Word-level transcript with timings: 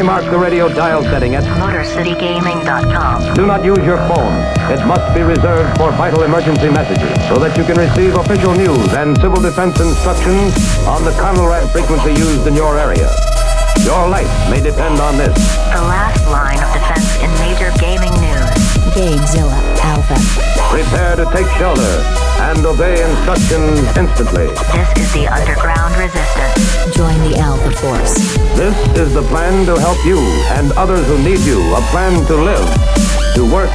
Clearly 0.00 0.22
mark 0.22 0.32
the 0.32 0.38
radio 0.38 0.66
dial 0.72 1.02
setting 1.02 1.34
at 1.34 1.44
MotorCityGaming.com. 1.44 3.34
Do 3.34 3.44
not 3.44 3.62
use 3.62 3.84
your 3.84 3.98
phone. 4.08 4.32
It 4.72 4.80
must 4.86 5.14
be 5.14 5.20
reserved 5.20 5.76
for 5.76 5.92
vital 5.92 6.22
emergency 6.22 6.70
messages 6.70 7.12
so 7.28 7.36
that 7.36 7.54
you 7.54 7.64
can 7.64 7.76
receive 7.76 8.14
official 8.14 8.54
news 8.54 8.94
and 8.94 9.14
civil 9.20 9.42
defense 9.42 9.78
instructions 9.78 10.56
on 10.88 11.04
the 11.04 11.10
Conelrad 11.20 11.70
frequency 11.70 12.18
used 12.18 12.46
in 12.46 12.54
your 12.54 12.78
area. 12.78 13.12
Your 13.84 14.08
life 14.08 14.32
may 14.48 14.62
depend 14.62 15.00
on 15.00 15.18
this. 15.18 15.36
The 15.68 15.84
last 15.84 16.24
line 16.32 16.56
of 16.64 16.72
defense 16.72 17.20
in 17.20 17.28
major 17.44 17.68
gaming 17.76 18.16
news. 18.24 18.56
Gamezilla 18.96 19.60
Alpha. 19.84 20.16
Prepare 20.72 21.16
to 21.16 21.26
take 21.30 21.46
shelter 21.58 22.19
and 22.40 22.64
obey 22.64 23.02
instructions 23.04 23.78
instantly. 23.96 24.48
This 24.72 24.90
is 24.96 25.12
the 25.12 25.28
underground 25.28 25.94
resistance. 25.96 26.96
Join 26.96 27.16
the 27.28 27.38
Alpha 27.38 27.70
Force. 27.76 28.14
This 28.56 28.76
is 28.98 29.12
the 29.12 29.22
plan 29.22 29.66
to 29.66 29.78
help 29.78 29.98
you 30.06 30.18
and 30.56 30.72
others 30.72 31.06
who 31.06 31.18
need 31.22 31.40
you. 31.40 31.60
A 31.74 31.80
plan 31.92 32.24
to 32.26 32.36
live, 32.36 32.66
to 33.34 33.44
work, 33.44 33.70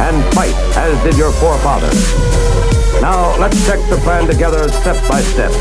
and 0.00 0.16
fight 0.34 0.54
as 0.76 0.96
did 1.04 1.16
your 1.18 1.30
forefathers. 1.32 2.00
Now, 3.02 3.36
let's 3.38 3.64
check 3.66 3.78
the 3.90 3.96
plan 3.98 4.26
together 4.26 4.68
step 4.70 4.96
by 5.08 5.20
step. 5.20 5.52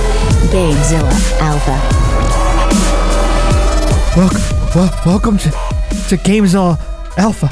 Gamezilla 0.49 1.11
Alpha. 1.41 1.75
Welcome, 4.15 4.41
well, 4.73 5.01
welcome 5.05 5.37
to, 5.39 5.49
to 5.49 6.17
Gamezilla 6.17 6.79
Alpha. 7.17 7.49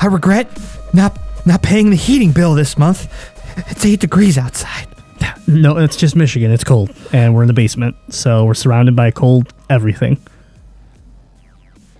I 0.00 0.06
regret 0.06 0.48
not 0.94 1.16
not 1.46 1.62
paying 1.62 1.90
the 1.90 1.96
heating 1.96 2.32
bill 2.32 2.54
this 2.54 2.76
month. 2.78 3.08
It's 3.68 3.84
eight 3.84 4.00
degrees 4.00 4.38
outside. 4.38 4.86
No, 5.46 5.76
it's 5.78 5.96
just 5.96 6.14
Michigan. 6.14 6.52
It's 6.52 6.64
cold, 6.64 6.94
and 7.12 7.34
we're 7.34 7.42
in 7.42 7.48
the 7.48 7.52
basement, 7.52 7.96
so 8.08 8.44
we're 8.44 8.54
surrounded 8.54 8.94
by 8.94 9.10
cold 9.10 9.52
everything. 9.68 10.18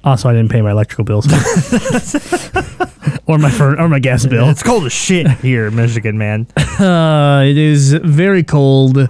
Also, 0.04 0.28
I 0.28 0.32
didn't 0.32 0.50
pay 0.50 0.62
my 0.62 0.70
electrical 0.70 1.04
bills 1.04 1.26
or 3.26 3.38
my 3.38 3.50
fur- 3.50 3.78
or 3.78 3.88
my 3.88 3.98
gas 3.98 4.24
bill. 4.24 4.48
It's 4.48 4.62
cold 4.62 4.86
as 4.86 4.92
shit 4.92 5.28
here 5.40 5.66
in 5.66 5.76
Michigan, 5.76 6.16
man. 6.16 6.46
Uh, 6.56 7.44
it 7.46 7.58
is 7.58 7.92
very 7.92 8.42
cold, 8.42 9.08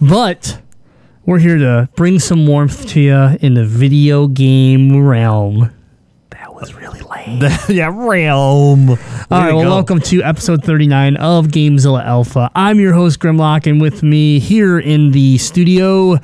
but 0.00 0.60
we're 1.24 1.38
here 1.38 1.56
to 1.58 1.88
bring 1.96 2.18
some 2.18 2.46
warmth 2.46 2.86
to 2.88 3.00
you 3.00 3.38
in 3.40 3.54
the 3.54 3.64
video 3.64 4.26
game 4.26 5.06
realm. 5.06 5.72
Was 6.56 6.72
really 6.72 7.00
lame. 7.00 7.42
yeah, 7.68 7.90
realm. 7.92 8.88
All 8.88 8.96
right, 9.30 9.52
well, 9.52 9.68
welcome 9.68 10.00
to 10.00 10.22
episode 10.22 10.64
39 10.64 11.16
of 11.18 11.48
Gamezilla 11.48 12.02
Alpha. 12.02 12.50
I'm 12.54 12.80
your 12.80 12.94
host, 12.94 13.18
Grimlock, 13.20 13.66
and 13.70 13.78
with 13.78 14.02
me 14.02 14.38
here 14.38 14.78
in 14.78 15.10
the 15.10 15.36
studio, 15.36 16.14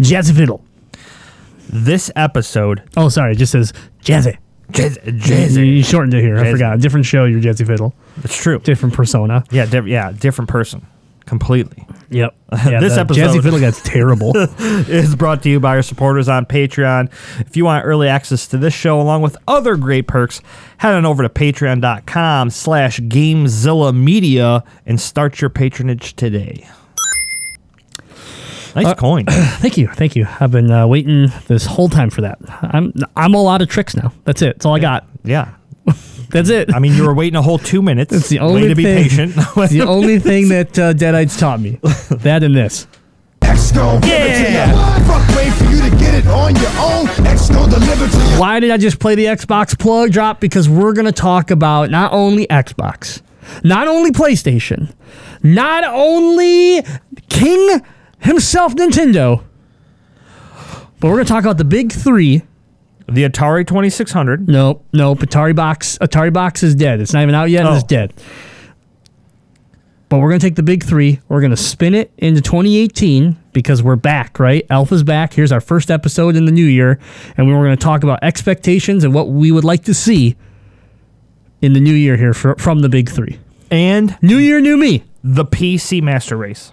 Jazzy 0.00 0.34
Fiddle. 0.34 0.64
This 1.68 2.10
episode, 2.16 2.82
Oh, 2.96 3.10
sorry, 3.10 3.32
it 3.32 3.36
just 3.36 3.52
says 3.52 3.74
Jazzy. 4.02 4.38
Jazz, 4.70 5.58
You 5.58 5.82
shortened 5.82 6.14
it 6.14 6.22
here. 6.22 6.38
I 6.38 6.50
forgot. 6.50 6.78
Different 6.80 7.04
show, 7.04 7.26
you're 7.26 7.42
Jazzy 7.42 7.66
Fiddle. 7.66 7.94
It's 8.24 8.34
true. 8.40 8.60
Different 8.60 8.94
persona. 8.94 9.44
Yeah, 9.50 9.66
di- 9.66 9.90
yeah, 9.90 10.10
different 10.12 10.48
person, 10.48 10.86
completely. 11.26 11.86
Yep. 12.12 12.34
Yeah, 12.66 12.80
This 12.80 12.96
episode- 12.98 13.30
Jazzy 13.30 13.42
Fiddle 13.42 13.58
gets 13.60 13.80
terrible. 13.84 14.32
is 14.58 15.16
brought 15.16 15.42
to 15.44 15.48
you 15.48 15.58
by 15.58 15.76
our 15.76 15.82
supporters 15.82 16.28
on 16.28 16.44
Patreon. 16.46 17.10
If 17.40 17.56
you 17.56 17.64
want 17.64 17.84
early 17.86 18.08
access 18.08 18.46
to 18.48 18.58
this 18.58 18.74
show 18.74 19.00
along 19.00 19.22
with 19.22 19.36
other 19.48 19.76
great 19.76 20.06
perks, 20.06 20.40
head 20.78 20.94
on 20.94 21.06
over 21.06 21.22
to 21.22 21.28
patreon.com 21.30 22.50
slash 22.50 23.00
Gamezilla 23.00 23.96
Media 23.96 24.62
and 24.86 25.00
start 25.00 25.40
your 25.40 25.50
patronage 25.50 26.14
today. 26.14 26.68
Nice 28.74 28.94
coin. 28.94 29.24
thank 29.28 29.76
you. 29.76 29.88
Thank 29.88 30.16
you. 30.16 30.26
I've 30.40 30.50
been 30.50 30.70
uh, 30.70 30.86
waiting 30.86 31.28
this 31.46 31.66
whole 31.66 31.88
time 31.90 32.08
for 32.10 32.22
that. 32.22 32.38
I'm 32.62 32.92
I'm 33.16 33.34
all 33.34 33.48
out 33.48 33.60
of 33.60 33.68
tricks 33.68 33.94
now. 33.94 34.12
That's 34.24 34.40
it. 34.40 34.56
That's 34.56 34.66
all 34.66 34.74
I 34.74 34.78
got. 34.78 35.06
Yeah. 35.24 35.52
That's 36.32 36.48
it. 36.48 36.74
I 36.74 36.78
mean, 36.78 36.94
you 36.94 37.04
were 37.06 37.14
waiting 37.14 37.36
a 37.36 37.42
whole 37.42 37.58
two 37.58 37.82
minutes. 37.82 38.12
It's 38.12 38.28
the 38.28 38.38
only 38.40 38.62
Way 38.62 38.68
to 38.68 38.74
be 38.74 38.82
thing- 38.84 39.02
patient. 39.04 39.34
It's 39.56 39.72
the 39.72 39.82
only 39.82 40.18
thing 40.18 40.48
that 40.48 40.78
uh, 40.78 40.92
Deadites 40.94 41.38
taught 41.38 41.60
me. 41.60 41.78
That 42.22 42.42
and 42.42 42.56
this. 42.56 42.86
X 43.42 43.72
give 43.72 43.82
it 43.82 44.00
to 44.00 44.52
you. 44.52 45.06
Fuck 45.06 45.36
wait 45.36 45.52
for 45.52 45.64
you 45.64 45.82
to 45.82 45.90
get 45.98 46.14
it 46.14 46.26
on 46.28 46.54
your 46.56 46.70
own. 46.78 47.26
X 47.26 47.50
gon' 47.50 47.68
deliver 47.68 48.08
to 48.08 48.16
you. 48.16 48.40
Why 48.40 48.60
did 48.60 48.70
I 48.70 48.76
just 48.76 48.98
play 48.98 49.14
the 49.14 49.26
Xbox 49.26 49.78
plug 49.78 50.10
drop? 50.12 50.40
Because 50.40 50.68
we're 50.68 50.92
going 50.94 51.06
to 51.06 51.12
talk 51.12 51.50
about 51.50 51.90
not 51.90 52.12
only 52.12 52.46
Xbox, 52.46 53.20
not 53.62 53.88
only 53.88 54.10
PlayStation, 54.10 54.92
not 55.42 55.84
only 55.84 56.82
King 57.28 57.80
himself, 58.20 58.74
Nintendo, 58.74 59.42
but 61.00 61.08
we're 61.08 61.16
going 61.16 61.26
to 61.26 61.32
talk 61.32 61.42
about 61.44 61.58
the 61.58 61.64
big 61.64 61.92
three. 61.92 62.42
The 63.08 63.24
Atari 63.28 63.66
2600. 63.66 64.48
Nope, 64.48 64.84
nope. 64.92 65.18
Atari 65.20 65.54
Box, 65.54 65.98
Atari 66.00 66.32
Box 66.32 66.62
is 66.62 66.74
dead. 66.74 67.00
It's 67.00 67.12
not 67.12 67.22
even 67.22 67.34
out 67.34 67.50
yet. 67.50 67.66
and 67.66 67.74
It's 67.74 67.84
Oh. 67.84 67.86
dead. 67.86 68.12
But 70.08 70.18
we're 70.18 70.28
going 70.28 70.40
to 70.40 70.46
take 70.46 70.56
the 70.56 70.62
big 70.62 70.84
three. 70.84 71.20
We're 71.28 71.40
going 71.40 71.52
to 71.52 71.56
spin 71.56 71.94
it 71.94 72.12
into 72.18 72.42
2018 72.42 73.36
because 73.54 73.82
we're 73.82 73.96
back, 73.96 74.38
right? 74.38 74.66
Alpha's 74.68 75.02
back. 75.02 75.32
Here's 75.32 75.50
our 75.52 75.60
first 75.60 75.90
episode 75.90 76.36
in 76.36 76.44
the 76.44 76.52
new 76.52 76.66
year. 76.66 76.98
And 77.38 77.46
we're 77.48 77.54
going 77.64 77.76
to 77.76 77.82
talk 77.82 78.02
about 78.02 78.18
expectations 78.22 79.04
and 79.04 79.14
what 79.14 79.30
we 79.30 79.50
would 79.50 79.64
like 79.64 79.84
to 79.84 79.94
see 79.94 80.36
in 81.62 81.72
the 81.72 81.80
new 81.80 81.94
year 81.94 82.18
here 82.18 82.34
fr- 82.34 82.56
from 82.58 82.80
the 82.80 82.90
big 82.90 83.08
three. 83.08 83.38
And 83.70 84.18
New 84.20 84.36
year, 84.36 84.60
new 84.60 84.76
me. 84.76 85.04
the 85.24 85.46
PC 85.46 86.02
Master 86.02 86.36
Race. 86.36 86.72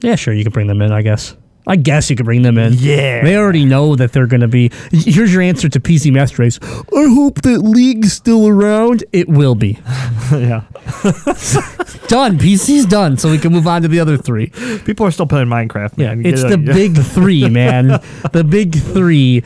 Yeah, 0.00 0.16
sure. 0.16 0.34
You 0.34 0.42
can 0.42 0.52
bring 0.52 0.66
them 0.66 0.82
in, 0.82 0.90
I 0.90 1.02
guess. 1.02 1.36
I 1.66 1.76
guess 1.76 2.10
you 2.10 2.16
could 2.16 2.26
bring 2.26 2.42
them 2.42 2.58
in. 2.58 2.74
Yeah. 2.74 3.24
They 3.24 3.36
already 3.36 3.64
know 3.64 3.96
that 3.96 4.12
they're 4.12 4.26
going 4.26 4.42
to 4.42 4.48
be. 4.48 4.70
Here's 4.92 5.32
your 5.32 5.40
answer 5.42 5.68
to 5.70 5.80
PC 5.80 6.12
Master 6.12 6.42
Race. 6.42 6.58
I 6.62 7.06
hope 7.14 7.40
that 7.42 7.60
League's 7.60 8.12
still 8.12 8.46
around. 8.46 9.02
It 9.12 9.28
will 9.28 9.54
be. 9.54 9.78
yeah. 10.30 10.64
done. 12.08 12.38
PC's 12.38 12.84
done, 12.84 13.16
so 13.16 13.30
we 13.30 13.38
can 13.38 13.50
move 13.52 13.66
on 13.66 13.80
to 13.82 13.88
the 13.88 13.98
other 14.00 14.18
three. 14.18 14.48
People 14.84 15.06
are 15.06 15.10
still 15.10 15.26
playing 15.26 15.46
Minecraft, 15.48 15.96
Man. 15.96 16.20
Yeah, 16.20 16.28
it's 16.32 16.42
Get 16.42 16.48
the 16.64 16.70
it- 16.70 16.74
big 16.74 16.96
three, 17.02 17.48
man. 17.48 17.98
the 18.32 18.44
big 18.46 18.74
three. 18.76 19.42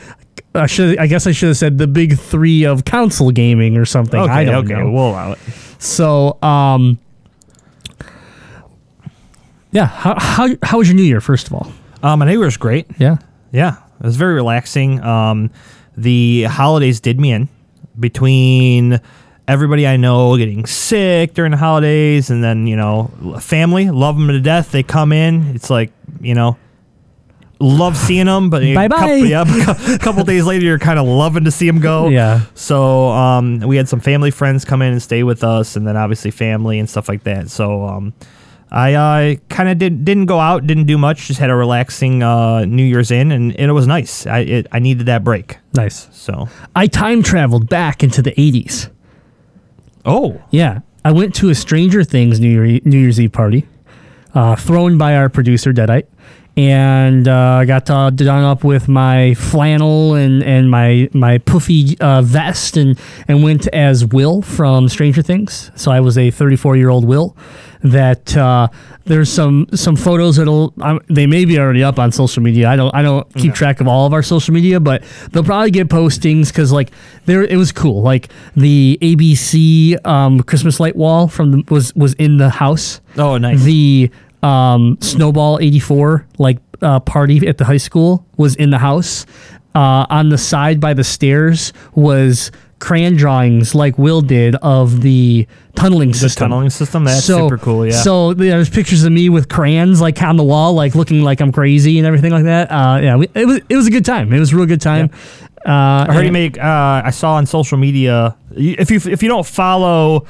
I 0.55 0.65
should. 0.65 0.97
I 0.97 1.07
guess 1.07 1.25
I 1.25 1.31
should 1.31 1.47
have 1.49 1.57
said 1.57 1.77
the 1.77 1.87
big 1.87 2.17
three 2.17 2.65
of 2.65 2.83
console 2.83 3.31
gaming 3.31 3.77
or 3.77 3.85
something. 3.85 4.19
Okay, 4.19 4.31
I 4.31 4.43
don't 4.43 4.65
okay, 4.65 4.73
know. 4.81 4.91
we'll 4.91 5.09
allow 5.11 5.31
it. 5.33 5.39
So, 5.77 6.37
um, 6.41 6.97
yeah. 9.71 9.85
How 9.85 10.15
how 10.19 10.49
how 10.63 10.77
was 10.79 10.87
your 10.89 10.95
New 10.95 11.03
Year? 11.03 11.21
First 11.21 11.47
of 11.47 11.53
all, 11.53 11.71
Um, 12.03 12.19
my 12.19 12.25
New 12.25 12.39
Year's 12.39 12.57
great. 12.57 12.87
yeah. 12.97 13.17
Yeah, 13.51 13.77
it 13.99 14.05
was 14.05 14.15
very 14.15 14.35
relaxing. 14.35 15.01
Um, 15.03 15.49
the 15.97 16.43
holidays 16.43 16.99
did 16.99 17.19
me 17.19 17.31
in 17.31 17.49
between 17.99 19.01
everybody 19.47 19.87
I 19.87 19.97
know 19.97 20.37
getting 20.37 20.67
sick 20.67 21.33
during 21.33 21.49
the 21.51 21.57
holidays, 21.57 22.29
and 22.29 22.43
then 22.43 22.67
you 22.67 22.75
know, 22.75 23.09
family 23.41 23.89
love 23.89 24.15
them 24.17 24.27
to 24.27 24.39
death. 24.39 24.71
They 24.71 24.83
come 24.83 25.11
in. 25.11 25.47
It's 25.55 25.71
like 25.71 25.91
you 26.21 26.35
know, 26.35 26.57
love 27.59 27.97
seeing 27.97 28.27
them, 28.27 28.51
but 28.51 28.61
a 28.61 28.75
Bye-bye. 28.75 28.95
couple, 28.97 29.25
yeah, 29.25 29.45
a 29.95 29.97
couple 29.97 30.23
days 30.25 30.45
later, 30.45 30.63
you're 30.63 30.77
kind 30.77 30.99
of 30.99 31.07
loving 31.07 31.45
to 31.45 31.51
see 31.51 31.65
them 31.65 31.79
go. 31.79 32.07
Yeah. 32.09 32.41
So 32.53 33.07
um, 33.09 33.61
we 33.61 33.77
had 33.77 33.89
some 33.89 33.99
family 33.99 34.29
friends 34.29 34.63
come 34.63 34.83
in 34.83 34.91
and 34.91 35.01
stay 35.01 35.23
with 35.23 35.43
us, 35.43 35.75
and 35.75 35.87
then 35.87 35.97
obviously 35.97 36.29
family 36.29 36.77
and 36.77 36.87
stuff 36.87 37.09
like 37.09 37.23
that. 37.23 37.49
So 37.49 37.83
um, 37.85 38.13
I 38.71 38.93
uh, 38.93 39.35
kind 39.49 39.69
of 39.69 39.77
did, 39.79 40.05
didn't 40.05 40.27
go 40.27 40.39
out, 40.39 40.67
didn't 40.67 40.85
do 40.85 40.97
much, 40.97 41.27
just 41.27 41.39
had 41.39 41.49
a 41.49 41.55
relaxing 41.55 42.21
uh, 42.21 42.65
New 42.65 42.83
Year's 42.83 43.09
in, 43.09 43.31
and, 43.31 43.55
and 43.59 43.69
it 43.69 43.73
was 43.73 43.87
nice. 43.87 44.27
I 44.27 44.39
it, 44.39 44.67
I 44.71 44.79
needed 44.79 45.07
that 45.07 45.23
break. 45.23 45.57
Nice. 45.73 46.07
So 46.11 46.47
I 46.75 46.87
time 46.87 47.23
traveled 47.23 47.67
back 47.67 48.03
into 48.03 48.21
the 48.21 48.31
'80s. 48.31 48.89
oh 50.05 50.41
Yeah, 50.51 50.79
I 51.03 51.11
went 51.11 51.33
to 51.35 51.49
a 51.49 51.55
Stranger 51.55 52.03
Things 52.03 52.39
New 52.39 52.49
Year 52.49 52.79
New 52.85 52.99
Year's 52.99 53.19
Eve 53.19 53.31
party, 53.31 53.65
uh, 54.35 54.55
thrown 54.55 54.97
by 54.97 55.15
our 55.15 55.29
producer 55.29 55.73
Deadite, 55.73 56.05
and 56.57 57.27
uh, 57.27 57.59
I 57.61 57.65
got 57.65 57.89
uh, 57.89 58.09
done 58.09 58.43
up 58.43 58.63
with 58.63 58.87
my 58.87 59.33
flannel 59.35 60.15
and, 60.15 60.43
and 60.43 60.69
my 60.69 61.09
my 61.13 61.37
puffy 61.37 61.97
uh, 61.99 62.21
vest 62.21 62.75
and 62.77 62.99
and 63.27 63.43
went 63.43 63.67
as 63.67 64.05
Will 64.05 64.41
from 64.41 64.89
Stranger 64.89 65.21
Things. 65.21 65.71
So 65.75 65.91
I 65.91 65.99
was 65.99 66.17
a 66.17 66.31
34 66.31 66.75
year 66.75 66.89
old 66.89 67.05
Will. 67.05 67.35
That 67.81 68.35
uh, 68.35 68.67
there's 69.05 69.31
some 69.31 69.67
some 69.73 69.95
photos 69.95 70.35
that'll 70.35 70.73
um, 70.81 70.99
they 71.07 71.25
may 71.27 71.45
be 71.45 71.57
already 71.57 71.81
up 71.81 71.97
on 71.97 72.11
social 72.11 72.43
media. 72.43 72.69
I 72.69 72.75
don't 72.75 72.93
I 72.93 73.03
don't 73.03 73.33
keep 73.35 73.53
track 73.53 73.79
of 73.79 73.87
all 73.87 74.05
of 74.05 74.11
our 74.11 74.21
social 74.21 74.53
media, 74.53 74.81
but 74.81 75.01
they'll 75.31 75.45
probably 75.45 75.71
get 75.71 75.87
postings 75.87 76.49
because 76.49 76.73
like 76.73 76.91
there 77.25 77.41
it 77.41 77.55
was 77.55 77.71
cool. 77.71 78.01
Like 78.01 78.29
the 78.57 78.97
ABC 79.01 80.05
um, 80.05 80.43
Christmas 80.43 80.81
light 80.81 80.97
wall 80.97 81.29
from 81.29 81.51
the, 81.51 81.63
was 81.73 81.95
was 81.95 82.15
in 82.15 82.35
the 82.35 82.49
house 82.49 82.99
oh 83.17 83.37
nice. 83.37 83.63
the 83.63 84.11
um, 84.43 84.97
Snowball 85.01 85.59
84 85.59 86.25
like 86.37 86.59
uh, 86.81 86.99
party 86.99 87.47
at 87.47 87.57
the 87.57 87.65
high 87.65 87.77
school 87.77 88.25
was 88.37 88.55
in 88.55 88.69
the 88.69 88.77
house. 88.77 89.25
Uh, 89.75 90.05
on 90.09 90.29
the 90.29 90.37
side 90.37 90.79
by 90.79 90.93
the 90.93 91.03
stairs 91.03 91.73
was 91.93 92.51
crayon 92.79 93.15
drawings 93.15 93.75
like 93.75 93.97
Will 93.97 94.21
did 94.21 94.55
of 94.55 95.01
the 95.01 95.47
tunneling 95.75 96.13
system. 96.13 96.45
the 96.45 96.49
tunneling 96.49 96.69
system 96.69 97.03
that's 97.03 97.23
so, 97.23 97.47
super 97.47 97.57
cool. 97.57 97.85
Yeah. 97.85 98.01
So 98.01 98.33
there's 98.33 98.69
pictures 98.69 99.03
of 99.03 99.11
me 99.11 99.29
with 99.29 99.47
crayons 99.47 100.01
like 100.01 100.21
on 100.23 100.37
the 100.37 100.43
wall, 100.43 100.73
like 100.73 100.95
looking 100.95 101.21
like 101.21 101.39
I'm 101.39 101.51
crazy 101.51 101.99
and 101.99 102.07
everything 102.07 102.31
like 102.31 102.45
that. 102.45 102.71
Uh, 102.71 102.99
yeah, 103.01 103.15
we, 103.15 103.27
it 103.35 103.45
was 103.45 103.61
it 103.69 103.75
was 103.75 103.87
a 103.87 103.91
good 103.91 104.05
time. 104.05 104.33
It 104.33 104.39
was 104.39 104.53
a 104.53 104.55
real 104.55 104.65
good 104.65 104.81
time. 104.81 105.11
Uh, 105.65 106.07
I 106.09 106.13
heard 106.13 106.21
he 106.21 106.27
and- 106.27 106.33
make. 106.33 106.57
Uh, 106.57 107.01
I 107.05 107.11
saw 107.11 107.33
on 107.33 107.45
social 107.45 107.77
media. 107.77 108.35
If 108.51 108.89
you 108.89 108.99
if 109.05 109.21
you 109.21 109.29
don't 109.29 109.45
follow 109.45 110.25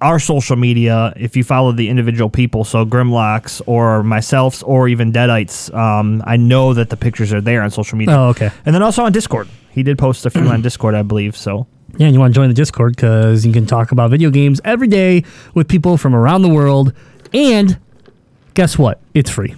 our 0.00 0.18
social 0.18 0.56
media, 0.56 1.12
if 1.16 1.36
you 1.36 1.44
follow 1.44 1.72
the 1.72 1.88
individual 1.88 2.28
people, 2.28 2.64
so 2.64 2.84
Grimlocks 2.84 3.62
or 3.66 4.02
myself's 4.02 4.62
or 4.62 4.88
even 4.88 5.12
Deadites, 5.12 5.74
um, 5.74 6.22
I 6.26 6.36
know 6.36 6.74
that 6.74 6.90
the 6.90 6.96
pictures 6.96 7.32
are 7.32 7.40
there 7.40 7.62
on 7.62 7.70
social 7.70 7.96
media. 7.96 8.14
Oh, 8.16 8.28
okay. 8.28 8.50
And 8.64 8.74
then 8.74 8.82
also 8.82 9.04
on 9.04 9.12
Discord, 9.12 9.48
he 9.70 9.82
did 9.82 9.98
post 9.98 10.26
a 10.26 10.30
few 10.30 10.42
on 10.48 10.62
Discord, 10.62 10.94
I 10.94 11.02
believe. 11.02 11.36
So 11.36 11.66
Yeah, 11.96 12.06
and 12.06 12.14
you 12.14 12.20
want 12.20 12.34
to 12.34 12.38
join 12.38 12.48
the 12.48 12.54
Discord 12.54 12.96
because 12.96 13.46
you 13.46 13.52
can 13.52 13.66
talk 13.66 13.92
about 13.92 14.10
video 14.10 14.30
games 14.30 14.60
every 14.64 14.88
day 14.88 15.24
with 15.54 15.68
people 15.68 15.96
from 15.96 16.14
around 16.14 16.42
the 16.42 16.50
world. 16.50 16.92
And 17.32 17.78
guess 18.54 18.78
what? 18.78 19.00
It's 19.14 19.30
free. 19.30 19.54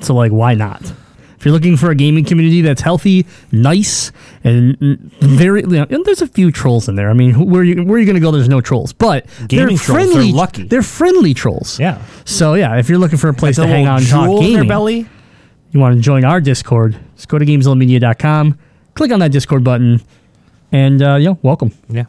So, 0.00 0.14
like, 0.14 0.30
why 0.32 0.54
not? 0.54 0.92
If 1.38 1.44
you're 1.44 1.52
looking 1.54 1.76
for 1.76 1.90
a 1.90 1.94
gaming 1.94 2.24
community 2.24 2.62
that's 2.62 2.80
healthy, 2.80 3.24
nice, 3.52 4.10
and 4.42 4.76
very, 5.20 5.60
you 5.60 5.66
know, 5.68 5.86
and 5.88 6.04
there's 6.04 6.20
a 6.20 6.26
few 6.26 6.50
trolls 6.50 6.88
in 6.88 6.96
there. 6.96 7.10
I 7.10 7.12
mean, 7.12 7.30
who- 7.30 7.44
where 7.44 7.62
you 7.62 7.82
where 7.84 7.94
are 7.96 7.98
you 7.98 8.06
going 8.06 8.16
to 8.16 8.20
go? 8.20 8.32
There's 8.32 8.48
no 8.48 8.60
trolls, 8.60 8.92
but 8.92 9.24
Gaming 9.46 9.68
they're 9.68 9.76
trolls, 9.76 9.86
they're 9.86 10.06
friendly. 10.14 10.32
lucky. 10.32 10.64
They're 10.64 10.82
friendly 10.82 11.34
trolls. 11.34 11.78
yeah, 11.78 12.02
So 12.24 12.54
yeah, 12.54 12.76
if 12.78 12.88
you're 12.88 12.98
looking 12.98 13.18
for 13.18 13.28
a 13.28 13.34
place 13.34 13.54
to 13.56 13.66
hang 13.68 13.86
out 13.86 14.00
and 14.00 14.08
talk 14.08 14.24
jewel 14.26 14.38
in 14.38 14.42
gaming, 14.42 14.54
their 14.56 14.64
belly. 14.68 15.06
you 15.70 15.78
want 15.80 15.94
to 15.94 16.00
join 16.00 16.24
our 16.24 16.40
Discord, 16.40 16.98
just 17.14 17.28
go 17.28 17.38
to 17.38 17.44
GameZillaMedia.com, 17.46 18.58
click 18.94 19.12
on 19.12 19.20
that 19.20 19.30
Discord 19.30 19.62
button, 19.62 20.00
and 20.72 21.00
uh, 21.02 21.14
you 21.16 21.26
know, 21.26 21.38
welcome. 21.42 21.70
Yeah. 21.88 22.04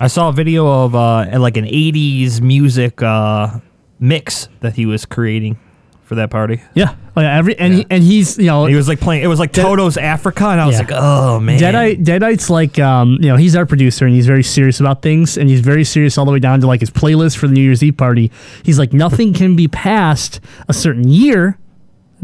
I 0.00 0.08
saw 0.08 0.28
a 0.28 0.32
video 0.32 0.66
of 0.66 0.94
uh, 0.94 1.38
like 1.38 1.56
an 1.56 1.64
80s 1.64 2.40
music 2.42 3.02
uh, 3.02 3.60
mix 3.98 4.48
that 4.60 4.74
he 4.74 4.84
was 4.86 5.06
creating 5.06 5.56
for 6.04 6.16
that 6.16 6.30
party. 6.30 6.60
Yeah. 6.74 6.94
Oh, 7.16 7.20
yeah. 7.20 7.36
Every 7.38 7.58
and 7.58 7.74
He, 7.74 7.86
and 7.90 8.02
he's 8.02 8.36
you 8.38 8.46
know 8.46 8.66
he 8.66 8.74
was 8.74 8.88
like 8.88 9.00
playing. 9.00 9.22
It 9.22 9.26
was 9.26 9.38
like 9.38 9.52
Dead- 9.52 9.62
Toto's 9.62 9.96
Africa, 9.96 10.46
and 10.48 10.60
I 10.60 10.66
was 10.66 10.74
Yeah. 10.74 10.80
like, 10.80 10.90
oh 10.92 11.40
man. 11.40 11.58
Deadite, 11.58 12.04
Deadite's 12.04 12.50
like, 12.50 12.78
um, 12.78 13.18
you 13.20 13.28
know, 13.28 13.36
he's 13.36 13.56
our 13.56 13.64
producer 13.66 14.04
and 14.04 14.14
he's 14.14 14.26
very 14.26 14.42
serious 14.42 14.80
about 14.80 15.00
things 15.02 15.38
and 15.38 15.48
he's 15.48 15.60
very 15.60 15.84
serious 15.84 16.18
all 16.18 16.24
the 16.24 16.32
way 16.32 16.38
down 16.38 16.60
to 16.60 16.66
like 16.66 16.80
his 16.80 16.90
playlist 16.90 17.36
for 17.36 17.46
the 17.48 17.54
New 17.54 17.62
Year's 17.62 17.82
Eve 17.82 17.96
party. 17.96 18.30
He's 18.62 18.78
like, 18.78 18.92
nothing 18.92 19.32
can 19.32 19.56
be 19.56 19.66
past 19.68 20.40
a 20.68 20.72
certain 20.74 21.08
year, 21.08 21.58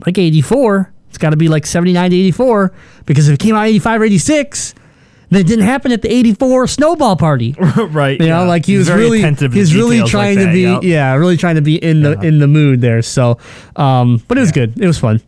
like 0.07 0.19
84. 0.19 0.93
It's 1.09 1.19
got 1.19 1.31
to 1.31 1.37
be 1.37 1.49
like 1.49 1.67
79 1.67 2.11
to 2.11 2.17
84 2.17 2.73
because 3.07 3.29
if 3.29 3.35
it 3.35 3.41
came 3.41 3.55
out 3.57 3.67
85 3.67 4.01
or 4.01 4.05
86, 4.05 4.75
that 5.31 5.45
didn't 5.45 5.65
happen 5.65 5.93
at 5.93 6.03
the 6.03 6.13
84 6.13 6.67
snowball 6.67 7.17
party. 7.17 7.55
right. 7.77 8.21
You 8.21 8.27
yeah. 8.27 8.39
know, 8.39 8.45
like 8.47 8.67
he 8.67 8.77
was 8.77 8.91
really 8.91 9.23
he's 9.23 9.75
really 9.75 10.03
trying 10.03 10.37
like 10.37 10.47
to 10.47 10.53
be 10.53 10.63
yep. 10.63 10.83
yeah, 10.83 11.15
really 11.15 11.37
trying 11.37 11.55
to 11.55 11.63
be 11.63 11.77
in 11.77 12.03
yeah. 12.03 12.15
the 12.15 12.27
in 12.27 12.39
the 12.39 12.49
mood 12.49 12.81
there. 12.81 13.03
So, 13.03 13.39
um, 13.77 14.23
but 14.29 14.39
it 14.39 14.41
was 14.41 14.51
yeah. 14.51 14.67
good. 14.67 14.81
It 14.81 14.87
was 14.87 14.99
fun. 14.99 15.21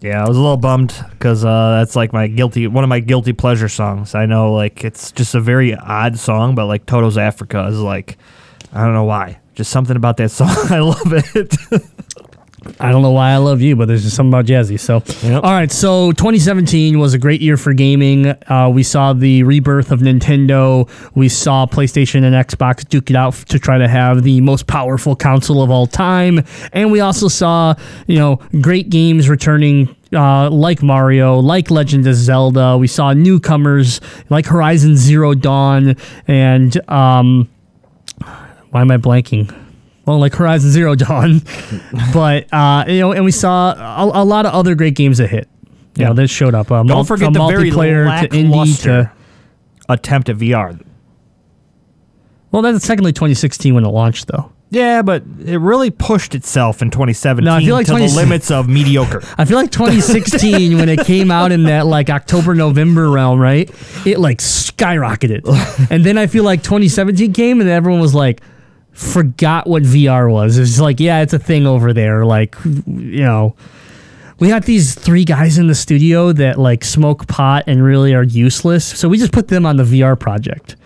Yeah, 0.00 0.24
I 0.24 0.28
was 0.28 0.38
a 0.38 0.40
little 0.40 0.56
bummed 0.56 0.94
because 1.10 1.44
uh, 1.44 1.76
that's 1.78 1.94
like 1.94 2.14
my 2.14 2.26
guilty 2.26 2.66
one 2.66 2.84
of 2.84 2.88
my 2.88 3.00
guilty 3.00 3.34
pleasure 3.34 3.68
songs. 3.68 4.14
I 4.14 4.24
know 4.24 4.54
like 4.54 4.82
it's 4.82 5.12
just 5.12 5.34
a 5.34 5.40
very 5.40 5.74
odd 5.74 6.18
song, 6.18 6.54
but 6.54 6.66
like 6.66 6.86
Toto's 6.86 7.18
Africa 7.18 7.66
is 7.66 7.78
like 7.78 8.16
I 8.72 8.82
don't 8.84 8.94
know 8.94 9.04
why, 9.04 9.40
just 9.54 9.70
something 9.70 9.96
about 9.96 10.16
that 10.16 10.30
song. 10.30 10.48
I 10.70 10.78
love 10.78 11.12
it. 11.12 11.54
I 12.78 12.92
don't 12.92 13.00
know 13.02 13.12
why 13.12 13.30
I 13.30 13.38
love 13.38 13.62
you, 13.62 13.74
but 13.74 13.88
there's 13.88 14.02
just 14.02 14.16
something 14.16 14.30
about 14.32 14.44
Jazzy. 14.44 14.78
So, 14.78 15.02
Yep. 15.26 15.44
all 15.44 15.50
right. 15.52 15.72
So, 15.72 16.12
2017 16.12 16.98
was 16.98 17.14
a 17.14 17.18
great 17.18 17.40
year 17.40 17.56
for 17.56 17.72
gaming. 17.72 18.26
Uh, 18.26 18.70
we 18.72 18.82
saw 18.82 19.12
the 19.14 19.42
rebirth 19.44 19.90
of 19.90 20.00
Nintendo. 20.00 20.88
We 21.14 21.28
saw 21.30 21.64
PlayStation 21.66 22.22
and 22.22 22.34
Xbox 22.34 22.86
duke 22.86 23.08
it 23.10 23.16
out 23.16 23.34
to 23.48 23.58
try 23.58 23.78
to 23.78 23.88
have 23.88 24.22
the 24.24 24.40
most 24.42 24.66
powerful 24.66 25.16
console 25.16 25.62
of 25.62 25.70
all 25.70 25.86
time, 25.86 26.44
and 26.72 26.92
we 26.92 27.00
also 27.00 27.28
saw, 27.28 27.74
you 28.06 28.18
know, 28.18 28.36
great 28.60 28.90
games 28.90 29.28
returning. 29.28 29.94
Uh, 30.12 30.50
like 30.50 30.82
Mario, 30.82 31.38
like 31.38 31.70
Legend 31.70 32.04
of 32.04 32.16
Zelda, 32.16 32.76
we 32.76 32.88
saw 32.88 33.12
newcomers 33.12 34.00
like 34.28 34.44
Horizon 34.44 34.96
Zero 34.96 35.34
Dawn, 35.34 35.94
and 36.26 36.90
um, 36.90 37.48
why 38.70 38.80
am 38.80 38.90
I 38.90 38.96
blanking? 38.96 39.54
Well, 40.06 40.18
like 40.18 40.34
Horizon 40.34 40.70
Zero 40.70 40.94
Dawn, 40.94 41.42
but 42.12 42.52
uh, 42.52 42.84
you 42.88 43.00
know, 43.00 43.12
and 43.12 43.24
we 43.24 43.30
saw 43.32 43.72
a, 43.72 44.22
a 44.22 44.24
lot 44.24 44.46
of 44.46 44.52
other 44.54 44.74
great 44.74 44.94
games 44.96 45.18
that 45.18 45.28
hit. 45.28 45.48
You 45.96 46.04
know, 46.04 46.10
Yeah. 46.10 46.14
that 46.14 46.28
showed 46.28 46.54
up. 46.54 46.70
Mul- 46.70 46.84
don't 46.84 47.04
forget 47.04 47.26
from 47.26 47.34
the 47.34 47.46
very 47.48 47.70
multiplayer 47.70 48.20
to 48.22 48.28
indie 48.28 48.82
to 48.82 49.12
attempt 49.88 50.28
at 50.28 50.36
VR. 50.36 50.80
well, 52.50 52.62
that's 52.62 52.86
technically 52.86 53.12
2016 53.12 53.74
when 53.74 53.84
it 53.84 53.88
launched, 53.88 54.26
though. 54.28 54.50
Yeah, 54.72 55.02
but 55.02 55.24
it 55.44 55.58
really 55.58 55.90
pushed 55.90 56.34
itself 56.36 56.80
in 56.80 56.90
2017 56.92 57.44
No, 57.44 57.54
I 57.56 57.60
feel 57.64 57.74
like 57.74 57.86
to 57.86 57.92
20 57.92 58.06
the 58.06 58.14
limits 58.14 58.50
of 58.52 58.68
mediocre. 58.68 59.20
I 59.36 59.44
feel 59.44 59.56
like 59.58 59.72
2016 59.72 60.76
when 60.78 60.88
it 60.88 61.04
came 61.06 61.30
out 61.32 61.50
in 61.50 61.64
that 61.64 61.86
like 61.86 62.08
October 62.08 62.54
November 62.54 63.10
realm, 63.10 63.40
right? 63.40 63.68
It 64.06 64.20
like 64.20 64.38
skyrocketed, 64.38 65.42
and 65.90 66.04
then 66.06 66.16
I 66.16 66.28
feel 66.28 66.44
like 66.44 66.62
2017 66.62 67.32
came 67.32 67.60
and 67.60 67.68
everyone 67.68 68.00
was 68.00 68.14
like 68.14 68.40
forgot 68.92 69.66
what 69.66 69.82
VR 69.82 70.30
was. 70.30 70.58
It 70.58 70.62
was 70.62 70.80
like, 70.80 71.00
yeah, 71.00 71.20
it's 71.22 71.32
a 71.32 71.38
thing 71.38 71.66
over 71.66 71.92
there. 71.92 72.24
Like, 72.24 72.56
you 72.64 73.24
know, 73.24 73.56
we 74.38 74.48
got 74.48 74.64
these 74.64 74.94
three 74.94 75.24
guys 75.24 75.58
in 75.58 75.66
the 75.66 75.74
studio 75.74 76.32
that 76.32 76.58
like 76.58 76.82
smoke 76.84 77.26
pot 77.26 77.64
and 77.66 77.82
really 77.82 78.14
are 78.14 78.22
useless, 78.22 78.84
so 78.84 79.08
we 79.08 79.18
just 79.18 79.32
put 79.32 79.48
them 79.48 79.66
on 79.66 79.76
the 79.76 79.84
VR 79.84 80.18
project. 80.18 80.76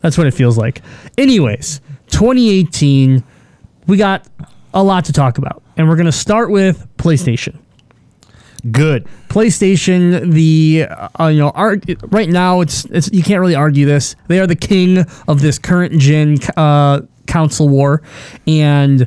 That's 0.00 0.16
what 0.16 0.26
it 0.26 0.32
feels 0.32 0.56
like. 0.56 0.80
Anyways, 1.18 1.80
2018, 2.08 3.22
we 3.86 3.96
got 3.96 4.26
a 4.72 4.82
lot 4.82 5.04
to 5.06 5.12
talk 5.12 5.38
about, 5.38 5.62
and 5.76 5.88
we're 5.88 5.96
gonna 5.96 6.12
start 6.12 6.50
with 6.50 6.86
PlayStation. 6.96 7.56
Good. 8.70 9.06
PlayStation, 9.28 10.32
the 10.32 10.86
uh, 11.20 11.26
you 11.26 11.38
know, 11.38 11.50
arg- 11.50 11.98
right 12.10 12.28
now 12.28 12.60
it's 12.60 12.86
it's 12.86 13.10
you 13.12 13.22
can't 13.22 13.40
really 13.40 13.54
argue 13.54 13.84
this. 13.84 14.16
They 14.28 14.40
are 14.40 14.46
the 14.46 14.56
king 14.56 15.04
of 15.28 15.40
this 15.42 15.58
current 15.58 15.98
gen 16.00 16.38
uh, 16.56 17.02
console 17.26 17.68
war, 17.68 18.00
and 18.46 19.06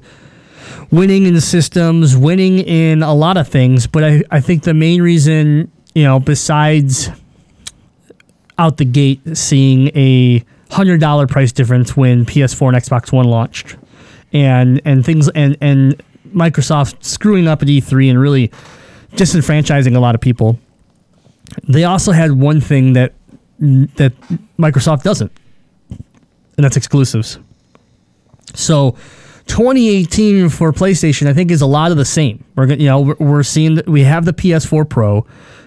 winning 0.92 1.25
in 1.25 1.39
systems, 1.42 2.15
winning 2.15 2.59
in 2.59 3.01
a 3.01 3.13
lot 3.13 3.38
of 3.38 3.48
things. 3.48 3.88
But 3.88 4.04
I 4.04 4.24
I 4.30 4.42
think 4.42 4.63
the 4.63 4.75
main 4.75 5.01
reason 5.01 5.71
you 5.95 6.03
know 6.03 6.19
besides 6.19 7.10
out 8.60 8.77
the 8.77 8.86
gate 8.86 9.21
seeing 9.36 9.88
a 9.95 10.44
hundred 10.69 11.00
dollar 11.00 11.25
price 11.25 11.51
difference 11.51 11.95
when 11.95 12.25
PS4 12.25 12.68
and 12.74 12.77
Xbox 12.77 13.12
One 13.12 13.25
launched, 13.25 13.75
and 14.33 14.81
and 14.86 15.03
things 15.03 15.30
and 15.30 15.57
and 15.62 16.01
Microsoft 16.33 17.03
screwing 17.03 17.48
up 17.48 17.62
at 17.62 17.68
E3 17.68 18.10
and 18.10 18.19
really 18.19 18.51
disenfranchising 19.17 19.95
a 19.95 20.00
lot 20.00 20.15
of 20.15 20.21
people. 20.21 20.59
They 21.67 21.83
also 21.83 22.12
had 22.12 22.33
one 22.33 22.62
thing 22.62 22.93
that 22.93 23.13
that 23.59 24.13
Microsoft 24.59 25.03
doesn't, 25.03 25.31
and 25.89 26.63
that's 26.63 26.77
exclusives. 26.77 27.39
So, 28.53 28.91
2018 29.47 30.50
for 30.50 30.71
PlayStation, 30.71 31.27
I 31.27 31.33
think, 31.33 31.51
is 31.51 31.62
a 31.62 31.65
lot 31.65 31.91
of 31.91 31.97
the 31.97 32.05
same. 32.05 32.43
We're 32.55 32.67
you 32.74 32.86
know, 32.86 33.15
we're, 33.19 33.43
seeing 33.43 33.75
that 33.75 33.88
we 33.88 34.03
have 34.03 34.25
the 34.25 34.33
PS4 34.33 34.88
Pro. 34.88 35.25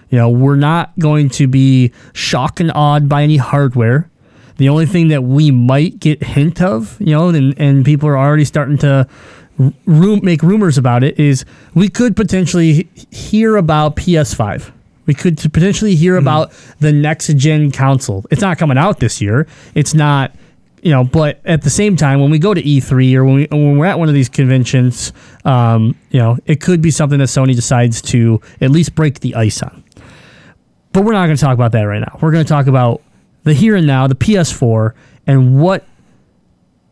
You 0.09 0.17
know, 0.17 0.29
we're 0.29 0.55
not 0.55 0.97
going 0.99 1.29
to 1.31 1.47
be 1.47 1.91
shocked 2.13 2.59
and 2.59 2.71
awed 2.73 3.07
by 3.07 3.23
any 3.23 3.37
hardware. 3.37 4.09
The 4.57 4.69
only 4.69 4.85
thing 4.85 5.07
that 5.07 5.23
we 5.23 5.51
might 5.51 5.99
get 5.99 6.21
hint 6.21 6.61
of, 6.61 6.99
you 6.99 7.15
know, 7.15 7.29
and, 7.29 7.57
and 7.57 7.85
people 7.85 8.09
are 8.09 8.17
already 8.17 8.45
starting 8.45 8.77
to 8.79 9.07
room, 9.85 10.19
make 10.23 10.41
rumors 10.41 10.77
about 10.77 11.03
it, 11.03 11.19
is 11.19 11.45
we 11.73 11.89
could 11.89 12.15
potentially 12.15 12.89
hear 13.11 13.57
about 13.57 13.95
PS5. 13.95 14.71
We 15.05 15.13
could 15.13 15.37
potentially 15.37 15.95
hear 15.95 16.15
about 16.15 16.51
the 16.79 16.91
next 16.91 17.27
gen 17.35 17.71
console. 17.71 18.25
It's 18.31 18.41
not 18.41 18.57
coming 18.57 18.77
out 18.77 18.99
this 18.99 19.19
year. 19.19 19.47
It's 19.73 19.93
not, 19.93 20.33
you 20.83 20.91
know, 20.91 21.03
but 21.03 21.41
at 21.43 21.63
the 21.63 21.69
same 21.69 21.95
time, 21.95 22.21
when 22.21 22.31
we 22.31 22.39
go 22.39 22.53
to 22.53 22.61
E3 22.61 23.15
or 23.15 23.25
when, 23.25 23.35
we, 23.35 23.47
when 23.51 23.77
we're 23.77 23.87
at 23.87 23.99
one 23.99 24.07
of 24.07 24.13
these 24.13 24.29
conventions, 24.29 25.11
um, 25.43 25.95
you 26.11 26.19
know, 26.19 26.37
it 26.45 26.61
could 26.61 26.81
be 26.81 26.91
something 26.91 27.19
that 27.19 27.29
Sony 27.29 27.55
decides 27.55 28.01
to 28.03 28.39
at 28.61 28.71
least 28.71 28.95
break 28.95 29.19
the 29.19 29.35
ice 29.35 29.61
on. 29.61 29.83
But 30.93 31.03
we're 31.03 31.13
not 31.13 31.25
going 31.25 31.37
to 31.37 31.41
talk 31.41 31.55
about 31.55 31.71
that 31.71 31.83
right 31.83 31.99
now. 31.99 32.17
We're 32.21 32.31
going 32.31 32.45
to 32.45 32.49
talk 32.49 32.67
about 32.67 33.01
the 33.43 33.53
here 33.53 33.75
and 33.75 33.87
now, 33.87 34.07
the 34.07 34.15
PS4, 34.15 34.93
and 35.27 35.59
what 35.59 35.85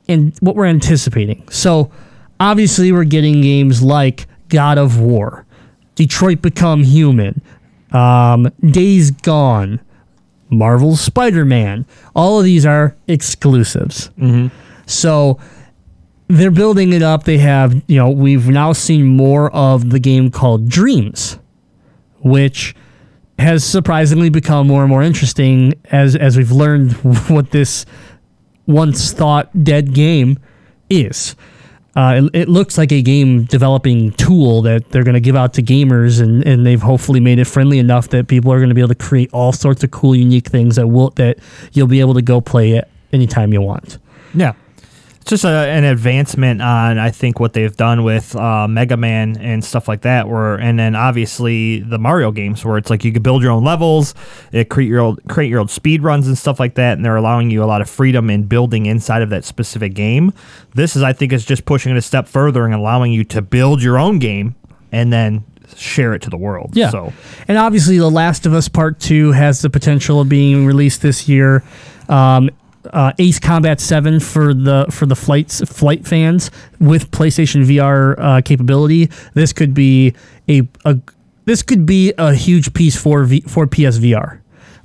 and 0.07 0.35
what 0.39 0.55
we're 0.55 0.65
anticipating. 0.65 1.47
So, 1.49 1.91
obviously, 2.39 2.91
we're 2.91 3.03
getting 3.03 3.41
games 3.41 3.81
like 3.81 4.27
God 4.49 4.77
of 4.77 4.99
War, 4.99 5.45
Detroit 5.95 6.41
Become 6.41 6.83
Human, 6.83 7.41
um, 7.91 8.51
Days 8.61 9.11
Gone, 9.11 9.79
Marvel's 10.49 11.01
Spider 11.01 11.45
Man. 11.45 11.85
All 12.15 12.39
of 12.39 12.45
these 12.45 12.65
are 12.65 12.95
exclusives. 13.07 14.09
So 14.85 15.39
they're 16.27 16.51
building 16.51 16.93
it 16.93 17.01
up. 17.01 17.23
They 17.23 17.37
have, 17.39 17.81
you 17.87 17.97
know, 17.97 18.09
we've 18.09 18.47
now 18.47 18.73
seen 18.73 19.05
more 19.05 19.51
of 19.51 19.89
the 19.89 19.99
game 19.99 20.31
called 20.31 20.69
Dreams, 20.69 21.37
which 22.19 22.75
has 23.37 23.63
surprisingly 23.63 24.29
become 24.29 24.67
more 24.67 24.81
and 24.81 24.89
more 24.89 25.01
interesting 25.01 25.73
as 25.85 26.15
as 26.15 26.37
we've 26.37 26.51
learned 26.51 26.93
what 27.29 27.51
this 27.51 27.85
once 28.67 29.11
thought 29.11 29.63
dead 29.63 29.93
game 29.93 30.37
is. 30.89 31.35
Uh, 31.95 32.21
it, 32.33 32.41
it 32.41 32.49
looks 32.49 32.77
like 32.77 32.91
a 32.91 33.01
game 33.01 33.45
developing 33.45 34.11
tool 34.11 34.61
that 34.61 34.89
they're 34.89 35.03
going 35.03 35.15
to 35.15 35.19
give 35.19 35.35
out 35.35 35.53
to 35.53 35.63
gamers, 35.63 36.21
and, 36.21 36.45
and 36.45 36.65
they've 36.65 36.81
hopefully 36.81 37.19
made 37.19 37.39
it 37.39 37.45
friendly 37.45 37.79
enough 37.79 38.09
that 38.09 38.27
people 38.27 38.51
are 38.51 38.57
going 38.57 38.69
to 38.69 38.75
be 38.75 38.81
able 38.81 38.89
to 38.89 38.95
create 38.95 39.29
all 39.33 39.51
sorts 39.51 39.83
of 39.83 39.91
cool, 39.91 40.15
unique 40.15 40.47
things 40.47 40.75
that 40.75 40.87
will 40.87 41.09
that 41.11 41.39
you'll 41.73 41.87
be 41.87 41.99
able 41.99 42.13
to 42.13 42.21
go 42.21 42.39
play 42.39 42.71
it 42.71 42.87
anytime 43.11 43.53
you 43.53 43.61
want. 43.61 43.97
Yeah. 44.33 44.53
It's 45.21 45.29
just 45.31 45.43
a, 45.43 45.49
an 45.49 45.83
advancement 45.83 46.61
on, 46.61 46.97
I 46.97 47.11
think, 47.11 47.39
what 47.39 47.53
they've 47.53 47.75
done 47.75 48.03
with 48.03 48.35
uh, 48.35 48.67
Mega 48.67 48.97
Man 48.97 49.37
and 49.37 49.63
stuff 49.63 49.87
like 49.87 50.01
that. 50.01 50.27
Where 50.27 50.55
and 50.55 50.79
then 50.79 50.95
obviously 50.95 51.81
the 51.81 51.99
Mario 51.99 52.31
games, 52.31 52.63
where 52.63 52.77
it's 52.77 52.89
like 52.89 53.03
you 53.03 53.11
could 53.11 53.23
build 53.23 53.43
your 53.43 53.51
own 53.51 53.63
levels, 53.63 54.15
it 54.51 54.69
create 54.69 54.87
your 54.87 55.01
old 55.01 55.19
create 55.27 55.49
your 55.49 55.59
own 55.59 55.67
speed 55.67 56.03
runs 56.03 56.27
and 56.27 56.37
stuff 56.37 56.59
like 56.59 56.75
that, 56.75 56.93
and 56.97 57.05
they're 57.05 57.17
allowing 57.17 57.51
you 57.51 57.63
a 57.63 57.65
lot 57.65 57.81
of 57.81 57.89
freedom 57.89 58.29
in 58.29 58.43
building 58.43 58.85
inside 58.85 59.21
of 59.21 59.29
that 59.29 59.45
specific 59.45 59.93
game. 59.93 60.33
This 60.73 60.95
is, 60.95 61.03
I 61.03 61.13
think, 61.13 61.33
is 61.33 61.45
just 61.45 61.65
pushing 61.65 61.91
it 61.91 61.97
a 61.97 62.01
step 62.01 62.27
further 62.27 62.65
and 62.65 62.73
allowing 62.73 63.11
you 63.11 63.23
to 63.25 63.41
build 63.41 63.83
your 63.83 63.99
own 63.99 64.19
game 64.19 64.55
and 64.91 65.13
then 65.13 65.43
share 65.75 66.13
it 66.13 66.21
to 66.23 66.29
the 66.29 66.37
world. 66.37 66.71
Yeah. 66.73 66.89
So 66.89 67.13
And 67.47 67.57
obviously, 67.57 67.97
The 67.99 68.09
Last 68.09 68.45
of 68.45 68.53
Us 68.53 68.67
Part 68.67 68.99
2 68.99 69.33
has 69.33 69.61
the 69.61 69.69
potential 69.69 70.21
of 70.21 70.29
being 70.29 70.65
released 70.65 71.01
this 71.01 71.29
year. 71.29 71.63
Um, 72.07 72.49
uh, 72.85 73.13
Ace 73.19 73.39
Combat 73.39 73.79
7 73.79 74.19
for 74.19 74.53
the 74.53 74.85
for 74.89 75.05
the 75.05 75.15
flights 75.15 75.61
flight 75.61 76.07
fans 76.07 76.51
with 76.79 77.11
PlayStation 77.11 77.65
VR 77.65 78.15
uh, 78.17 78.41
capability. 78.41 79.09
This 79.33 79.53
could 79.53 79.73
be 79.73 80.13
a, 80.47 80.67
a 80.85 80.97
this 81.45 81.61
could 81.61 81.85
be 81.85 82.13
a 82.17 82.33
huge 82.33 82.73
piece 82.73 82.95
for 82.95 83.23
v, 83.23 83.41
for 83.41 83.67
PSVR. 83.67 84.39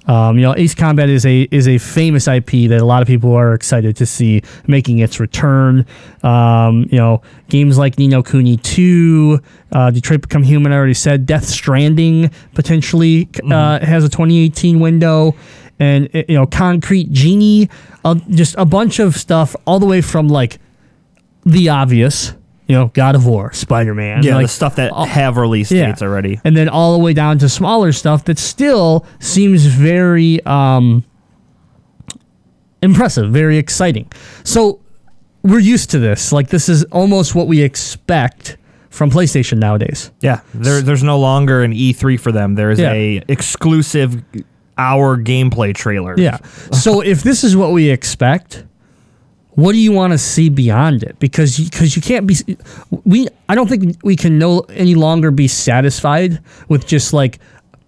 Um, 0.06 0.36
you 0.36 0.42
know, 0.42 0.54
Ace 0.56 0.74
Combat 0.74 1.08
is 1.08 1.24
a 1.24 1.48
is 1.50 1.66
a 1.66 1.78
famous 1.78 2.28
IP 2.28 2.68
that 2.68 2.80
a 2.80 2.84
lot 2.84 3.00
of 3.00 3.08
people 3.08 3.32
are 3.34 3.54
excited 3.54 3.96
to 3.96 4.06
see 4.06 4.42
making 4.66 4.98
its 4.98 5.18
return. 5.18 5.86
Um, 6.22 6.86
you 6.90 6.98
know, 6.98 7.22
games 7.48 7.78
like 7.78 7.98
Ni 7.98 8.08
no 8.08 8.22
Kuni 8.22 8.58
2, 8.58 9.40
uh, 9.72 9.90
Detroit 9.90 10.20
Become 10.22 10.42
Human. 10.42 10.72
I 10.72 10.76
already 10.76 10.94
said 10.94 11.24
Death 11.24 11.46
Stranding 11.46 12.30
potentially 12.54 13.30
uh, 13.50 13.80
has 13.80 14.04
a 14.04 14.08
2018 14.08 14.78
window, 14.78 15.34
and 15.78 16.08
uh, 16.14 16.22
you 16.28 16.34
know, 16.36 16.46
Concrete 16.46 17.10
Genie, 17.12 17.68
uh, 18.04 18.14
just 18.30 18.54
a 18.58 18.64
bunch 18.64 18.98
of 18.98 19.16
stuff 19.16 19.54
all 19.66 19.78
the 19.80 19.86
way 19.86 20.00
from 20.00 20.28
like 20.28 20.58
the 21.44 21.68
obvious. 21.68 22.34
You 22.66 22.74
know, 22.76 22.86
God 22.94 23.14
of 23.14 23.26
War, 23.26 23.52
Spider 23.52 23.92
Man, 23.94 24.22
yeah, 24.22 24.36
like, 24.36 24.46
the 24.46 24.48
stuff 24.48 24.76
that 24.76 24.90
all- 24.90 25.04
have 25.04 25.36
release 25.36 25.70
yeah. 25.70 25.88
dates 25.88 26.00
already. 26.00 26.40
and 26.44 26.56
then 26.56 26.66
all 26.70 26.96
the 26.96 27.04
way 27.04 27.12
down 27.12 27.36
to 27.40 27.48
smaller 27.50 27.92
stuff 27.92 28.24
that 28.24 28.38
still 28.38 29.04
seems 29.20 29.66
very 29.66 30.42
um, 30.46 31.04
impressive, 32.82 33.30
very 33.30 33.58
exciting. 33.58 34.10
So 34.44 34.80
we're 35.42 35.58
used 35.60 35.90
to 35.90 35.98
this. 35.98 36.32
Like 36.32 36.48
this 36.48 36.68
is 36.70 36.84
almost 36.84 37.34
what 37.34 37.46
we 37.48 37.60
expect 37.62 38.56
from 38.90 39.10
PlayStation 39.10 39.58
nowadays. 39.58 40.10
Yeah, 40.20 40.40
there, 40.54 40.80
there's 40.80 41.02
no 41.02 41.18
longer 41.18 41.62
an 41.62 41.72
E3 41.72 42.18
for 42.18 42.32
them. 42.32 42.54
There's 42.54 42.78
Yeah. 42.78 42.92
a 42.92 43.22
exclusive 43.28 44.22
hour 44.78 45.16
gameplay 45.16 45.74
trailer. 45.74 46.18
Yeah. 46.18 46.38
So 46.72 47.00
if 47.04 47.22
this 47.22 47.44
is 47.44 47.56
what 47.56 47.72
we 47.72 47.90
expect, 47.90 48.64
what 49.50 49.72
do 49.72 49.78
you 49.78 49.92
want 49.92 50.12
to 50.12 50.18
see 50.18 50.48
beyond 50.48 51.02
it? 51.02 51.18
Because 51.18 51.58
because 51.58 51.94
you 51.96 52.02
can't 52.02 52.26
be 52.26 52.36
we 53.04 53.28
I 53.48 53.54
don't 53.54 53.68
think 53.68 53.98
we 54.02 54.16
can 54.16 54.38
no 54.38 54.60
any 54.70 54.94
longer 54.94 55.30
be 55.30 55.48
satisfied 55.48 56.40
with 56.68 56.86
just 56.86 57.12
like 57.12 57.38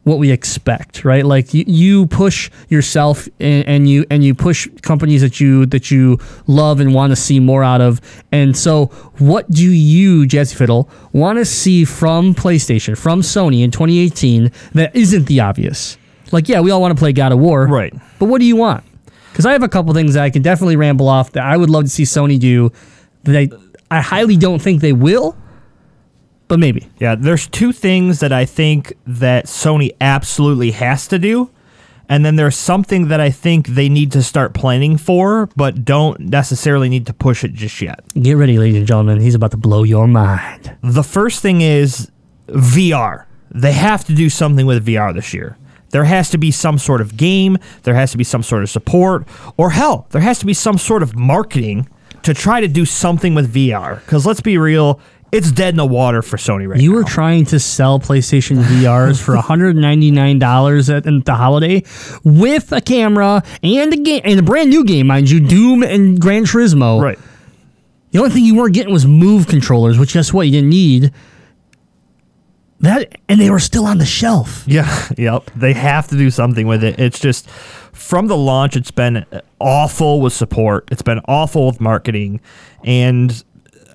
what 0.06 0.20
we 0.20 0.30
expect, 0.30 1.04
right? 1.04 1.26
Like 1.26 1.52
you, 1.52 1.64
you 1.66 2.06
push 2.06 2.48
yourself 2.68 3.26
and, 3.40 3.66
and 3.66 3.90
you 3.90 4.06
and 4.08 4.22
you 4.22 4.36
push 4.36 4.68
companies 4.82 5.20
that 5.22 5.40
you 5.40 5.66
that 5.66 5.90
you 5.90 6.18
love 6.46 6.78
and 6.78 6.94
want 6.94 7.10
to 7.10 7.16
see 7.16 7.40
more 7.40 7.64
out 7.64 7.80
of. 7.80 8.00
And 8.30 8.56
so, 8.56 8.86
what 9.18 9.50
do 9.50 9.68
you, 9.68 10.24
Jazzy 10.24 10.54
Fiddle, 10.54 10.88
want 11.12 11.38
to 11.38 11.44
see 11.44 11.84
from 11.84 12.36
PlayStation, 12.36 12.96
from 12.96 13.20
Sony 13.20 13.64
in 13.64 13.72
2018 13.72 14.52
that 14.74 14.94
isn't 14.94 15.26
the 15.26 15.40
obvious? 15.40 15.98
Like, 16.32 16.48
yeah, 16.48 16.60
we 16.60 16.70
all 16.70 16.80
want 16.80 16.96
to 16.96 16.98
play 17.00 17.12
God 17.12 17.32
of 17.32 17.38
War, 17.38 17.66
Right. 17.66 17.94
But 18.18 18.26
what 18.26 18.40
do 18.40 18.46
you 18.46 18.56
want? 18.56 18.84
Because 19.30 19.46
I 19.46 19.52
have 19.52 19.62
a 19.62 19.68
couple 19.68 19.92
things 19.94 20.14
that 20.14 20.24
I 20.24 20.30
can 20.30 20.42
definitely 20.42 20.76
ramble 20.76 21.08
off 21.08 21.32
that 21.32 21.44
I 21.44 21.56
would 21.56 21.70
love 21.70 21.84
to 21.84 21.90
see 21.90 22.04
Sony 22.04 22.38
do. 22.40 22.72
That 23.24 23.36
I, 23.36 23.48
I 23.90 24.00
highly 24.00 24.36
don't 24.36 24.60
think 24.60 24.80
they 24.80 24.92
will, 24.94 25.36
but 26.48 26.58
maybe. 26.58 26.88
Yeah, 26.98 27.16
there's 27.16 27.46
two 27.46 27.72
things 27.72 28.20
that 28.20 28.32
I 28.32 28.44
think 28.46 28.94
that 29.06 29.46
Sony 29.46 29.90
absolutely 30.00 30.70
has 30.72 31.06
to 31.08 31.18
do. 31.18 31.50
And 32.08 32.24
then 32.24 32.36
there's 32.36 32.56
something 32.56 33.08
that 33.08 33.20
I 33.20 33.30
think 33.30 33.66
they 33.68 33.88
need 33.88 34.12
to 34.12 34.22
start 34.22 34.54
planning 34.54 34.96
for, 34.96 35.48
but 35.56 35.84
don't 35.84 36.20
necessarily 36.20 36.88
need 36.88 37.06
to 37.06 37.12
push 37.12 37.42
it 37.42 37.52
just 37.52 37.82
yet. 37.82 38.04
Get 38.14 38.34
ready, 38.34 38.58
ladies 38.58 38.78
and 38.78 38.86
gentlemen. 38.86 39.20
He's 39.20 39.34
about 39.34 39.50
to 39.50 39.56
blow 39.56 39.82
your 39.82 40.06
mind. 40.06 40.76
The 40.82 41.02
first 41.02 41.42
thing 41.42 41.62
is 41.62 42.10
VR. 42.46 43.26
They 43.50 43.72
have 43.72 44.04
to 44.04 44.14
do 44.14 44.30
something 44.30 44.66
with 44.66 44.86
VR 44.86 45.12
this 45.12 45.34
year. 45.34 45.58
There 45.90 46.04
has 46.04 46.30
to 46.30 46.38
be 46.38 46.50
some 46.50 46.78
sort 46.78 47.00
of 47.00 47.16
game, 47.16 47.58
there 47.84 47.94
has 47.94 48.10
to 48.12 48.18
be 48.18 48.24
some 48.24 48.42
sort 48.42 48.62
of 48.62 48.70
support, 48.70 49.26
or 49.56 49.70
hell, 49.70 50.06
there 50.10 50.20
has 50.22 50.38
to 50.40 50.46
be 50.46 50.54
some 50.54 50.78
sort 50.78 51.02
of 51.02 51.16
marketing 51.16 51.88
to 52.22 52.34
try 52.34 52.60
to 52.60 52.68
do 52.68 52.84
something 52.84 53.34
with 53.34 53.52
VR. 53.54 54.00
Because 54.04 54.26
let's 54.26 54.40
be 54.40 54.58
real, 54.58 55.00
it's 55.32 55.52
dead 55.52 55.70
in 55.74 55.76
the 55.76 55.86
water 55.86 56.22
for 56.22 56.36
Sony 56.38 56.68
right 56.68 56.80
You 56.80 56.90
now. 56.90 56.96
were 56.98 57.04
trying 57.04 57.44
to 57.46 57.58
sell 57.60 58.00
PlayStation 58.00 58.62
VRs 58.64 59.20
for 59.22 59.34
$199 59.36 60.96
at, 60.96 61.06
at 61.06 61.24
the 61.24 61.34
holiday 61.34 61.82
with 62.24 62.72
a 62.72 62.80
camera 62.80 63.42
and 63.62 63.92
a 63.92 63.96
game 63.96 64.22
and 64.24 64.38
a 64.40 64.42
brand 64.42 64.70
new 64.70 64.84
game, 64.84 65.06
mind 65.08 65.30
you, 65.30 65.40
Doom 65.40 65.82
and 65.82 66.20
Gran 66.20 66.44
Turismo. 66.44 67.00
right. 67.02 67.18
The 68.12 68.18
only 68.20 68.30
thing 68.30 68.44
you 68.44 68.54
weren't 68.54 68.72
getting 68.74 68.92
was 68.92 69.04
Move 69.06 69.46
controllers, 69.46 69.98
which 69.98 70.14
guess 70.14 70.32
what? 70.32 70.46
You 70.46 70.52
didn't 70.52 70.70
need. 70.70 71.12
That 72.80 73.18
and 73.28 73.40
they 73.40 73.50
were 73.50 73.58
still 73.58 73.86
on 73.86 73.98
the 73.98 74.06
shelf. 74.06 74.64
Yeah, 74.66 75.08
yep. 75.16 75.50
They 75.56 75.72
have 75.72 76.08
to 76.08 76.16
do 76.16 76.30
something 76.30 76.66
with 76.66 76.84
it. 76.84 76.98
It's 77.00 77.18
just 77.18 77.48
from 77.48 78.26
the 78.26 78.36
launch, 78.36 78.76
it's 78.76 78.90
been 78.90 79.24
awful 79.58 80.20
with 80.20 80.32
support. 80.32 80.88
It's 80.92 81.02
been 81.02 81.20
awful 81.26 81.66
with 81.66 81.80
marketing, 81.80 82.40
and 82.84 83.42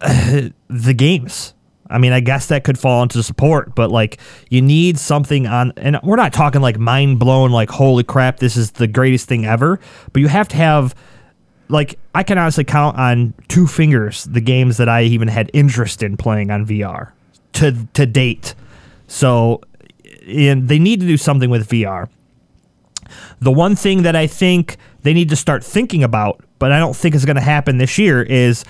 uh, 0.02 0.50
the 0.68 0.94
games. 0.94 1.54
I 1.90 1.98
mean, 1.98 2.14
I 2.14 2.22
guess 2.22 2.48
that 2.48 2.64
could 2.64 2.80
fall 2.80 3.04
into 3.04 3.22
support, 3.22 3.76
but 3.76 3.92
like 3.92 4.18
you 4.50 4.62
need 4.62 4.98
something 4.98 5.46
on, 5.46 5.74
and 5.76 6.00
we're 6.04 6.16
not 6.16 6.32
talking 6.32 6.62
like 6.62 6.80
mind 6.80 7.20
blown, 7.20 7.52
like 7.52 7.70
holy 7.70 8.04
crap, 8.04 8.38
this 8.38 8.56
is 8.56 8.72
the 8.72 8.88
greatest 8.88 9.28
thing 9.28 9.46
ever. 9.46 9.80
But 10.14 10.22
you 10.22 10.30
have 10.30 10.48
to 10.50 10.56
have, 10.56 10.96
like, 11.68 12.00
I 12.16 12.24
can 12.24 12.38
honestly 12.38 12.64
count 12.64 12.98
on 12.98 13.34
two 13.50 13.68
fingers 13.68 14.24
the 14.24 14.40
games 14.40 14.78
that 14.78 14.88
I 14.88 15.04
even 15.04 15.28
had 15.28 15.52
interest 15.54 16.02
in 16.02 16.16
playing 16.16 16.50
on 16.50 16.66
VR 16.66 17.12
to 17.54 17.76
to 17.94 18.06
date. 18.06 18.56
So, 19.12 19.62
they 20.26 20.80
need 20.80 21.02
to 21.02 21.06
do 21.06 21.18
something 21.18 21.50
with 21.50 21.68
VR. 21.68 22.08
The 23.42 23.52
one 23.52 23.76
thing 23.76 24.04
that 24.04 24.16
I 24.16 24.26
think 24.26 24.78
they 25.02 25.14
need 25.14 25.30
to 25.30 25.36
start 25.36 25.66
thinking 25.66 26.02
about, 26.02 26.46
but 26.60 26.72
I 26.72 26.80
don't 26.80 26.96
think 26.96 27.14
is 27.14 27.26
going 27.26 27.36
to 27.36 27.42
happen 27.42 27.78
this 27.78 27.98
year, 27.98 28.24
is 28.24 28.64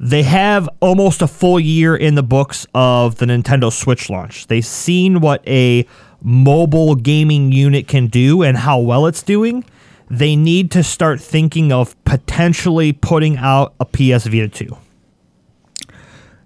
they 0.00 0.24
have 0.24 0.68
almost 0.80 1.22
a 1.22 1.28
full 1.28 1.60
year 1.60 1.94
in 1.94 2.16
the 2.16 2.24
books 2.24 2.66
of 2.74 3.16
the 3.16 3.26
Nintendo 3.26 3.70
Switch 3.70 4.10
launch. 4.10 4.48
They've 4.48 4.66
seen 4.66 5.20
what 5.20 5.46
a 5.46 5.86
mobile 6.20 6.96
gaming 6.96 7.52
unit 7.52 7.86
can 7.86 8.08
do 8.08 8.42
and 8.42 8.56
how 8.56 8.80
well 8.80 9.06
it's 9.06 9.22
doing. 9.22 9.64
They 10.10 10.34
need 10.34 10.72
to 10.72 10.82
start 10.82 11.20
thinking 11.20 11.70
of 11.70 12.02
potentially 12.04 12.92
putting 12.92 13.36
out 13.36 13.74
a 13.78 13.84
PS 13.84 14.26
Vita 14.26 14.48
2. 14.48 14.76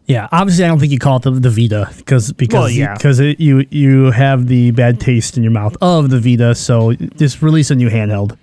Yeah, 0.06 0.28
obviously, 0.30 0.64
I 0.64 0.68
don't 0.68 0.78
think 0.78 0.92
you 0.92 1.00
call 1.00 1.16
it 1.16 1.22
the, 1.22 1.32
the 1.32 1.50
Vita 1.50 1.90
because 1.96 2.32
because 2.32 2.54
Well, 2.54 2.70
yeah. 2.70 2.94
because 2.94 3.18
it, 3.18 3.40
you 3.40 3.66
you 3.70 4.12
have 4.12 4.46
the 4.46 4.70
bad 4.70 5.00
taste 5.00 5.36
in 5.36 5.42
your 5.42 5.52
mouth 5.52 5.76
of 5.80 6.10
the 6.10 6.20
Vita, 6.20 6.54
so 6.54 6.92
just 6.92 7.42
release 7.42 7.72
a 7.72 7.74
new 7.74 7.90
handheld. 7.90 8.36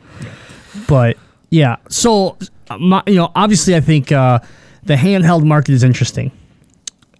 But 0.87 1.17
yeah, 1.51 1.77
so 1.87 2.37
my, 2.77 3.01
you 3.07 3.15
know, 3.15 3.31
obviously, 3.33 3.75
I 3.75 3.79
think 3.79 4.11
uh, 4.11 4.39
the 4.83 4.95
handheld 4.95 5.45
market 5.45 5.71
is 5.71 5.83
interesting. 5.83 6.31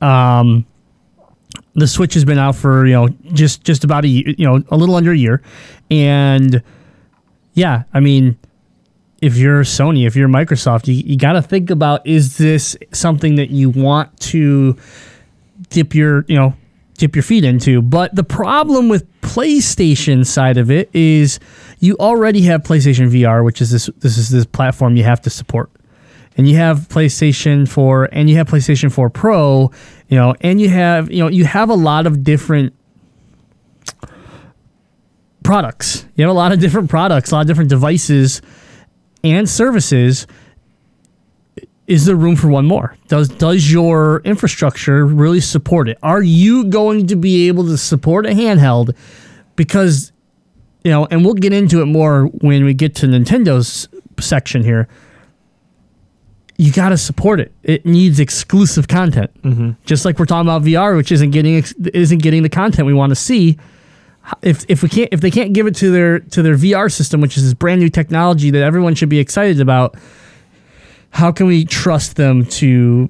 Um, 0.02 0.66
the 1.76 1.88
Switch 1.88 2.14
has 2.14 2.26
been 2.26 2.38
out 2.38 2.56
for 2.56 2.86
you 2.86 2.94
know 2.94 3.08
just 3.32 3.64
just 3.64 3.86
about 3.86 4.04
a 4.04 4.10
year, 4.10 4.36
you 4.38 4.46
know 4.46 4.62
a 4.72 4.76
little 4.76 4.96
under 4.96 5.12
a 5.14 5.18
year, 5.18 5.42
and 5.90 6.62
yeah, 7.54 7.84
I 7.94 8.02
mean 8.02 8.38
if 9.24 9.38
you're 9.38 9.62
Sony, 9.62 10.06
if 10.06 10.18
you're 10.18 10.28
Microsoft, 10.28 10.88
you, 10.88 10.96
you 10.96 11.16
got 11.16 11.34
to 11.34 11.42
think 11.42 11.70
about 11.70 12.06
is 12.06 12.38
this 12.38 12.76
something 12.92 13.36
that 13.36 13.52
you 13.52 13.70
want 13.70 14.20
to 14.20 14.76
dip 15.70 15.96
your, 15.96 16.26
you 16.28 16.36
know, 16.36 16.54
dip 16.96 17.16
your 17.16 17.24
feet 17.24 17.46
into. 17.46 17.82
But 17.82 18.14
the 18.14 18.26
problem 18.26 18.90
with 18.90 19.10
PlayStation 19.22 20.26
side 20.26 20.58
of 20.58 20.70
it 20.70 20.90
is 20.94 21.40
you 21.80 21.96
already 22.02 22.42
have 22.42 22.64
PlayStation 22.64 23.10
VR, 23.10 23.46
which 23.46 23.62
is 23.62 23.72
this 23.72 23.90
this 24.00 24.18
is 24.18 24.30
this 24.30 24.46
platform 24.46 24.98
you 24.98 25.06
have 25.06 25.22
to 25.22 25.30
support. 25.30 25.72
And 26.36 26.46
you 26.46 26.58
have 26.58 26.90
PlayStation 26.90 27.66
4 27.66 28.10
and 28.12 28.30
you 28.30 28.36
have 28.36 28.50
PlayStation 28.50 28.92
4 28.92 29.10
Pro, 29.10 29.72
you 30.10 30.18
know, 30.18 30.36
and 30.42 30.60
you 30.60 30.68
have, 30.68 31.10
you 31.10 31.24
know, 31.24 31.30
you 31.30 31.46
have 31.46 31.70
a 31.70 31.76
lot 31.76 32.08
of 32.08 32.26
different 32.26 32.74
products. 35.44 36.06
You 36.16 36.26
have 36.26 36.32
a 36.32 36.38
lot 36.38 36.52
of 36.52 36.60
different 36.60 36.90
products, 36.90 37.32
a 37.32 37.36
lot 37.36 37.42
of 37.42 37.48
different 37.48 37.70
devices 37.70 38.42
and 39.24 39.50
services 39.50 40.28
is 41.88 42.06
there 42.06 42.16
room 42.16 42.36
for 42.36 42.48
one 42.48 42.66
more? 42.66 42.96
Does 43.08 43.28
does 43.28 43.72
your 43.72 44.22
infrastructure 44.24 45.06
really 45.06 45.42
support 45.42 45.90
it? 45.90 45.98
Are 46.02 46.22
you 46.22 46.66
going 46.66 47.08
to 47.08 47.16
be 47.16 47.48
able 47.48 47.66
to 47.66 47.78
support 47.78 48.26
a 48.26 48.30
handheld? 48.30 48.96
Because 49.56 50.12
you 50.84 50.92
know, 50.92 51.06
and 51.06 51.24
we'll 51.24 51.34
get 51.34 51.54
into 51.54 51.82
it 51.82 51.86
more 51.86 52.26
when 52.26 52.66
we 52.66 52.74
get 52.74 52.96
to 52.96 53.08
Nintendo's 53.08 53.88
section 54.20 54.64
here. 54.64 54.88
You 56.58 56.72
got 56.72 56.90
to 56.90 56.98
support 56.98 57.40
it. 57.40 57.52
It 57.64 57.86
needs 57.86 58.20
exclusive 58.20 58.88
content, 58.88 59.32
mm-hmm. 59.42 59.72
just 59.86 60.06
like 60.06 60.20
we're 60.20 60.26
talking 60.26 60.48
about 60.48 60.62
VR, 60.62 60.96
which 60.96 61.12
isn't 61.12 61.32
getting 61.32 61.58
ex- 61.58 61.74
isn't 61.94 62.22
getting 62.22 62.44
the 62.44 62.50
content 62.50 62.86
we 62.86 62.94
want 62.94 63.10
to 63.10 63.16
see. 63.16 63.58
If, 64.42 64.66
if 64.70 64.82
we 64.82 64.90
can't 64.90 65.10
if 65.12 65.22
they 65.22 65.32
can't 65.32 65.54
give 65.54 65.68
it 65.68 65.76
to 65.76 65.92
their 65.92 66.20
to 66.20 66.42
their 66.42 66.56
VR 66.56 66.92
system, 66.92 67.20
which 67.22 67.38
is 67.38 67.44
this 67.44 67.54
brand 67.54 67.82
new 67.82 67.90
technology 67.90 68.52
that 68.52 68.64
everyone 68.64 68.96
should 68.96 69.10
be 69.10 69.20
excited 69.20 69.60
about, 69.60 69.96
how 71.10 71.32
can 71.32 71.46
we 71.46 71.66
trust 71.66 72.16
them 72.16 72.46
to 72.46 73.10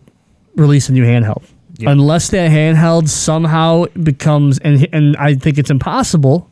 release 0.56 0.90
a 0.90 0.92
new 0.92 1.04
handheld? 1.04 1.44
Yeah. 1.78 1.92
Unless 1.92 2.30
that 2.30 2.52
handheld 2.52 3.10
somehow 3.10 3.86
becomes, 4.02 4.58
and 4.60 4.88
and 4.92 5.16
I 5.18 5.36
think 5.36 5.58
it's 5.58 5.70
impossible, 5.70 6.50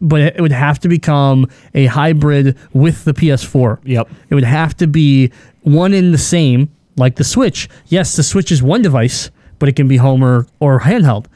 but 0.00 0.20
it 0.20 0.40
would 0.40 0.52
have 0.52 0.78
to 0.80 0.88
become 0.88 1.48
a 1.74 1.86
hybrid 1.86 2.56
with 2.72 3.04
the 3.04 3.12
PS4. 3.12 3.78
Yep. 3.84 4.08
It 4.30 4.34
would 4.34 4.44
have 4.44 4.76
to 4.78 4.86
be 4.86 5.32
one 5.62 5.92
in 5.92 6.12
the 6.12 6.18
same, 6.18 6.70
like 6.96 7.16
the 7.16 7.24
Switch. 7.24 7.68
Yes, 7.86 8.16
the 8.16 8.22
Switch 8.22 8.52
is 8.52 8.62
one 8.62 8.82
device, 8.82 9.30
but 9.58 9.68
it 9.68 9.76
can 9.76 9.88
be 9.88 9.96
home 9.96 10.22
or, 10.22 10.46
or 10.60 10.80
handheld. 10.80 11.26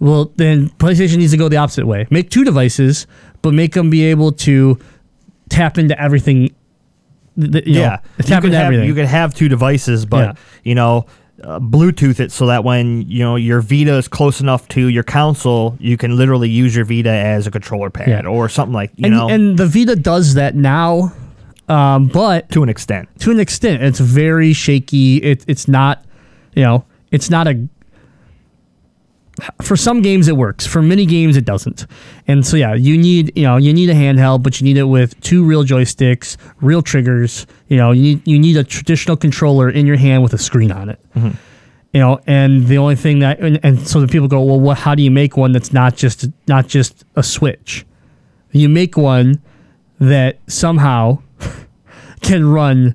Well, 0.00 0.32
then 0.36 0.68
PlayStation 0.78 1.16
needs 1.18 1.32
to 1.32 1.36
go 1.38 1.48
the 1.48 1.56
opposite 1.56 1.86
way. 1.86 2.06
Make 2.10 2.30
two 2.30 2.44
devices, 2.44 3.06
but 3.42 3.52
make 3.54 3.72
them 3.74 3.90
be 3.90 4.04
able 4.04 4.32
to 4.32 4.78
tap 5.48 5.78
into 5.78 6.00
everything. 6.00 6.54
th- 7.38 7.52
th- 7.52 7.66
you 7.66 7.74
know, 7.74 7.80
yeah, 7.80 7.98
you 8.18 8.24
tap 8.24 8.44
into 8.44 8.56
have, 8.56 8.66
everything. 8.66 8.86
You 8.88 8.94
could 8.94 9.06
have 9.06 9.34
two 9.34 9.48
devices, 9.48 10.04
but 10.06 10.18
Yeah. 10.26 10.32
you 10.64 10.74
know, 10.74 11.06
uh, 11.44 11.60
Bluetooth 11.60 12.18
it 12.18 12.32
so 12.32 12.46
that 12.46 12.64
when 12.64 13.02
you 13.08 13.20
know 13.20 13.36
your 13.36 13.60
Vita 13.60 13.94
is 13.94 14.08
close 14.08 14.40
enough 14.40 14.66
to 14.68 14.88
your 14.88 15.04
console, 15.04 15.76
you 15.78 15.96
can 15.96 16.16
literally 16.16 16.48
use 16.48 16.74
your 16.74 16.84
Vita 16.84 17.10
as 17.10 17.46
a 17.46 17.50
controller 17.52 17.90
pad 17.90 18.08
Yeah. 18.08 18.28
or 18.28 18.48
something 18.48 18.72
like 18.74 18.90
you 18.96 19.06
and, 19.06 19.14
know 19.14 19.28
and 19.28 19.56
the 19.56 19.66
Vita 19.66 19.94
does 19.94 20.34
that 20.34 20.56
now, 20.56 21.12
um, 21.68 22.06
but 22.08 22.48
to 22.50 22.62
an 22.64 22.68
extent. 22.68 23.08
to 23.20 23.30
an 23.30 23.38
extent, 23.38 23.82
it's 23.84 24.00
very 24.00 24.52
shaky. 24.52 25.18
It, 25.18 25.44
it's 25.46 25.68
not, 25.68 26.04
you 26.56 26.62
know, 26.64 26.84
it's 27.12 27.30
not 27.30 27.46
a. 27.46 27.68
For 29.62 29.76
some 29.76 30.02
games 30.02 30.28
it 30.28 30.36
works. 30.36 30.66
For 30.66 30.82
many 30.82 31.06
games 31.06 31.36
it 31.36 31.44
doesn't. 31.44 31.86
And 32.26 32.46
so 32.46 32.56
yeah, 32.56 32.74
you 32.74 32.96
need 32.96 33.32
you 33.36 33.44
know 33.44 33.56
you 33.56 33.72
need 33.72 33.90
a 33.90 33.94
handheld, 33.94 34.42
but 34.42 34.60
you 34.60 34.64
need 34.64 34.76
it 34.76 34.84
with 34.84 35.20
two 35.20 35.44
real 35.44 35.64
joysticks, 35.64 36.36
real 36.60 36.82
triggers. 36.82 37.46
You 37.68 37.76
know 37.76 37.92
you 37.92 38.02
need 38.02 38.26
you 38.26 38.38
need 38.38 38.56
a 38.56 38.64
traditional 38.64 39.16
controller 39.16 39.70
in 39.70 39.86
your 39.86 39.96
hand 39.96 40.22
with 40.22 40.32
a 40.32 40.38
screen 40.38 40.72
on 40.72 40.88
it. 40.88 41.00
Mm-hmm. 41.14 41.30
You 41.92 42.00
know, 42.00 42.20
and 42.26 42.66
the 42.66 42.78
only 42.78 42.96
thing 42.96 43.20
that 43.20 43.40
and, 43.40 43.58
and 43.62 43.86
so 43.86 44.00
the 44.00 44.08
people 44.08 44.28
go, 44.28 44.42
well, 44.42 44.60
what, 44.60 44.78
how 44.78 44.94
do 44.94 45.02
you 45.02 45.10
make 45.10 45.36
one 45.36 45.52
that's 45.52 45.72
not 45.72 45.96
just 45.96 46.26
not 46.46 46.66
just 46.68 47.04
a 47.16 47.22
switch? 47.22 47.86
You 48.52 48.68
make 48.68 48.96
one 48.96 49.42
that 49.98 50.38
somehow 50.46 51.22
can 52.20 52.48
run 52.48 52.94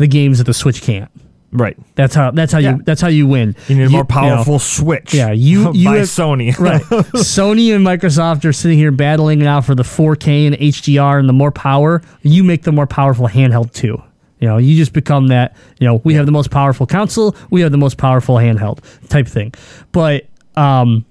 the 0.00 0.06
games 0.06 0.38
that 0.38 0.44
the 0.44 0.54
Switch 0.54 0.82
can't. 0.82 1.10
Right. 1.52 1.76
That's 1.96 2.14
how 2.14 2.30
that's 2.30 2.52
how 2.52 2.58
Yeah. 2.60 2.76
you 2.76 2.82
that's 2.84 3.00
how 3.00 3.08
you 3.08 3.26
win. 3.26 3.56
You 3.68 3.76
need 3.76 3.84
a 3.84 3.90
more 3.90 4.02
know, 4.02 4.04
powerful 4.04 4.58
Switch. 4.60 5.12
yeah, 5.12 5.32
you- 5.32 5.72
you 5.74 5.88
by 5.88 5.96
have- 5.96 6.06
Sony. 6.06 6.56
right. 6.58 6.80
Sony 7.14 7.74
and 7.74 7.84
Microsoft 7.84 8.44
are 8.44 8.52
sitting 8.52 8.78
here 8.78 8.92
battling 8.92 9.40
now 9.40 9.60
for 9.60 9.74
the 9.74 9.82
4K 9.82 10.46
and 10.46 10.56
HDR 10.56 11.18
and 11.18 11.28
the 11.28 11.32
more 11.32 11.50
power. 11.50 12.02
You 12.22 12.44
make 12.44 12.62
the 12.62 12.72
more 12.72 12.86
powerful 12.86 13.26
handheld 13.28 13.72
too. 13.72 14.00
You 14.38 14.48
know, 14.48 14.56
you 14.58 14.76
just 14.76 14.92
become 14.92 15.26
that. 15.28 15.54
You 15.80 15.86
know, 15.88 16.00
we 16.04 16.14
have 16.14 16.24
the 16.24 16.32
most 16.32 16.50
powerful 16.50 16.86
console. 16.86 17.34
We 17.50 17.60
have 17.62 17.72
the 17.72 17.78
most 17.78 17.98
powerful 17.98 18.36
handheld 18.36 18.78
type 19.08 19.26
thing. 19.26 19.52
But 19.92 20.26
um, 20.56 21.04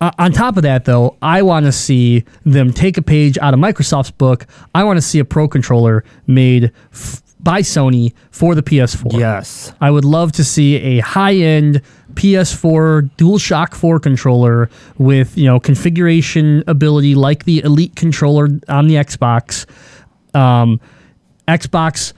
uh, 0.00 0.12
on 0.18 0.30
top 0.32 0.56
of 0.56 0.62
that, 0.62 0.84
though, 0.84 1.16
I 1.20 1.42
want 1.42 1.66
to 1.66 1.72
see 1.72 2.24
them 2.44 2.72
take 2.72 2.96
a 2.98 3.02
page 3.02 3.38
out 3.38 3.54
of 3.54 3.60
Microsoft's 3.60 4.12
book. 4.12 4.46
I 4.74 4.84
want 4.84 4.98
to 4.98 5.02
see 5.02 5.18
a 5.18 5.24
Pro 5.24 5.48
controller 5.48 6.04
made 6.28 6.70
f- 6.92 7.22
by 7.40 7.60
Sony 7.62 8.12
for 8.30 8.54
the 8.54 8.62
PS4. 8.62 9.18
yes. 9.18 9.72
I 9.80 9.90
would 9.90 10.04
love 10.04 10.32
to 10.32 10.44
see 10.44 10.76
a 10.76 10.98
high-end 11.00 11.82
PS4 12.14 13.10
DualShock 13.16 13.74
4 13.74 14.00
controller 14.00 14.68
with 14.98 15.38
you 15.38 15.44
know 15.44 15.60
configuration 15.60 16.64
ability 16.66 17.14
like 17.14 17.44
the 17.44 17.60
Elite 17.60 17.94
controller 17.94 18.48
on 18.68 18.88
the 18.88 18.94
Xbox. 18.96 19.66
Um, 20.34 20.80
Xbox 21.46 22.12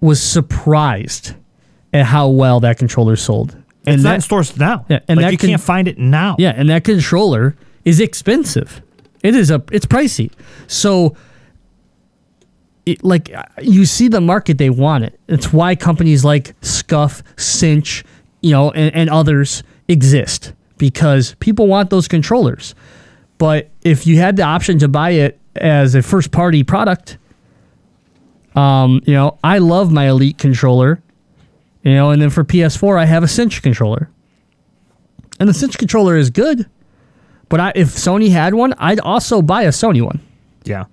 was 0.00 0.22
surprised 0.22 1.34
at 1.92 2.06
how 2.06 2.28
well 2.28 2.60
that 2.60 2.78
controller 2.78 3.16
sold, 3.16 3.54
and 3.86 3.94
It's 3.96 4.02
not 4.04 4.10
that 4.10 4.14
in 4.16 4.20
stores 4.20 4.56
now. 4.58 4.84
Yeah, 4.88 5.00
and 5.08 5.16
like 5.18 5.26
that 5.26 5.32
you 5.32 5.38
can- 5.38 5.48
can't 5.50 5.60
find 5.60 5.88
it 5.88 5.98
now. 5.98 6.36
yeah, 6.38 6.52
and 6.56 6.68
that 6.70 6.84
controller 6.84 7.56
is 7.84 8.00
expensive. 8.00 8.80
It 9.22 9.34
is 9.34 9.50
a 9.50 9.62
it's 9.72 9.86
pricey. 9.86 10.30
So 10.66 11.16
it, 12.86 13.02
like 13.04 13.32
uh, 13.32 13.44
you 13.60 13.84
see 13.84 14.08
the 14.08 14.20
market 14.20 14.58
they 14.58 14.70
want 14.70 15.04
it. 15.04 15.18
It's 15.28 15.52
why 15.52 15.74
companies 15.74 16.24
like 16.24 16.54
Scuff, 16.60 17.22
Cinch, 17.36 18.04
you 18.40 18.50
know, 18.50 18.70
and, 18.72 18.94
and 18.94 19.10
others 19.10 19.62
exist 19.88 20.52
because 20.78 21.34
people 21.40 21.66
want 21.66 21.90
those 21.90 22.08
controllers. 22.08 22.74
But 23.38 23.70
if 23.82 24.06
you 24.06 24.18
had 24.18 24.36
the 24.36 24.42
option 24.42 24.78
to 24.80 24.88
buy 24.88 25.10
it 25.10 25.40
as 25.56 25.94
a 25.94 26.02
first 26.02 26.30
party 26.30 26.62
product, 26.62 27.18
um, 28.54 29.00
you 29.06 29.14
know, 29.14 29.38
I 29.42 29.58
love 29.58 29.90
my 29.90 30.08
Elite 30.08 30.38
controller, 30.38 31.02
you 31.82 31.94
know, 31.94 32.10
and 32.10 32.20
then 32.20 32.30
for 32.30 32.44
PS4 32.44 32.98
I 32.98 33.06
have 33.06 33.22
a 33.22 33.28
Cinch 33.28 33.62
controller. 33.62 34.10
And 35.40 35.48
the 35.48 35.54
Cinch 35.54 35.78
controller 35.78 36.16
is 36.16 36.30
good. 36.30 36.68
But 37.48 37.60
I, 37.60 37.72
if 37.74 37.88
Sony 37.88 38.30
had 38.30 38.54
one, 38.54 38.74
I'd 38.78 39.00
also 39.00 39.42
buy 39.42 39.62
a 39.62 39.68
Sony 39.68 40.02
one. 40.02 40.20
Yeah. 40.64 40.84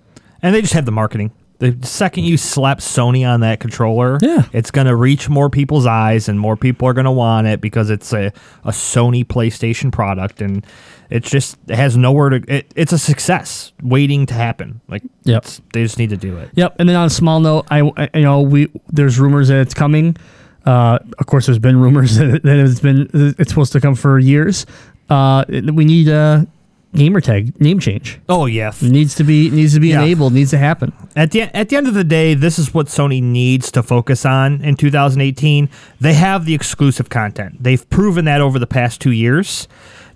And 0.41 0.53
they 0.53 0.61
just 0.61 0.73
have 0.73 0.85
the 0.85 0.91
marketing. 0.91 1.31
The 1.61 1.77
second 1.85 2.23
you 2.23 2.37
slap 2.37 2.79
Sony 2.79 3.27
on 3.27 3.41
that 3.41 3.59
controller, 3.59 4.17
Yeah. 4.21 4.43
it's 4.51 4.71
going 4.71 4.87
to 4.87 4.95
reach 4.95 5.29
more 5.29 5.47
people's 5.49 5.85
eyes 5.85 6.27
and 6.27 6.39
more 6.39 6.57
people 6.57 6.87
are 6.87 6.93
going 6.93 7.05
to 7.05 7.11
want 7.11 7.45
it 7.45 7.61
because 7.61 7.89
it's 7.91 8.11
a, 8.13 8.33
a 8.65 8.71
Sony 8.71 9.23
PlayStation 9.23 9.91
product 9.91 10.41
and 10.41 10.65
it's 11.11 11.29
just 11.29 11.57
it 11.67 11.75
has 11.75 11.95
nowhere 11.95 12.29
to 12.29 12.43
it, 12.47 12.71
it's 12.75 12.93
a 12.93 12.97
success 12.97 13.73
waiting 13.83 14.25
to 14.25 14.33
happen. 14.33 14.81
Like 14.87 15.03
Yep. 15.25 15.37
it's- 15.43 15.61
they 15.73 15.83
just 15.83 15.99
need 15.99 16.09
to 16.09 16.17
do 16.17 16.35
it. 16.37 16.49
Yep. 16.55 16.77
And 16.79 16.89
then 16.89 16.95
on 16.95 17.05
a 17.05 17.09
small 17.11 17.39
note, 17.39 17.67
I 17.69 17.81
I- 17.95 18.09
you 18.15 18.23
know 18.23 18.41
we 18.41 18.67
there's 18.91 19.19
rumors 19.19 19.49
that 19.49 19.59
it's 19.59 19.73
coming. 19.75 20.17
Uh, 20.65 20.99
of 21.19 21.25
course, 21.27 21.45
there's 21.45 21.59
been 21.59 21.77
rumors 21.85 22.15
that, 22.17 22.43
that 22.43 22.57
it's 22.57 22.79
been 22.79 23.07
it's 23.13 23.49
supposed 23.51 23.71
to 23.73 23.79
come 23.79 23.93
for 23.95 24.17
years. 24.19 24.65
Uh, 25.11 25.43
we 25.49 25.85
need 25.85 26.07
a 26.07 26.47
gamer 26.93 27.21
tag 27.21 27.59
name 27.61 27.79
change. 27.79 28.19
Oh 28.27 28.45
yeah. 28.45 28.71
Needs 28.81 29.15
to 29.15 29.23
be 29.23 29.49
needs 29.49 29.73
to 29.73 29.79
be 29.79 29.89
Yeah. 29.89 30.01
enabled. 30.01 30.33
Needs 30.33 30.51
to 30.51 30.57
happen. 30.57 30.91
At 31.15 31.31
the 31.31 31.43
at 31.55 31.69
the 31.69 31.75
end 31.77 31.87
of 31.87 31.93
the 31.93 32.03
day, 32.03 32.33
this 32.33 32.59
is 32.59 32.73
what 32.73 32.87
Sony 32.87 33.21
needs 33.21 33.71
to 33.71 33.83
focus 33.83 34.25
on 34.25 34.61
in 34.63 34.75
2018. 34.75 35.69
They 35.99 36.13
have 36.13 36.45
the 36.45 36.53
exclusive 36.53 37.09
content. 37.09 37.63
They've 37.63 37.89
proven 37.89 38.25
that 38.25 38.41
over 38.41 38.59
the 38.59 38.67
past 38.67 38.99
2 39.01 39.11
years. 39.11 39.67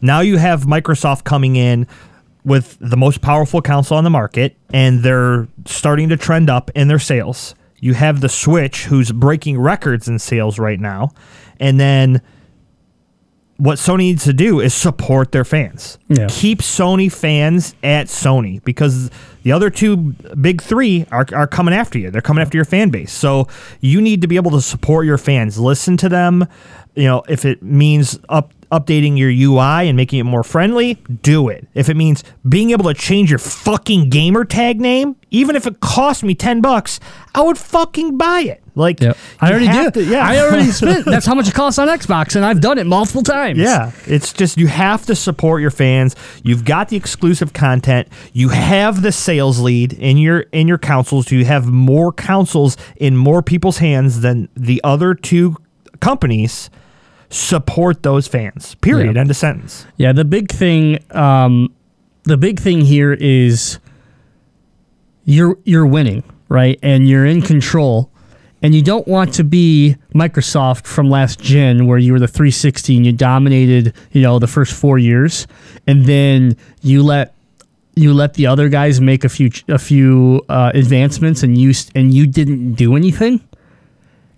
Now 0.02 0.20
you 0.20 0.38
have 0.38 0.64
Microsoft 0.66 1.24
coming 1.24 1.56
in 1.56 1.88
with 2.44 2.78
the 2.80 2.98
most 2.98 3.22
powerful 3.22 3.62
console 3.62 3.98
on 3.98 4.04
the 4.04 4.10
market 4.10 4.56
and 4.72 5.02
they're 5.02 5.48
starting 5.66 6.10
to 6.10 6.18
trend 6.18 6.50
up 6.50 6.70
in 6.76 6.88
their 6.88 7.00
sales. 7.00 7.56
You 7.80 7.94
have 7.96 8.22
the 8.22 8.30
Switch 8.30 8.86
who's 8.86 9.12
breaking 9.12 9.60
records 9.60 10.08
in 10.08 10.20
sales 10.20 10.60
right 10.60 10.80
now. 10.80 11.12
And 11.60 11.80
then 11.80 12.22
what 13.58 13.78
Sony 13.78 14.00
needs 14.00 14.26
to 14.26 14.34
do 14.34 14.60
is 14.60 14.74
support 14.74 15.32
their 15.32 15.46
fans. 15.46 15.98
Yeah. 16.10 16.28
Keep 16.30 16.60
Sony 16.60 17.12
fans 17.12 17.74
at 17.84 18.08
Sony 18.08 18.64
because 18.64 19.10
the 19.44 19.52
other 19.52 19.70
two 19.70 20.14
big 20.42 20.62
three 20.62 21.06
are, 21.12 21.26
are 21.34 21.48
coming 21.48 21.74
after 21.74 21.98
you. 21.98 22.12
They're 22.12 22.22
coming 22.22 22.42
after 22.42 22.58
your 22.58 22.66
fan 22.66 22.90
base. 22.90 23.14
So 23.14 23.48
you 23.80 24.02
need 24.02 24.22
to 24.22 24.28
be 24.28 24.36
able 24.36 24.52
to 24.52 24.62
support 24.62 25.06
your 25.06 25.18
fans. 25.18 25.58
Listen 25.58 25.96
to 25.98 26.10
them. 26.10 26.48
You 26.96 27.06
know, 27.06 27.24
if 27.30 27.46
it 27.46 27.62
means 27.62 28.20
up 28.28 28.52
updating 28.72 29.18
your 29.18 29.30
UI 29.30 29.88
and 29.88 29.96
making 29.96 30.20
it 30.20 30.24
more 30.24 30.44
friendly, 30.44 30.96
do 31.22 31.50
it. 31.50 31.68
If 31.74 31.90
it 31.90 31.96
means 31.96 32.24
being 32.48 32.72
able 32.72 32.86
to 32.86 32.94
change 32.94 33.30
your 33.30 33.40
fucking 33.40 34.10
gamer 34.10 34.46
tag 34.46 34.80
name, 34.82 35.16
even 35.32 35.56
if 35.56 35.66
it 35.68 35.80
cost 35.80 36.24
me 36.24 36.36
10 36.36 36.62
bucks, 36.62 37.00
I 37.34 37.42
would 37.42 37.58
fucking 37.58 38.18
buy 38.18 38.42
it. 38.42 38.62
Like 38.78 39.02
I 39.02 39.14
already 39.42 39.68
did. 39.70 39.94
to- 39.94 40.04
yeah. 40.04 40.28
I 40.28 40.40
already 40.40 40.70
spent. 40.72 41.06
That's 41.06 41.26
how 41.26 41.34
much 41.34 41.48
it 41.48 41.54
costs 41.54 41.80
on 41.80 41.88
Xbox, 41.88 42.36
and 42.36 42.44
I've 42.44 42.60
done 42.60 42.78
it 42.78 42.86
multiple 42.86 43.24
times. 43.24 43.58
Yeah, 43.58 43.94
it's 44.06 44.34
just 44.34 44.58
you 44.58 44.68
have 44.68 45.06
to 45.06 45.16
support 45.16 45.62
your 45.62 45.72
fans. 45.72 46.14
You've 46.44 46.66
got 46.66 46.90
the 46.90 46.98
exclusive 46.98 47.54
content. 47.54 48.10
You 48.34 48.50
have 48.50 49.02
the 49.02 49.14
sales 49.14 49.62
lead 49.62 49.94
in 49.94 50.18
your 50.18 50.42
in 50.52 50.68
your 50.68 50.78
councils. 50.78 51.32
You 51.32 51.46
have 51.46 51.68
more 51.68 52.12
councils 52.12 52.76
in 52.98 53.16
more 53.16 53.42
people's 53.42 53.78
hands 53.78 54.20
than 54.20 54.50
the 54.56 54.82
other 54.84 55.14
two 55.14 55.56
companies. 56.02 56.70
Support 57.36 58.02
those 58.04 58.28
fans. 58.28 58.76
Period. 58.76 59.16
Yeah. 59.16 59.22
End 59.22 59.30
of 59.30 59.36
sentence. 59.36 59.86
Yeah, 59.98 60.14
the 60.14 60.24
big 60.24 60.50
thing, 60.50 61.00
um, 61.12 61.74
the 62.24 62.38
big 62.38 62.62
thing 62.62 62.80
here 62.82 63.12
is 63.12 63.78
you're 65.26 65.58
you're 65.66 65.86
winning, 65.86 66.24
right? 66.48 66.80
And 66.82 67.10
you're 67.10 67.26
in 67.26 67.42
control, 67.42 68.10
And 68.62 68.74
you 68.74 68.82
don't 68.82 69.06
want 69.08 69.34
to 69.36 69.44
be 69.44 69.98
Microsoft 70.14 70.86
from 70.88 71.10
last 71.10 71.40
gen, 71.40 71.88
where 71.88 71.98
you 72.00 72.14
were 72.14 72.20
the 72.20 72.28
360 72.28 72.96
and 72.98 73.06
you 73.06 73.12
dominated, 73.12 73.94
you 74.12 74.22
know, 74.22 74.40
the 74.40 74.48
first 74.48 74.74
four 74.74 74.98
years, 74.98 75.46
and 75.86 76.06
then 76.06 76.56
you 76.82 77.04
let 77.04 77.34
you 77.96 78.14
let 78.14 78.34
the 78.36 78.48
other 78.48 78.70
guys 78.70 79.02
make 79.02 79.24
a 79.26 79.30
few 79.30 79.52
a 79.68 79.78
few 79.78 80.42
uh, 80.48 80.72
advancements, 80.74 81.44
and 81.44 81.58
you 81.58 81.74
and 81.94 82.14
you 82.14 82.26
didn't 82.28 82.74
do 82.76 82.96
anything, 82.96 83.42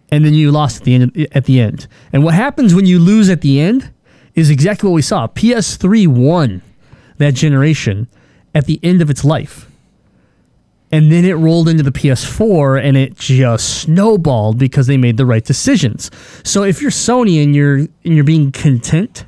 and 0.10 0.26
then 0.26 0.34
you 0.34 0.52
lost 0.52 0.78
at 0.78 0.84
the 0.84 0.96
end. 0.96 1.28
At 1.32 1.46
the 1.46 1.60
end, 1.60 1.88
and 2.14 2.24
what 2.24 2.34
happens 2.34 2.74
when 2.74 2.86
you 2.86 3.00
lose 3.00 3.30
at 3.30 3.42
the 3.42 3.60
end 3.60 3.92
is 4.36 4.50
exactly 4.50 4.90
what 4.90 4.96
we 4.96 5.02
saw. 5.02 5.28
PS3 5.28 6.08
won 6.08 6.62
that 7.18 7.34
generation 7.34 8.08
at 8.54 8.66
the 8.66 8.80
end 8.84 9.02
of 9.02 9.10
its 9.10 9.24
life 9.24 9.68
and 10.92 11.12
then 11.12 11.26
it 11.26 11.34
rolled 11.34 11.68
into 11.68 11.84
the 11.84 11.92
PS4 11.92 12.82
and 12.82 12.96
it 12.96 13.16
just 13.16 13.82
snowballed 13.82 14.58
because 14.58 14.88
they 14.88 14.98
made 14.98 15.18
the 15.18 15.26
right 15.26 15.44
decisions. 15.44 16.10
So 16.44 16.64
if 16.64 16.82
you're 16.82 16.92
Sony 16.92 17.44
and 17.44 17.56
you're 17.56 17.78
and 17.78 17.90
you're 18.04 18.24
being 18.24 18.52
content 18.52 19.26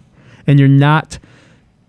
and 0.48 0.60
you're 0.60 0.70
not 0.70 1.20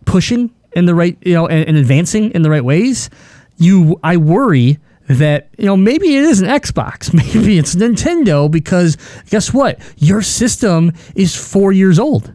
pushing 0.07 0.50
in 0.72 0.87
the 0.87 0.94
right, 0.94 1.16
you 1.22 1.35
know, 1.35 1.46
and, 1.46 1.68
and 1.68 1.76
advancing 1.76 2.31
in 2.33 2.42
the 2.42 2.50
right 2.50 2.64
ways, 2.64 3.11
you 3.59 3.98
I 4.03 4.16
worry 4.16 4.79
that 5.18 5.49
you 5.59 5.66
know 5.66 5.77
maybe 5.77 6.14
it 6.16 6.23
is 6.25 6.40
an 6.40 6.49
Xbox, 6.49 7.12
maybe 7.35 7.59
it's 7.59 7.75
Nintendo 7.75 8.51
because 8.51 8.96
guess 9.29 9.53
what? 9.53 9.79
Your 9.96 10.23
system 10.23 10.92
is 11.14 11.35
4 11.37 11.73
years 11.73 11.99
old. 11.99 12.33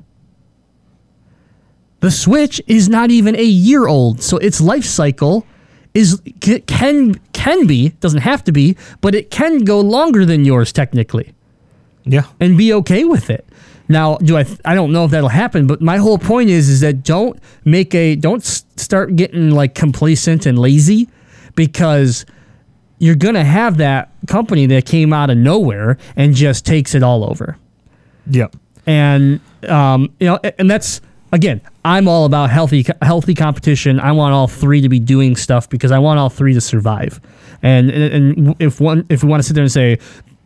The 2.02 2.12
Switch 2.12 2.62
is 2.68 2.88
not 2.90 3.10
even 3.10 3.36
a 3.36 3.44
year 3.44 3.88
old, 3.88 4.22
so 4.22 4.38
its 4.38 4.62
life 4.62 4.86
cycle 4.86 5.48
is 5.94 6.22
can 6.68 7.16
can 7.34 7.66
be 7.66 7.90
doesn't 8.02 8.22
have 8.22 8.44
to 8.44 8.52
be, 8.52 8.76
but 9.02 9.16
it 9.16 9.32
can 9.32 9.60
go 9.60 9.80
longer 9.80 10.26
than 10.26 10.44
yours 10.46 10.72
technically, 10.74 11.34
Yeah. 12.04 12.26
and 12.40 12.58
be 12.58 12.74
okay 12.74 13.06
with 13.06 13.30
it. 13.30 13.46
Now, 13.88 14.18
do 14.18 14.36
I? 14.38 14.46
I 14.66 14.76
don't 14.76 14.92
know 14.92 15.06
if 15.06 15.12
that'll 15.12 15.30
happen, 15.30 15.68
but 15.68 15.80
my 15.82 15.98
whole 15.98 16.18
point 16.18 16.50
is 16.50 16.70
is 16.70 16.82
that 16.82 17.04
don't 17.04 17.40
make 17.64 17.96
a 17.96 18.16
don't 18.16 18.44
start 18.44 19.16
getting 19.16 19.52
like 19.52 19.74
complacent 19.76 20.46
and 20.46 20.60
lazy, 20.60 21.08
because 21.56 22.26
you're 23.00 23.16
gonna 23.16 23.44
have 23.44 23.78
that 23.78 24.10
company 24.28 24.66
that 24.68 24.86
came 24.86 25.12
out 25.14 25.30
of 25.30 25.38
nowhere 25.38 25.98
and 26.16 26.34
just 26.34 26.66
takes 26.66 26.96
it 26.96 27.04
all 27.04 27.24
over 27.30 27.58
Yep. 28.28 28.56
and 28.88 29.40
um, 29.68 30.14
you 30.20 30.28
know, 30.28 30.40
and 30.60 30.70
that's 30.70 31.02
again, 31.32 31.60
I'm 31.84 32.08
all 32.08 32.26
about 32.26 32.50
healthy 32.50 32.86
healthy 33.02 33.34
competition. 33.34 34.00
I 34.00 34.12
want 34.12 34.34
all 34.34 34.48
three 34.48 34.82
to 34.82 34.90
be 34.90 35.00
doing 35.00 35.36
stuff 35.36 35.70
because 35.70 35.92
I 35.92 36.00
want 36.00 36.20
all 36.20 36.30
three 36.30 36.54
to 36.54 36.62
survive. 36.62 37.20
And 37.62 37.90
and, 37.90 38.38
and 38.38 38.56
if 38.60 38.80
one 38.80 39.06
if 39.10 39.24
we 39.24 39.30
want 39.30 39.42
to 39.42 39.48
sit 39.48 39.54
there 39.56 39.64
and 39.64 39.72
say, 39.72 39.98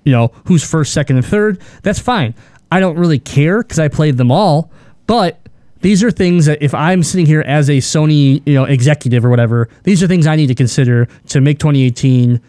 you 0.03 0.11
know, 0.11 0.31
who's 0.45 0.63
first, 0.63 0.93
second, 0.93 1.17
and 1.17 1.25
third, 1.25 1.61
that's 1.83 1.99
fine. 1.99 2.33
I 2.71 2.79
don't 2.79 2.97
really 2.97 3.19
care 3.19 3.61
because 3.61 3.79
I 3.79 3.87
played 3.87 4.17
them 4.17 4.31
all, 4.31 4.71
but. 5.07 5.39
These 5.81 6.03
are 6.03 6.11
things 6.11 6.45
that 6.45 6.61
if 6.61 6.73
I'm 6.73 7.03
sitting 7.03 7.25
here 7.25 7.41
as 7.41 7.69
a 7.69 7.77
Sony, 7.77 8.41
you 8.45 8.53
know, 8.53 8.65
executive 8.65 9.23
or 9.23 9.29
whatever, 9.29 9.69
these 9.83 10.03
are 10.03 10.07
things 10.07 10.27
I 10.27 10.35
need 10.35 10.47
to 10.47 10.55
consider 10.55 11.07
to 11.27 11.39
make 11.41 11.57
2018 11.59 12.41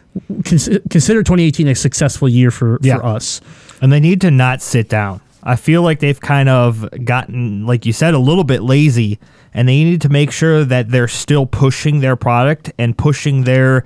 cons- 0.45 0.69
consider 0.90 1.23
2018 1.23 1.69
a 1.69 1.75
successful 1.77 2.29
year 2.29 2.51
for, 2.51 2.79
Yeah. 2.83 2.97
for 2.97 3.07
us. 3.07 3.40
And 3.81 3.93
they 3.93 4.01
need 4.01 4.21
to 4.23 4.31
not 4.33 4.62
sit 4.62 4.88
down. 4.88 5.21
I 5.45 5.57
feel 5.57 5.83
like 5.83 6.01
they've 6.01 6.21
kind 6.21 6.49
of 6.49 6.87
gotten, 7.05 7.66
like 7.66 7.87
you 7.87 7.93
said, 7.93 8.14
a 8.14 8.19
little 8.19 8.45
bit 8.45 8.62
lazy, 8.62 9.19
and 9.55 9.69
they 9.69 9.85
need 9.85 10.01
to 10.03 10.09
make 10.09 10.33
sure 10.33 10.64
that 10.64 10.90
they're 10.90 11.09
still 11.09 11.47
pushing 11.47 12.01
their 12.01 12.16
product 12.16 12.73
and 12.79 12.99
pushing 12.99 13.45
their 13.45 13.85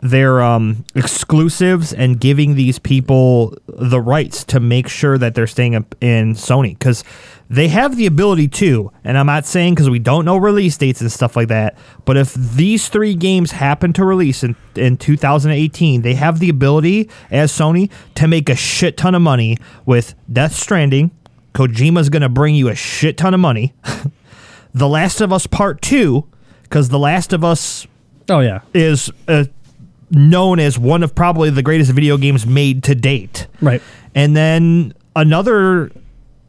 their 0.00 0.40
um, 0.42 0.84
exclusives 0.94 1.92
and 1.92 2.20
giving 2.20 2.54
these 2.54 2.78
people 2.78 3.56
the 3.66 4.00
rights 4.00 4.44
to 4.44 4.60
make 4.60 4.88
sure 4.88 5.18
that 5.18 5.34
they're 5.34 5.46
staying 5.46 5.74
up 5.74 5.94
in 6.00 6.34
Sony 6.34 6.78
because 6.78 7.04
they 7.50 7.68
have 7.68 7.96
the 7.96 8.06
ability 8.06 8.48
to. 8.48 8.92
And 9.04 9.16
I'm 9.18 9.26
not 9.26 9.46
saying 9.46 9.74
because 9.74 9.90
we 9.90 9.98
don't 9.98 10.24
know 10.24 10.36
release 10.36 10.76
dates 10.76 11.00
and 11.00 11.10
stuff 11.10 11.36
like 11.36 11.48
that, 11.48 11.76
but 12.04 12.16
if 12.16 12.34
these 12.34 12.88
three 12.88 13.14
games 13.14 13.52
happen 13.52 13.92
to 13.94 14.04
release 14.04 14.44
in, 14.44 14.56
in 14.76 14.96
2018, 14.96 16.02
they 16.02 16.14
have 16.14 16.38
the 16.38 16.48
ability 16.48 17.10
as 17.30 17.52
Sony 17.52 17.90
to 18.16 18.28
make 18.28 18.48
a 18.48 18.56
shit 18.56 18.96
ton 18.96 19.14
of 19.14 19.22
money 19.22 19.56
with 19.86 20.14
Death 20.32 20.54
Stranding. 20.54 21.10
Kojima's 21.54 22.08
going 22.08 22.22
to 22.22 22.28
bring 22.28 22.54
you 22.54 22.68
a 22.68 22.74
shit 22.74 23.16
ton 23.16 23.34
of 23.34 23.40
money. 23.40 23.74
the 24.74 24.88
Last 24.88 25.20
of 25.20 25.32
Us 25.32 25.46
Part 25.46 25.82
2, 25.82 26.24
because 26.62 26.90
The 26.90 26.98
Last 26.98 27.32
of 27.32 27.42
Us 27.42 27.86
Oh 28.30 28.40
yeah, 28.40 28.60
is 28.74 29.10
uh, 29.26 29.44
known 30.10 30.58
as 30.58 30.78
one 30.78 31.02
of 31.02 31.14
probably 31.14 31.50
the 31.50 31.62
greatest 31.62 31.90
video 31.92 32.16
games 32.16 32.46
made 32.46 32.82
to 32.84 32.94
date. 32.94 33.46
right. 33.60 33.82
And 34.14 34.36
then 34.36 34.94
another 35.14 35.90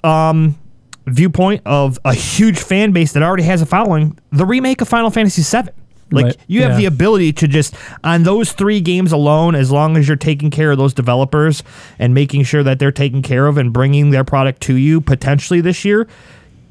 um, 0.04 0.58
viewpoint 1.06 1.62
of 1.66 2.00
a 2.06 2.14
huge 2.14 2.60
fan 2.60 2.92
base 2.92 3.14
that 3.14 3.24
already 3.24 3.44
has 3.44 3.62
a 3.62 3.66
following: 3.66 4.18
the 4.32 4.46
remake 4.46 4.82
of 4.82 4.88
Final 4.88 5.10
Fantasy 5.10 5.42
VII. 5.42 5.70
Like 6.12 6.26
Right, 6.26 6.38
you 6.48 6.64
have 6.64 6.72
yeah. 6.72 6.78
the 6.78 6.86
ability 6.86 7.34
to 7.34 7.48
just 7.48 7.76
on 8.04 8.24
those 8.24 8.52
three 8.54 8.82
games 8.82 9.12
alone, 9.12 9.54
as 9.54 9.70
long 9.70 9.96
as 9.96 10.08
you're 10.08 10.18
taking 10.18 10.50
care 10.50 10.72
of 10.72 10.80
those 10.80 10.94
developers 10.94 11.62
and 12.00 12.16
making 12.16 12.44
sure 12.44 12.64
that 12.64 12.80
they're 12.80 12.92
taken 12.92 13.22
care 13.22 13.46
of 13.46 13.58
and 13.58 13.72
bringing 13.72 14.10
their 14.10 14.24
product 14.24 14.62
to 14.62 14.76
you 14.76 15.02
potentially 15.02 15.62
this 15.62 15.86
year. 15.86 16.08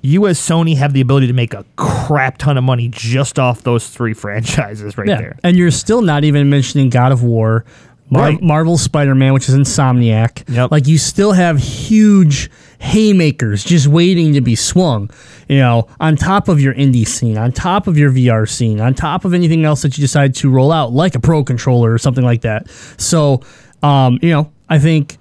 You 0.01 0.27
as 0.29 0.39
Sony 0.39 0.77
have 0.77 0.93
the 0.93 1.01
ability 1.01 1.27
to 1.27 1.33
make 1.33 1.55
a 1.55 1.65
crap 1.77 2.39
ton 2.39 2.57
of 2.57 2.65
money 2.65 2.89
just 2.89 3.39
off 3.39 3.63
those 3.63 3.89
three 3.89 4.15
franchises 4.15 4.97
right 4.97 5.09
Yeah, 5.09 5.17
there. 5.19 5.39
and 5.43 5.57
you're 5.57 5.71
still 5.73 6.03
not 6.03 6.25
even 6.25 6.49
mentioning 6.49 6.89
God 6.91 7.11
of 7.13 7.23
War, 7.23 7.65
Mar- 8.11 8.23
Right. 8.23 8.43
Marvel 8.43 8.79
Spider-Man, 8.79 9.35
which 9.35 9.49
is 9.49 9.55
Insomniac. 9.57 10.49
Yep. 10.49 10.71
Like 10.71 10.87
you 10.87 10.97
still 10.99 11.33
have 11.33 11.59
huge 11.59 12.49
haymakers 12.79 13.65
just 13.65 13.87
waiting 13.87 14.33
to 14.35 14.41
be 14.41 14.55
swung. 14.55 15.11
You 15.49 15.59
know, 15.59 15.89
on 16.01 16.17
top 16.17 16.49
of 16.49 16.61
your 16.61 16.75
indie 16.75 17.07
scene, 17.07 17.37
on 17.37 17.53
top 17.53 17.87
of 17.87 17.99
your 17.99 18.11
VR 18.11 18.49
scene, 18.49 18.81
on 18.81 18.95
top 18.95 19.25
of 19.25 19.35
anything 19.35 19.65
else 19.65 19.83
that 19.83 19.99
you 19.99 20.03
decide 20.03 20.35
to 20.37 20.49
roll 20.51 20.73
out, 20.73 20.93
like 20.93 21.15
a 21.17 21.21
Pro 21.21 21.43
controller 21.45 21.93
or 21.93 21.99
something 21.99 22.25
like 22.25 22.43
that. 22.43 22.71
So, 22.99 23.43
um, 23.83 24.19
you 24.23 24.31
know, 24.31 24.53
I 24.69 24.79
think 24.79 25.19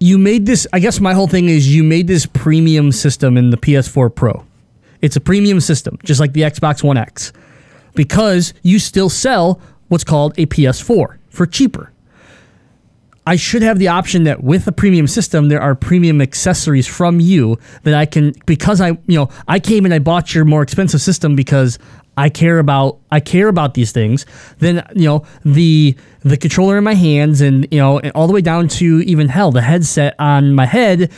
you 0.00 0.18
made 0.18 0.46
this 0.46 0.66
i 0.72 0.78
guess 0.78 1.00
my 1.00 1.12
whole 1.12 1.26
thing 1.26 1.48
is 1.48 1.74
you 1.74 1.82
made 1.82 2.06
this 2.06 2.26
premium 2.26 2.92
system 2.92 3.36
in 3.36 3.50
the 3.50 3.56
ps4 3.56 4.14
pro. 4.14 4.44
It's 5.00 5.16
a 5.16 5.20
premium 5.20 5.60
system 5.60 5.98
just 6.04 6.20
like 6.20 6.32
the 6.32 6.42
xbox 6.42 6.82
one 6.82 6.96
x 6.96 7.32
because 7.94 8.54
you 8.62 8.78
still 8.78 9.08
sell 9.08 9.60
what's 9.88 10.04
called 10.04 10.34
a 10.38 10.46
ps4 10.46 11.18
for 11.28 11.46
cheaper. 11.46 11.92
I 13.26 13.36
should 13.36 13.60
have 13.60 13.78
the 13.78 13.88
option 13.88 14.24
that 14.24 14.42
with 14.42 14.66
a 14.66 14.72
premium 14.72 15.06
system 15.06 15.48
there 15.48 15.60
are 15.60 15.74
premium 15.74 16.22
accessories 16.22 16.86
from 16.86 17.20
you 17.20 17.58
that 17.82 17.94
i 17.94 18.06
can 18.06 18.34
because 18.46 18.80
i 18.80 18.90
you 18.90 19.18
know 19.18 19.28
i 19.46 19.58
came 19.58 19.84
and 19.84 19.92
i 19.92 19.98
bought 19.98 20.34
your 20.34 20.44
more 20.44 20.62
expensive 20.62 21.00
system 21.00 21.36
because 21.36 21.78
I 22.18 22.30
care 22.30 22.58
about 22.58 22.98
I 23.12 23.20
care 23.20 23.46
about 23.46 23.74
these 23.74 23.92
things, 23.92 24.26
then 24.58 24.84
you 24.92 25.04
know 25.04 25.24
the 25.44 25.96
the 26.28 26.36
controller 26.36 26.78
in 26.78 26.84
my 26.84 26.94
hands 26.94 27.40
and 27.40 27.66
you 27.70 27.78
know 27.78 27.98
and 27.98 28.12
all 28.12 28.26
the 28.26 28.32
way 28.32 28.40
down 28.40 28.68
to 28.68 29.00
even 29.00 29.28
hell 29.28 29.50
the 29.50 29.62
headset 29.62 30.14
on 30.18 30.54
my 30.54 30.66
head, 30.66 31.10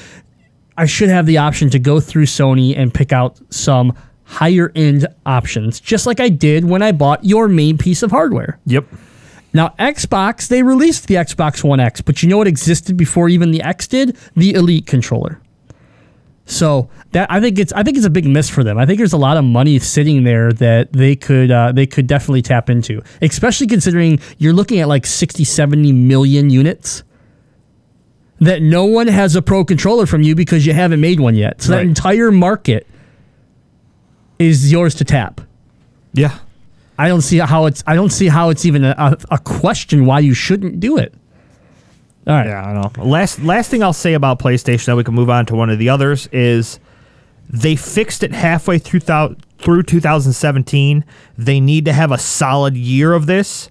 I 0.77 0.87
should 0.87 1.09
have 1.09 1.27
the 1.27 1.39
option 1.39 1.71
to 1.71 1.79
go 1.79 2.01
through 2.01 2.27
Sony 2.27 2.77
and 2.77 2.93
pick 2.93 3.13
out 3.13 3.41
some 3.53 3.95
higher 4.25 4.71
end 4.75 5.07
options, 5.27 5.81
just 5.81 6.07
like 6.07 6.21
I 6.21 6.29
did 6.29 6.65
when 6.65 6.83
I 6.83 6.93
bought 6.93 7.25
your 7.25 7.49
main 7.49 7.77
piece 7.79 8.03
of 8.03 8.11
hardware. 8.11 8.59
Yep. 8.67 8.87
Now, 9.53 9.75
Xbox, 9.81 10.47
they 10.47 10.63
released 10.63 11.09
the 11.09 11.17
Xbox 11.17 11.65
One 11.65 11.81
X, 11.81 12.01
but 12.01 12.23
you 12.23 12.29
know 12.29 12.39
what 12.39 12.47
existed 12.47 12.97
before 12.97 13.29
even 13.29 13.51
the 13.51 13.63
X 13.63 13.89
did? 13.89 14.17
The 14.37 14.55
Elite 14.55 14.87
controller. 14.87 15.41
So 16.51 16.91
that 17.13 17.31
I 17.31 17.41
think 17.41 17.59
it's 17.61 17.73
I 17.73 17.85
think 17.85 17.97
it's 17.97 18.07
a 18.07 18.11
big 18.11 18.27
miss 18.27 18.51
for 18.51 18.65
them. 18.65 18.77
I 18.77 18.85
think 18.85 18.99
there's 18.99 19.13
a 19.13 19.19
lot 19.19 19.37
of 19.37 19.45
money 19.45 19.79
sitting 19.79 20.25
there 20.25 20.51
that 20.55 20.93
they 20.93 21.15
could 21.15 21.51
uh, 21.51 21.71
they 21.71 21.87
could 21.87 22.09
definitely 22.09 22.43
tap 22.43 22.69
into, 22.69 23.03
especially 23.23 23.69
considering 23.69 24.19
you're 24.39 24.53
looking 24.53 24.81
at 24.81 24.89
like 24.89 25.07
60, 25.07 25.45
70 25.45 25.93
million 25.93 26.51
units 26.51 27.05
that 28.41 28.63
no 28.63 28.85
one 28.85 29.07
has 29.07 29.37
a 29.37 29.43
pro 29.43 29.65
controller 29.65 30.07
from 30.07 30.23
you 30.23 30.35
because 30.35 30.67
you 30.67 30.73
haven't 30.73 31.01
made 31.01 31.21
one 31.21 31.37
yet. 31.37 31.63
So 31.63 31.73
that 31.73 31.83
entire 31.83 32.33
market 32.33 32.87
is 34.41 34.73
yours 34.73 34.97
to 34.97 35.05
tap. 35.05 35.41
Yeah. 36.15 36.37
I 36.99 37.07
don't 37.07 37.21
see 37.21 37.39
how 37.39 37.67
it's 37.67 37.85
I 37.87 37.95
don't 37.95 38.11
see 38.11 38.27
how 38.27 38.51
it's 38.51 38.67
even 38.67 38.85
a, 38.85 39.17
a 39.31 39.39
question 39.39 40.05
why 40.05 40.19
you 40.19 40.35
shouldn't 40.35 40.81
do 40.81 40.99
it. 40.99 41.15
All 42.31 42.37
right. 42.37 42.47
Yeah, 42.47 42.63
I 42.63 42.73
know. 42.73 42.93
Last 43.05 43.43
last 43.43 43.71
thing 43.71 43.83
I'll 43.83 43.93
say 43.93 44.15
about 44.15 44.39
PlayStation, 44.39 44.87
that 44.87 44.97
we 44.97 45.03
can 45.03 45.15
move 45.15 45.29
on 45.29 45.47
to 45.47 45.57
one 45.57 45.69
of 45.69 45.79
the 45.81 45.89
others, 45.89 46.29
is 46.29 46.79
they 47.49 47.75
fixed 47.75 48.23
it 48.23 48.33
halfway 48.33 48.79
through 48.79 49.01
thou- 49.01 49.35
through 49.59 49.83
2017. 49.83 51.05
They 51.37 51.59
need 51.59 51.85
to 51.87 51.93
have 51.93 52.13
a 52.13 52.19
solid 52.19 52.77
year 52.77 53.13
of 53.15 53.27
this. 53.27 53.69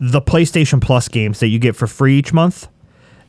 The 0.00 0.22
PlayStation 0.22 0.80
Plus 0.80 1.08
games 1.08 1.40
that 1.40 1.48
you 1.48 1.58
get 1.58 1.76
for 1.76 1.86
free 1.86 2.18
each 2.18 2.32
month, 2.32 2.68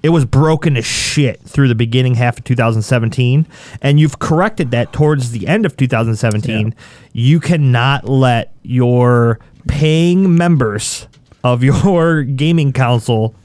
it 0.02 0.10
was 0.10 0.24
broken 0.24 0.76
to 0.76 0.82
shit 0.82 1.42
through 1.42 1.68
the 1.68 1.76
beginning 1.76 2.16
half 2.16 2.38
of 2.38 2.46
2017, 2.46 3.46
and 3.82 4.00
you've 4.00 4.20
corrected 4.20 4.72
that 4.72 4.94
towards 4.94 5.32
the 5.32 5.48
end 5.48 5.66
of 5.66 5.76
2017. 5.76 6.74
You 7.12 7.40
cannot 7.42 8.08
let 8.08 8.54
your 8.64 9.40
paying 9.68 10.38
members 10.38 11.08
of 11.44 11.62
your 11.64 12.24
gaming 12.24 12.72
console 12.72 13.36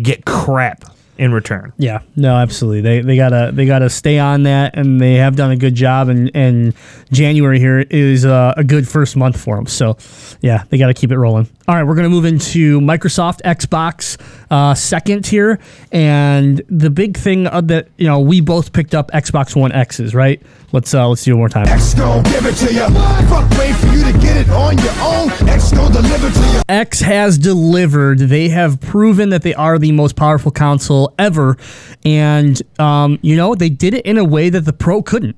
get 0.00 0.24
crap 0.24 0.84
in 1.18 1.32
return. 1.32 1.72
Yeah, 1.78 2.00
no, 2.16 2.36
absolutely. 2.36 2.80
They 2.80 3.00
they 3.00 3.16
gotta 3.16 3.50
they 3.52 3.66
gotta 3.66 3.90
stay 3.90 4.18
on 4.18 4.44
that, 4.44 4.76
and 4.76 5.00
they 5.00 5.14
have 5.14 5.36
done 5.36 5.50
a 5.50 5.56
good 5.56 5.74
job. 5.74 6.08
And 6.08 6.30
and 6.34 6.74
January 7.12 7.58
here 7.58 7.80
is 7.80 8.24
uh, 8.24 8.54
a 8.56 8.64
good 8.64 8.88
first 8.88 9.16
month 9.16 9.40
for 9.40 9.56
them. 9.56 9.66
So, 9.66 9.96
yeah, 10.40 10.64
they 10.68 10.78
gotta 10.78 10.94
keep 10.94 11.10
it 11.10 11.18
rolling. 11.18 11.48
All 11.66 11.74
right, 11.74 11.84
we're 11.84 11.94
gonna 11.94 12.10
move 12.10 12.24
into 12.24 12.80
Microsoft 12.80 13.42
Xbox 13.42 14.20
uh, 14.50 14.74
second 14.74 15.26
here, 15.26 15.58
and 15.92 16.60
the 16.68 16.90
big 16.90 17.16
thing 17.16 17.46
uh, 17.46 17.60
that 17.62 17.88
you 17.96 18.06
know 18.06 18.20
we 18.20 18.40
both 18.40 18.72
picked 18.72 18.94
up 18.94 19.10
Xbox 19.12 19.56
One 19.56 19.72
X's, 19.72 20.14
right? 20.14 20.42
Let's 20.72 20.92
uh, 20.92 21.08
let's 21.08 21.22
do 21.22 21.30
it 21.30 21.34
one 21.34 21.38
more 21.38 21.48
time. 21.48 21.68
X 21.68 21.94
gon' 21.94 22.22
give 22.24 22.44
it 22.46 22.54
to 22.56 22.74
you. 22.74 22.86
Fuck, 23.28 23.48
wait 23.58 23.74
for 23.76 23.86
you 23.86 24.04
to 24.04 24.12
get 24.18 24.36
it 24.36 24.50
on 24.50 24.76
your 24.78 24.92
own. 25.00 25.30
X 25.48 25.72
gon' 25.72 25.92
deliver 25.92 26.30
to 26.30 26.52
you. 26.52 26.62
X 26.68 27.00
has 27.00 27.38
delivered. 27.38 28.18
They 28.18 28.48
have 28.48 28.80
proven 28.80 29.28
that 29.28 29.42
they 29.42 29.54
are 29.54 29.78
the 29.78 29.92
most 29.92 30.16
powerful 30.16 30.50
console 30.50 31.03
ever, 31.18 31.56
and 32.04 32.60
um, 32.78 33.18
you 33.22 33.36
know 33.36 33.54
they 33.54 33.68
did 33.68 33.94
it 33.94 34.06
in 34.06 34.18
a 34.18 34.24
way 34.24 34.48
that 34.50 34.62
the 34.62 34.72
Pro 34.72 35.02
couldn't. 35.02 35.36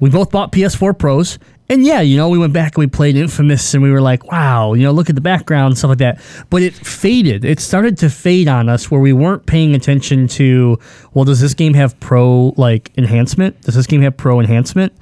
We 0.00 0.10
both 0.10 0.30
bought 0.30 0.52
PS4 0.52 0.98
Pros, 0.98 1.38
and 1.68 1.84
yeah, 1.84 2.00
you 2.00 2.16
know 2.16 2.28
we 2.28 2.38
went 2.38 2.52
back 2.52 2.76
and 2.76 2.82
we 2.82 2.86
played 2.88 3.16
Infamous, 3.16 3.74
and 3.74 3.82
we 3.82 3.90
were 3.90 4.00
like, 4.00 4.30
wow, 4.30 4.74
you 4.74 4.82
know, 4.82 4.92
look 4.92 5.08
at 5.08 5.14
the 5.14 5.20
background, 5.20 5.72
and 5.72 5.78
stuff 5.78 5.90
like 5.90 5.98
that. 5.98 6.20
But 6.50 6.62
it 6.62 6.74
faded. 6.74 7.44
It 7.44 7.60
started 7.60 7.98
to 7.98 8.10
fade 8.10 8.48
on 8.48 8.68
us, 8.68 8.90
where 8.90 9.00
we 9.00 9.12
weren't 9.12 9.46
paying 9.46 9.74
attention 9.74 10.28
to. 10.28 10.78
Well, 11.14 11.24
does 11.24 11.40
this 11.40 11.54
game 11.54 11.74
have 11.74 11.98
Pro 12.00 12.54
like 12.56 12.90
enhancement? 12.96 13.60
Does 13.62 13.74
this 13.74 13.86
game 13.86 14.02
have 14.02 14.16
Pro 14.16 14.40
enhancement? 14.40 14.92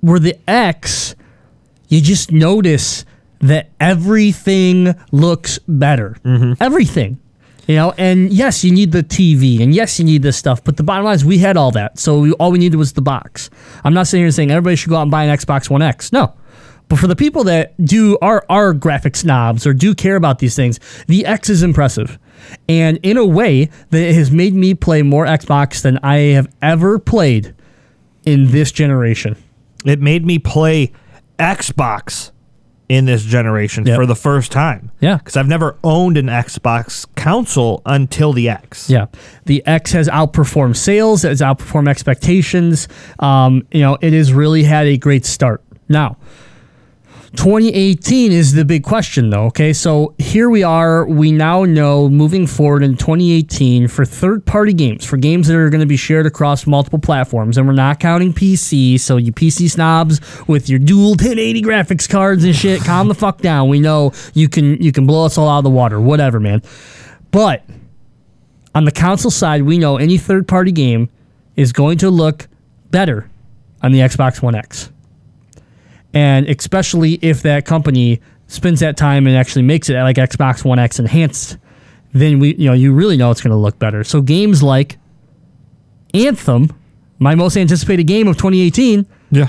Where 0.00 0.18
the 0.18 0.38
X 0.48 1.14
you 1.88 2.00
just 2.02 2.30
notice 2.30 3.04
that 3.40 3.70
everything 3.80 4.94
looks 5.10 5.58
better. 5.66 6.16
Everything. 6.60 7.18
You 7.68 7.76
know, 7.76 7.94
and 7.98 8.32
yes, 8.32 8.64
you 8.64 8.72
need 8.72 8.92
the 8.92 9.02
TV, 9.02 9.60
and 9.62 9.74
yes, 9.74 9.98
you 9.98 10.04
need 10.06 10.22
this 10.22 10.38
stuff, 10.38 10.64
but 10.64 10.78
the 10.78 10.82
bottom 10.82 11.04
line 11.04 11.14
is 11.14 11.24
we 11.24 11.36
had 11.36 11.58
all 11.58 11.70
that. 11.72 11.98
So 11.98 12.20
we, 12.20 12.32
all 12.32 12.50
we 12.50 12.58
needed 12.58 12.78
was 12.78 12.94
the 12.94 13.02
box. 13.02 13.50
I'm 13.84 13.92
not 13.92 14.06
sitting 14.06 14.24
here 14.24 14.30
saying 14.30 14.50
everybody 14.50 14.74
should 14.74 14.88
go 14.88 14.96
out 14.96 15.02
and 15.02 15.10
buy 15.10 15.24
an 15.24 15.36
Xbox 15.36 15.68
One 15.68 15.82
X. 15.82 16.10
No. 16.10 16.34
But 16.88 16.98
for 16.98 17.06
the 17.06 17.14
people 17.14 17.44
that 17.44 17.74
do 17.84 18.16
are 18.22 18.46
are 18.48 18.72
graphic 18.72 19.14
snobs 19.16 19.66
or 19.66 19.74
do 19.74 19.94
care 19.94 20.16
about 20.16 20.38
these 20.38 20.56
things, 20.56 20.80
the 21.08 21.26
X 21.26 21.50
is 21.50 21.62
impressive. 21.62 22.18
And 22.70 22.98
in 23.02 23.18
a 23.18 23.26
way 23.26 23.66
that 23.90 24.00
it 24.00 24.14
has 24.14 24.30
made 24.30 24.54
me 24.54 24.72
play 24.72 25.02
more 25.02 25.26
Xbox 25.26 25.82
than 25.82 25.98
I 26.02 26.16
have 26.32 26.50
ever 26.62 26.98
played 26.98 27.54
in 28.24 28.50
this 28.50 28.72
generation. 28.72 29.36
It 29.84 30.00
made 30.00 30.24
me 30.24 30.38
play 30.38 30.92
Xbox 31.38 32.30
in 32.88 33.04
this 33.04 33.22
generation 33.22 33.84
Yep. 33.86 33.96
for 33.96 34.06
the 34.06 34.14
first 34.16 34.50
time. 34.50 34.90
Yeah. 35.00 35.16
Because 35.18 35.36
I've 35.36 35.48
never 35.48 35.76
owned 35.84 36.16
an 36.16 36.26
Xbox 36.26 37.06
console 37.16 37.82
until 37.84 38.32
the 38.32 38.48
X. 38.48 38.88
Yeah, 38.88 39.06
the 39.44 39.62
X 39.66 39.92
has 39.92 40.08
outperformed 40.08 40.76
sales, 40.76 41.24
it 41.24 41.28
has 41.28 41.40
outperformed 41.40 41.88
expectations. 41.88 42.88
Um, 43.18 43.66
you 43.72 43.80
know, 43.80 43.98
it 44.00 44.12
has 44.14 44.32
really 44.32 44.62
had 44.62 44.86
a 44.86 44.96
great 44.96 45.26
start. 45.26 45.62
Now, 45.88 46.16
2018 47.36 48.32
is 48.32 48.54
the 48.54 48.64
big 48.64 48.82
question, 48.82 49.28
though. 49.28 49.44
Okay, 49.46 49.72
so 49.72 50.14
here 50.18 50.48
we 50.48 50.62
are. 50.62 51.06
We 51.06 51.30
now 51.30 51.64
know 51.64 52.08
moving 52.08 52.46
forward 52.46 52.82
in 52.82 52.96
2018 52.96 53.88
for 53.88 54.04
third 54.04 54.46
party 54.46 54.72
games, 54.72 55.04
for 55.04 55.18
games 55.18 55.46
that 55.48 55.56
are 55.56 55.68
going 55.68 55.80
to 55.80 55.86
be 55.86 55.96
shared 55.96 56.24
across 56.24 56.66
multiple 56.66 56.98
platforms, 56.98 57.58
and 57.58 57.66
we're 57.66 57.74
not 57.74 58.00
counting 58.00 58.32
PC. 58.32 58.98
So, 58.98 59.18
you 59.18 59.32
PC 59.32 59.70
snobs 59.70 60.20
with 60.48 60.70
your 60.70 60.78
dual 60.78 61.10
1080 61.10 61.62
graphics 61.62 62.08
cards 62.08 62.44
and 62.44 62.56
shit, 62.56 62.80
calm 62.82 63.08
the 63.08 63.14
fuck 63.14 63.42
down. 63.42 63.68
We 63.68 63.80
know 63.80 64.12
you 64.32 64.48
can 64.48 64.82
you 64.82 64.90
can 64.90 65.06
blow 65.06 65.26
us 65.26 65.36
all 65.36 65.48
out 65.48 65.58
of 65.58 65.64
the 65.64 65.70
water, 65.70 66.00
whatever, 66.00 66.40
man. 66.40 66.62
But 67.30 67.62
on 68.74 68.84
the 68.86 68.92
console 68.92 69.30
side, 69.30 69.62
we 69.62 69.76
know 69.76 69.98
any 69.98 70.16
third 70.16 70.48
party 70.48 70.72
game 70.72 71.10
is 71.56 71.72
going 71.72 71.98
to 71.98 72.10
look 72.10 72.48
better 72.90 73.28
on 73.82 73.92
the 73.92 73.98
Xbox 73.98 74.40
One 74.40 74.54
X. 74.54 74.90
And 76.14 76.48
especially 76.48 77.18
if 77.22 77.42
that 77.42 77.64
company 77.66 78.20
spends 78.46 78.80
that 78.80 78.96
time 78.96 79.26
and 79.26 79.36
actually 79.36 79.62
makes 79.62 79.90
it 79.90 79.94
like 79.94 80.16
Xbox 80.16 80.64
One 80.64 80.78
X 80.78 80.98
enhanced, 80.98 81.58
then 82.12 82.38
we 82.38 82.54
you 82.56 82.66
know 82.66 82.72
you 82.72 82.92
really 82.92 83.16
know 83.16 83.30
it's 83.30 83.42
going 83.42 83.50
to 83.50 83.56
look 83.56 83.78
better. 83.78 84.02
So 84.04 84.20
games 84.22 84.62
like 84.62 84.98
Anthem, 86.14 86.70
my 87.18 87.34
most 87.34 87.56
anticipated 87.56 88.04
game 88.04 88.28
of 88.28 88.36
2018, 88.36 89.06
Yeah. 89.30 89.48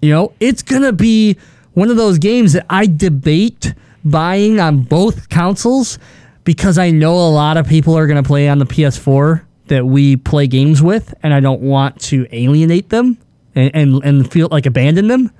you 0.00 0.10
know, 0.10 0.32
it's 0.38 0.62
going 0.62 0.82
to 0.82 0.92
be 0.92 1.36
one 1.74 1.90
of 1.90 1.96
those 1.96 2.18
games 2.18 2.52
that 2.52 2.64
I 2.70 2.86
debate 2.86 3.74
buying 4.04 4.60
on 4.60 4.82
both 4.82 5.28
consoles 5.28 5.98
because 6.44 6.78
I 6.78 6.90
know 6.92 7.14
a 7.14 7.28
lot 7.30 7.56
of 7.56 7.66
people 7.66 7.98
are 7.98 8.06
going 8.06 8.22
to 8.22 8.26
play 8.26 8.48
on 8.48 8.58
the 8.60 8.66
PS4 8.66 9.42
that 9.66 9.84
we 9.84 10.16
play 10.16 10.46
games 10.46 10.80
with, 10.80 11.12
and 11.24 11.34
I 11.34 11.40
don't 11.40 11.60
want 11.60 12.00
to 12.02 12.26
alienate 12.30 12.90
them 12.90 13.18
and, 13.56 13.70
and, 13.74 14.04
and 14.04 14.30
feel 14.30 14.48
like 14.50 14.66
abandon 14.66 15.08
them. 15.08 15.32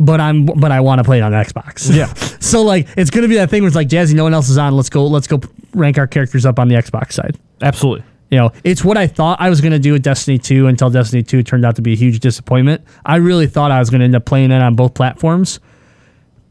But 0.00 0.20
I'm 0.20 0.46
but 0.46 0.70
I 0.70 0.80
want 0.80 1.00
to 1.00 1.04
play 1.04 1.18
it 1.18 1.22
on 1.22 1.32
Xbox. 1.32 1.92
Yeah. 1.92 2.12
so 2.40 2.62
like 2.62 2.86
it's 2.96 3.10
gonna 3.10 3.26
be 3.26 3.34
that 3.36 3.50
thing 3.50 3.62
where 3.62 3.66
it's 3.66 3.74
like 3.74 3.88
Jazzy, 3.88 4.14
no 4.14 4.24
one 4.24 4.34
else 4.34 4.48
is 4.48 4.58
on. 4.58 4.76
Let's 4.76 4.90
go. 4.90 5.06
Let's 5.06 5.26
go 5.26 5.40
rank 5.74 5.98
our 5.98 6.06
characters 6.06 6.46
up 6.46 6.60
on 6.60 6.68
the 6.68 6.76
Xbox 6.76 7.12
side. 7.12 7.36
Absolutely. 7.62 8.04
You 8.30 8.38
know, 8.38 8.52
it's 8.62 8.84
what 8.84 8.96
I 8.96 9.06
thought 9.06 9.40
I 9.40 9.48
was 9.48 9.60
going 9.60 9.72
to 9.72 9.78
do 9.78 9.92
with 9.92 10.02
Destiny 10.02 10.38
2 10.38 10.66
until 10.66 10.90
Destiny 10.90 11.22
2 11.22 11.42
turned 11.42 11.64
out 11.64 11.76
to 11.76 11.82
be 11.82 11.94
a 11.94 11.96
huge 11.96 12.20
disappointment. 12.20 12.82
I 13.06 13.16
really 13.16 13.46
thought 13.46 13.70
I 13.70 13.78
was 13.78 13.88
going 13.88 14.00
to 14.00 14.04
end 14.04 14.14
up 14.14 14.26
playing 14.26 14.50
it 14.50 14.60
on 14.60 14.76
both 14.76 14.92
platforms, 14.92 15.60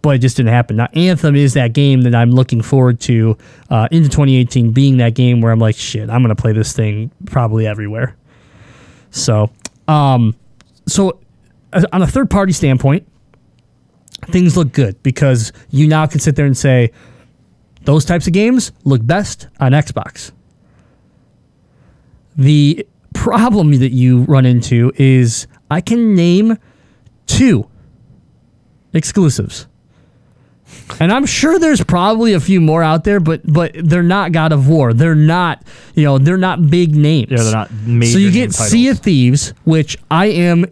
but 0.01 0.15
it 0.15 0.19
just 0.19 0.37
didn't 0.37 0.53
happen. 0.53 0.77
Now, 0.77 0.87
Anthem 0.93 1.35
is 1.35 1.53
that 1.53 1.73
game 1.73 2.01
that 2.01 2.15
I'm 2.15 2.31
looking 2.31 2.63
forward 2.63 2.99
to 3.01 3.37
uh, 3.69 3.87
into 3.91 4.09
2018 4.09 4.71
being 4.71 4.97
that 4.97 5.13
game 5.13 5.39
where 5.39 5.51
I'm 5.51 5.59
like, 5.59 5.75
shit, 5.75 6.09
I'm 6.09 6.23
going 6.23 6.35
to 6.35 6.41
play 6.41 6.51
this 6.51 6.73
thing 6.73 7.11
probably 7.27 7.67
everywhere. 7.67 8.17
So, 9.11 9.49
um, 9.87 10.35
so 10.85 11.19
on 11.91 12.01
a 12.01 12.07
third 12.07 12.29
party 12.29 12.53
standpoint, 12.53 13.07
things 14.25 14.57
look 14.57 14.71
good 14.71 15.01
because 15.03 15.51
you 15.69 15.87
now 15.87 16.05
can 16.05 16.19
sit 16.19 16.35
there 16.35 16.45
and 16.45 16.57
say, 16.57 16.91
those 17.83 18.03
types 18.03 18.27
of 18.27 18.33
games 18.33 18.71
look 18.83 19.05
best 19.05 19.47
on 19.59 19.71
Xbox. 19.71 20.31
The 22.35 22.85
problem 23.13 23.71
that 23.79 23.91
you 23.91 24.23
run 24.23 24.45
into 24.45 24.91
is 24.95 25.47
I 25.71 25.81
can 25.81 26.15
name 26.15 26.57
two 27.25 27.67
exclusives. 28.93 29.67
And 30.99 31.11
I'm 31.11 31.25
sure 31.25 31.59
there's 31.59 31.83
probably 31.83 32.33
a 32.33 32.39
few 32.39 32.61
more 32.61 32.81
out 32.83 33.03
there, 33.03 33.19
but 33.19 33.41
but 33.45 33.71
they're 33.75 34.03
not 34.03 34.31
God 34.31 34.51
of 34.51 34.67
War. 34.67 34.93
They're 34.93 35.15
not, 35.15 35.61
you 35.95 36.03
know, 36.03 36.17
they're 36.17 36.37
not 36.37 36.69
big 36.69 36.95
names. 36.95 37.31
Yeah, 37.31 37.43
they're 37.43 37.51
not 37.51 37.71
major 37.71 38.13
So 38.13 38.17
you 38.19 38.31
get 38.31 38.53
Sea 38.53 38.89
of. 38.89 38.99
Thieves, 38.99 39.53
which 39.65 39.97
I 40.09 40.27
am 40.27 40.65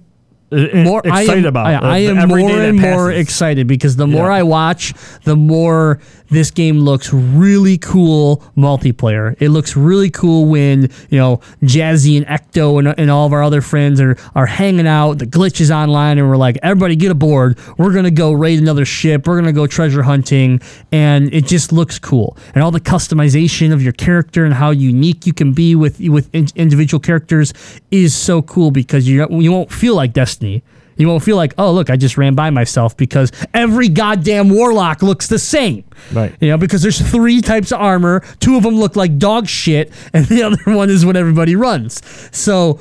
Uh, 0.51 0.67
more 0.84 1.01
excited 1.03 1.29
I 1.29 1.38
am, 1.38 1.45
about. 1.45 1.65
I, 1.84 1.95
I 1.95 1.97
am 1.99 2.27
more 2.29 2.49
and 2.49 2.79
more 2.79 3.12
excited 3.12 3.67
because 3.67 3.95
the 3.95 4.08
more 4.08 4.27
Yeah. 4.27 4.36
I 4.36 4.43
watch, 4.43 4.93
the 5.23 5.36
more 5.36 5.99
this 6.30 6.52
game 6.52 6.80
looks 6.80 7.14
really 7.14 7.78
cool 7.78 8.44
multiplayer. 8.58 9.36
It 9.40 9.50
looks 9.50 9.76
really 9.76 10.10
cool 10.10 10.46
when 10.46 10.90
you 11.10 11.18
know 11.18 11.38
Jazzy 11.62 12.18
and 12.18 12.26
Ecto 12.26 12.80
and, 12.80 13.00
and 13.00 13.12
all 13.12 13.26
of 13.26 13.34
our 13.34 13.44
other 13.44 13.62
friends 13.62 14.00
are 14.02 14.18
are 14.36 14.46
hanging 14.46 14.88
out. 14.88 15.20
The 15.20 15.26
glitch 15.26 15.62
is 15.62 15.72
online, 15.72 16.18
and 16.18 16.28
we're 16.28 16.38
like, 16.38 16.58
everybody 16.64 16.96
get 16.96 17.12
aboard. 17.12 17.58
We're 17.78 17.94
gonna 17.94 18.12
go 18.12 18.32
raid 18.32 18.60
another 18.60 18.86
ship. 18.86 19.28
We're 19.28 19.40
gonna 19.40 19.54
go 19.54 19.68
treasure 19.68 20.04
hunting, 20.04 20.62
and 20.92 21.34
it 21.34 21.46
just 21.46 21.72
looks 21.72 22.00
cool. 22.00 22.38
And 22.54 22.64
all 22.64 22.72
the 22.72 22.80
customization 22.80 23.74
of 23.74 23.82
your 23.82 23.94
character 23.94 24.46
and 24.46 24.54
how 24.54 24.72
unique 24.72 25.26
you 25.26 25.34
can 25.34 25.54
be 25.54 25.76
with 25.76 26.00
with 26.00 26.30
in- 26.34 26.48
individual 26.56 27.00
characters 27.00 27.54
is 27.92 28.16
so 28.16 28.42
cool 28.42 28.72
because 28.72 29.08
you 29.08 29.28
you 29.40 29.52
won't 29.52 29.72
feel 29.72 29.96
like 29.96 30.14
Destiny. 30.14 30.64
You 30.97 31.08
won't 31.08 31.23
feel 31.23 31.36
like, 31.36 31.53
oh, 31.58 31.73
look, 31.73 31.89
I 31.89 31.97
just 31.97 32.17
ran 32.17 32.36
by 32.36 32.49
myself 32.51 32.95
because 32.95 33.31
every 33.53 33.89
goddamn 33.89 34.49
warlock 34.49 35.01
looks 35.01 35.27
the 35.27 35.39
same. 35.39 35.84
Right. 36.13 36.34
You 36.39 36.49
know, 36.49 36.58
because 36.58 36.81
there's 36.81 37.01
three 37.12 37.41
types 37.41 37.71
of 37.71 37.81
armor. 37.81 38.21
Two 38.39 38.55
of 38.55 38.63
them 38.63 38.75
look 38.75 38.95
like 38.95 39.17
dog 39.17 39.47
shit, 39.47 39.91
and 40.13 40.25
the 40.27 40.43
other 40.43 40.58
one 40.73 40.89
is 40.89 41.05
what 41.05 41.17
everybody 41.17 41.55
runs. 41.55 42.01
So, 42.36 42.79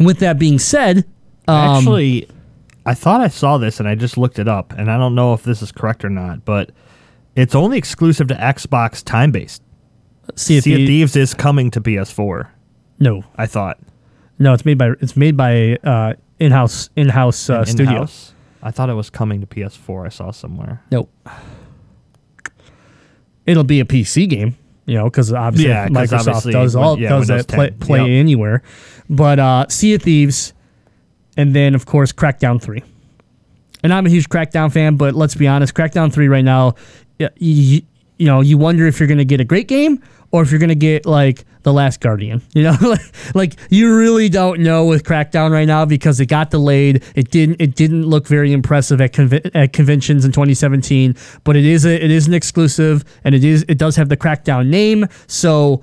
with 0.00 0.18
that 0.20 0.38
being 0.38 0.58
said, 0.58 0.98
um, 1.46 1.76
Actually, 1.76 2.28
I 2.86 2.94
thought 2.94 3.20
I 3.20 3.28
saw 3.28 3.58
this 3.58 3.80
and 3.80 3.88
I 3.88 3.94
just 3.94 4.16
looked 4.16 4.38
it 4.38 4.48
up, 4.48 4.72
and 4.72 4.90
I 4.90 4.96
don't 4.96 5.14
know 5.14 5.34
if 5.34 5.42
this 5.42 5.60
is 5.62 5.72
correct 5.72 6.04
or 6.04 6.10
not, 6.10 6.44
but 6.44 6.70
it's 7.36 7.54
only 7.54 7.76
exclusive 7.78 8.28
to 8.28 8.34
Xbox 8.34 9.04
time 9.04 9.30
based. 9.30 9.62
Sea 10.36 10.58
of 10.58 10.64
Sea 10.64 10.72
of 10.72 10.76
Thieves- 10.78 10.88
Thieves 10.88 11.16
is 11.16 11.34
coming 11.34 11.70
to 11.72 11.80
PS4. 11.82 12.48
No, 12.98 13.24
I 13.36 13.44
thought 13.46 13.78
no, 14.38 14.52
it's 14.52 14.64
made 14.64 14.78
by 14.78 14.90
it's 15.00 15.16
made 15.16 15.36
by 15.36 15.76
uh, 15.84 16.14
in-house 16.44 16.90
in-house 16.96 17.50
uh, 17.50 17.64
studio. 17.64 17.92
In-house? 17.92 18.32
I 18.62 18.70
thought 18.70 18.88
it 18.90 18.94
was 18.94 19.10
coming 19.10 19.40
to 19.40 19.46
PS4. 19.46 20.06
I 20.06 20.08
saw 20.08 20.30
somewhere. 20.30 20.82
Nope. 20.90 21.10
It'll 23.46 23.64
be 23.64 23.80
a 23.80 23.84
PC 23.84 24.28
game, 24.28 24.56
you 24.86 24.94
know, 24.96 25.04
because 25.04 25.32
obviously 25.32 25.68
Yeah, 25.70 25.88
'cause 25.88 26.10
Microsoft 26.10 26.18
obviously 26.28 26.52
does 26.52 26.74
Win- 26.74 26.84
all 26.84 26.98
yeah, 26.98 27.08
does 27.10 27.28
Windows 27.28 27.46
that 27.46 27.54
play, 27.54 27.68
10, 27.70 27.78
play 27.78 27.98
yep. 28.00 28.08
anywhere. 28.20 28.62
But 29.10 29.38
uh, 29.38 29.66
Sea 29.68 29.94
of 29.94 30.02
Thieves, 30.02 30.54
and 31.36 31.54
then 31.54 31.74
of 31.74 31.84
course 31.84 32.12
Crackdown 32.12 32.60
Three. 32.62 32.82
And 33.82 33.92
I'm 33.92 34.06
a 34.06 34.08
huge 34.08 34.30
Crackdown 34.30 34.72
fan, 34.72 34.96
but 34.96 35.14
let's 35.14 35.34
be 35.34 35.46
honest, 35.46 35.74
Crackdown 35.74 36.10
Three 36.10 36.28
right 36.28 36.44
now, 36.44 36.74
y- 37.20 37.28
y- 37.40 37.82
you 38.18 38.26
know, 38.26 38.40
you 38.40 38.58
wonder 38.58 38.86
if 38.86 39.00
you're 39.00 39.06
going 39.06 39.18
to 39.18 39.24
get 39.24 39.40
a 39.40 39.44
great 39.44 39.68
game 39.68 40.02
or 40.30 40.42
if 40.42 40.50
you're 40.50 40.60
going 40.60 40.68
to 40.68 40.74
get 40.74 41.06
like 41.06 41.44
the 41.62 41.72
Last 41.72 42.00
Guardian. 42.00 42.42
You 42.54 42.62
know, 42.64 42.96
like, 43.34 43.56
you 43.68 43.96
really 43.96 44.28
don't 44.28 44.60
know 44.60 44.86
with 44.86 45.02
Crackdown 45.02 45.50
right 45.50 45.66
now 45.66 45.84
because 45.84 46.20
it 46.20 46.26
got 46.26 46.50
delayed. 46.50 47.02
It 47.16 47.30
didn't. 47.30 47.60
It 47.60 47.74
didn't 47.74 48.06
look 48.06 48.28
very 48.28 48.52
impressive 48.52 49.00
at, 49.00 49.18
at 49.56 49.72
conventions 49.72 50.24
in 50.24 50.30
2017. 50.30 51.16
But 51.42 51.56
it 51.56 51.64
is 51.64 51.84
a, 51.84 51.92
it 51.92 52.10
is 52.12 52.28
an 52.28 52.34
exclusive, 52.34 53.04
and 53.24 53.34
it 53.34 53.42
is 53.42 53.64
it 53.68 53.76
does 53.76 53.96
have 53.96 54.08
the 54.08 54.16
Crackdown 54.16 54.68
name. 54.68 55.08
So 55.26 55.82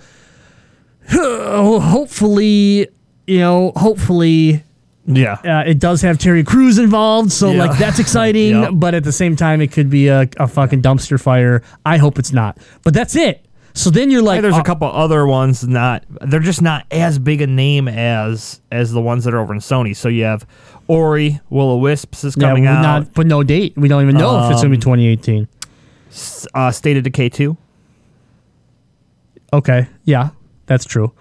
hopefully, 1.09 2.87
you 3.27 3.39
know, 3.39 3.73
hopefully 3.75 4.63
Yeah. 5.05 5.33
uh, 5.43 5.63
it 5.67 5.79
does 5.79 6.01
have 6.03 6.19
Terry 6.19 6.43
Crews 6.43 6.77
involved, 6.77 7.31
so 7.31 7.51
Yeah. 7.51 7.65
like 7.65 7.77
that's 7.79 7.99
exciting. 8.05 8.51
Yep. 8.61 8.71
But 8.75 8.93
at 8.93 9.03
the 9.03 9.11
same 9.11 9.35
time, 9.35 9.61
it 9.61 9.71
could 9.71 9.89
be 9.89 10.07
a, 10.09 10.27
a 10.37 10.47
fucking 10.47 10.81
dumpster 10.81 11.19
fire. 11.19 11.63
I 11.85 11.97
hope 11.97 12.19
it's 12.19 12.31
not. 12.31 12.57
But 12.83 12.93
that's 12.93 13.15
it. 13.15 13.45
So 13.73 13.89
then 13.89 14.11
you're 14.11 14.21
like, 14.21 14.41
there's 14.41 14.53
uh, 14.55 14.59
a 14.59 14.63
couple 14.63 14.87
other 14.91 15.25
ones 15.25 15.65
not 15.65 16.03
they're 16.27 16.41
just 16.41 16.61
not 16.61 16.85
as 16.91 17.17
big 17.17 17.41
a 17.41 17.47
name 17.47 17.87
as 17.87 18.59
as 18.69 18.91
the 18.91 18.99
ones 19.01 19.23
that 19.23 19.33
are 19.33 19.39
over 19.39 19.53
in 19.53 19.59
Sony. 19.61 19.95
So 19.95 20.09
you 20.09 20.25
have 20.25 20.45
Ori, 20.89 21.39
Will 21.49 21.69
o 21.69 21.77
Wisps 21.77 22.25
is 22.25 22.35
coming 22.35 22.65
we're 22.65 22.69
out. 22.71 22.81
not, 22.81 23.13
but 23.13 23.27
no 23.27 23.43
date. 23.43 23.73
We 23.77 23.87
don't 23.87 24.03
even 24.03 24.17
know 24.17 24.43
if 24.45 24.51
it's 24.51 24.61
gonna 24.61 24.71
be 24.71 24.75
Um, 24.75 24.81
2018. 24.81 25.47
uh, 26.53 26.71
State 26.71 26.97
of 26.97 27.03
Decay 27.03 27.29
2. 27.29 27.55
Okay, 29.53 29.87
yeah, 30.05 30.29
that's 30.65 30.85
true. 30.85 31.13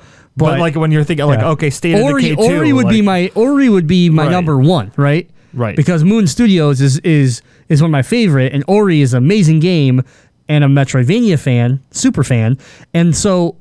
But, 0.47 0.59
like 0.61 0.75
when 0.77 0.91
you're 0.91 1.05
thinking 1.05 1.27
like 1.27 1.41
yeah. 1.41 1.51
okay, 1.51 1.71
State 1.71 1.95
of 1.95 2.03
Ori, 2.05 2.23
Decay 2.23 2.49
2. 2.49 2.57
Ori 2.57 2.73
would 2.73 2.89
be 2.89 3.03
my 3.03 3.31
Ori 3.35 3.69
would 3.69 3.87
be 3.87 4.11
my 4.11 4.25
Right. 4.25 4.31
number 4.33 4.59
one, 4.59 4.93
right? 4.97 5.29
Right. 5.53 5.77
Because 5.77 6.05
Moon 6.05 6.27
Studios 6.27 6.81
is 6.81 6.99
is 7.01 7.43
is 7.69 7.83
one 7.83 7.89
of 7.91 7.93
my 7.93 8.03
favorite, 8.03 8.53
and 8.53 8.65
Ori 8.69 9.01
is 9.01 9.15
an 9.15 9.19
amazing 9.19 9.61
game, 9.61 10.03
and 10.49 10.65
a 10.65 10.67
Metroidvania 10.69 11.39
fan, 11.39 11.81
super 11.91 12.23
fan, 12.25 12.59
and 12.95 13.17
so 13.17 13.57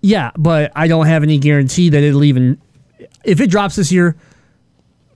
yeah. 0.00 0.30
But 0.36 0.72
I 0.74 0.88
don't 0.88 1.06
have 1.06 1.22
any 1.22 1.38
guarantee 1.38 1.88
that 1.90 2.02
it'll 2.02 2.24
even 2.24 2.58
if 3.24 3.40
it 3.40 3.50
drops 3.50 3.76
this 3.76 3.92
year. 3.92 4.16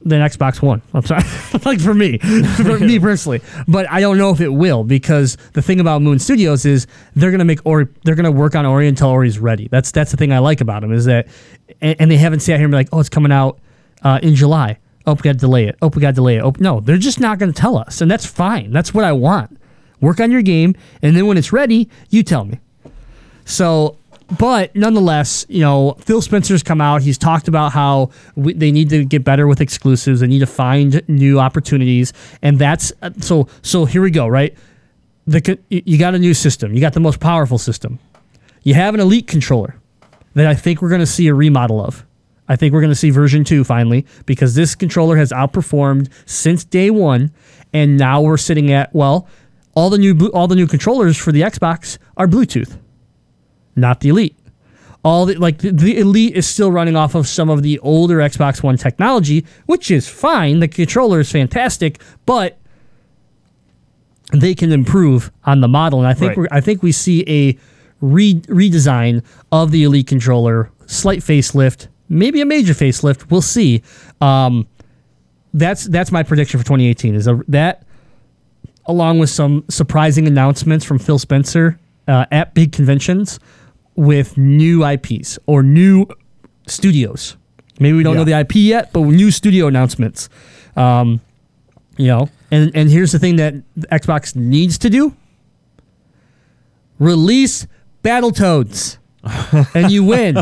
Then 0.05 0.21
Xbox 0.21 0.61
One. 0.62 0.83
I'm 0.95 1.03
sorry, 1.03 1.23
like 1.65 1.81
for 1.81 1.95
me, 1.95 2.19
for 2.57 2.79
me 2.79 2.99
personally, 2.99 3.41
but 3.69 3.88
I 3.91 4.01
don't 4.01 4.19
know 4.19 4.31
if 4.31 4.41
it 4.41 4.49
will 4.49 4.85
because 4.85 5.37
the 5.53 5.62
thing 5.62 5.81
about 5.81 6.03
Moon 6.03 6.19
Studios 6.19 6.65
is 6.65 6.87
they're 7.15 7.31
gonna 7.31 7.45
make 7.45 7.61
Ori, 7.65 7.87
they're 8.05 8.15
gonna 8.15 8.31
work 8.31 8.55
on 8.55 8.67
Ori 8.67 8.88
until 8.88 9.09
Ori's 9.09 9.38
ready. 9.38 9.69
That's 9.69 9.91
that's 9.91 10.11
the 10.11 10.17
thing 10.17 10.33
I 10.33 10.38
like 10.38 10.61
about 10.61 10.83
them 10.83 10.93
is 10.93 11.05
that, 11.07 11.29
and, 11.81 11.97
and 12.01 12.11
they 12.11 12.17
haven't 12.17 12.41
sat 12.41 12.57
here 12.57 12.65
and 12.65 12.73
be 12.73 12.77
like, 12.77 12.88
oh, 12.93 13.01
it's 13.01 13.09
coming 13.09 13.33
out 13.33 13.59
uh, 14.03 14.19
in 14.23 14.35
July. 14.35 14.79
Oh, 15.07 15.15
we 15.15 15.21
got 15.23 15.33
to 15.33 15.38
delay 15.38 15.67
it. 15.67 15.77
Oh, 15.83 15.88
we 15.88 16.01
got 16.01 16.09
to 16.09 16.15
delay 16.15 16.37
it. 16.37 16.43
Oh, 16.43 16.55
no, 16.59 16.81
they're 16.81 16.97
just 16.97 17.19
not 17.19 17.38
going 17.38 17.53
to 17.53 17.61
tell 17.61 17.77
us, 17.77 18.01
and 18.01 18.11
that's 18.11 18.25
fine. 18.27 18.71
That's 18.71 18.95
what 18.95 19.05
I 19.05 19.12
want. 19.12 19.59
Work 20.01 20.21
on 20.21 20.31
your 20.31 20.43
game, 20.43 20.77
and 21.03 21.17
then 21.17 21.27
when 21.27 21.37
it's 21.37 21.53
ready, 21.53 21.88
you 22.11 22.23
tell 22.23 22.45
me. 22.45 22.61
So, 23.45 23.99
but 24.38 24.75
nonetheless, 24.75 25.45
you 25.49 25.61
know, 25.61 25.92
Phil 26.01 26.23
Spencer's 26.23 26.62
come 26.62 26.81
out. 26.81 27.03
He's 27.03 27.18
talked 27.18 27.49
about 27.49 27.73
how 27.73 28.11
we, 28.35 28.55
they 28.55 28.73
need 28.73 28.88
to 28.90 29.05
get 29.05 29.25
better 29.25 29.47
with 29.47 29.61
exclusives. 29.61 30.21
They 30.21 30.27
need 30.27 30.38
to 30.38 30.47
find 30.47 31.03
new 31.09 31.38
opportunities, 31.38 32.12
and 32.40 32.59
that's 32.59 32.92
uh, 33.03 33.11
so. 33.18 33.49
So 33.62 33.85
here 33.85 34.03
we 34.03 34.11
go. 34.11 34.27
Right, 34.27 34.57
the 35.27 35.59
you 35.68 35.83
you 35.85 35.99
got 35.99 36.14
a 36.14 36.18
new 36.18 36.35
system. 36.35 36.73
You 36.75 36.81
got 36.81 36.95
the 36.95 37.01
most 37.01 37.21
powerful 37.21 37.59
system. 37.59 37.99
You 38.62 38.75
have 38.75 38.95
an 38.95 39.01
elite 39.01 39.27
controller 39.27 39.77
that 40.35 40.47
I 40.47 40.55
think 40.55 40.81
we're 40.81 40.88
going 40.88 41.01
to 41.01 41.07
see 41.07 41.29
a 41.29 41.35
remodel 41.35 41.85
of. 41.85 42.07
I 42.49 42.57
think 42.57 42.73
we're 42.73 42.81
going 42.81 42.90
to 42.90 42.97
see 42.97 43.11
version 43.11 43.45
two 43.45 43.64
finally 43.64 44.07
because 44.27 44.55
this 44.55 44.75
controller 44.75 45.16
has 45.16 45.31
outperformed 45.31 46.09
since 46.27 46.64
day 46.64 46.90
one, 46.90 47.33
and 47.73 47.97
now 47.97 48.21
we're 48.21 48.37
sitting 48.37 48.73
at 48.73 48.95
well, 48.95 49.29
all 49.75 49.90
the 49.90 49.99
new 49.99 50.29
all 50.29 50.49
the 50.49 50.57
new 50.57 50.66
controllers 50.66 51.16
for 51.16 51.33
the 51.33 51.42
Xbox 51.42 51.99
are 52.16 52.27
Bluetooth, 52.27 52.79
not 53.77 54.01
the 54.01 54.09
Elite. 54.11 54.37
All 55.05 55.27
the 55.27 55.35
like 55.35 55.59
the, 55.59 55.73
the 55.73 55.99
Elite 55.99 56.37
is 56.37 56.47
still 56.47 56.71
running 56.71 56.95
off 56.95 57.15
of 57.15 57.27
some 57.27 57.51
of 57.51 57.63
the 57.63 57.79
older 57.81 58.19
Xbox 58.19 58.63
One 58.63 58.77
technology, 58.77 59.45
which 59.67 59.91
is 59.91 60.09
fine. 60.09 60.61
The 60.61 60.69
controller 60.69 61.21
is 61.21 61.31
fantastic, 61.33 62.01
but 62.25 62.59
they 64.33 64.55
can 64.55 64.73
improve 64.73 65.31
on 65.45 65.61
the 65.61 65.69
model, 65.69 65.99
and 65.99 66.09
I 66.09 66.15
think 66.15 66.31
Right. 66.31 66.39
we're 66.39 66.49
I 66.53 66.61
think 66.61 66.83
we 66.83 66.93
see 66.93 67.25
a 67.27 67.59
re- 68.01 68.41
redesign 68.43 69.23
of 69.51 69.73
the 69.73 69.83
Elite 69.85 70.07
controller, 70.07 70.71
slight 70.87 71.19
facelift, 71.21 71.89
maybe 72.09 72.41
a 72.41 72.47
major 72.47 72.73
facelift. 72.73 73.31
We'll 73.31 73.43
see. 73.43 73.83
Um, 74.21 74.67
that's 75.53 75.85
that's 75.85 76.13
my 76.13 76.23
prediction 76.23 76.59
for 76.61 76.65
2018. 76.65 77.15
Is 77.17 77.27
a, 77.27 77.41
that 77.49 77.83
along 78.87 79.19
with 79.19 79.31
some 79.31 79.65
surprising 79.69 80.27
announcements 80.27 80.85
from 80.85 80.99
Phil 80.99 81.19
Spencer 81.19 81.79
uh, 82.09 82.27
at 82.31 82.55
big 82.55 82.73
conventions 82.73 83.39
with 83.95 84.37
new 84.37 84.87
IPs 84.87 85.39
or 85.47 85.63
new 85.63 86.07
studios. 86.67 87.37
Maybe 87.79 87.97
we 87.97 88.03
don't 88.03 88.17
know 88.17 88.25
the 88.25 88.39
IP 88.39 88.57
yet, 88.57 88.93
but 88.93 89.03
new 89.03 89.31
studio 89.31 89.67
announcements. 89.67 90.29
Um, 90.77 91.21
you 91.97 92.07
know, 92.07 92.29
and 92.51 92.71
and 92.75 92.89
here's 92.89 93.13
the 93.13 93.19
thing 93.19 93.37
that 93.37 93.55
Xbox 93.91 94.37
needs 94.37 94.79
to 94.79 94.91
do: 94.91 95.15
release 96.99 97.67
Battletoads, 98.03 98.99
and 99.75 99.91
you 99.91 100.05
win. 100.05 100.37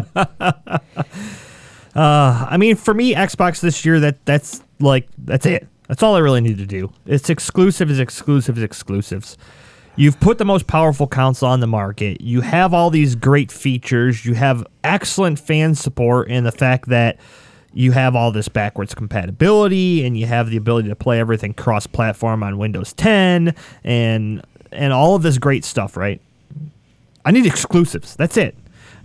I 1.95 2.57
mean, 2.59 2.77
for 2.77 2.95
me, 2.95 3.15
Xbox 3.15 3.61
this 3.61 3.85
year, 3.85 4.01
that 4.01 4.25
that's 4.25 4.63
like 4.79 5.09
that's 5.19 5.47
it. 5.47 5.67
That's 5.89 6.03
all 6.05 6.15
I 6.15 6.21
really 6.21 6.41
need 6.41 6.59
to 6.59 6.67
do. 6.67 6.93
It's 7.05 7.29
exclusives, 7.31 7.99
exclusives, 7.99 8.63
exclusives. 8.63 9.37
You've 10.01 10.19
put 10.19 10.39
the 10.39 10.47
most 10.47 10.67
powerful 10.67 11.07
console 11.07 11.51
on 11.51 11.61
the 11.61 11.67
market. 11.67 12.23
You 12.23 12.41
have 12.41 12.73
all 12.73 12.89
these 12.89 13.15
great 13.15 13.53
features. 13.53 14.25
You 14.25 14.33
have 14.33 14.67
excellent 14.83 15.39
fan 15.39 15.75
support 15.75 16.31
in 16.31 16.45
the 16.45 16.53
fact 16.53 16.89
that 16.89 17.19
you 17.75 17.93
have 17.93 18.17
all 18.17 18.33
this 18.33 18.49
backwards 18.49 18.95
compatibility 18.95 20.07
and 20.07 20.19
you 20.19 20.25
have 20.25 20.49
the 20.49 20.57
ability 20.57 20.89
to 20.89 20.97
play 20.97 21.21
everything 21.21 21.53
cross-platform 21.53 22.43
on 22.43 22.57
Windows 22.57 22.95
10 22.95 23.55
and 23.85 24.43
and 24.73 24.93
all 24.95 25.17
of 25.17 25.23
this 25.23 25.37
great 25.37 25.67
stuff, 25.67 25.99
right? 25.99 26.19
I 27.27 27.31
need 27.31 27.45
exclusives. 27.45 28.17
That's 28.17 28.39
it. 28.39 28.57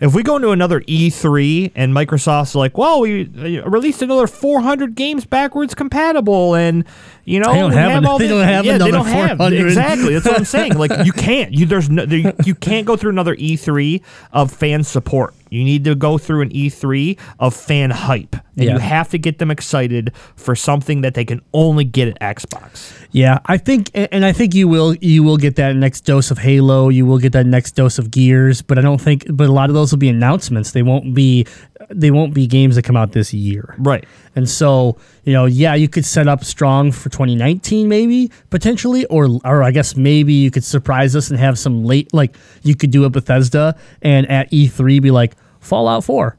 If 0.01 0.13
we 0.13 0.23
go 0.23 0.35
into 0.35 0.49
another 0.51 0.81
E3 0.81 1.71
and 1.75 1.93
Microsoft's 1.93 2.53
like, 2.55 2.77
"Well, 2.77 3.01
we 3.01 3.59
uh, 3.61 3.69
released 3.69 4.01
another 4.01 4.27
400 4.27 4.95
games 4.95 5.25
backwards 5.25 5.73
compatible," 5.73 6.55
and 6.55 6.83
you 7.23 7.39
know, 7.39 7.53
They 7.53 7.59
don't 7.59 7.69
we 7.71 7.75
have 7.77 7.91
an- 7.97 8.05
all 8.05 8.17
they 8.19 8.27
this- 8.27 8.37
don't 8.37 8.47
have 8.47 8.65
yeah, 8.65 8.77
they 8.77 8.91
don't 8.91 9.05
have 9.05 9.39
exactly. 9.53 10.13
That's 10.13 10.25
what 10.25 10.37
I'm 10.37 10.45
saying. 10.45 10.77
Like, 10.77 11.05
you 11.05 11.11
can't. 11.13 11.51
You 11.53 11.65
there's 11.65 11.89
no 11.89 12.05
there, 12.05 12.33
you 12.45 12.55
can't 12.55 12.85
go 12.85 12.95
through 12.97 13.11
another 13.11 13.35
E3 13.35 14.01
of 14.33 14.51
fan 14.51 14.83
support. 14.83 15.33
You 15.55 15.63
need 15.63 15.83
to 15.85 15.95
go 15.95 16.17
through 16.17 16.41
an 16.41 16.49
E3 16.49 17.17
of 17.39 17.55
fan 17.55 17.89
hype, 17.91 18.35
and 18.57 18.65
Yeah. 18.65 18.73
you 18.73 18.79
have 18.79 19.09
to 19.09 19.17
get 19.17 19.37
them 19.39 19.49
excited 19.51 20.11
for 20.35 20.55
something 20.55 21.01
that 21.01 21.13
they 21.13 21.25
can 21.25 21.41
only 21.53 21.83
get 21.85 22.07
at 22.09 22.19
Xbox. 22.37 22.91
Yeah, 23.11 23.39
I 23.45 23.57
think, 23.57 23.89
and 23.93 24.07
and 24.11 24.25
I 24.25 24.33
think 24.33 24.53
you 24.53 24.67
will 24.67 24.95
you 25.01 25.23
will 25.23 25.37
get 25.37 25.55
that 25.55 25.75
next 25.75 26.01
dose 26.01 26.31
of 26.31 26.37
Halo. 26.39 26.89
You 26.89 27.05
will 27.05 27.17
get 27.19 27.31
that 27.33 27.45
next 27.45 27.71
dose 27.75 27.97
of 27.97 28.11
Gears, 28.11 28.61
but 28.61 28.77
I 28.77 28.81
don't 28.81 28.99
think. 28.99 29.25
But 29.29 29.47
a 29.49 29.53
lot 29.53 29.69
of 29.69 29.73
those 29.75 29.91
will 29.91 29.99
be 29.99 30.09
announcements. 30.09 30.71
They 30.71 30.83
won't 30.83 31.13
be 31.13 31.45
they 31.89 32.09
won't 32.11 32.33
be 32.33 32.47
games 32.47 32.75
that 32.75 32.83
come 32.83 32.97
out 32.97 33.11
this 33.11 33.33
year. 33.33 33.75
Right. 33.77 34.05
And 34.35 34.49
so, 34.49 34.97
you 35.23 35.33
know, 35.33 35.45
yeah, 35.45 35.75
you 35.75 35.87
could 35.87 36.03
set 36.05 36.27
up 36.27 36.43
strong 36.43 36.91
for 36.91 37.09
2019, 37.09 37.87
maybe 37.87 38.31
potentially, 38.49 39.05
or 39.05 39.27
or 39.45 39.63
I 39.63 39.71
guess 39.71 39.95
maybe 39.95 40.33
you 40.33 40.51
could 40.51 40.63
surprise 40.63 41.15
us 41.15 41.29
and 41.29 41.39
have 41.39 41.57
some 41.59 41.85
late, 41.85 42.13
like 42.13 42.35
you 42.63 42.75
could 42.75 42.91
do 42.91 43.05
a 43.05 43.09
Bethesda 43.09 43.75
and 44.01 44.29
at 44.29 44.51
E3 44.51 45.01
be 45.01 45.11
like 45.11 45.35
Fallout 45.65 46.03
4 46.03 46.37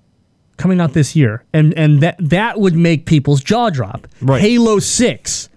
coming 0.57 0.81
out 0.81 0.93
this 0.95 1.15
year, 1.15 1.45
and 1.53 1.75
and 1.75 2.01
that 2.01 2.17
that 2.19 2.59
would 2.59 2.75
make 2.75 3.05
people's 3.07 3.43
jaw 3.43 3.69
drop. 3.71 4.07
Right. 4.23 4.41
Halo 4.41 4.79
6 4.79 5.49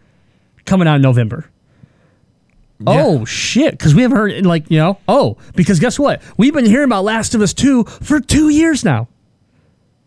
coming 0.65 0.87
out 0.87 0.95
in 0.97 1.01
November. 1.01 1.45
Oh 2.87 3.25
shit! 3.25 3.71
Because 3.77 3.93
we 3.93 4.03
haven't 4.03 4.17
heard 4.17 4.45
like 4.45 4.71
you 4.71 4.77
know. 4.77 4.97
Oh, 5.07 5.37
because 5.53 5.79
guess 5.81 5.99
what? 5.99 6.21
We've 6.37 6.53
been 6.53 6.65
hearing 6.65 6.85
about 6.85 7.03
Last 7.03 7.35
of 7.35 7.41
Us 7.41 7.53
two 7.53 7.83
for 7.83 8.21
two 8.21 8.47
years 8.49 8.85
now. 8.85 9.09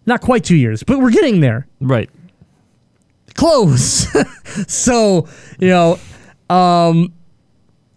Not 0.06 0.22
quite 0.22 0.42
two 0.42 0.56
years, 0.56 0.82
but 0.82 0.98
we're 0.98 1.10
getting 1.10 1.40
there 1.40 1.66
Right. 1.80 2.08
close. 3.34 4.06
so, 4.66 5.28
you 5.60 5.68
know, 5.68 5.98
um, 6.50 7.12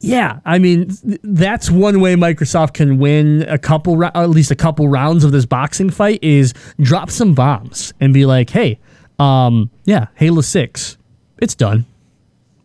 yeah, 0.05 0.39
I 0.45 0.59
mean, 0.59 0.89
that's 1.23 1.69
one 1.69 1.99
way 1.99 2.15
Microsoft 2.15 2.73
can 2.73 2.97
win 2.99 3.43
a 3.43 3.57
couple, 3.57 4.03
at 4.03 4.29
least 4.29 4.51
a 4.51 4.55
couple 4.55 4.87
rounds 4.87 5.23
of 5.23 5.31
this 5.31 5.45
boxing 5.45 5.89
fight 5.89 6.19
is 6.23 6.53
drop 6.79 7.09
some 7.09 7.33
bombs 7.33 7.93
and 7.99 8.13
be 8.13 8.25
like, 8.25 8.49
hey, 8.49 8.79
um, 9.19 9.69
yeah, 9.85 10.07
Halo 10.15 10.41
6, 10.41 10.97
it's 11.39 11.55
done. 11.55 11.85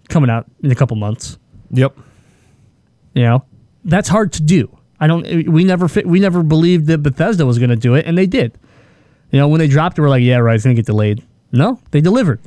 Coming 0.09 0.31
out 0.31 0.47
in 0.63 0.71
a 0.71 0.75
couple 0.75 0.97
months. 0.97 1.39
Yep. 1.71 1.97
You 3.15 3.23
know, 3.23 3.45
that's 3.85 4.09
hard 4.09 4.33
to 4.35 4.43
do. 4.43 4.77
I 5.01 5.07
don't. 5.07 5.49
We 5.49 5.65
never. 5.65 5.89
Fit, 5.89 6.07
we 6.07 6.21
never 6.21 6.43
believed 6.43 6.87
that 6.89 6.99
Bethesda 6.99 7.47
was 7.47 7.59
going 7.59 7.71
to 7.71 7.77
do 7.77 7.95
it, 7.95 8.07
and 8.07 8.19
they 8.19 8.27
did. 8.27 8.59
You 9.31 9.39
know, 9.39 9.49
when 9.49 9.59
they 9.59 9.69
dropped 9.69 9.99
it, 9.99 10.03
we're 10.03 10.11
like, 10.11 10.23
yeah, 10.23 10.37
right, 10.37 10.55
it's 10.55 10.65
going 10.65 10.77
to 10.77 10.83
get 10.83 10.87
delayed. 10.87 11.25
No, 11.53 11.81
they 11.91 12.01
delivered. 12.01 12.41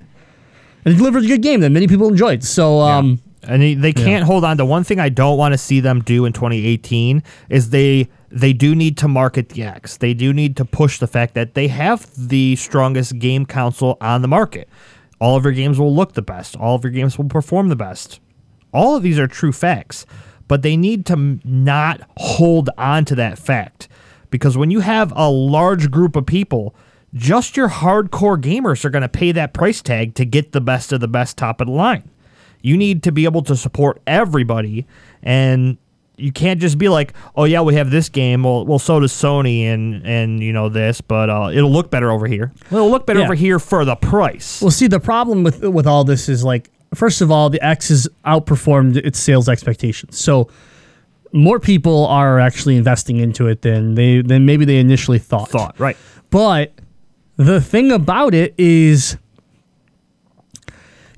And 0.86 0.94
they 0.94 0.98
delivered 0.98 1.24
a 1.24 1.28
good 1.28 1.42
game 1.42 1.62
that 1.62 1.72
many 1.72 1.88
people 1.88 2.10
enjoyed. 2.10 2.44
So, 2.44 2.82
um, 2.82 3.22
and 3.48 3.62
they, 3.62 3.74
they 3.74 3.94
can't 3.94 4.24
hold 4.24 4.44
on 4.44 4.58
to 4.58 4.66
one 4.66 4.84
thing 4.84 5.00
I 5.00 5.10
don't 5.10 5.38
want 5.38 5.54
to 5.54 5.58
see 5.58 5.80
them 5.80 6.02
do 6.02 6.26
in 6.26 6.34
2018 6.34 7.24
is 7.50 7.70
they 7.70 8.10
they 8.30 8.54
do 8.54 8.74
need 8.74 8.98
to 8.98 9.08
market 9.08 9.50
the 9.50 9.64
X. 9.64 9.98
They 9.98 10.14
do 10.14 10.34
need 10.34 10.58
to 10.58 10.66
push 10.66 10.98
the 10.98 11.08
fact 11.08 11.36
that 11.36 11.54
they 11.54 11.68
have 11.68 12.10
the 12.18 12.56
strongest 12.56 13.20
game 13.20 13.46
console 13.46 13.98
on 14.02 14.22
the 14.24 14.28
market. 14.28 14.68
All 15.20 15.38
of 15.38 15.44
your 15.44 15.54
games 15.54 15.80
will 15.80 15.94
look 15.94 16.14
the 16.14 16.22
best. 16.22 16.58
All 16.58 16.76
of 16.76 16.84
your 16.84 16.92
games 16.92 17.18
will 17.18 17.26
perform 17.26 17.70
the 17.70 17.76
best. 17.76 18.20
All 18.74 18.96
of 18.96 19.04
these 19.04 19.20
are 19.20 19.28
true 19.28 19.52
facts, 19.52 20.06
but 20.48 20.64
they 20.64 20.76
need 20.76 21.06
to 21.06 21.40
not 21.44 22.02
hold 22.18 22.70
on 22.78 23.06
to 23.06 23.16
that 23.16 23.38
fact 23.38 23.88
because 24.32 24.58
when 24.58 24.72
you 24.72 24.80
have 24.80 25.14
a 25.16 25.30
large 25.30 25.92
group 25.92 26.16
of 26.16 26.26
people, 26.26 26.74
just 27.14 27.56
your 27.56 27.70
hardcore 27.70 28.42
gamers 28.42 28.84
are 28.84 28.90
going 28.90 29.04
to 29.04 29.10
pay 29.10 29.32
that 29.32 29.54
price 29.54 29.82
tag 29.82 30.16
to 30.16 30.26
get 30.26 30.54
the 30.54 30.62
best 30.62 30.92
of 30.92 31.00
the 31.00 31.08
best 31.08 31.38
top 31.38 31.62
of 31.62 31.68
the 31.68 31.74
line. 31.74 32.10
You 32.64 32.76
need 32.78 33.04
to 33.04 33.12
be 33.12 33.26
able 33.26 33.44
to 33.44 33.56
support 33.56 34.02
everybody 34.08 34.88
and 35.22 35.78
you 36.16 36.32
can't 36.32 36.62
just 36.62 36.78
be 36.78 36.90
like, 36.90 37.14
"Oh 37.36 37.44
yeah, 37.46 37.62
we 37.62 37.74
have 37.76 37.90
this 37.92 38.08
game. 38.08 38.44
Well, 38.44 38.66
well, 38.66 38.78
so 38.80 39.00
does 39.00 39.12
Sony 39.12 39.64
and 39.64 40.06
and 40.06 40.42
you 40.42 40.54
know 40.54 40.70
this, 40.70 41.02
but 41.02 41.30
uh, 41.30 41.50
it'll 41.54 41.72
look 41.72 41.90
better 41.92 42.12
over 42.12 42.28
here. 42.28 42.52
Well, 42.72 42.82
it'll 42.86 42.92
look 42.92 43.06
better 43.08 43.20
Yeah. 43.20 43.26
over 43.26 43.36
here 43.36 43.58
for 43.60 43.84
the 43.84 43.96
price." 43.96 44.62
Well, 44.62 44.70
see, 44.72 44.88
the 44.88 45.00
problem 45.00 45.44
with 45.44 45.64
with 45.64 45.88
all 45.88 46.04
this 46.04 46.30
is 46.30 46.44
like, 46.44 46.70
first 46.94 47.22
of 47.22 47.32
all, 47.32 47.50
the 47.50 47.62
X 47.66 47.90
has 47.90 48.08
outperformed 48.26 48.96
its 48.98 49.20
sales 49.20 49.50
expectations. 49.50 50.18
So 50.20 50.50
more 51.34 51.60
people 51.60 52.06
are 52.06 52.40
actually 52.40 52.78
investing 52.78 53.18
into 53.18 53.48
it 53.48 53.64
than 53.64 53.96
they 53.96 54.22
than 54.22 54.46
maybe 54.46 54.66
they 54.66 54.78
initially 54.78 55.20
thought. 55.20 55.50
Thought 55.50 55.80
right. 55.80 55.98
But 56.30 56.74
the 57.38 57.60
thing 57.60 57.92
about 57.92 58.36
it 58.36 58.54
is 58.60 59.18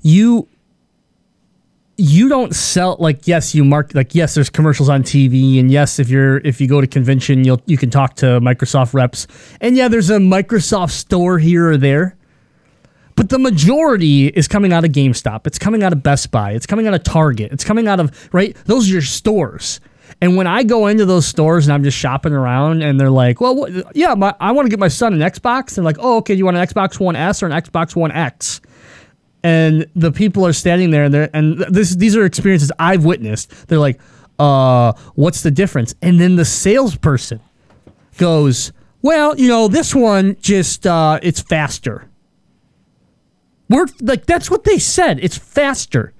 you 0.02 0.48
you 1.98 2.28
don't 2.28 2.54
sell 2.54 2.96
like 2.98 3.26
yes 3.26 3.54
you 3.54 3.64
mark 3.64 3.94
like 3.94 4.14
yes 4.14 4.34
there's 4.34 4.50
commercials 4.50 4.88
on 4.88 5.02
TV 5.02 5.58
and 5.58 5.70
yes 5.70 5.98
if 5.98 6.10
you're 6.10 6.38
if 6.38 6.60
you 6.60 6.68
go 6.68 6.80
to 6.80 6.86
convention 6.86 7.42
you'll 7.42 7.60
you 7.64 7.78
can 7.78 7.88
talk 7.88 8.14
to 8.16 8.26
Microsoft 8.40 8.92
reps 8.92 9.26
and 9.60 9.76
yeah 9.76 9.88
there's 9.88 10.10
a 10.10 10.18
Microsoft 10.18 10.90
store 10.90 11.38
here 11.38 11.70
or 11.70 11.76
there 11.76 12.16
but 13.16 13.30
the 13.30 13.38
majority 13.38 14.26
is 14.26 14.46
coming 14.46 14.74
out 14.74 14.84
of 14.84 14.92
GameStop. 14.92 15.46
It's 15.46 15.58
coming 15.58 15.82
out 15.82 15.92
of 15.92 16.02
Best 16.02 16.30
Buy. 16.30 16.52
It's 16.52 16.66
coming 16.66 16.86
out 16.86 16.92
of 16.92 17.02
Target. 17.02 17.50
It's 17.50 17.64
coming 17.64 17.88
out 17.88 17.98
of, 17.98 18.28
right? 18.32 18.54
Those 18.66 18.88
are 18.88 18.92
your 18.92 19.02
stores. 19.02 19.80
And 20.20 20.36
when 20.36 20.46
I 20.46 20.62
go 20.62 20.86
into 20.86 21.04
those 21.06 21.26
stores 21.26 21.66
and 21.66 21.74
I'm 21.74 21.82
just 21.82 21.96
shopping 21.96 22.32
around 22.32 22.82
and 22.82 23.00
they're 23.00 23.10
like, 23.10 23.40
well, 23.40 23.56
what, 23.56 23.96
yeah, 23.96 24.14
my, 24.14 24.34
I 24.38 24.52
want 24.52 24.66
to 24.66 24.70
get 24.70 24.78
my 24.78 24.88
son 24.88 25.14
an 25.14 25.20
Xbox. 25.20 25.74
They're 25.74 25.84
like, 25.84 25.96
oh, 25.98 26.18
okay, 26.18 26.34
you 26.34 26.44
want 26.44 26.58
an 26.58 26.66
Xbox 26.66 27.00
One 27.00 27.16
S 27.16 27.42
or 27.42 27.46
an 27.46 27.52
Xbox 27.52 27.96
One 27.96 28.12
X? 28.12 28.60
And 29.46 29.86
the 29.94 30.10
people 30.10 30.44
are 30.44 30.52
standing 30.52 30.90
there 30.90 31.04
and 31.04 31.14
they're, 31.14 31.30
and 31.32 31.58
this, 31.70 31.94
these 31.94 32.16
are 32.16 32.24
experiences 32.24 32.72
I've 32.80 33.04
witnessed. 33.04 33.68
They're 33.68 33.78
like, 33.78 34.00
uh, 34.40 34.92
what's 35.14 35.44
the 35.44 35.52
difference? 35.52 35.94
And 36.02 36.18
then 36.18 36.34
the 36.34 36.44
salesperson 36.44 37.38
goes, 38.18 38.72
well, 39.02 39.38
you 39.38 39.46
know, 39.46 39.68
this 39.68 39.94
one 39.94 40.36
just, 40.40 40.84
uh, 40.84 41.20
it's 41.22 41.40
faster. 41.40 42.08
We're 43.68 43.86
like 44.00 44.26
that's 44.26 44.50
what 44.50 44.64
they 44.64 44.78
said. 44.78 45.20
It's 45.22 45.38
faster. 45.38 46.12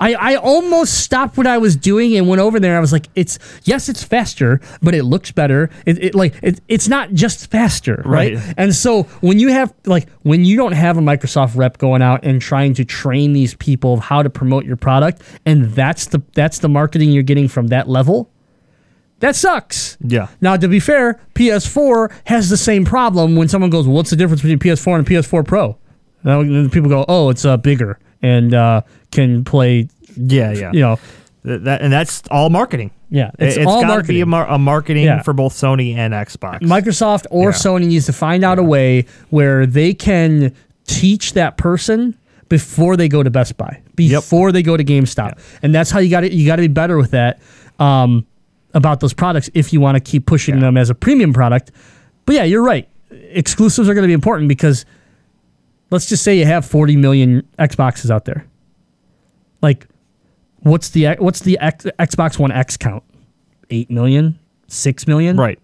I, 0.00 0.14
I 0.14 0.36
almost 0.36 1.04
stopped 1.04 1.36
what 1.36 1.46
I 1.46 1.58
was 1.58 1.76
doing 1.76 2.16
and 2.16 2.26
went 2.26 2.40
over 2.40 2.58
there. 2.58 2.76
I 2.76 2.80
was 2.80 2.92
like, 2.92 3.06
it's 3.14 3.38
yes, 3.64 3.88
it's 3.90 4.02
faster, 4.02 4.60
but 4.82 4.94
it 4.94 5.04
looks 5.04 5.30
better. 5.30 5.68
It, 5.84 6.02
it 6.02 6.14
like 6.14 6.34
it, 6.42 6.60
it's 6.68 6.88
not 6.88 7.12
just 7.12 7.50
faster, 7.50 8.02
right? 8.06 8.34
Right. 8.34 8.54
And 8.56 8.74
so 8.74 9.04
when 9.20 9.38
you 9.38 9.48
have 9.48 9.74
like 9.84 10.08
when 10.22 10.44
you 10.44 10.56
don't 10.56 10.72
have 10.72 10.96
a 10.96 11.02
Microsoft 11.02 11.54
rep 11.54 11.76
going 11.76 12.00
out 12.00 12.24
and 12.24 12.40
trying 12.40 12.72
to 12.74 12.84
train 12.84 13.34
these 13.34 13.54
people 13.54 13.94
of 13.94 14.00
how 14.00 14.22
to 14.22 14.30
promote 14.30 14.64
your 14.64 14.76
product, 14.76 15.20
and 15.44 15.66
that's 15.66 16.06
the 16.06 16.22
that's 16.32 16.60
the 16.60 16.68
marketing 16.68 17.10
you're 17.10 17.22
getting 17.22 17.46
from 17.46 17.66
that 17.66 17.86
level, 17.86 18.30
that 19.18 19.36
sucks. 19.36 19.98
Yeah. 20.00 20.28
Now, 20.40 20.56
to 20.56 20.66
be 20.66 20.80
fair, 20.80 21.20
PS4 21.34 22.10
has 22.24 22.48
the 22.48 22.56
same 22.56 22.86
problem 22.86 23.36
when 23.36 23.48
someone 23.48 23.70
goes, 23.70 23.86
"What's 23.86 24.08
the 24.08 24.16
difference 24.16 24.40
between 24.40 24.58
PS4 24.58 24.98
and 24.98 25.06
PS4 25.06 25.46
Pro?" 25.46 25.76
Now, 26.24 26.42
then 26.42 26.70
people 26.70 26.88
go, 26.88 27.04
"Oh, 27.06 27.28
it's 27.28 27.44
uh, 27.44 27.58
bigger 27.58 27.98
and 28.22 28.54
uh, 28.54 28.82
can 29.10 29.44
play." 29.44 29.88
Yeah, 30.16 30.52
yeah. 30.52 30.72
You 30.72 30.80
know, 30.80 30.98
Th- 31.44 31.60
that, 31.62 31.80
and 31.82 31.92
that's 31.92 32.22
all 32.30 32.50
marketing. 32.50 32.90
Yeah, 33.12 33.30
it's, 33.38 33.56
it's 33.56 33.66
all 33.66 33.82
gotta 33.82 34.04
be 34.04 34.20
a, 34.20 34.26
marketing. 34.26 34.28
mar- 34.28 34.48
a 34.48 34.58
marketing 34.58 35.04
Yeah. 35.04 35.22
for 35.22 35.32
both 35.32 35.52
Sony 35.54 35.96
and 35.96 36.14
Xbox. 36.14 36.60
Microsoft 36.60 37.26
or 37.30 37.46
Yeah. 37.50 37.56
Sony 37.56 37.86
needs 37.88 38.06
to 38.06 38.12
find 38.12 38.44
out 38.44 38.58
a 38.58 38.62
way 38.62 39.06
where 39.30 39.66
they 39.66 39.94
can 39.94 40.54
teach 40.86 41.32
that 41.32 41.56
person 41.56 42.16
before 42.48 42.96
they 42.96 43.08
go 43.08 43.22
to 43.22 43.30
Best 43.30 43.56
Buy, 43.56 43.80
before 43.96 44.52
they 44.52 44.62
go 44.62 44.76
to 44.76 44.84
GameStop, 44.84 45.38
and 45.62 45.74
that's 45.74 45.90
how 45.90 45.98
you 46.00 46.10
got 46.10 46.20
to 46.20 46.32
you 46.32 46.46
got 46.46 46.56
to 46.56 46.62
be 46.62 46.68
better 46.68 46.96
with 46.98 47.10
that 47.12 47.40
um, 47.80 48.26
about 48.74 49.00
those 49.00 49.12
products 49.12 49.48
if 49.54 49.72
you 49.72 49.80
want 49.80 49.96
to 49.96 50.00
keep 50.00 50.26
pushing 50.26 50.60
them 50.60 50.76
as 50.76 50.90
a 50.90 50.94
premium 50.94 51.32
product. 51.32 51.70
But 52.26 52.34
yeah, 52.36 52.44
you're 52.44 52.62
right. 52.62 52.88
Exclusives 53.10 53.88
are 53.88 53.94
going 53.94 54.02
to 54.02 54.08
be 54.08 54.12
important 54.12 54.48
because 54.48 54.84
let's 55.90 56.06
just 56.06 56.22
say 56.22 56.38
you 56.38 56.46
have 56.46 56.64
40 56.64 56.96
million 56.96 57.46
Xboxes 57.58 58.10
out 58.10 58.24
there. 58.24 58.46
Like, 59.62 59.86
what's 60.60 60.90
the 60.90 61.16
what's 61.18 61.40
the 61.40 61.58
X, 61.58 61.84
Xbox 61.98 62.38
One 62.38 62.52
X 62.52 62.76
count? 62.76 63.02
Eight 63.70 63.90
million, 63.90 64.38
six 64.66 65.06
million, 65.06 65.36
right. 65.36 65.58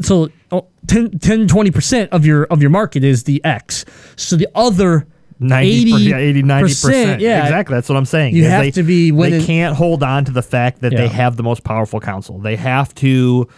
so 0.00 0.30
oh, 0.50 0.66
10, 0.86 1.18
10 1.18 1.48
20% 1.48 2.08
of 2.08 2.24
your 2.24 2.44
of 2.44 2.62
your 2.62 2.70
market 2.70 3.04
is 3.04 3.24
the 3.24 3.44
X. 3.44 3.84
So 4.16 4.36
the 4.36 4.48
other 4.54 5.06
90, 5.40 5.94
80, 5.94 6.02
yeah, 6.02 6.16
80 6.16 6.42
90%. 6.42 7.20
yeah. 7.20 7.42
Exactly. 7.44 7.74
That's 7.74 7.88
what 7.88 7.96
I'm 7.96 8.04
saying. 8.04 8.34
You 8.34 8.44
have 8.44 8.62
they, 8.62 8.70
to 8.72 8.82
be 8.82 9.12
winning- 9.12 9.40
They 9.40 9.46
can't 9.46 9.76
hold 9.76 10.02
on 10.02 10.24
to 10.24 10.32
the 10.32 10.42
fact 10.42 10.80
that 10.80 10.92
Yeah. 10.92 11.02
they 11.02 11.08
have 11.08 11.36
the 11.36 11.42
most 11.42 11.62
powerful 11.62 12.00
console. 12.00 12.38
They 12.38 12.56
have 12.56 12.94
to. 12.96 13.48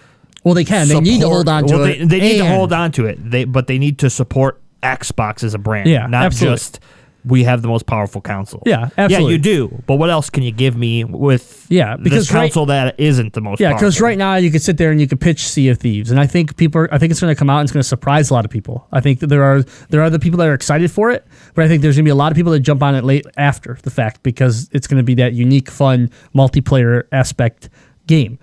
Well, 0.44 0.54
they 0.54 0.64
can. 0.64 0.88
They 0.88 1.00
need 1.00 1.20
to 1.20 1.28
hold 1.28 1.48
on 1.48 1.66
to 1.66 1.74
well, 1.74 1.84
it. 1.84 1.98
They, 2.00 2.04
they 2.04 2.20
need 2.20 2.38
to 2.38 2.46
hold 2.46 2.72
on 2.72 2.92
to 2.92 3.06
it. 3.06 3.18
They 3.30 3.44
but 3.44 3.66
they 3.66 3.78
need 3.78 3.98
to 4.00 4.10
support 4.10 4.60
Xbox 4.82 5.44
as 5.44 5.54
a 5.54 5.58
brand. 5.58 5.88
Yeah, 5.88 6.06
not 6.06 6.24
absolutely. 6.24 6.54
just 6.56 6.80
we 7.24 7.44
have 7.44 7.62
the 7.62 7.68
most 7.68 7.86
powerful 7.86 8.20
console. 8.20 8.62
Yeah, 8.64 8.88
Yeah, 8.96 9.18
you 9.18 9.38
do. 9.38 9.82
But 9.86 9.96
what 9.96 10.10
else 10.10 10.30
can 10.30 10.42
you 10.42 10.52
give 10.52 10.76
me 10.76 11.04
with 11.04 11.66
Yeah, 11.68 11.96
because 11.96 12.28
this 12.28 12.32
right- 12.32 12.42
console 12.44 12.66
that 12.66 12.98
isn't 12.98 13.34
the 13.34 13.40
most 13.40 13.60
Yeah, 13.60 13.72
because 13.74 14.00
right 14.00 14.16
now 14.16 14.36
you 14.36 14.50
could 14.50 14.62
sit 14.62 14.78
there 14.78 14.90
and 14.90 15.00
you 15.00 15.06
could 15.06 15.20
pitch 15.20 15.46
Sea 15.46 15.68
of 15.68 15.78
Thieves, 15.78 16.10
and 16.10 16.18
I 16.18 16.26
think 16.26 16.56
people. 16.56 16.82
Are, 16.82 16.94
I 16.94 16.98
think 16.98 17.10
it's 17.10 17.20
going 17.20 17.34
to 17.34 17.38
come 17.38 17.50
out 17.50 17.58
and 17.58 17.66
it's 17.66 17.72
going 17.72 17.82
to 17.82 17.88
surprise 17.88 18.30
a 18.30 18.34
lot 18.34 18.44
of 18.44 18.50
people. 18.50 18.86
I 18.92 19.00
think 19.00 19.20
that 19.20 19.26
there 19.26 19.42
are 19.42 19.62
there 19.90 20.02
are 20.02 20.10
the 20.10 20.18
people 20.18 20.38
that 20.38 20.48
are 20.48 20.54
excited 20.54 20.90
for 20.90 21.10
it, 21.10 21.26
but 21.54 21.64
I 21.64 21.68
think 21.68 21.82
there's 21.82 21.96
going 21.96 22.04
to 22.04 22.08
be 22.08 22.12
a 22.12 22.14
lot 22.16 22.32
of 22.32 22.36
people 22.36 22.52
that 22.52 22.60
jump 22.60 22.82
on 22.82 22.94
it 22.94 23.04
late 23.04 23.26
after 23.36 23.78
the 23.82 23.90
fact 23.90 24.22
because 24.22 24.68
it's 24.72 24.86
going 24.86 24.98
to 24.98 25.04
be 25.04 25.14
that 25.16 25.34
unique, 25.34 25.70
fun 25.70 26.10
multiplayer 26.34 27.04
aspect 27.12 27.68
game. 28.06 28.38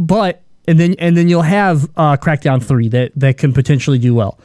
But 0.00 0.42
and 0.66 0.80
then 0.80 0.94
and 0.98 1.16
then 1.16 1.28
you'll 1.28 1.42
have 1.42 1.84
uh, 1.96 2.16
Crackdown 2.16 2.62
three 2.62 2.88
that 2.88 3.12
that 3.16 3.38
can 3.38 3.52
potentially 3.52 3.98
do 3.98 4.14
well. 4.14 4.38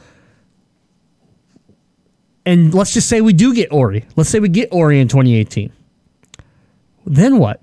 And 2.44 2.74
let's 2.74 2.92
just 2.92 3.08
say 3.08 3.20
we 3.20 3.32
do 3.32 3.54
get 3.54 3.72
Ori. 3.72 4.04
Let's 4.16 4.30
say 4.30 4.40
we 4.40 4.48
get 4.48 4.68
Ori 4.72 5.00
in 5.00 5.08
2018. 5.08 5.72
Then 7.06 7.38
what? 7.38 7.60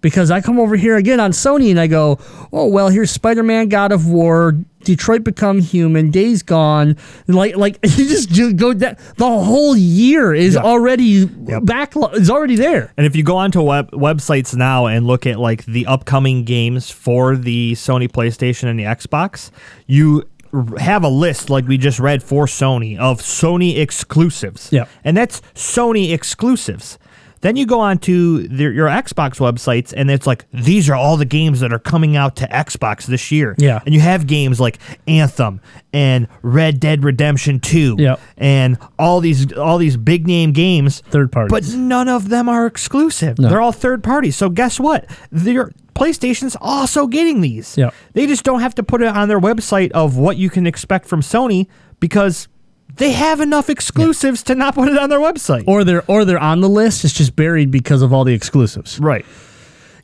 because 0.00 0.30
I 0.30 0.42
come 0.42 0.60
over 0.60 0.76
here 0.76 0.98
again 0.98 1.18
on 1.18 1.30
Sony 1.30 1.70
and 1.70 1.80
I 1.80 1.86
go, 1.86 2.18
oh 2.52 2.66
well, 2.66 2.90
here's 2.90 3.10
Spider-Man, 3.10 3.70
God 3.70 3.90
of 3.90 4.06
War, 4.06 4.52
Detroit 4.82 5.24
Become 5.24 5.60
Human, 5.60 6.10
Days 6.10 6.42
Gone, 6.42 6.98
like 7.26 7.56
like 7.56 7.78
you 7.82 8.06
just 8.06 8.28
ju- 8.28 8.52
go 8.52 8.74
that 8.74 8.98
the 9.16 9.24
whole 9.24 9.74
year 9.74 10.34
is 10.34 10.56
Yeah. 10.56 10.60
already 10.60 11.24
backlog 11.24 12.16
is 12.16 12.28
already 12.28 12.54
there. 12.56 12.92
And 12.98 13.06
if 13.06 13.16
you 13.16 13.22
go 13.22 13.38
onto 13.38 13.62
web 13.62 13.92
websites 13.92 14.54
now 14.54 14.84
and 14.84 15.06
look 15.06 15.24
at 15.24 15.40
like 15.40 15.64
the 15.64 15.86
upcoming 15.86 16.44
games 16.44 16.90
for 16.90 17.34
the 17.34 17.72
Sony 17.72 18.06
PlayStation 18.06 18.64
and 18.64 18.78
the 18.78 18.84
Xbox, 18.84 19.50
you 19.86 20.28
have 20.78 21.04
a 21.04 21.08
list 21.08 21.50
like 21.50 21.66
we 21.66 21.78
just 21.78 21.98
read 21.98 22.22
for 22.22 22.46
Sony 22.46 22.98
of 22.98 23.20
Sony 23.20 23.78
exclusives. 23.78 24.70
Yeah. 24.72 24.86
And 25.04 25.16
that's 25.16 25.40
Sony 25.54 26.12
exclusives. 26.12 26.98
Then 27.40 27.56
you 27.56 27.66
go 27.66 27.80
onto 27.80 28.48
their, 28.48 28.72
your 28.72 28.88
Xbox 28.88 29.38
websites 29.38 29.92
and 29.94 30.10
it's 30.10 30.26
like 30.26 30.46
these 30.50 30.88
are 30.88 30.94
all 30.94 31.18
the 31.18 31.26
games 31.26 31.60
that 31.60 31.74
are 31.74 31.78
coming 31.78 32.16
out 32.16 32.36
to 32.36 32.46
Xbox 32.48 33.04
this 33.04 33.30
year. 33.30 33.54
Yeah. 33.58 33.80
And 33.84 33.94
you 33.94 34.00
have 34.00 34.26
games 34.26 34.60
like 34.60 34.78
Anthem 35.06 35.60
and 35.92 36.26
Red 36.40 36.80
Dead 36.80 37.04
Redemption 37.04 37.60
2 37.60 37.96
Yeah. 37.98 38.16
and 38.38 38.78
all 38.98 39.20
these 39.20 39.52
all 39.52 39.76
these 39.76 39.98
big 39.98 40.26
name 40.26 40.52
games 40.52 41.00
Third 41.10 41.30
parties. 41.32 41.50
but 41.50 41.78
none 41.78 42.08
of 42.08 42.30
them 42.30 42.48
are 42.48 42.64
exclusive. 42.64 43.38
No. 43.38 43.50
They're 43.50 43.60
all 43.60 43.72
third 43.72 44.02
parties. 44.02 44.36
So 44.36 44.48
guess 44.48 44.80
what? 44.80 45.04
Their 45.30 45.70
PlayStation's 45.94 46.56
also 46.60 47.06
getting 47.06 47.40
these. 47.40 47.76
Yeah. 47.78 47.90
They 48.12 48.26
just 48.26 48.44
don't 48.44 48.60
have 48.60 48.74
to 48.76 48.82
put 48.82 49.02
it 49.02 49.08
on 49.08 49.28
their 49.28 49.40
website 49.40 49.90
of 49.92 50.16
what 50.16 50.36
you 50.36 50.50
can 50.50 50.66
expect 50.66 51.06
from 51.06 51.20
Sony 51.20 51.66
because 52.00 52.48
they 52.96 53.12
have 53.12 53.40
enough 53.40 53.70
exclusives 53.70 54.42
to 54.44 54.54
not 54.54 54.74
put 54.74 54.88
it 54.88 54.98
on 54.98 55.08
their 55.10 55.18
website. 55.20 55.64
Or 55.66 55.84
they're 55.84 56.04
or 56.08 56.24
they're 56.24 56.38
on 56.38 56.60
the 56.60 56.68
list. 56.68 57.04
It's 57.04 57.14
just 57.14 57.34
buried 57.36 57.70
because 57.70 58.02
of 58.02 58.12
all 58.12 58.24
the 58.24 58.34
exclusives. 58.34 58.98
right. 59.00 59.24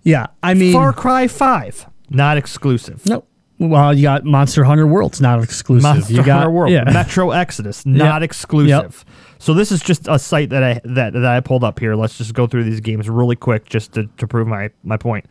Yeah, 0.03 0.29
I 0.43 0.55
mean, 0.55 0.73
Far 0.73 0.95
Cry 0.95 1.29
5, 1.29 1.87
not 2.09 2.39
exclusive. 2.39 3.05
no. 3.07 3.25
Well, 3.59 3.93
you 3.93 4.05
got 4.05 4.25
Monster 4.25 4.65
Hunter 4.65 4.87
World's 4.87 5.21
not 5.21 5.43
exclusive. 5.43 5.83
Monster 5.83 6.15
you 6.15 6.23
got, 6.23 6.37
Hunter 6.39 6.51
World, 6.51 6.73
Yeah. 6.73 6.85
Metro 6.85 7.33
Exodus, 7.33 7.85
not 7.87 8.23
Yep. 8.23 8.31
exclusive. 8.31 9.05
So 9.41 9.55
this 9.55 9.73
is 9.73 9.81
just 9.81 10.07
a 10.07 10.19
site 10.19 10.51
that 10.51 10.63
I 10.63 10.81
that, 10.85 11.15
that 11.15 11.25
I 11.25 11.41
pulled 11.41 11.65
up 11.65 11.81
here. 11.81 11.95
Let's 11.95 12.19
just 12.19 12.35
go 12.35 12.47
through 12.47 12.65
these 12.65 12.81
games 12.81 13.09
really 13.09 13.37
quick 13.37 13.65
just 13.65 13.93
to, 13.95 14.07
to 14.19 14.27
prove 14.27 14.47
my, 14.47 14.69
my 14.85 14.99
point. 14.99 15.25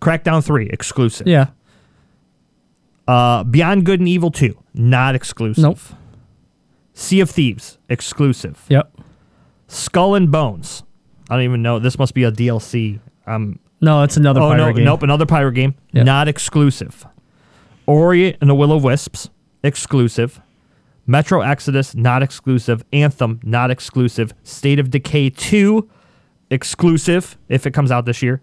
Crackdown 0.00 0.42
3 0.42 0.70
exclusive. 0.70 1.26
Yeah. 1.26 1.48
Uh, 3.08 3.42
Beyond 3.44 3.84
Good 3.84 3.98
and 4.00 4.08
Evil 4.08 4.30
2 4.30 4.56
not 4.74 5.14
exclusive. 5.16 5.62
Nope. 5.62 5.78
Sea 6.94 7.20
of 7.20 7.28
Thieves 7.30 7.78
exclusive. 7.88 8.64
Yep. 8.68 9.00
Skull 9.66 10.14
and 10.14 10.30
Bones. 10.30 10.84
I 11.28 11.34
don't 11.34 11.44
even 11.44 11.60
know. 11.62 11.80
This 11.80 11.98
must 11.98 12.14
be 12.14 12.22
a 12.22 12.30
DLC. 12.30 13.00
Um, 13.26 13.58
No, 13.80 14.02
it's 14.04 14.16
another 14.16 14.40
oh 14.40 14.50
pirate 14.50 14.58
no, 14.58 14.72
game. 14.74 14.84
nope, 14.84 15.02
another 15.02 15.26
pirate 15.26 15.54
game. 15.54 15.74
Yep. 15.92 16.06
Not 16.06 16.28
exclusive. 16.28 17.04
Ori 17.86 18.36
and 18.40 18.48
the 18.48 18.54
Will 18.54 18.72
of 18.72 18.84
Wisps 18.84 19.28
exclusive. 19.64 20.40
Metro 21.06 21.40
Exodus 21.40 21.94
not 21.94 22.22
exclusive. 22.22 22.84
Anthem 22.92 23.40
not 23.42 23.70
exclusive. 23.70 24.32
State 24.42 24.78
of 24.78 24.90
Decay 24.90 25.30
2 25.30 25.88
exclusive 26.50 27.36
if 27.48 27.66
it 27.66 27.72
comes 27.72 27.90
out 27.90 28.04
this 28.04 28.22
year. 28.22 28.42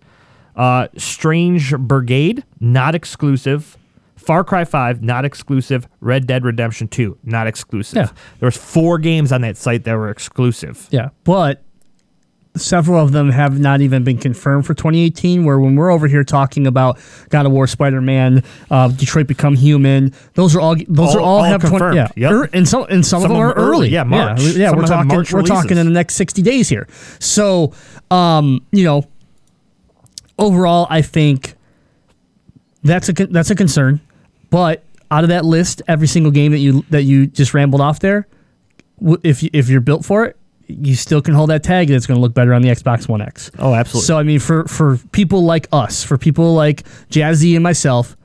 Uh, 0.56 0.88
Strange 0.98 1.76
Brigade 1.78 2.44
not 2.60 2.96
exclusive. 2.96 3.78
Far 4.16 4.44
Cry 4.44 4.64
5 4.64 5.02
not 5.04 5.26
exclusive. 5.26 5.88
Red 6.00 6.28
Dead 6.28 6.46
Redemption 6.46 6.88
2 6.88 7.18
not 7.24 7.48
exclusive. 7.48 7.98
Yeah. 7.98 8.10
There 8.40 8.48
was 8.48 8.58
four 8.58 8.98
games 8.98 9.32
on 9.32 9.42
that 9.42 9.58
site 9.58 9.84
that 9.84 9.96
were 9.96 10.10
exclusive. 10.10 10.88
Yeah, 10.92 11.10
but 11.24 11.64
several 12.56 13.00
of 13.00 13.12
them 13.12 13.30
have 13.32 13.60
not 13.60 13.82
even 13.82 14.04
been 14.04 14.18
confirmed 14.18 14.66
for 14.66 14.74
2018. 14.74 15.44
Where 15.46 15.60
when 15.60 15.76
we're 15.76 15.92
over 15.92 16.08
here 16.08 16.24
talking 16.24 16.68
about 16.68 17.00
God 17.30 17.46
of 17.46 17.52
War, 17.52 17.66
Spider 17.68 18.02
Man, 18.02 18.44
uh, 18.70 18.90
Detroit 18.90 19.28
Become 19.28 19.56
Human, 19.56 20.14
those 20.36 20.56
are 20.56 20.62
all 20.62 20.76
those 20.88 21.10
All- 21.10 21.18
are 21.18 21.22
all, 21.22 21.38
all 21.38 21.44
have 21.44 21.62
20, 21.62 21.70
confirmed. 21.72 21.96
yeah, 21.96 22.08
Yep. 22.16 22.32
Er- 22.32 22.50
and 22.54 22.68
some 22.68 22.86
and 22.90 23.06
some, 23.06 23.22
Some 23.22 23.32
of 23.32 23.38
them 23.38 23.46
are 23.46 23.54
early. 23.54 23.70
early. 23.70 23.90
Yeah, 23.90 24.04
March. 24.04 24.42
Yeah, 24.42 24.50
yeah 24.52 24.72
we're 24.72 24.84
of 24.84 24.90
them 24.90 24.98
have 24.98 25.08
talking 25.08 25.08
March 25.18 25.34
we're 25.34 25.42
talking 25.44 25.78
in 25.78 25.86
the 25.86 25.92
next 25.92 26.16
60 26.16 26.42
days 26.42 26.70
here. 26.70 26.88
So, 27.20 27.74
um, 28.12 28.62
you 28.72 28.84
know, 28.84 29.04
overall, 30.38 30.88
I 30.90 31.02
think 31.02 31.56
that's 32.84 33.10
a 33.10 33.14
that's 33.14 33.50
a 33.50 33.56
concern. 33.56 34.02
But 34.50 34.84
out 35.10 35.24
of 35.24 35.30
that 35.30 35.46
list, 35.46 35.82
every 35.88 36.08
single 36.08 36.32
game 36.32 36.52
that 36.52 36.60
you 36.60 36.86
that 36.90 37.04
you 37.04 37.28
just 37.28 37.54
rambled 37.54 37.82
off 37.82 38.00
there, 38.00 38.28
if 39.24 39.42
you, 39.44 39.50
if 39.54 39.70
you're 39.70 39.82
built 39.82 40.06
for 40.06 40.26
it, 40.26 40.38
you 40.82 40.96
still 40.96 41.22
can 41.22 41.34
hold 41.34 41.50
that 41.50 41.64
tag 41.64 41.90
and 41.90 41.96
it's 41.96 42.06
going 42.06 42.18
to 42.18 42.22
look 42.22 42.34
better 42.34 42.54
on 42.54 42.62
the 42.62 42.70
Xbox 42.70 43.08
One 43.08 43.22
X. 43.22 43.52
Oh, 43.60 43.74
absolutely. 43.74 44.06
So 44.06 44.18
I 44.18 44.24
mean, 44.24 44.40
for 44.40 44.66
for 44.66 44.98
people 45.12 45.44
like 45.44 45.68
us, 45.72 46.04
for 46.04 46.18
people 46.18 46.54
like 46.54 46.84
Jazzy 47.10 47.56
and 47.56 47.64
myself, 47.64 48.16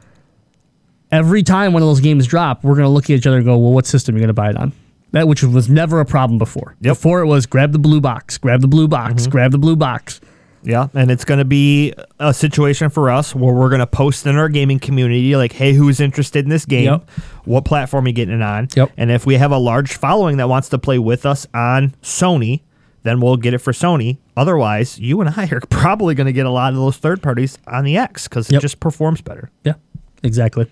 every 1.10 1.42
time 1.42 1.72
one 1.72 1.82
of 1.82 1.88
those 1.88 2.00
games 2.00 2.26
drop, 2.26 2.64
we're 2.64 2.74
going 2.74 2.84
to 2.84 2.90
look 2.90 3.04
at 3.04 3.10
each 3.10 3.26
other 3.26 3.36
and 3.36 3.46
go, 3.46 3.56
"Well, 3.58 3.72
what 3.72 3.86
system 3.86 4.14
are 4.14 4.18
you 4.18 4.22
going 4.22 4.28
to 4.28 4.34
buy 4.34 4.50
it 4.50 4.56
on?" 4.56 4.72
That 5.12 5.26
which 5.26 5.42
was 5.42 5.68
never 5.68 6.00
a 6.00 6.04
problem 6.04 6.38
before. 6.38 6.76
Yep. 6.76 6.76
Mm-hmm. 6.78 6.88
Before 6.90 7.20
it 7.20 7.26
was 7.26 7.46
grab 7.46 7.72
the 7.72 7.78
blue 7.78 8.00
box, 8.00 8.38
grab 8.38 8.60
the 8.60 8.68
blue 8.68 8.88
box, 8.88 9.26
grab 9.26 9.52
the 9.52 9.58
blue 9.58 9.76
box. 9.76 10.20
Yeah, 10.62 10.88
and 10.94 11.10
it's 11.10 11.24
going 11.24 11.38
to 11.38 11.44
be 11.44 11.94
a 12.18 12.34
situation 12.34 12.90
for 12.90 13.10
us 13.10 13.34
where 13.34 13.54
we're 13.54 13.68
going 13.68 13.80
to 13.80 13.86
post 13.86 14.26
in 14.26 14.36
our 14.36 14.48
gaming 14.48 14.78
community, 14.78 15.36
like, 15.36 15.52
hey, 15.52 15.72
who's 15.72 16.00
interested 16.00 16.44
in 16.44 16.50
this 16.50 16.64
game? 16.64 16.84
Yep. 16.84 17.10
What 17.44 17.64
platform 17.64 18.04
are 18.04 18.08
you 18.08 18.14
getting 18.14 18.34
it 18.34 18.42
on? 18.42 18.68
Yep. 18.74 18.92
And 18.96 19.10
if 19.10 19.24
we 19.24 19.34
have 19.36 19.52
a 19.52 19.58
large 19.58 19.96
following 19.96 20.36
that 20.38 20.48
wants 20.48 20.68
to 20.70 20.78
play 20.78 20.98
with 20.98 21.24
us 21.24 21.46
on 21.54 21.94
Sony, 22.02 22.62
then 23.02 23.20
we'll 23.20 23.36
get 23.36 23.54
it 23.54 23.58
for 23.58 23.72
Sony. 23.72 24.18
Otherwise, 24.36 24.98
you 24.98 25.20
and 25.20 25.30
I 25.30 25.48
are 25.50 25.60
probably 25.70 26.14
going 26.14 26.26
to 26.26 26.32
get 26.32 26.46
a 26.46 26.50
lot 26.50 26.72
of 26.72 26.78
those 26.78 26.96
third 26.96 27.22
parties 27.22 27.58
on 27.66 27.84
the 27.84 27.96
X 27.96 28.28
because 28.28 28.50
it 28.50 28.60
just 28.60 28.80
performs 28.80 29.20
better. 29.20 29.50
Yeah, 29.64 29.74
exactly. 30.22 30.70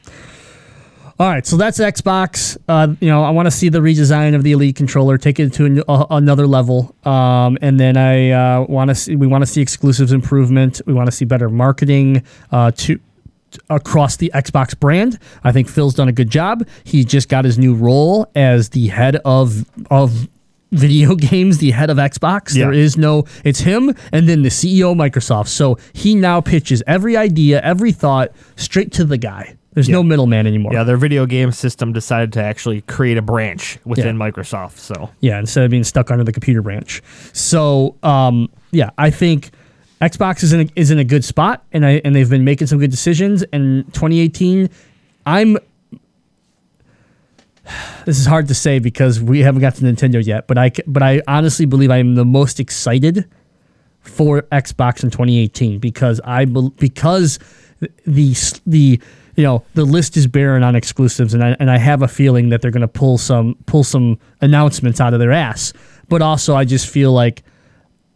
All 1.19 1.27
right, 1.27 1.47
so 1.47 1.57
that's 1.57 1.79
Xbox. 1.79 2.59
Uh, 2.69 2.95
you 3.01 3.09
know, 3.09 3.25
I 3.25 3.31
want 3.31 3.47
to 3.47 3.51
see 3.51 3.71
the 3.71 3.79
redesign 3.79 4.35
of 4.35 4.43
the 4.43 4.53
Elite 4.53 4.77
controller, 4.77 5.17
take 5.17 5.41
it 5.41 5.51
to 5.55 5.65
an- 5.65 5.83
a, 5.89 6.07
another 6.11 6.47
level, 6.47 6.95
um, 7.05 7.57
and 7.63 7.81
then 7.81 7.97
I 7.97 8.31
uh, 8.33 8.67
want 8.69 8.89
to 8.91 8.95
see. 8.95 9.17
We 9.17 9.27
want 9.27 9.41
to 9.41 9.47
see 9.47 9.63
exclusives 9.63 10.13
improvement. 10.13 10.83
We 10.85 10.93
want 10.93 11.07
to 11.07 11.13
see 11.13 11.25
better 11.25 11.49
marketing 11.49 12.23
uh, 12.53 12.73
to 12.73 13.01
across 13.71 14.17
the 14.17 14.31
Xbox 14.35 14.79
brand. 14.79 15.19
I 15.43 15.53
think 15.53 15.69
Phil's 15.71 15.95
done 15.95 16.09
a 16.09 16.13
good 16.13 16.29
job. 16.29 16.67
He 16.85 17.03
just 17.03 17.31
got 17.31 17.47
his 17.47 17.59
new 17.59 17.75
role 17.75 18.31
as 18.35 18.71
the 18.71 18.89
head 18.89 19.17
of 19.25 19.65
of 19.91 20.29
video 20.73 21.15
games, 21.15 21.59
the 21.59 21.71
head 21.71 21.89
of 21.89 21.97
Xbox. 21.97 22.55
Yeah. 22.55 22.65
There 22.65 22.75
is 22.75 22.99
no 22.99 23.25
it's 23.43 23.61
him 23.61 23.95
and 24.13 24.29
then 24.29 24.43
the 24.43 24.51
CEO 24.51 24.93
of 24.93 24.99
Microsoft. 24.99 25.49
So 25.49 25.79
he 25.95 26.15
now 26.15 26.43
pitches 26.43 26.83
every 26.87 27.17
idea, 27.17 27.63
every 27.63 27.93
thought 27.93 28.33
straight 28.57 28.93
to 28.93 29.05
the 29.05 29.17
guy. 29.17 29.57
There's 29.77 29.91
no 29.91 30.03
middleman 30.03 30.47
anymore. 30.47 30.73
Yeah, 30.73 30.85
their 30.85 30.97
video 30.97 31.27
game 31.27 31.53
system 31.53 31.93
decided 31.93 32.33
to 32.33 32.43
actually 32.43 32.81
create 32.81 33.19
a 33.19 33.23
branch 33.23 33.79
within 33.85 34.17
Yeah. 34.19 34.31
Microsoft. 34.31 34.79
So 34.79 35.11
Yeah, 35.21 35.39
instead 35.39 35.65
of 35.65 35.71
being 35.71 35.85
stuck 35.85 36.11
under 36.11 36.25
the 36.25 36.33
computer 36.33 36.63
branch. 36.63 37.03
So, 37.35 37.95
um, 38.03 38.49
yeah, 38.71 38.89
I 38.97 39.11
think 39.11 39.51
Xbox 40.01 40.43
is 40.43 40.55
in 40.55 40.61
a, 40.63 40.69
is 40.77 40.91
in 40.91 40.99
a 40.99 41.05
good 41.05 41.25
spot, 41.27 41.63
and 41.73 41.85
I 41.85 42.01
and 42.07 42.17
they've 42.17 42.29
been 42.29 42.43
making 42.45 42.69
some 42.69 42.79
good 42.79 42.91
decisions. 42.91 43.43
And 43.53 43.85
2018, 43.93 44.71
I'm. 45.27 45.59
This 48.07 48.19
is 48.19 48.25
hard 48.25 48.49
to 48.49 48.55
say 48.55 48.79
because 48.79 49.21
we 49.21 49.41
haven't 49.41 49.61
got 49.61 49.75
to 49.75 49.83
Nintendo 49.83 50.25
yet, 50.25 50.47
but 50.47 50.57
I 50.57 50.71
but 50.87 51.03
I 51.03 51.21
honestly 51.29 51.67
believe 51.67 51.91
I 51.91 51.99
am 51.99 52.15
the 52.15 52.25
most 52.25 52.61
excited 52.61 53.27
for 54.01 54.43
Xbox 54.43 55.05
in 55.05 55.11
2018 55.11 55.81
because 55.81 56.19
I 56.25 56.47
because 56.47 57.39
the 58.07 58.35
the 58.67 59.01
you 59.37 59.45
know 59.45 59.65
the 59.75 59.85
list 59.85 60.17
is 60.17 60.27
barren 60.27 60.63
on 60.63 60.75
exclusives 60.75 61.35
and 61.35 61.45
I 61.45 61.57
and 61.61 61.71
I 61.71 61.79
have 61.79 62.03
a 62.03 62.09
feeling 62.09 62.49
that 62.49 62.63
they're 62.63 62.71
going 62.71 62.81
to 62.81 62.89
pull 62.89 63.19
some 63.19 63.57
pull 63.67 63.85
some 63.85 64.19
announcements 64.41 65.01
out 65.01 65.15
of 65.15 65.21
their 65.21 65.33
ass. 65.33 65.73
But 66.09 66.23
also 66.23 66.57
I 66.57 66.65
just 66.65 66.89
feel 66.89 67.13
like 67.13 67.43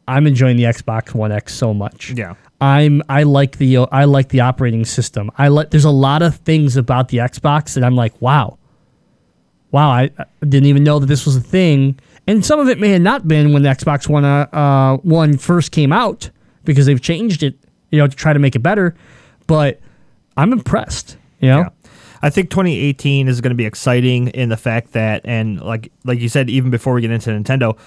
I'm 0.08 0.26
enjoying 0.26 0.56
the 0.56 0.64
Xbox 0.64 1.14
One 1.14 1.30
X 1.30 1.54
so 1.54 1.72
much. 1.72 2.10
Yeah. 2.10 2.34
I'm 2.60 3.02
I 3.08 3.22
like 3.22 3.58
the 3.58 3.78
I 3.92 4.04
like 4.04 4.30
the 4.30 4.40
operating 4.40 4.84
system. 4.84 5.30
I 5.38 5.48
like 5.48 5.70
there's 5.70 5.84
a 5.84 5.90
lot 5.90 6.22
of 6.22 6.36
things 6.36 6.76
about 6.76 7.08
the 7.08 7.18
Xbox 7.18 7.74
that 7.74 7.84
I'm 7.84 7.96
like, 7.96 8.20
wow. 8.20 8.58
Wow, 9.72 9.90
I, 9.90 10.10
I 10.18 10.24
didn't 10.40 10.66
even 10.66 10.82
know 10.82 10.98
that 10.98 11.06
this 11.06 11.24
was 11.24 11.36
a 11.36 11.40
thing. 11.40 12.00
And 12.26 12.44
some 12.44 12.58
of 12.58 12.68
it 12.68 12.80
may 12.80 12.88
have 12.90 13.02
not 13.02 13.28
been 13.28 13.52
when 13.52 13.62
the 13.62 13.68
Xbox 13.68 14.08
One 14.08 14.24
uh, 14.24 14.46
uh, 14.52 14.96
one 14.98 15.38
first 15.38 15.70
came 15.70 15.92
out 15.92 16.30
because 16.64 16.86
they've 16.86 17.00
changed 17.00 17.42
it, 17.42 17.56
you 17.90 17.98
know, 17.98 18.08
to 18.08 18.16
try 18.16 18.32
to 18.32 18.38
make 18.38 18.56
it 18.56 18.60
better. 18.60 18.96
But 19.46 19.80
I'm 20.37 20.53
impressed. 20.53 21.16
You 21.41 21.49
know, 21.51 21.59
Yeah. 21.61 21.68
I 22.22 22.28
think 22.28 22.51
2018 22.51 23.28
is 23.28 23.41
going 23.41 23.51
to 23.51 23.55
be 23.57 23.64
exciting 23.64 24.28
in 24.28 24.51
the 24.51 24.57
fact 24.59 24.93
that, 24.93 25.22
and 25.24 25.61
like 25.61 25.91
like 26.05 26.20
you 26.20 26.28
said, 26.28 26.51
even 26.51 26.70
before 26.70 26.93
we 26.95 27.01
get 27.01 27.11
into 27.11 27.31
Nintendo, 27.31 27.78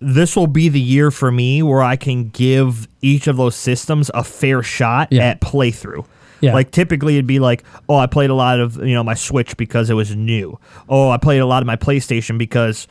this 0.00 0.34
will 0.34 0.46
be 0.46 0.68
the 0.70 0.80
year 0.80 1.10
for 1.10 1.30
me 1.30 1.62
where 1.62 1.82
I 1.82 1.96
can 1.96 2.28
give 2.30 2.88
each 3.02 3.26
of 3.26 3.36
those 3.36 3.54
systems 3.54 4.10
a 4.14 4.24
fair 4.24 4.62
shot 4.62 5.08
Yeah. 5.10 5.24
at 5.26 5.40
playthrough. 5.40 6.06
Yeah. 6.40 6.54
Like 6.54 6.70
typically 6.72 7.14
it'd 7.14 7.26
be 7.26 7.38
like, 7.38 7.62
oh, 7.88 7.96
I 7.96 8.06
played 8.06 8.30
a 8.30 8.34
lot 8.34 8.58
of 8.58 8.76
you 8.78 8.94
know 8.94 9.04
my 9.04 9.14
Switch 9.14 9.56
because 9.58 9.90
it 9.90 9.94
was 9.94 10.16
new. 10.16 10.58
Oh, 10.88 11.10
I 11.10 11.18
played 11.18 11.38
a 11.40 11.46
lot 11.46 11.62
of 11.62 11.66
my 11.66 11.76
PlayStation 11.76 12.38
because 12.38 12.88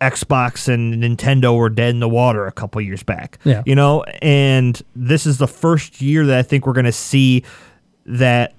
Xbox 0.00 0.68
and 0.72 0.94
Nintendo 1.02 1.56
were 1.56 1.68
dead 1.70 1.90
in 1.90 2.00
the 2.00 2.08
water 2.08 2.46
a 2.46 2.52
couple 2.52 2.80
years 2.80 3.02
back. 3.02 3.38
Yeah. 3.44 3.62
You 3.66 3.74
know, 3.74 4.02
and 4.22 4.80
this 4.94 5.26
is 5.26 5.38
the 5.38 5.48
first 5.48 6.00
year 6.00 6.24
that 6.26 6.38
I 6.38 6.42
think 6.42 6.66
we're 6.66 6.74
going 6.74 6.84
to 6.86 6.92
see 6.92 7.42
that 8.06 8.54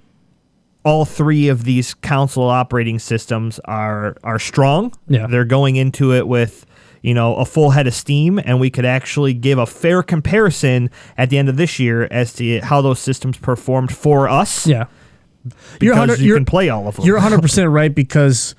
all 0.84 1.04
three 1.04 1.48
of 1.48 1.64
these 1.64 1.94
console 1.94 2.48
operating 2.48 2.98
systems 2.98 3.58
are 3.64 4.16
are 4.22 4.38
strong. 4.38 4.92
Yeah. 5.08 5.26
They're 5.26 5.44
going 5.44 5.76
into 5.76 6.14
it 6.14 6.26
with, 6.28 6.64
you 7.02 7.14
know, 7.14 7.34
a 7.36 7.44
full 7.44 7.70
head 7.70 7.86
of 7.86 7.94
steam 7.94 8.38
and 8.38 8.60
we 8.60 8.70
could 8.70 8.84
actually 8.84 9.34
give 9.34 9.58
a 9.58 9.66
fair 9.66 10.02
comparison 10.02 10.90
at 11.16 11.30
the 11.30 11.38
end 11.38 11.48
of 11.48 11.56
this 11.56 11.78
year 11.78 12.08
as 12.10 12.32
to 12.34 12.60
how 12.60 12.80
those 12.80 13.00
systems 13.00 13.36
performed 13.36 13.94
for 13.94 14.28
us. 14.28 14.66
yeah. 14.66 14.86
Because 15.44 15.80
You're 15.80 15.94
100 15.94 16.20
you 16.20 16.34
can 16.34 16.44
play 16.44 16.68
all 16.68 16.88
of 16.88 16.96
them. 16.96 17.04
You're 17.06 17.16
100 17.16 17.40
percent 17.40 17.70
right 17.80 17.94
because 17.94 18.54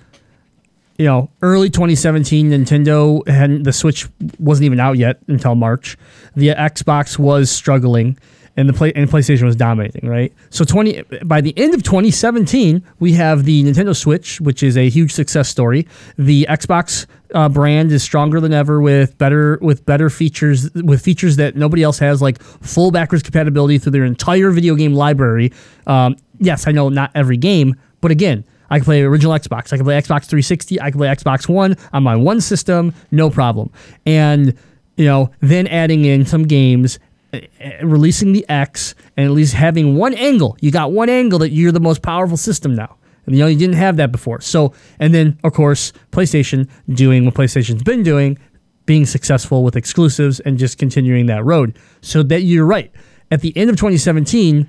you 0.98 1.06
know 1.06 1.30
early 1.42 1.70
2017 1.70 2.50
Nintendo 2.50 3.22
and 3.28 3.66
the 3.66 3.74
Switch 3.74 4.08
wasn't 4.40 4.66
even 4.66 4.80
out 4.80 4.98
yet 4.98 5.20
until 5.28 5.56
March. 5.56 5.98
The 6.36 6.50
Xbox 6.50 7.18
was 7.18 7.50
struggling. 7.52 8.18
And 8.58 8.68
the 8.68 8.74
play 8.74 8.92
and 8.94 9.10
PlayStation 9.10 9.44
was 9.44 9.56
dominating, 9.56 10.10
right? 10.10 10.34
So 10.50 10.66
twenty 10.66 11.04
by 11.24 11.42
the 11.42 11.58
end 11.58 11.74
of 11.74 11.84
2017, 11.84 12.84
we 13.00 13.14
have 13.14 13.46
the 13.46 13.64
Nintendo 13.64 13.96
Switch, 13.96 14.42
which 14.42 14.64
is 14.64 14.78
a 14.78 14.90
huge 14.90 15.12
success 15.14 15.50
story. 15.50 15.88
The 16.18 16.46
Xbox 16.50 17.06
uh, 17.34 17.48
brand 17.50 17.92
is 17.92 18.04
stronger 18.04 18.40
than 18.40 18.54
ever 18.54 18.82
with 18.82 19.18
better 19.18 19.60
with 19.62 19.86
better 19.86 20.10
features 20.10 20.70
with 20.74 21.02
features 21.02 21.36
that 21.38 21.56
nobody 21.56 21.84
else 21.84 22.00
has, 22.00 22.22
like 22.22 22.42
full 22.42 22.92
backwards 22.92 23.24
compatibility 23.24 23.78
through 23.78 23.92
their 23.94 24.06
entire 24.06 24.52
video 24.52 24.76
game 24.76 24.94
library. 24.94 25.54
Um, 25.88 26.16
yes, 26.40 26.68
I 26.68 26.72
know 26.72 26.90
not 26.90 27.12
every 27.16 27.38
game, 27.38 27.76
but 28.02 28.12
again, 28.12 28.46
I 28.70 28.80
can 28.80 28.86
play 28.86 29.02
original 29.02 29.34
Xbox. 29.34 29.74
I 29.74 29.78
can 29.78 29.86
play 29.86 30.00
Xbox 30.00 30.26
360. 30.26 30.82
I 30.82 30.92
can 30.92 31.00
play 31.00 31.08
Xbox 31.08 31.48
One 31.48 31.76
on 31.94 32.04
my 32.04 32.16
one 32.16 32.42
system, 32.42 32.94
no 33.12 33.30
problem. 33.30 33.72
And 34.06 34.56
you 34.98 35.06
know, 35.06 35.32
then 35.40 35.66
adding 35.68 36.04
in 36.04 36.26
some 36.26 36.44
games, 36.44 37.00
Eh, 37.32 37.84
releasing 37.84 38.34
the 38.34 38.44
X, 38.50 38.96
and 39.16 39.26
at 39.28 39.32
least 39.32 39.54
having 39.54 39.96
one 39.96 40.16
angle. 40.16 40.58
You 40.62 40.72
got 40.72 40.92
one 40.92 41.10
angle 41.10 41.38
that 41.40 41.52
you're 41.52 41.72
the 41.72 41.80
most 41.80 42.02
powerful 42.02 42.38
system 42.38 42.74
now. 42.74 42.98
And 43.28 43.36
you 43.36 43.44
know, 43.44 43.48
you 43.48 43.58
didn't 43.58 43.76
have 43.76 43.98
that 43.98 44.12
before. 44.12 44.42
So, 44.42 44.74
and 45.00 45.14
then 45.14 45.38
of 45.44 45.54
course, 45.54 45.94
PlayStation 46.12 46.68
doing 46.92 47.26
what 47.26 47.36
PlayStation's 47.36 47.84
been 47.84 48.02
doing, 48.02 48.40
being 48.88 49.06
successful 49.06 49.64
with 49.64 49.76
exclusives 49.76 50.40
and 50.40 50.58
just 50.58 50.80
continuing 50.80 51.28
that 51.28 51.46
road. 51.46 51.78
So 52.02 52.24
that 52.24 52.42
you're 52.42 52.66
right. 52.66 52.92
At 53.30 53.42
the 53.42 53.56
end 53.56 53.70
of 53.70 53.76
2017, 53.76 54.68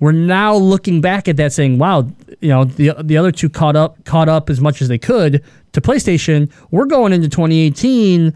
we're 0.00 0.10
now 0.10 0.56
looking 0.56 1.00
back 1.00 1.28
at 1.28 1.36
that 1.36 1.52
saying, 1.52 1.78
wow, 1.78 2.10
you 2.40 2.48
know, 2.48 2.64
the 2.64 2.94
the 3.00 3.16
other 3.16 3.30
two 3.30 3.48
caught 3.48 3.76
up 3.76 4.04
caught 4.04 4.28
up 4.28 4.50
as 4.50 4.60
much 4.60 4.82
as 4.82 4.88
they 4.88 4.98
could 4.98 5.44
to 5.70 5.80
PlayStation. 5.80 6.50
We're 6.72 6.86
going 6.86 7.12
into 7.12 7.28
2018 7.28 8.34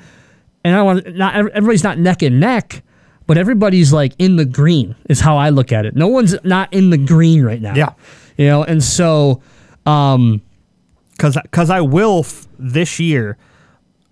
and 0.62 0.76
I 0.76 0.82
want 0.82 1.16
not 1.16 1.34
everybody's 1.34 1.82
not 1.82 1.98
neck 1.98 2.22
and 2.22 2.38
neck, 2.38 2.84
but 3.26 3.38
everybody's 3.38 3.92
like 3.92 4.14
in 4.18 4.36
the 4.36 4.44
green 4.44 4.94
is 5.08 5.20
how 5.20 5.36
I 5.36 5.50
look 5.50 5.72
at 5.72 5.86
it. 5.86 5.94
No 5.94 6.08
one's 6.08 6.34
not 6.44 6.72
in 6.72 6.90
the 6.90 6.98
green 6.98 7.42
right 7.42 7.60
now. 7.60 7.74
Yeah. 7.74 7.92
You 8.36 8.46
know, 8.46 8.64
and 8.64 8.82
so 8.82 9.40
um 9.86 10.42
because 11.12 11.38
because 11.42 11.70
I 11.70 11.80
will 11.80 12.20
f- 12.20 12.48
this 12.58 12.98
year. 12.98 13.36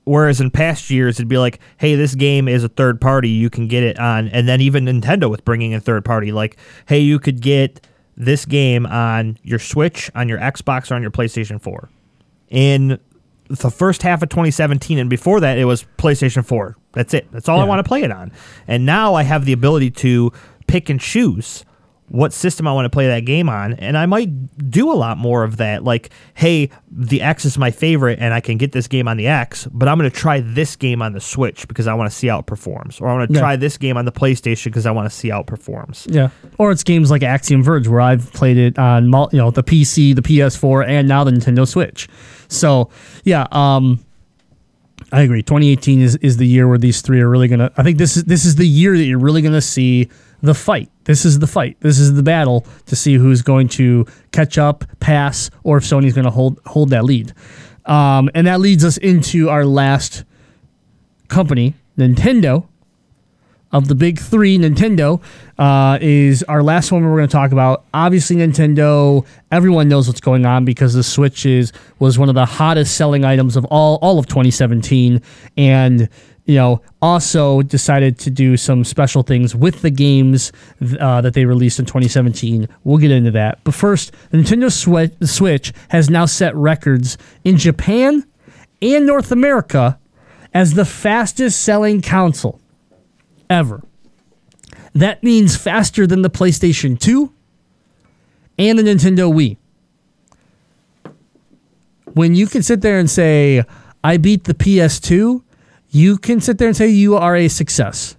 Whereas 0.05 0.41
in 0.41 0.51
past 0.51 0.91
years, 0.91 1.21
it'd 1.21 1.29
be 1.29 1.39
like, 1.39 1.61
hey, 1.77 1.95
this 1.95 2.17
game 2.17 2.49
is 2.49 2.65
a 2.65 2.69
third 2.69 3.01
party. 3.01 3.29
You 3.29 3.49
can 3.49 3.69
get 3.69 3.85
it 3.85 4.01
on. 4.01 4.27
And 4.31 4.49
then 4.49 4.61
even 4.61 4.85
Nintendo 4.87 5.31
with 5.31 5.45
bringing 5.45 5.71
in 5.71 5.81
third 5.81 6.05
party, 6.05 6.33
like, 6.33 6.57
hey, 6.87 6.99
you 6.99 7.21
could 7.21 7.41
get 7.41 7.87
this 8.17 8.45
game 8.45 8.85
on 8.85 9.39
your 9.45 9.61
Switch, 9.61 10.11
on 10.17 10.29
your 10.29 10.39
Xbox, 10.39 10.91
or 10.91 10.97
on 10.97 11.03
your 11.03 11.13
PlayStation 11.13 11.63
4. 11.63 11.89
In 12.51 12.99
the 13.49 13.71
first 13.71 14.03
half 14.03 14.25
of 14.25 14.29
2017, 14.29 14.99
and 14.99 15.09
before 15.09 15.39
that, 15.39 15.57
it 15.57 15.67
was 15.67 15.85
PlayStation 15.99 16.45
4. 16.45 16.77
That's 16.93 17.15
it. 17.15 17.27
That's 17.33 17.49
all 17.49 17.61
I 17.61 17.65
want 17.65 17.79
to 17.79 17.89
play 17.89 18.03
it 18.03 18.11
on. 18.11 18.33
And 18.69 18.85
now 18.87 19.15
I 19.15 19.23
have 19.23 19.45
the 19.45 19.53
ability 19.53 19.91
to 19.93 20.33
pick 20.67 20.89
and 20.89 21.01
choose 21.01 21.65
what 22.09 22.31
system 22.35 22.69
I 22.69 22.75
want 22.75 22.85
to 22.85 22.91
play 22.91 23.07
that 23.07 23.21
game 23.21 23.49
on, 23.49 23.73
and 23.75 23.97
I 23.97 24.05
might 24.05 24.69
do 24.71 24.93
a 24.93 24.95
lot 24.95 25.17
more 25.17 25.45
of 25.45 25.57
that. 25.57 25.83
Like, 25.83 26.11
hey, 26.35 26.69
the 26.91 27.23
X 27.23 27.47
is 27.47 27.57
my 27.57 27.71
favorite, 27.71 28.19
and 28.21 28.35
I 28.35 28.41
can 28.41 28.59
get 28.59 28.73
this 28.73 28.87
game 28.87 29.09
on 29.09 29.17
the 29.17 29.29
X, 29.29 29.67
but 29.73 29.89
I'm 29.89 29.97
going 29.97 30.11
to 30.11 30.15
try 30.15 30.41
this 30.41 30.77
game 30.77 31.01
on 31.01 31.15
the 31.15 31.23
Switch 31.23 31.67
because 31.69 31.87
I 31.87 31.95
want 31.95 32.11
to 32.11 32.15
see 32.15 32.27
how 32.27 32.41
it 32.41 32.45
performs, 32.45 33.01
or 33.01 33.09
I 33.09 33.15
want 33.15 33.31
to 33.31 33.35
Yeah. 33.35 33.41
try 33.41 33.57
this 33.57 33.79
game 33.79 33.97
on 33.97 34.05
the 34.05 34.13
PlayStation 34.13 34.65
because 34.65 34.85
I 34.85 34.91
want 34.91 35.09
to 35.11 35.17
see 35.17 35.31
how 35.31 35.41
it 35.41 35.47
performs. 35.47 36.07
Yeah. 36.11 36.29
Or 36.59 36.71
it's 36.71 36.83
games 36.85 37.11
like 37.11 37.23
Axiom 37.23 37.63
Verge 37.63 37.89
where 37.89 38.03
I've 38.03 38.31
played 38.35 38.59
it 38.59 38.79
on 38.79 39.05
you 39.33 39.39
know 39.39 39.51
the 39.51 39.63
PC, 39.63 40.15
the 40.15 40.21
PS4, 40.23 40.87
and 40.87 41.09
now 41.09 41.25
the 41.25 41.31
Nintendo 41.31 41.67
Switch. 41.67 42.11
So 42.49 42.91
yeah, 43.25 43.47
um, 43.53 44.05
I 45.13 45.21
agree. 45.21 45.43
2018 45.43 46.01
is, 46.01 46.17
is 46.17 46.39
the 46.39 46.47
year 46.47 46.67
where 46.67 46.79
these 46.79 47.03
three 47.03 47.21
are 47.21 47.29
really 47.29 47.47
gonna. 47.47 47.71
I 47.77 47.83
think 47.83 47.99
this 47.99 48.17
is 48.17 48.25
this 48.25 48.47
is 48.47 48.57
the 48.57 48.67
year 48.67 48.97
that 48.97 49.05
you're 49.05 49.19
really 49.19 49.43
gonna 49.43 49.61
see 49.61 50.09
the 50.43 50.55
fight. 50.55 50.91
This 51.05 51.25
is 51.25 51.39
the 51.39 51.47
fight. 51.47 51.77
This 51.81 51.99
is 51.99 52.15
the 52.15 52.23
battle 52.23 52.67
to 52.87 52.97
see 52.97 53.15
who's 53.15 53.43
going 53.43 53.69
to 53.69 54.07
catch 54.33 54.59
up, 54.59 54.85
pass, 55.01 55.51
or 55.63 55.77
if 55.77 55.85
Sony's 55.85 56.15
going 56.15 56.25
to 56.25 56.31
hold 56.31 56.61
hold 56.67 56.91
that 56.91 57.05
lead. 57.05 57.33
Um, 57.87 58.31
and 58.35 58.47
that 58.47 58.61
leads 58.61 58.85
us 58.85 58.97
into 58.97 59.49
our 59.49 59.65
last 59.65 60.25
company, 61.29 61.75
Nintendo 61.97 62.69
of 63.73 63.89
the 63.89 63.95
big 63.95 64.19
three, 64.19 64.59
Nintendo 64.59 65.23
uh, 65.59 65.99
is 66.01 66.43
our 66.45 66.63
last 66.63 66.93
one 66.93 67.05
we're 67.05 67.17
going 67.17 67.29
to 67.29 67.33
talk 67.33 67.53
about. 67.53 67.85
Obviously, 67.95 68.37
Nintendo. 68.37 69.27
Everyone 69.51 69.89
knows 69.89 70.07
what's 70.09 70.21
going 70.21 70.45
on 70.45 70.65
because 70.65 70.95
the 70.95 71.03
Switch 71.03 71.47
is 71.47 71.73
was 71.99 72.19
one 72.19 72.29
of 72.29 72.35
the 72.35 72.45
hottest 72.45 72.97
selling 72.97 73.25
items 73.25 73.57
of 73.57 73.65
all 73.67 73.99
all 74.03 74.19
of 74.19 74.27
2017, 74.27 75.23
and 75.57 76.09
you 76.45 76.55
know 76.55 76.83
also 77.01 77.63
decided 77.63 78.19
to 78.19 78.31
do 78.31 78.57
some 78.57 78.85
special 78.85 79.23
things 79.23 79.55
with 79.55 79.81
the 79.83 79.91
games 79.91 80.53
uh, 81.01 81.21
that 81.21 81.35
they 81.35 81.47
released 81.47 81.79
in 81.79 81.87
2017. 81.87 82.69
We'll 82.85 82.99
get 82.99 83.11
into 83.11 83.31
that, 83.31 83.65
but 83.65 83.75
first, 83.75 84.13
the 84.31 84.39
Nintendo 84.39 84.71
Switch 85.27 85.73
has 85.89 86.11
now 86.11 86.27
set 86.27 86.55
records 86.55 87.17
in 87.45 87.57
Japan 87.57 88.27
and 88.83 89.07
North 89.07 89.33
America 89.33 89.99
as 90.55 90.75
the 90.75 90.85
fastest 90.85 91.63
selling 91.63 92.03
console 92.03 92.61
ever. 93.53 93.83
That 94.95 95.23
means 95.23 95.57
faster 95.57 96.07
than 96.07 96.23
the 96.23 96.31
PlayStation 96.31 96.99
2 96.99 97.33
and 98.59 98.79
the 98.79 98.83
Nintendo 98.83 99.33
Wii. 99.33 99.57
When 102.13 102.35
you 102.35 102.47
can 102.47 102.63
sit 102.63 102.83
there 102.83 102.99
and 102.99 103.09
say, 103.09 103.65
I 104.05 104.17
beat 104.17 104.45
the 104.45 104.55
PS2, 104.55 105.43
you 105.91 106.19
can 106.19 106.41
sit 106.41 106.59
there 106.59 106.69
and 106.69 106.77
say 106.77 106.89
you 106.89 107.17
are 107.17 107.37
a 107.37 107.49
success. 107.49 108.17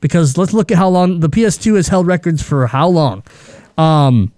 Because 0.00 0.36
let's 0.36 0.52
look 0.52 0.70
at 0.70 0.78
how 0.78 0.88
long 0.88 1.20
the 1.20 1.28
PS2 1.28 1.76
has 1.76 1.88
held 1.88 2.06
records 2.06 2.42
for 2.42 2.66
how 2.66 2.88
long. 2.88 3.22
Um, 3.76 4.32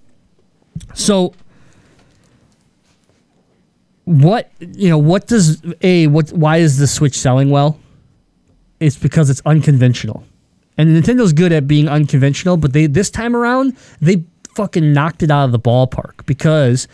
so 0.94 1.34
what 4.04 4.50
you 4.58 4.88
know 4.88 4.98
what 4.98 5.28
does 5.28 5.62
a 5.82 6.08
what 6.08 6.30
why 6.30 6.56
is 6.56 6.78
the 6.78 6.86
switch 6.86 7.16
selling 7.16 7.48
well 7.48 7.78
it's 8.80 8.96
because 8.96 9.30
it's 9.30 9.42
unconventional. 9.46 10.24
And 10.76 10.96
Nintendo's 10.96 11.32
good 11.32 11.52
at 11.52 11.68
being 11.68 11.88
unconventional, 11.88 12.56
but 12.56 12.72
they 12.72 12.86
this 12.86 13.10
time 13.10 13.36
around 13.36 13.76
they 14.00 14.24
fucking 14.54 14.92
knocked 14.92 15.22
it 15.22 15.30
out 15.30 15.44
of 15.44 15.52
the 15.52 15.60
ballpark 15.60 16.26
because 16.26 16.88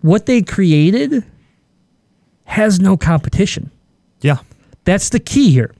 what 0.00 0.26
they 0.26 0.42
created 0.42 1.24
has 2.44 2.80
no 2.80 2.96
competition. 2.96 3.70
Yeah. 4.20 4.38
That's 4.84 5.10
the 5.10 5.20
key 5.20 5.50
here. 5.50 5.74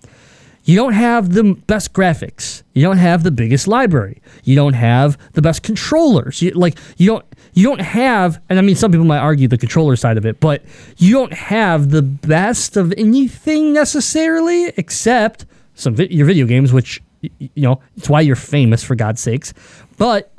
You 0.64 0.76
don't 0.76 0.92
have 0.92 1.32
the 1.32 1.54
best 1.66 1.94
graphics. 1.94 2.62
You 2.74 2.82
don't 2.82 2.98
have 2.98 3.22
the 3.22 3.30
biggest 3.30 3.66
library. 3.66 4.20
You 4.44 4.54
don't 4.54 4.74
have 4.74 5.16
the 5.32 5.40
best 5.40 5.62
controllers. 5.62 6.42
You, 6.42 6.50
like 6.50 6.78
you 6.98 7.06
don't 7.06 7.24
you 7.58 7.64
don't 7.64 7.80
have 7.80 8.40
and 8.48 8.56
I 8.56 8.62
mean 8.62 8.76
some 8.76 8.92
people 8.92 9.04
might 9.04 9.18
argue 9.18 9.48
the 9.48 9.58
controller 9.58 9.96
side 9.96 10.16
of 10.16 10.24
it, 10.24 10.38
but 10.38 10.62
you 10.96 11.12
don't 11.12 11.32
have 11.32 11.90
the 11.90 12.02
best 12.02 12.76
of 12.76 12.94
anything 12.96 13.72
necessarily 13.72 14.66
except 14.76 15.44
some 15.74 15.96
vi- 15.96 16.06
your 16.08 16.24
video 16.24 16.46
games 16.46 16.72
which 16.72 17.02
you 17.20 17.50
know, 17.56 17.80
it's 17.96 18.08
why 18.08 18.20
you're 18.20 18.36
famous 18.36 18.84
for 18.84 18.94
God's 18.94 19.20
sakes. 19.20 19.52
But 19.96 20.32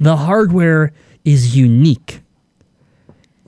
the 0.00 0.16
hardware 0.16 0.92
is 1.24 1.56
unique. 1.56 2.20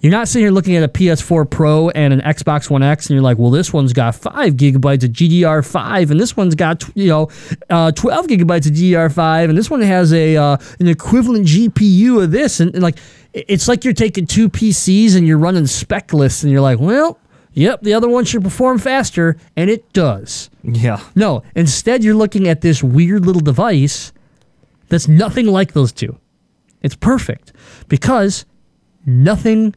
You're 0.01 0.13
not 0.13 0.29
sitting 0.29 0.45
here 0.45 0.53
looking 0.53 0.77
at 0.77 0.85
a 0.85 0.89
PS4 0.89 1.51
Pro 1.51 1.89
and 1.91 2.13
an 2.13 2.21
Xbox 2.21 2.71
One 2.71 2.85
X, 2.85 3.07
and 3.07 3.15
you're 3.15 3.23
like, 3.23 3.37
well, 3.37 3.51
this 3.51 3.73
one's 3.73 3.93
got 3.93 4.15
five 4.15 4.55
gigabytes 4.55 5.03
of 5.03 5.11
GDR5, 5.11 6.11
and 6.13 6.21
this 6.21 6.37
one's 6.37 6.55
got 6.55 6.85
you 6.95 7.09
know 7.09 7.29
uh, 7.69 7.91
12 7.93 8.27
gigabytes 8.29 8.67
of 8.67 8.75
GDR5, 8.75 9.49
and 9.49 9.59
this 9.59 9.69
one 9.69 9.81
has 9.81 10.13
a 10.13 10.37
uh, 10.37 10.57
an 10.79 10.87
equivalent 10.87 11.47
GPU 11.47 12.23
of 12.23 12.31
this, 12.31 12.61
and, 12.61 12.73
and 12.75 12.83
like 12.83 12.99
it's 13.33 13.67
like 13.67 13.85
you're 13.85 13.93
taking 13.93 14.27
two 14.27 14.49
PCs 14.49 15.17
and 15.17 15.27
you're 15.27 15.39
running 15.39 15.67
spec 15.67 16.13
lists, 16.13 16.45
and 16.45 16.53
you're 16.53 16.61
like, 16.61 16.79
well, 16.79 17.19
yep, 17.53 17.83
the 17.83 17.95
other 17.95 18.09
one 18.09 18.25
should 18.25 18.45
perform 18.45 18.79
faster, 18.79 19.37
and 19.57 19.69
it 19.69 19.93
does. 19.93 20.49
Yeah. 20.63 21.01
No, 21.17 21.43
instead 21.57 22.05
you're 22.05 22.15
looking 22.15 22.47
at 22.47 22.61
this 22.61 22.85
weird 22.85 23.27
little 23.27 23.43
device 23.43 24.13
that's 24.89 25.09
nothing 25.09 25.47
like 25.47 25.73
those 25.73 25.93
two. 25.93 26.19
It's 26.83 26.95
perfect 26.95 27.53
because 27.89 28.47
nothing 29.05 29.75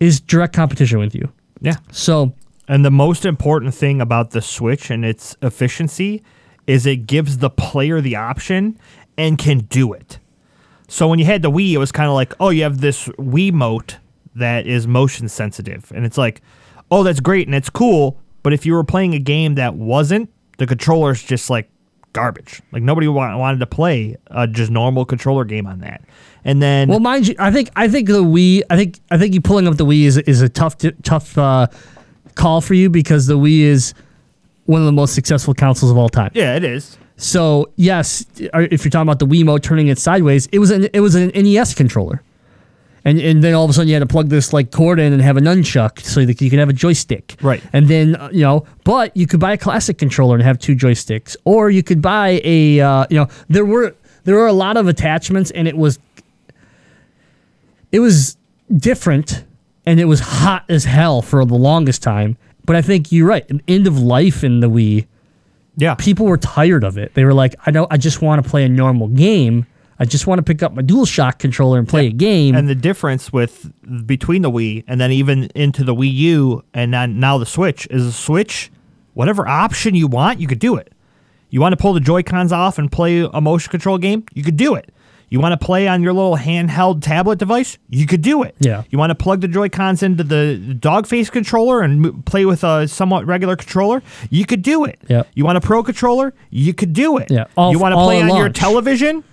is 0.00 0.20
direct 0.20 0.54
competition 0.54 0.98
with 0.98 1.14
you. 1.14 1.32
Yeah. 1.60 1.76
So, 1.90 2.34
And 2.68 2.84
the 2.84 2.90
most 2.90 3.24
important 3.24 3.74
thing 3.74 4.00
about 4.00 4.30
the 4.30 4.42
Switch 4.42 4.90
and 4.90 5.04
its 5.04 5.36
efficiency 5.42 6.22
is 6.66 6.84
it 6.84 7.06
gives 7.06 7.38
the 7.38 7.50
player 7.50 8.00
the 8.00 8.16
option 8.16 8.78
and 9.16 9.38
can 9.38 9.60
do 9.60 9.92
it. 9.92 10.18
So 10.88 11.08
when 11.08 11.18
you 11.18 11.24
had 11.24 11.42
the 11.42 11.50
Wii, 11.50 11.72
it 11.72 11.78
was 11.78 11.92
kind 11.92 12.08
of 12.08 12.14
like, 12.14 12.34
oh, 12.40 12.50
you 12.50 12.62
have 12.62 12.80
this 12.80 13.08
Wii 13.08 13.52
mote 13.52 13.96
that 14.34 14.66
is 14.66 14.86
motion 14.86 15.28
sensitive. 15.28 15.90
And 15.94 16.04
it's 16.04 16.18
like, 16.18 16.42
oh, 16.90 17.02
that's 17.02 17.20
great 17.20 17.48
and 17.48 17.54
it's 17.54 17.70
cool. 17.70 18.20
But 18.42 18.52
if 18.52 18.66
you 18.66 18.74
were 18.74 18.84
playing 18.84 19.14
a 19.14 19.18
game 19.18 19.54
that 19.56 19.74
wasn't, 19.74 20.30
the 20.58 20.66
controller's 20.66 21.22
just 21.22 21.50
like 21.50 21.68
garbage. 22.16 22.60
Like 22.72 22.82
nobody 22.82 23.06
wa- 23.06 23.36
wanted 23.36 23.60
to 23.60 23.66
play 23.66 24.16
a 24.28 24.46
just 24.48 24.70
normal 24.72 25.04
controller 25.04 25.44
game 25.44 25.66
on 25.66 25.78
that. 25.80 26.02
And 26.44 26.60
then 26.62 26.88
well, 26.88 26.98
mind 27.00 27.28
you, 27.28 27.34
I 27.38 27.50
think 27.52 27.70
I 27.76 27.86
think 27.88 28.08
the 28.08 28.24
Wii, 28.24 28.62
I 28.70 28.76
think 28.76 28.98
I 29.10 29.18
think 29.18 29.34
you 29.34 29.40
pulling 29.40 29.68
up 29.68 29.76
the 29.76 29.86
Wii 29.86 30.02
is 30.04 30.16
is 30.18 30.40
a 30.42 30.48
tough 30.48 30.76
tough 31.02 31.36
uh, 31.38 31.66
call 32.34 32.60
for 32.60 32.74
you 32.74 32.88
because 32.90 33.26
the 33.26 33.36
Wii 33.38 33.60
is 33.60 33.94
one 34.64 34.80
of 34.80 34.86
the 34.86 34.92
most 34.92 35.14
successful 35.14 35.54
consoles 35.54 35.92
of 35.92 35.98
all 35.98 36.08
time. 36.08 36.30
yeah, 36.34 36.56
it 36.56 36.64
is. 36.64 36.98
So 37.18 37.70
yes, 37.76 38.24
if 38.38 38.84
you're 38.84 38.90
talking 38.90 39.02
about 39.08 39.18
the 39.20 39.26
Wii 39.26 39.42
Wiimote 39.44 39.62
turning 39.62 39.88
it 39.88 39.98
sideways, 39.98 40.46
it 40.52 40.58
was 40.58 40.70
an 40.70 40.88
it 40.92 41.00
was 41.00 41.14
an 41.14 41.28
NES 41.34 41.74
controller, 41.74 42.22
and 43.06 43.18
and 43.18 43.42
then 43.42 43.54
all 43.54 43.64
of 43.64 43.70
a 43.70 43.72
sudden 43.72 43.88
you 43.88 43.94
had 43.94 44.00
to 44.00 44.06
plug 44.06 44.28
this 44.28 44.52
like 44.52 44.70
cord 44.70 44.98
in 45.00 45.12
and 45.14 45.22
have 45.22 45.38
a 45.38 45.40
nunchuck 45.40 46.00
so 46.00 46.26
that 46.26 46.40
you 46.42 46.50
can 46.50 46.58
have 46.58 46.68
a 46.68 46.74
joystick. 46.74 47.36
Right. 47.40 47.62
And 47.72 47.88
then 47.88 48.16
uh, 48.16 48.28
you 48.32 48.42
know, 48.42 48.66
but 48.84 49.16
you 49.16 49.26
could 49.26 49.40
buy 49.40 49.52
a 49.52 49.56
classic 49.58 49.96
controller 49.96 50.34
and 50.34 50.42
have 50.44 50.58
two 50.58 50.74
joysticks, 50.74 51.36
or 51.44 51.70
you 51.70 51.82
could 51.82 52.02
buy 52.02 52.40
a 52.44 52.80
uh, 52.80 53.06
you 53.08 53.16
know 53.16 53.28
there 53.48 53.64
were 53.64 53.94
there 54.24 54.34
were 54.34 54.48
a 54.48 54.52
lot 54.52 54.76
of 54.76 54.88
attachments 54.88 55.50
and 55.52 55.66
it 55.68 55.76
was 55.76 55.98
it 57.92 58.00
was 58.00 58.36
different 58.76 59.44
and 59.86 60.00
it 60.00 60.06
was 60.06 60.20
hot 60.20 60.64
as 60.68 60.84
hell 60.84 61.22
for 61.22 61.44
the 61.44 61.54
longest 61.54 62.02
time. 62.02 62.36
But 62.64 62.74
I 62.74 62.82
think 62.82 63.12
you're 63.12 63.28
right. 63.28 63.48
End 63.68 63.86
of 63.86 64.00
life 64.00 64.42
in 64.42 64.58
the 64.58 64.68
Wii 64.68 65.06
Yeah. 65.76 65.94
people 65.94 66.26
were 66.26 66.36
tired 66.38 66.82
of 66.82 66.98
it. 66.98 67.14
They 67.14 67.24
were 67.24 67.34
like, 67.34 67.54
I 67.64 67.70
don't 67.70 67.90
I 67.92 67.96
just 67.96 68.20
want 68.20 68.42
to 68.42 68.50
play 68.50 68.64
a 68.64 68.68
normal 68.68 69.06
game. 69.08 69.66
I 69.98 70.04
just 70.04 70.26
want 70.26 70.38
to 70.38 70.42
pick 70.42 70.62
up 70.62 70.74
my 70.74 70.82
DualShock 70.82 71.38
controller 71.38 71.78
and 71.78 71.88
play 71.88 72.08
a 72.08 72.12
game. 72.12 72.54
And 72.54 72.68
the 72.68 72.74
difference 72.74 73.32
with 73.32 73.72
between 74.06 74.42
the 74.42 74.50
Wii 74.50 74.84
and 74.86 75.00
then 75.00 75.10
even 75.12 75.44
into 75.54 75.84
the 75.84 75.94
Wii 75.94 76.12
U 76.12 76.64
and 76.74 76.92
then 76.92 77.18
now 77.18 77.38
the 77.38 77.46
Switch 77.46 77.86
is 77.90 78.04
the 78.04 78.12
Switch 78.12 78.70
whatever 79.16 79.48
option 79.48 79.94
you 79.94 80.06
want, 80.06 80.38
you 80.40 80.46
could 80.46 80.58
do 80.58 80.76
it. 80.76 80.92
You 81.48 81.60
want 81.60 81.72
to 81.72 81.76
pull 81.76 81.94
the 81.94 82.00
Joy 82.00 82.22
Cons 82.22 82.52
off 82.52 82.78
and 82.78 82.92
play 82.92 83.20
a 83.20 83.40
motion 83.40 83.70
control 83.70 83.96
game? 83.96 84.24
You 84.34 84.42
could 84.42 84.58
do 84.58 84.74
it. 84.74 84.92
You 85.28 85.40
want 85.40 85.58
to 85.58 85.64
play 85.64 85.88
on 85.88 86.02
your 86.02 86.12
little 86.12 86.36
handheld 86.36 87.02
tablet 87.02 87.38
device? 87.38 87.78
You 87.88 88.06
could 88.06 88.22
do 88.22 88.42
it. 88.42 88.54
Yeah. 88.58 88.84
You 88.90 88.98
want 88.98 89.10
to 89.10 89.14
plug 89.14 89.40
the 89.40 89.48
Joy 89.48 89.70
Cons 89.70 90.02
into 90.02 90.22
the 90.22 90.56
dog 90.78 91.06
face 91.06 91.30
controller 91.30 91.80
and 91.80 92.24
play 92.26 92.44
with 92.44 92.62
a 92.62 92.86
somewhat 92.86 93.26
regular 93.26 93.56
controller? 93.56 94.02
You 94.30 94.44
could 94.44 94.62
do 94.62 94.84
it. 94.84 95.00
Yeah. 95.08 95.22
You 95.34 95.44
want 95.44 95.58
a 95.58 95.60
pro 95.60 95.82
controller? 95.82 96.32
You 96.50 96.74
could 96.74 96.92
do 96.92 97.16
it. 97.16 97.30
Yeah. 97.30 97.46
All 97.56 97.72
you 97.72 97.78
want 97.78 97.94
to 97.94 98.04
play 98.04 98.20
on 98.20 98.36
your 98.36 98.50
television? 98.50 99.24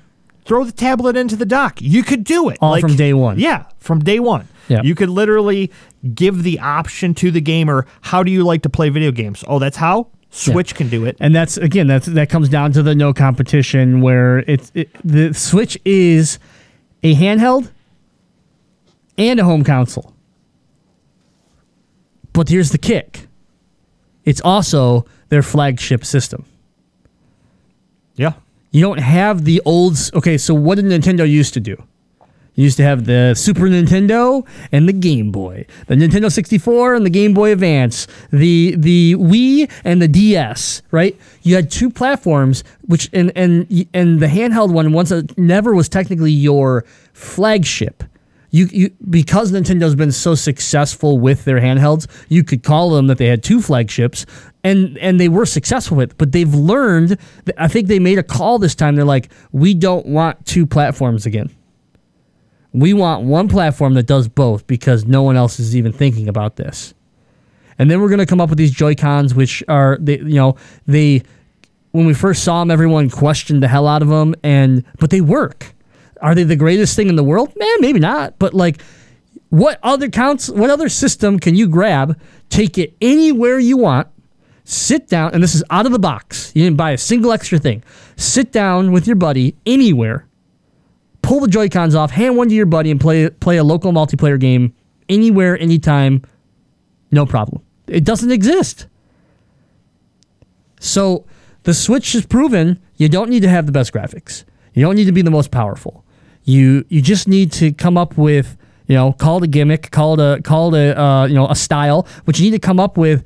Throw 0.46 0.64
the 0.64 0.72
tablet 0.72 1.16
into 1.16 1.36
the 1.36 1.46
dock. 1.46 1.82
You 1.82 2.04
could 2.04 2.24
do 2.24 2.50
it. 2.50 2.58
All 2.62 2.80
from 2.80 2.96
day 2.96 3.14
one. 3.14 3.40
Yeah, 3.40 3.66
from 3.80 4.00
day 4.00 4.20
one. 4.20 4.48
Yeah. 4.68 4.82
You 4.84 4.96
could 4.96 5.10
literally 5.10 5.72
give 6.14 6.44
the 6.44 6.60
option 6.60 7.14
to 7.16 7.32
the 7.32 7.42
gamer. 7.42 7.86
How 8.02 8.24
do 8.24 8.32
you 8.32 8.44
like 8.44 8.62
to 8.64 8.70
play 8.70 8.90
video 8.90 9.12
games? 9.12 9.44
Oh, 9.48 9.60
that's 9.60 9.78
how 9.78 10.08
Switch 10.30 10.76
can 10.76 10.90
do 10.90 11.06
it. 11.06 11.16
And 11.20 11.36
that's 11.36 11.58
again 11.58 11.88
that's 11.88 12.08
that 12.08 12.30
comes 12.30 12.50
down 12.50 12.72
to 12.74 12.84
the 12.84 12.96
no 12.96 13.14
competition 13.14 14.02
where 14.02 14.40
it's 14.40 14.72
it, 14.74 14.90
the 15.04 15.34
Switch 15.34 15.78
is 15.86 16.40
a 17.04 17.16
handheld 17.16 17.70
and 19.18 19.40
a 19.40 19.44
home 19.44 19.64
console. 19.64 20.14
But 22.34 22.50
here's 22.50 22.72
the 22.72 22.80
kick. 22.80 23.28
It's 24.26 24.42
also 24.42 25.06
their 25.30 25.44
flagship 25.44 26.04
system. 26.04 26.46
Yeah. 28.16 28.34
You 28.74 28.82
don't 28.82 29.00
have 29.00 29.46
the 29.46 29.62
old. 29.66 29.98
Okay, 30.16 30.38
so 30.38 30.54
what 30.54 30.76
did 30.76 30.86
Nintendo 30.86 31.30
used 31.30 31.54
to 31.54 31.60
do? 31.60 31.82
You 32.56 32.64
used 32.66 32.78
to 32.78 32.84
have 32.84 33.06
the 33.06 33.36
Super 33.36 33.62
Nintendo 33.62 34.46
and 34.72 34.88
the 34.90 34.94
Game 34.94 35.32
Boy, 35.32 35.66
the 35.88 35.96
Nintendo 35.96 36.32
64 36.32 36.96
and 36.96 37.06
the 37.06 37.10
Game 37.12 37.36
Boy 37.36 37.52
Advance, 37.52 38.08
the 38.32 38.76
the 38.76 39.16
Wii 39.16 39.72
and 39.84 40.02
the 40.02 40.08
DS. 40.08 40.82
Right? 40.90 41.16
You 41.44 41.56
had 41.56 41.70
two 41.70 41.92
platforms, 41.92 42.64
which 42.82 43.10
and 43.14 43.32
and 43.36 43.88
and 43.94 44.20
the 44.20 44.28
handheld 44.28 44.74
one 44.74 44.92
once 44.92 45.14
never 45.38 45.76
was 45.76 45.88
technically 45.88 46.32
your 46.32 46.84
flagship. 47.14 48.04
You, 48.50 48.66
you 48.72 48.92
because 49.08 49.52
Nintendo's 49.52 49.96
been 49.96 50.12
so 50.12 50.34
successful 50.34 51.20
with 51.20 51.46
their 51.46 51.60
handhelds, 51.60 52.08
you 52.28 52.44
could 52.44 52.64
call 52.64 52.92
them 52.92 53.08
that 53.08 53.18
they 53.20 53.28
had 53.28 53.44
two 53.44 53.62
flagships, 53.62 54.28
and 54.64 54.98
and 54.98 55.20
they 55.20 55.30
were 55.30 55.46
successful 55.46 55.98
with. 55.98 56.12
it. 56.12 56.18
But 56.18 56.32
they've 56.32 56.54
learned. 56.54 57.18
I 57.58 57.68
think 57.68 57.88
they 57.88 58.00
made 58.00 58.20
a 58.20 58.24
call 58.24 58.60
this 58.60 58.76
time. 58.76 58.96
They're 58.96 59.06
like, 59.06 59.32
we 59.52 59.74
don't 59.74 60.06
want 60.06 60.46
two 60.46 60.66
platforms 60.66 61.26
again. 61.26 61.50
We 62.72 62.94
want 62.94 63.26
one 63.26 63.48
platform 63.48 63.94
that 63.96 64.08
does 64.08 64.28
both 64.28 64.66
because 64.66 65.06
no 65.06 65.22
one 65.22 65.36
else 65.36 65.60
is 65.60 65.76
even 65.76 65.92
thinking 65.92 66.28
about 66.28 66.56
this. 66.56 66.94
And 67.78 67.90
then 67.90 68.02
we're 68.02 68.10
going 68.10 68.20
to 68.20 68.26
come 68.26 68.42
up 68.42 68.50
with 68.50 68.58
these 68.58 68.72
Joy 68.72 68.96
Cons, 68.96 69.36
which 69.36 69.64
are 69.68 69.98
they, 70.00 70.20
you 70.20 70.36
know, 70.36 70.56
they 70.88 71.24
when 71.92 72.08
we 72.08 72.14
first 72.16 72.44
saw 72.44 72.60
them, 72.60 72.72
everyone 72.72 73.10
questioned 73.10 73.62
the 73.62 73.68
hell 73.68 73.88
out 73.88 74.02
of 74.02 74.08
them, 74.08 74.36
and 74.44 74.84
but 75.00 75.12
they 75.12 75.22
work. 75.22 75.74
Are 76.22 76.34
they 76.34 76.44
the 76.44 76.56
greatest 76.56 76.96
thing 76.96 77.10
in 77.10 77.16
the 77.16 77.24
world? 77.24 77.54
Man, 77.56 77.78
maybe 77.80 78.00
not. 78.00 78.40
But 78.40 78.54
like, 78.54 78.82
what 79.50 79.80
other 79.84 80.10
counts? 80.10 80.50
What 80.50 80.70
other 80.70 80.90
system 80.90 81.40
can 81.40 81.56
you 81.56 81.68
grab, 81.68 82.20
take 82.50 82.78
it 82.78 82.96
anywhere 83.02 83.60
you 83.60 83.78
want, 83.78 84.08
sit 84.64 85.08
down, 85.08 85.34
and 85.34 85.44
this 85.44 85.56
is 85.56 85.64
out 85.70 85.86
of 85.86 85.92
the 85.92 86.00
box. 86.00 86.52
You 86.56 86.64
didn't 86.64 86.78
buy 86.78 86.92
a 86.92 86.98
single 86.98 87.32
extra 87.32 87.60
thing. 87.60 87.84
Sit 88.16 88.52
down 88.52 88.92
with 88.92 89.08
your 89.08 89.16
buddy 89.16 89.56
anywhere, 89.66 90.28
pull 91.22 91.40
the 91.40 91.48
Joy 91.48 91.70
Cons 91.70 91.96
off, 91.96 92.12
hand 92.12 92.38
one 92.38 92.50
to 92.50 92.56
your 92.56 92.66
buddy, 92.66 92.92
and 92.92 93.00
play 93.00 93.30
play 93.30 93.58
a 93.58 93.64
local 93.64 93.92
multiplayer 93.92 94.40
game 94.40 94.74
anywhere, 95.10 95.60
anytime, 95.60 96.22
no 97.12 97.26
problem. 97.26 97.62
It 97.88 98.04
doesn't 98.04 98.32
exist. 98.32 98.88
So 100.80 101.26
the 101.64 101.74
Switch 101.74 102.14
has 102.14 102.26
proven 102.26 102.80
you 102.98 103.10
don't 103.10 103.30
need 103.30 103.42
to 103.42 103.50
have 103.50 103.66
the 103.66 103.72
best 103.72 103.94
graphics. 103.94 104.44
You 104.74 104.84
don't 104.84 104.96
need 104.96 105.06
to 105.06 105.12
be 105.12 105.22
the 105.22 105.32
most 105.32 105.52
powerful. 105.52 106.04
You 106.44 106.86
you 106.90 107.02
just 107.02 107.28
need 107.28 107.52
to 107.54 107.72
come 107.72 107.98
up 107.98 108.18
with 108.18 108.58
you 108.88 108.96
know 108.96 109.14
call 109.14 109.38
it 109.38 109.44
a 109.44 109.48
gimmick, 109.48 109.92
call 109.92 110.20
it 110.20 110.40
a 110.40 110.42
call 110.42 110.74
it 110.76 110.90
a 110.90 111.02
uh, 111.02 111.26
you 111.26 111.36
know 111.36 111.48
a 111.48 111.56
style, 111.56 112.08
but 112.26 112.38
you 112.40 112.46
need 112.46 112.52
to 112.52 112.60
come 112.60 112.80
up 112.80 112.98
with 112.98 113.24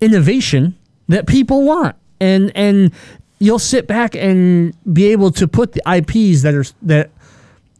innovation 0.00 0.76
that 1.08 1.26
people 1.26 1.64
want, 1.64 1.96
and 2.20 2.52
and 2.56 2.92
you'll 3.38 3.58
sit 3.58 3.86
back 3.86 4.14
and 4.14 4.74
be 4.92 5.06
able 5.12 5.30
to 5.32 5.48
put 5.48 5.72
the 5.72 5.82
IPs 5.86 6.42
that 6.42 6.54
are 6.54 6.64
that. 6.82 7.10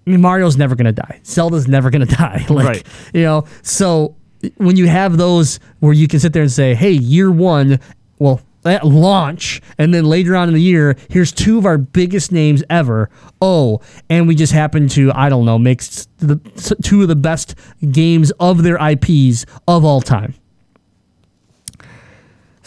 I 0.07 0.11
mean, 0.11 0.21
Mario's 0.23 0.57
never 0.57 0.75
gonna 0.75 0.93
die. 0.93 1.21
Zelda's 1.25 1.69
never 1.69 1.91
gonna 1.91 2.07
die. 2.25 2.47
like 2.49 2.67
Right. 2.67 2.87
you 3.13 3.23
know, 3.23 3.45
so 3.63 4.17
when 4.57 4.77
you 4.77 4.89
have 4.89 5.17
those 5.19 5.61
where 5.81 5.93
you 5.93 6.09
can 6.09 6.19
sit 6.21 6.33
there 6.33 6.43
and 6.43 6.51
say, 6.53 6.75
"Hey, 6.75 6.93
year 6.93 7.31
one, 7.31 7.79
well, 8.19 8.41
at 8.65 8.85
launch, 8.87 9.61
and 9.79 9.93
then 9.95 10.05
later 10.05 10.35
on 10.37 10.49
in 10.49 10.55
the 10.55 10.61
year, 10.61 10.97
here's 11.09 11.33
two 11.33 11.57
of 11.59 11.65
our 11.67 11.79
biggest 11.79 12.31
names 12.33 12.63
ever. 12.69 13.09
Oh, 13.41 13.81
and 14.11 14.27
we 14.29 14.35
just 14.35 14.53
happen 14.53 14.87
to, 14.89 15.11
I 15.15 15.29
don't 15.31 15.47
know, 15.47 15.59
make 15.59 15.81
the 16.19 16.37
two 16.83 17.01
of 17.03 17.09
the 17.09 17.17
best 17.17 17.55
games 17.91 18.31
of 18.41 18.63
their 18.63 18.77
IPs 18.77 19.47
of 19.67 19.85
all 19.85 20.01
time. 20.03 20.35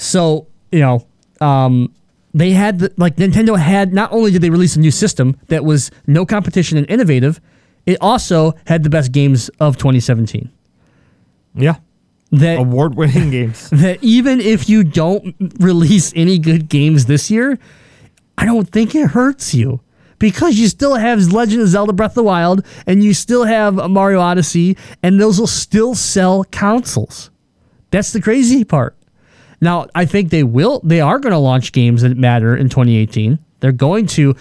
So 0.04 0.48
you 0.72 0.80
know, 0.80 1.06
um, 1.40 1.94
they 2.34 2.52
had 2.52 2.80
the, 2.80 2.94
like 2.98 3.16
Nintendo 3.18 3.58
had 3.58 3.94
not 3.94 4.12
only 4.12 4.32
did 4.32 4.42
they 4.42 4.50
release 4.50 4.76
a 4.76 4.80
new 4.80 4.92
system 4.92 5.38
that 5.48 5.64
was 5.64 5.92
no 6.08 6.26
competition 6.26 6.78
and 6.78 6.90
innovative, 6.90 7.40
it 7.86 7.98
also 8.02 8.54
had 8.66 8.84
the 8.84 8.90
best 8.90 9.12
games 9.12 9.50
of 9.60 9.78
2017. 9.78 10.52
Yeah. 11.56 11.76
That 12.32 12.58
Award 12.58 12.96
winning 12.96 13.30
games. 13.32 13.70
that 13.70 14.00
even 14.02 14.42
if 14.42 14.68
you 14.68 14.84
don't 14.84 15.36
release 15.60 16.12
any 16.16 16.40
good 16.40 16.68
games 16.70 17.06
this 17.06 17.30
year, 17.30 17.60
I 18.38 18.46
don't 18.46 18.68
think 18.68 18.96
it 18.96 19.10
hurts 19.10 19.54
you 19.54 19.82
because 20.18 20.58
you 20.58 20.68
still 20.68 20.96
have 20.96 21.32
Legend 21.32 21.62
of 21.62 21.68
Zelda 21.68 21.94
Breath 21.94 22.12
of 22.12 22.16
the 22.16 22.24
Wild 22.24 22.66
and 22.88 23.04
you 23.04 23.14
still 23.14 23.44
have 23.44 23.76
Mario 23.92 24.20
Odyssey, 24.20 24.76
and 25.04 25.22
those 25.22 25.40
will 25.40 25.46
still 25.46 25.94
sell 25.94 26.44
consoles. 26.46 27.30
That's 27.92 28.12
the 28.12 28.22
crazy 28.22 28.64
part. 28.64 28.98
Now, 29.64 29.88
I 29.96 30.06
think 30.06 30.30
they 30.30 30.44
will. 30.44 30.82
They 30.84 31.02
are 31.02 31.20
going 31.20 31.32
to 31.32 31.40
launch 31.40 31.72
games 31.72 32.02
that 32.02 32.18
matter 32.18 32.56
in 32.56 32.70
2018. 32.70 33.40
They're 33.62 33.72
going 33.72 34.08
to 34.08 34.36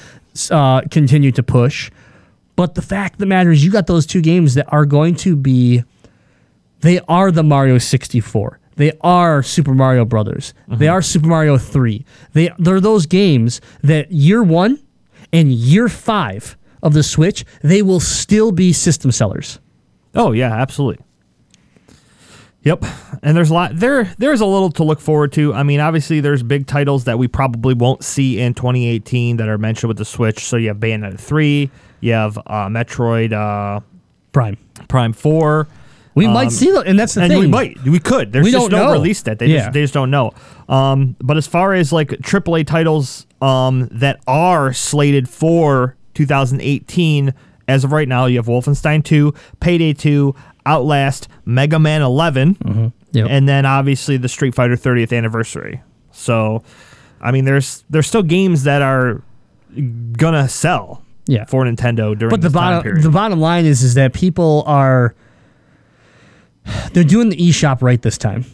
uh, 0.51 0.83
continue 0.91 1.33
to 1.33 1.43
push. 1.43 1.91
But 2.57 2.75
the 2.75 2.83
fact 2.83 3.15
of 3.15 3.19
the 3.21 3.27
matter 3.27 3.51
is, 3.51 3.65
you 3.65 3.71
got 3.71 3.87
those 3.87 4.05
two 4.05 4.21
games 4.21 4.55
that 4.55 4.71
are 4.73 4.85
going 4.85 5.15
to 5.17 5.37
be 5.37 5.85
they 6.81 6.99
are 7.09 7.31
the 7.31 7.45
Mario 7.45 7.79
64. 7.79 8.59
They 8.75 8.93
are 9.03 9.43
Super 9.43 9.75
Mario 9.75 10.05
Brothers. 10.05 10.55
They 10.67 10.89
are 10.89 11.01
Super 11.01 11.29
Mario 11.29 11.57
3. 11.57 12.05
They 12.33 12.51
they're 12.59 12.81
those 12.81 13.07
games 13.07 13.61
that 13.83 14.11
year 14.11 14.43
1 14.43 14.79
and 15.33 15.53
year 15.53 15.89
5 15.89 16.57
of 16.83 16.95
the 16.95 17.03
Switch, 17.03 17.45
they 17.63 17.83
will 17.83 18.01
still 18.01 18.51
be 18.51 18.73
system 18.73 19.13
sellers. 19.13 19.61
Oh 20.15 20.33
yeah, 20.33 20.53
absolutely. 20.53 21.05
Yep, 22.65 22.85
and 23.25 23.37
there's 23.37 23.51
a 23.51 23.55
lot 23.55 23.73
there. 23.75 24.05
There's 24.19 24.41
a 24.41 24.47
little 24.47 24.71
to 24.73 24.85
look 24.85 25.01
forward 25.01 25.33
to. 25.33 25.53
I 25.53 25.65
mean, 25.65 25.81
obviously, 25.81 26.21
there's 26.21 26.45
big 26.45 26.67
titles 26.69 27.05
that 27.05 27.19
we 27.19 27.27
probably 27.27 27.75
won't 27.75 28.05
see 28.05 28.39
in 28.39 28.55
2018 28.55 29.39
that 29.39 29.49
are 29.49 29.59
mentioned 29.59 29.89
with 29.89 29.97
the 29.99 30.05
Switch. 30.05 30.45
So 30.45 30.57
you 30.57 30.69
have 30.69 30.77
Bayonetta 30.77 31.19
3, 31.19 31.71
you 32.01 32.13
have 32.13 32.39
uh, 32.39 32.69
Metroid 32.69 33.33
uh, 33.33 33.81
Prime. 34.33 34.57
Prime 34.89 35.13
4. 35.13 35.67
We 36.15 36.27
Um, 36.27 36.35
might 36.35 36.53
see 36.53 36.71
that, 36.71 36.87
and 36.87 36.97
that's 36.99 37.15
the 37.15 37.23
and 37.23 37.31
thing. 37.33 37.41
we 37.41 37.47
might, 37.49 37.83
we 37.85 37.99
could. 37.99 38.33
There's 38.33 38.45
We 38.45 38.53
just 38.53 38.71
don't 38.71 38.79
no 38.79 38.87
know. 38.87 38.93
release 38.93 39.21
date. 39.23 39.39
They 39.39 39.47
Yeah. 39.47 39.61
just 39.63 39.73
they 39.73 39.81
just 39.81 39.95
don't 39.95 40.11
know. 40.11 40.33
Um, 40.69 41.17
but 41.21 41.37
as 41.39 41.47
far 41.47 41.73
as 41.73 41.91
like 41.93 42.11
AAA 42.23 42.65
titles 42.65 43.27
um 43.41 43.89
that 43.91 44.21
are 44.29 44.73
slated 44.75 45.27
for 45.29 45.97
2018, 46.15 47.33
as 47.69 47.85
of 47.85 47.93
right 47.93 48.09
now, 48.09 48.27
you 48.27 48.37
have 48.37 48.47
Wolfenstein 48.47 49.03
2, 49.03 49.33
Payday 49.61 49.95
2, 49.95 50.35
Outlast, 50.67 51.29
Mega 51.45 51.79
Man 51.79 52.03
11, 52.03 52.55
Mm-hmm. 52.57 52.87
Yep. 53.13 53.27
and 53.29 53.49
then 53.49 53.67
obviously 53.67 54.17
the 54.17 54.29
Street 54.29 54.55
Fighter 54.55 54.75
30th 54.77 55.17
anniversary. 55.17 55.83
So, 56.13 56.63
I 57.21 57.31
mean, 57.31 57.45
there's 57.45 57.85
there's 57.91 58.07
still 58.07 58.23
games 58.23 58.65
that 58.65 58.81
are 58.83 59.23
gonna 60.17 60.49
sell. 60.49 61.03
Yeah. 61.27 61.45
For 61.45 61.65
Nintendo 61.65 62.19
during 62.19 62.31
But 62.31 62.41
the 62.41 62.51
bottom 62.51 62.83
period. 62.83 63.03
the 63.05 63.11
bottom 63.11 63.39
line 63.41 63.65
is 63.65 63.83
is 63.83 63.95
that 63.95 64.13
people 64.13 64.65
are 64.67 65.15
they're 66.93 67.05
doing 67.05 67.29
the 67.29 67.37
eShop 67.37 67.83
right 67.83 68.01
this 68.01 68.19
time. 68.19 68.45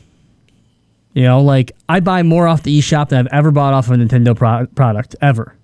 You 1.14 1.22
know, 1.24 1.40
like 1.40 1.72
I 1.88 2.00
buy 2.00 2.22
more 2.22 2.46
off 2.46 2.62
the 2.62 2.78
eShop 2.78 3.08
than 3.08 3.26
I've 3.26 3.32
ever 3.32 3.50
bought 3.50 3.74
off 3.74 3.86
of 3.90 3.92
a 4.00 4.04
Nintendo 4.04 4.36
pro- 4.36 4.66
product 4.66 5.16
ever. 5.20 5.54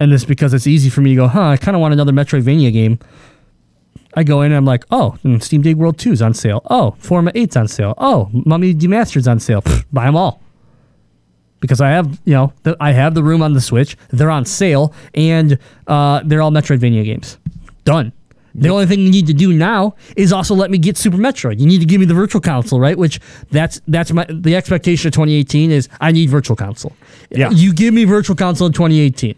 And 0.00 0.12
it's 0.12 0.24
because 0.24 0.52
it's 0.52 0.66
easy 0.66 0.90
for 0.90 1.00
me 1.00 1.10
to 1.10 1.16
go, 1.16 1.28
huh, 1.28 1.48
I 1.48 1.56
kind 1.56 1.74
of 1.76 1.80
want 1.80 1.94
another 1.94 2.12
Metroidvania 2.12 2.72
game. 2.72 2.98
I 4.16 4.24
go 4.24 4.40
in 4.40 4.46
and 4.46 4.56
I'm 4.56 4.64
like, 4.64 4.84
oh, 4.90 5.16
Steam 5.40 5.60
Dig 5.60 5.76
World 5.76 5.98
2 5.98 6.10
is 6.10 6.22
on 6.22 6.32
sale. 6.32 6.62
Oh, 6.70 6.92
Forma 6.98 7.30
8's 7.32 7.56
on 7.56 7.68
sale. 7.68 7.94
Oh, 7.98 8.30
Mummy 8.32 8.74
Demastered's 8.74 9.28
on 9.28 9.38
sale. 9.38 9.60
Pfft, 9.60 9.84
buy 9.92 10.06
them 10.06 10.16
all. 10.16 10.40
Because 11.60 11.80
I 11.80 11.90
have, 11.90 12.18
you 12.24 12.32
know, 12.32 12.52
the, 12.62 12.76
I 12.80 12.92
have 12.92 13.14
the 13.14 13.22
room 13.22 13.42
on 13.42 13.52
the 13.52 13.60
Switch. 13.60 13.96
They're 14.08 14.30
on 14.30 14.44
sale, 14.44 14.94
and 15.14 15.58
uh, 15.86 16.22
they're 16.24 16.40
all 16.42 16.50
Metroidvania 16.50 17.04
games. 17.04 17.38
Done. 17.84 18.12
The 18.58 18.70
only 18.70 18.86
thing 18.86 19.00
you 19.00 19.10
need 19.10 19.26
to 19.26 19.34
do 19.34 19.52
now 19.52 19.96
is 20.16 20.32
also 20.32 20.54
let 20.54 20.70
me 20.70 20.78
get 20.78 20.96
Super 20.96 21.18
Metroid. 21.18 21.60
You 21.60 21.66
need 21.66 21.80
to 21.80 21.84
give 21.84 22.00
me 22.00 22.06
the 22.06 22.14
Virtual 22.14 22.40
Console, 22.40 22.80
right? 22.80 22.96
Which 22.96 23.20
that's 23.50 23.82
that's 23.86 24.12
my 24.12 24.24
the 24.30 24.56
expectation 24.56 25.08
of 25.08 25.12
2018 25.12 25.70
is 25.70 25.90
I 26.00 26.10
need 26.10 26.30
Virtual 26.30 26.56
Console. 26.56 26.96
Yeah. 27.30 27.50
You 27.50 27.74
give 27.74 27.92
me 27.92 28.04
Virtual 28.04 28.34
Console 28.34 28.68
in 28.68 28.72
2018, 28.72 29.34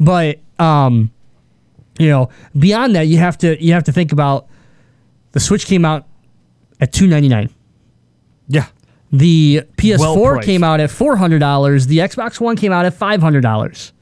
but 0.00 0.38
um, 0.58 1.10
you 1.98 2.08
know 2.08 2.28
beyond 2.58 2.94
that 2.96 3.06
you 3.06 3.18
have 3.18 3.36
to 3.38 3.62
you 3.62 3.72
have 3.72 3.84
to 3.84 3.92
think 3.92 4.12
about 4.12 4.46
the 5.32 5.40
Switch 5.40 5.66
came 5.66 5.84
out 5.84 6.06
at 6.80 6.92
299. 6.92 7.48
Yeah. 8.48 8.66
The 9.12 9.62
PS4 9.76 9.98
Well-priced. 9.98 10.46
came 10.46 10.64
out 10.64 10.80
at 10.80 10.90
four 10.90 11.16
hundred 11.16 11.38
dollars. 11.40 11.86
The 11.86 11.98
Xbox 11.98 12.40
One 12.40 12.56
came 12.56 12.72
out 12.72 12.86
at 12.86 12.94
five 12.94 13.20
hundred 13.20 13.42
dollars. 13.42 13.92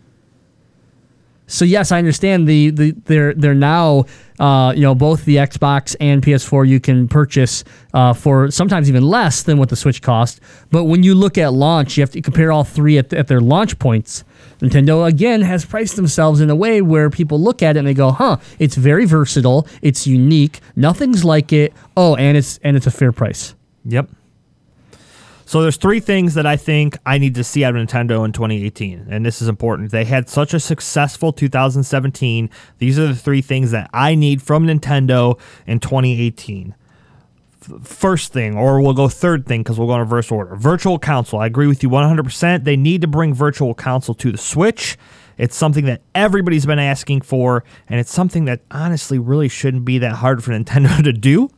So 1.49 1.65
yes, 1.65 1.91
I 1.91 1.99
understand 1.99 2.47
the, 2.47 2.71
the 2.71 2.93
they're 3.07 3.35
they're 3.35 3.55
now 3.55 4.05
uh, 4.39 4.73
you 4.75 4.83
know 4.83 4.95
both 4.95 5.25
the 5.25 5.37
Xbox 5.37 5.97
and 5.99 6.23
PS4 6.23 6.69
you 6.69 6.79
can 6.79 7.09
purchase 7.09 7.65
uh, 7.93 8.13
for 8.13 8.53
sometimes 8.53 8.89
even 8.89 9.03
less 9.03 9.43
than 9.43 9.59
what 9.59 9.69
the 9.69 9.75
Switch 9.75 10.01
cost. 10.01 10.41
But 10.71 10.85
when 10.85 11.03
you 11.03 11.17
look 11.17 11.37
at 11.39 11.53
launch, 11.53 11.97
you 11.97 12.03
have 12.03 12.11
to 12.11 12.21
compare 12.23 12.53
all 12.53 12.63
three 12.63 12.99
at, 12.99 13.13
at 13.13 13.27
their 13.27 13.41
launch 13.41 13.81
points. 13.81 14.23
Nintendo 14.61 15.07
again 15.07 15.43
has 15.43 15.65
priced 15.65 15.97
themselves 15.97 16.41
in 16.41 16.51
a 16.51 16.57
way 16.57 16.83
where 16.83 17.11
people 17.11 17.41
look 17.41 17.63
at 17.63 17.77
it 17.77 17.81
and 17.81 17.89
they 17.89 17.95
go, 17.95 18.11
"Huh, 18.11 18.37
it's 18.59 18.77
very 18.77 19.05
versatile, 19.05 19.67
it's 19.83 20.07
unique, 20.07 20.61
nothing's 20.77 21.25
like 21.25 21.53
it. 21.53 21.73
Oh, 21.97 22.15
and 22.17 22.37
it's 22.37 22.59
and 22.63 22.77
it's 22.77 22.87
a 22.87 22.91
fair 22.91 23.13
price." 23.13 23.55
Yep. 23.85 24.09
So 25.51 25.63
there's 25.63 25.79
three 25.79 25.99
things 25.99 26.35
that 26.35 26.47
I 26.47 26.57
think 26.57 26.97
I 27.05 27.19
need 27.19 27.35
to 27.35 27.43
see 27.43 27.65
out 27.65 27.75
of 27.75 27.85
Nintendo 27.85 28.25
in 28.25 28.31
2018, 28.31 29.09
and 29.11 29.27
this 29.27 29.43
is 29.43 29.49
important. 29.49 29.91
They 29.91 30.05
had 30.05 30.29
such 30.29 30.55
a 30.55 30.61
successful 30.61 31.33
2017. 31.33 32.49
These 32.79 33.01
are 33.01 33.09
the 33.09 33.17
three 33.17 33.43
things 33.43 33.73
that 33.73 33.91
I 33.93 34.15
need 34.15 34.43
from 34.43 34.69
Nintendo 34.69 35.41
in 35.67 35.81
2018. 35.81 36.77
First 37.83 38.33
thing, 38.33 38.57
or 38.57 38.81
we'll 38.81 38.95
go 38.95 39.09
third 39.09 39.47
thing 39.47 39.63
because 39.63 39.79
we'll 39.79 39.89
go 39.89 39.95
in 39.95 40.01
reverse 40.01 40.31
order. 40.31 40.57
Virtual 40.57 40.99
console. 40.99 41.41
I 41.41 41.47
agree 41.47 41.67
with 41.67 41.83
you 41.83 41.91
100%. 41.91 42.65
They 42.65 42.77
need 42.77 43.01
to 43.01 43.07
bring 43.07 43.35
Virtual 43.35 43.75
console 43.75 44.15
to 44.17 44.33
the 44.33 44.39
Switch. 44.39 44.97
It's 45.39 45.57
something 45.57 45.87
that 45.87 46.03
everybody's 46.15 46.67
been 46.67 46.79
asking 46.79 47.23
for, 47.23 47.65
and 47.89 47.99
it's 47.99 48.13
something 48.13 48.45
that 48.45 48.61
honestly 48.71 49.19
really 49.19 49.49
shouldn't 49.49 49.85
be 49.85 49.99
that 49.99 50.17
hard 50.17 50.45
for 50.45 50.51
Nintendo 50.53 51.03
to 51.03 51.13
do 51.13 51.51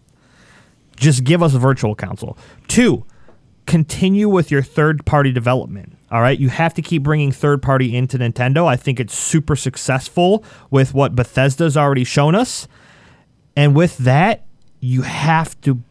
just 1.03 1.25
give 1.25 1.43
us 1.43 1.55
a 1.55 1.59
virtual 1.59 1.95
console. 1.95 2.39
Two, 2.69 3.05
continue 3.67 4.29
with 4.29 4.51
your 4.51 4.63
third 4.63 5.05
party 5.05 5.33
development. 5.33 5.97
All 6.11 6.21
right, 6.21 6.39
you 6.39 6.49
have 6.49 6.75
to 6.75 6.83
keep 6.83 7.03
bringing 7.03 7.33
third 7.33 7.63
party 7.63 7.95
into 7.97 8.19
Nintendo. 8.19 8.67
I 8.67 8.77
think 8.77 9.01
it's 9.01 9.17
super 9.17 9.57
successful 9.57 10.45
with 10.71 10.95
what 10.95 11.15
Bethesda's 11.15 11.77
already 11.77 12.05
shown 12.05 12.35
us. 12.35 12.69
And 13.57 13.75
with 13.75 13.99
that, 13.99 14.45
you 14.81 15.03
have 15.03 15.59
to 15.63 15.83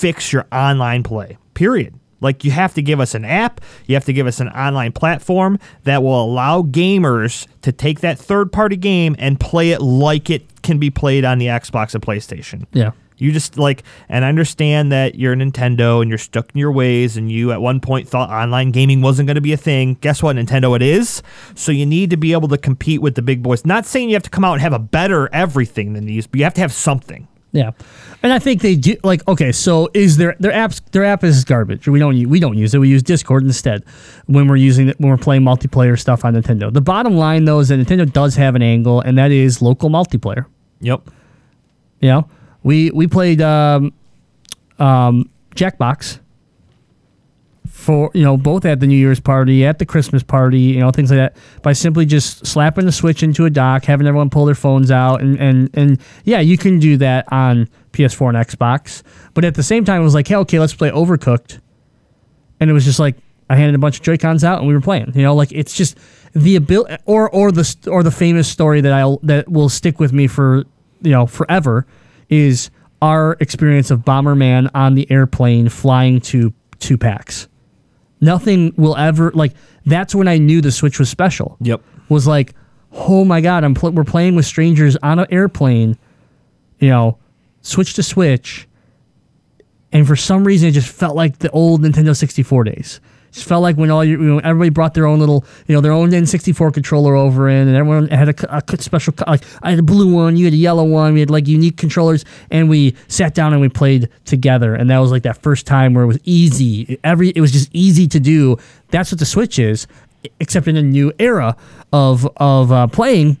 fix 0.00 0.32
your 0.32 0.46
online 0.50 1.02
play. 1.02 1.36
Period. 1.52 1.94
Like 2.22 2.42
you 2.42 2.50
have 2.52 2.72
to 2.74 2.82
give 2.82 3.00
us 3.00 3.14
an 3.14 3.24
app, 3.24 3.60
you 3.86 3.94
have 3.94 4.06
to 4.06 4.14
give 4.14 4.26
us 4.26 4.40
an 4.40 4.48
online 4.48 4.92
platform 4.92 5.58
that 5.84 6.02
will 6.02 6.24
allow 6.24 6.62
gamers 6.62 7.46
to 7.62 7.70
take 7.70 8.00
that 8.00 8.18
third 8.18 8.50
party 8.50 8.76
game 8.76 9.14
and 9.18 9.38
play 9.38 9.72
it 9.72 9.82
like 9.82 10.30
it 10.30 10.62
can 10.62 10.78
be 10.78 10.90
played 10.90 11.24
on 11.24 11.38
the 11.38 11.46
Xbox 11.46 11.94
and 11.94 12.02
PlayStation. 12.02 12.66
Yeah. 12.72 12.92
You 13.18 13.32
just 13.32 13.58
like, 13.58 13.82
and 14.08 14.24
I 14.24 14.30
understand 14.30 14.90
that 14.92 15.16
you're 15.16 15.36
Nintendo 15.36 16.00
and 16.00 16.08
you're 16.08 16.16
stuck 16.16 16.50
in 16.54 16.58
your 16.58 16.72
ways, 16.72 17.18
and 17.18 17.30
you 17.30 17.52
at 17.52 17.60
one 17.60 17.78
point 17.78 18.08
thought 18.08 18.30
online 18.30 18.70
gaming 18.70 19.02
wasn't 19.02 19.26
going 19.26 19.34
to 19.34 19.42
be 19.42 19.52
a 19.52 19.58
thing. 19.58 19.98
Guess 20.00 20.22
what, 20.22 20.36
Nintendo, 20.36 20.74
it 20.74 20.80
is. 20.80 21.22
So 21.54 21.70
you 21.70 21.84
need 21.84 22.08
to 22.10 22.16
be 22.16 22.32
able 22.32 22.48
to 22.48 22.56
compete 22.56 23.02
with 23.02 23.16
the 23.16 23.22
big 23.22 23.42
boys. 23.42 23.66
Not 23.66 23.84
saying 23.84 24.08
you 24.08 24.14
have 24.14 24.22
to 24.22 24.30
come 24.30 24.42
out 24.42 24.54
and 24.54 24.62
have 24.62 24.72
a 24.72 24.78
better 24.78 25.28
everything 25.34 25.92
than 25.92 26.06
these, 26.06 26.26
but 26.26 26.38
you 26.38 26.44
have 26.44 26.54
to 26.54 26.62
have 26.62 26.72
something. 26.72 27.28
Yeah, 27.52 27.72
and 28.22 28.32
I 28.32 28.38
think 28.38 28.62
they 28.62 28.76
do. 28.76 28.96
Like, 29.02 29.26
okay, 29.26 29.50
so 29.50 29.88
is 29.92 30.16
their 30.16 30.36
their 30.38 30.52
apps 30.52 30.80
their 30.92 31.04
app 31.04 31.24
is 31.24 31.44
garbage. 31.44 31.88
We 31.88 31.98
don't 31.98 32.28
we 32.28 32.38
don't 32.38 32.56
use 32.56 32.74
it. 32.74 32.78
We 32.78 32.88
use 32.88 33.02
Discord 33.02 33.42
instead 33.42 33.84
when 34.26 34.46
we're 34.46 34.56
using 34.56 34.88
it 34.88 35.00
when 35.00 35.10
we're 35.10 35.16
playing 35.16 35.42
multiplayer 35.42 35.98
stuff 35.98 36.24
on 36.24 36.34
Nintendo. 36.34 36.72
The 36.72 36.80
bottom 36.80 37.16
line 37.16 37.46
though 37.46 37.58
is 37.58 37.68
that 37.68 37.80
Nintendo 37.80 38.10
does 38.10 38.36
have 38.36 38.54
an 38.54 38.62
angle, 38.62 39.00
and 39.00 39.18
that 39.18 39.32
is 39.32 39.60
local 39.60 39.90
multiplayer. 39.90 40.46
Yep. 40.80 41.10
You 42.00 42.08
know, 42.08 42.28
we 42.62 42.90
we 42.92 43.08
played 43.08 43.40
um, 43.40 43.92
um, 44.78 45.28
Jackbox 45.56 46.20
for 47.68 48.10
you 48.14 48.22
know 48.22 48.36
both 48.36 48.64
at 48.64 48.80
the 48.80 48.86
New 48.86 48.96
Year's 48.96 49.20
party, 49.20 49.64
at 49.64 49.78
the 49.78 49.86
Christmas 49.86 50.22
party, 50.22 50.60
you 50.60 50.80
know 50.80 50.90
things 50.90 51.10
like 51.10 51.18
that. 51.18 51.36
By 51.62 51.72
simply 51.72 52.06
just 52.06 52.46
slapping 52.46 52.86
the 52.86 52.92
Switch 52.92 53.22
into 53.22 53.44
a 53.44 53.50
dock, 53.50 53.84
having 53.84 54.06
everyone 54.06 54.30
pull 54.30 54.44
their 54.44 54.54
phones 54.54 54.90
out, 54.90 55.20
and 55.20 55.38
and 55.38 55.70
and 55.74 56.00
yeah, 56.24 56.40
you 56.40 56.58
can 56.58 56.78
do 56.78 56.96
that 56.98 57.30
on 57.32 57.68
PS4 57.92 58.34
and 58.34 58.48
Xbox. 58.48 59.02
But 59.34 59.44
at 59.44 59.54
the 59.54 59.62
same 59.62 59.84
time, 59.84 60.00
it 60.00 60.04
was 60.04 60.14
like, 60.14 60.28
hey, 60.28 60.36
okay, 60.36 60.58
let's 60.58 60.74
play 60.74 60.90
Overcooked, 60.90 61.60
and 62.58 62.70
it 62.70 62.72
was 62.72 62.84
just 62.84 62.98
like 62.98 63.16
I 63.50 63.56
handed 63.56 63.74
a 63.74 63.78
bunch 63.78 63.96
of 63.96 64.02
Joy 64.02 64.16
Cons 64.16 64.44
out 64.44 64.60
and 64.60 64.68
we 64.68 64.74
were 64.74 64.80
playing. 64.80 65.12
You 65.14 65.22
know, 65.22 65.34
like 65.34 65.52
it's 65.52 65.74
just 65.74 65.98
the 66.34 66.56
ability, 66.56 66.96
or 67.04 67.28
or 67.30 67.50
the 67.50 67.76
or 67.90 68.02
the 68.02 68.10
famous 68.12 68.48
story 68.48 68.80
that 68.80 68.92
I'll 68.92 69.18
that 69.24 69.50
will 69.50 69.68
stick 69.68 69.98
with 69.98 70.12
me 70.12 70.28
for 70.28 70.64
you 71.02 71.10
know 71.10 71.26
forever 71.26 71.86
is 72.28 72.70
our 73.02 73.36
experience 73.40 73.90
of 73.90 74.00
Bomberman 74.00 74.70
on 74.74 74.94
the 74.94 75.10
airplane 75.10 75.68
flying 75.68 76.20
to 76.20 76.54
two 76.78 76.96
packs. 76.96 77.48
Nothing 78.20 78.74
will 78.76 78.96
ever 78.96 79.30
like. 79.32 79.52
That's 79.86 80.14
when 80.14 80.28
I 80.28 80.38
knew 80.38 80.60
the 80.60 80.70
Switch 80.70 80.98
was 80.98 81.08
special. 81.08 81.56
Yep. 81.60 81.82
Was 82.08 82.26
like, 82.26 82.54
oh 82.92 83.24
my 83.24 83.40
god, 83.40 83.64
I'm 83.64 83.74
pl- 83.74 83.92
we're 83.92 84.04
playing 84.04 84.36
with 84.36 84.44
strangers 84.46 84.96
on 85.02 85.18
an 85.18 85.26
airplane. 85.30 85.96
You 86.78 86.88
know, 86.90 87.18
switch 87.62 87.94
to 87.94 88.02
Switch. 88.02 88.66
And 89.92 90.06
for 90.06 90.16
some 90.16 90.44
reason, 90.44 90.68
it 90.68 90.72
just 90.72 90.88
felt 90.88 91.16
like 91.16 91.38
the 91.38 91.50
old 91.50 91.82
Nintendo 91.82 92.16
64 92.16 92.64
days. 92.64 93.00
Just 93.32 93.46
felt 93.46 93.62
like 93.62 93.76
when 93.76 93.90
all 93.90 94.04
your, 94.04 94.20
you 94.20 94.26
know, 94.26 94.38
everybody 94.38 94.70
brought 94.70 94.94
their 94.94 95.06
own 95.06 95.20
little, 95.20 95.44
you 95.68 95.74
know, 95.74 95.80
their 95.80 95.92
own 95.92 96.10
N64 96.10 96.74
controller 96.74 97.14
over 97.14 97.48
in, 97.48 97.68
and 97.68 97.76
everyone 97.76 98.08
had 98.08 98.28
a, 98.28 98.56
a 98.56 98.82
special, 98.82 99.14
like 99.26 99.44
I 99.62 99.70
had 99.70 99.78
a 99.78 99.84
blue 99.84 100.12
one, 100.12 100.36
you 100.36 100.46
had 100.46 100.54
a 100.54 100.56
yellow 100.56 100.84
one, 100.84 101.14
we 101.14 101.20
had 101.20 101.30
like 101.30 101.46
unique 101.46 101.76
controllers, 101.76 102.24
and 102.50 102.68
we 102.68 102.96
sat 103.06 103.34
down 103.34 103.52
and 103.52 103.60
we 103.60 103.68
played 103.68 104.08
together, 104.24 104.74
and 104.74 104.90
that 104.90 104.98
was 104.98 105.12
like 105.12 105.22
that 105.22 105.40
first 105.42 105.66
time 105.66 105.94
where 105.94 106.02
it 106.02 106.08
was 106.08 106.18
easy. 106.24 106.98
Every 107.04 107.30
it 107.30 107.40
was 107.40 107.52
just 107.52 107.70
easy 107.72 108.08
to 108.08 108.18
do. 108.18 108.56
That's 108.88 109.12
what 109.12 109.20
the 109.20 109.26
Switch 109.26 109.60
is, 109.60 109.86
except 110.40 110.66
in 110.66 110.76
a 110.76 110.82
new 110.82 111.12
era 111.20 111.56
of 111.92 112.28
of 112.38 112.72
uh, 112.72 112.88
playing, 112.88 113.38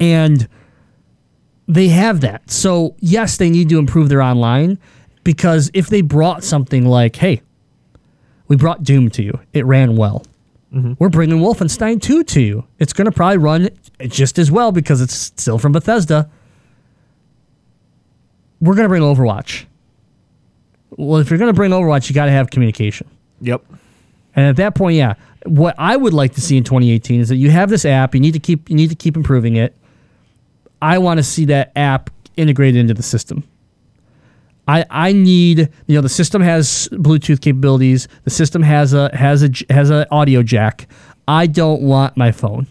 and 0.00 0.48
they 1.68 1.88
have 1.88 2.22
that. 2.22 2.50
So 2.50 2.96
yes, 2.98 3.36
they 3.36 3.50
need 3.50 3.68
to 3.68 3.78
improve 3.78 4.08
their 4.08 4.22
online 4.22 4.78
because 5.22 5.70
if 5.74 5.88
they 5.88 6.00
brought 6.00 6.42
something 6.42 6.86
like, 6.86 7.14
hey, 7.16 7.42
we 8.48 8.56
brought 8.56 8.82
Doom 8.82 9.10
to 9.10 9.22
you, 9.22 9.38
it 9.52 9.64
ran 9.64 9.96
well. 9.96 10.24
Mm-hmm. 10.72 10.94
We're 10.98 11.08
bringing 11.08 11.38
Wolfenstein 11.38 12.02
2 12.02 12.24
to 12.24 12.40
you. 12.40 12.64
It's 12.78 12.92
going 12.92 13.06
to 13.06 13.12
probably 13.12 13.38
run 13.38 13.70
just 14.00 14.38
as 14.38 14.50
well 14.50 14.72
because 14.72 15.00
it's 15.00 15.14
still 15.14 15.58
from 15.58 15.72
Bethesda. 15.72 16.30
We're 18.60 18.74
going 18.74 18.84
to 18.84 18.88
bring 18.88 19.02
Overwatch. 19.02 19.64
Well, 20.90 21.20
if 21.20 21.30
you're 21.30 21.38
going 21.38 21.50
to 21.50 21.56
bring 21.56 21.70
Overwatch, 21.70 22.08
you 22.08 22.14
got 22.14 22.26
to 22.26 22.32
have 22.32 22.50
communication. 22.50 23.06
Yep. 23.40 23.64
And 24.34 24.46
at 24.46 24.56
that 24.56 24.74
point, 24.74 24.96
yeah, 24.96 25.14
what 25.46 25.74
I 25.78 25.96
would 25.96 26.12
like 26.12 26.34
to 26.34 26.40
see 26.40 26.56
in 26.56 26.64
2018 26.64 27.20
is 27.20 27.28
that 27.28 27.36
you 27.36 27.50
have 27.50 27.70
this 27.70 27.84
app. 27.84 28.14
You 28.14 28.20
need 28.20 28.32
to 28.32 28.38
keep 28.38 28.68
you 28.68 28.76
need 28.76 28.90
to 28.90 28.96
keep 28.96 29.16
improving 29.16 29.56
it. 29.56 29.74
I 30.82 30.98
want 30.98 31.18
to 31.18 31.24
see 31.24 31.44
that 31.46 31.72
app 31.76 32.10
integrated 32.36 32.76
into 32.76 32.94
the 32.94 33.02
system. 33.02 33.44
I 34.68 34.84
I 34.90 35.12
need 35.12 35.70
you 35.86 35.94
know 35.96 36.02
the 36.02 36.08
system 36.08 36.42
has 36.42 36.88
Bluetooth 36.92 37.40
capabilities. 37.40 38.06
The 38.24 38.30
system 38.30 38.62
has 38.62 38.92
a 38.92 39.10
has 39.16 39.42
a 39.42 39.50
has 39.70 39.90
a 39.90 40.06
audio 40.12 40.42
jack. 40.42 40.86
I 41.26 41.46
don't 41.46 41.82
want 41.82 42.16
my 42.16 42.30
phone. 42.30 42.66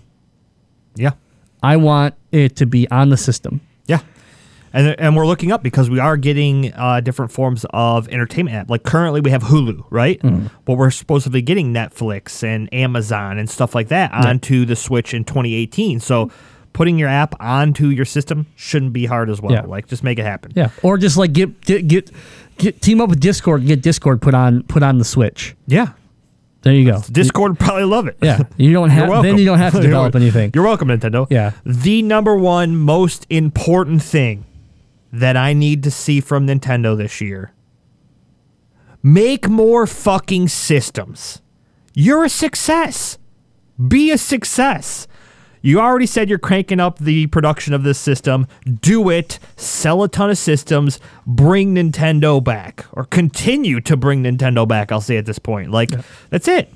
Yeah. 0.95 1.11
I 1.61 1.77
want 1.77 2.15
it 2.31 2.55
to 2.57 2.65
be 2.65 2.89
on 2.89 3.09
the 3.09 3.17
system. 3.17 3.61
Yeah. 3.85 3.99
And, 4.73 4.99
and 4.99 5.15
we're 5.15 5.25
looking 5.25 5.51
up 5.51 5.63
because 5.63 5.89
we 5.89 5.99
are 5.99 6.17
getting 6.17 6.73
uh, 6.73 7.01
different 7.01 7.31
forms 7.31 7.65
of 7.71 8.07
entertainment 8.09 8.55
app. 8.55 8.69
Like 8.69 8.83
currently 8.83 9.21
we 9.21 9.31
have 9.31 9.43
Hulu, 9.43 9.85
right? 9.89 10.19
But 10.65 10.75
we're 10.75 10.91
supposedly 10.91 11.41
getting 11.41 11.73
Netflix 11.73 12.43
and 12.43 12.71
Amazon 12.73 13.37
and 13.37 13.49
stuff 13.49 13.73
like 13.73 13.87
that 13.87 14.11
onto 14.11 14.65
the 14.65 14.75
Switch 14.75 15.13
in 15.13 15.23
2018. 15.23 15.99
So 15.99 16.31
putting 16.73 16.97
your 16.97 17.09
app 17.09 17.35
onto 17.39 17.87
your 17.87 18.05
system 18.05 18.45
shouldn't 18.55 18.93
be 18.93 19.05
hard 19.05 19.29
as 19.29 19.41
well. 19.41 19.53
Yeah. 19.53 19.61
Like 19.61 19.87
just 19.87 20.03
make 20.03 20.19
it 20.19 20.25
happen. 20.25 20.51
Yeah, 20.55 20.69
or 20.83 20.97
just 20.97 21.17
like 21.17 21.33
get 21.33 21.61
get 21.61 21.87
get, 21.87 22.11
get 22.57 22.81
team 22.81 23.01
up 23.01 23.09
with 23.09 23.19
Discord 23.19 23.61
and 23.61 23.67
get 23.67 23.81
Discord 23.81 24.21
put 24.21 24.33
on 24.33 24.63
put 24.63 24.83
on 24.83 24.97
the 24.97 25.05
Switch. 25.05 25.55
Yeah. 25.65 25.93
There 26.63 26.73
you 26.73 26.91
go. 26.91 27.01
Discord 27.11 27.51
would 27.51 27.59
probably 27.59 27.85
love 27.85 28.07
it. 28.07 28.17
Yeah, 28.21 28.43
you 28.57 28.73
don't 28.73 28.89
have 28.91 29.23
then 29.23 29.37
you 29.37 29.45
don't 29.45 29.59
have 29.59 29.73
to 29.73 29.77
You're 29.79 29.87
develop 29.87 30.15
anything. 30.15 30.51
You're 30.53 30.63
welcome, 30.63 30.89
Nintendo. 30.89 31.27
Yeah. 31.29 31.51
The 31.65 32.01
number 32.01 32.35
one 32.35 32.75
most 32.75 33.25
important 33.29 34.01
thing 34.03 34.45
that 35.13 35.37
I 35.37 35.53
need 35.53 35.83
to 35.83 35.91
see 35.91 36.19
from 36.19 36.47
Nintendo 36.47 36.97
this 36.97 37.21
year 37.21 37.53
make 39.01 39.47
more 39.47 39.87
fucking 39.87 40.49
systems. 40.49 41.41
You're 41.93 42.25
a 42.25 42.29
success. 42.29 43.17
Be 43.87 44.11
a 44.11 44.17
success. 44.17 45.07
You 45.61 45.79
already 45.79 46.05
said 46.05 46.29
you're 46.29 46.37
cranking 46.39 46.79
up 46.79 46.99
the 46.99 47.27
production 47.27 47.73
of 47.73 47.83
this 47.83 47.97
system. 47.97 48.47
Do 48.81 49.09
it. 49.09 49.39
Sell 49.55 50.03
a 50.03 50.07
ton 50.07 50.29
of 50.29 50.37
systems. 50.37 50.99
Bring 51.25 51.75
Nintendo 51.75 52.43
back, 52.43 52.85
or 52.93 53.05
continue 53.05 53.81
to 53.81 53.97
bring 53.97 54.23
Nintendo 54.23 54.67
back. 54.67 54.91
I'll 54.91 55.01
say 55.01 55.17
at 55.17 55.25
this 55.25 55.39
point, 55.39 55.71
like 55.71 55.91
that's 56.29 56.47
it. 56.47 56.71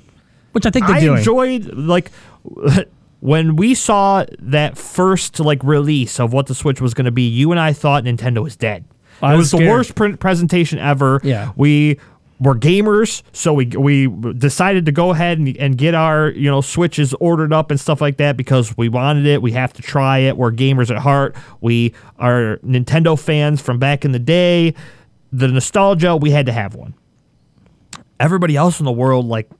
which 0.52 0.66
I 0.66 0.70
think 0.70 0.86
they're 0.86 0.96
I 0.96 1.00
doing. 1.00 1.18
enjoyed 1.18 1.66
like 1.74 2.10
when 3.20 3.56
we 3.56 3.74
saw 3.74 4.24
that 4.40 4.76
first 4.76 5.38
like 5.40 5.62
release 5.62 6.18
of 6.18 6.32
what 6.32 6.46
the 6.46 6.54
Switch 6.54 6.80
was 6.80 6.92
going 6.94 7.04
to 7.06 7.10
be. 7.12 7.22
You 7.28 7.50
and 7.52 7.60
I 7.60 7.72
thought 7.72 8.04
Nintendo 8.04 8.42
was 8.42 8.56
dead. 8.56 8.84
I 9.20 9.34
it 9.34 9.36
was 9.36 9.52
was 9.52 9.60
the 9.60 9.68
worst 9.68 9.94
presentation 10.18 10.80
ever. 10.80 11.20
Yeah. 11.22 11.52
we 11.54 12.00
were 12.42 12.54
gamers, 12.54 13.22
so 13.32 13.52
we 13.52 13.66
we 13.66 14.08
decided 14.32 14.86
to 14.86 14.92
go 14.92 15.10
ahead 15.10 15.38
and, 15.38 15.56
and 15.56 15.78
get 15.78 15.94
our 15.94 16.30
you 16.30 16.50
know 16.50 16.60
Switches 16.60 17.14
ordered 17.14 17.52
up 17.52 17.70
and 17.70 17.78
stuff 17.78 18.00
like 18.00 18.16
that 18.18 18.36
because 18.36 18.76
we 18.76 18.88
wanted 18.88 19.26
it. 19.26 19.40
We 19.42 19.52
have 19.52 19.72
to 19.74 19.82
try 19.82 20.18
it. 20.18 20.36
We're 20.36 20.52
gamers 20.52 20.90
at 20.90 20.98
heart. 20.98 21.36
We 21.60 21.94
are 22.18 22.58
Nintendo 22.58 23.18
fans 23.18 23.60
from 23.60 23.78
back 23.78 24.04
in 24.04 24.12
the 24.12 24.18
day. 24.18 24.74
The 25.32 25.48
nostalgia, 25.48 26.16
we 26.16 26.30
had 26.30 26.46
to 26.46 26.52
have 26.52 26.74
one 26.74 26.94
everybody 28.22 28.54
else 28.54 28.78
in 28.78 28.84
the 28.84 28.92
world 28.92 29.26
like 29.26 29.50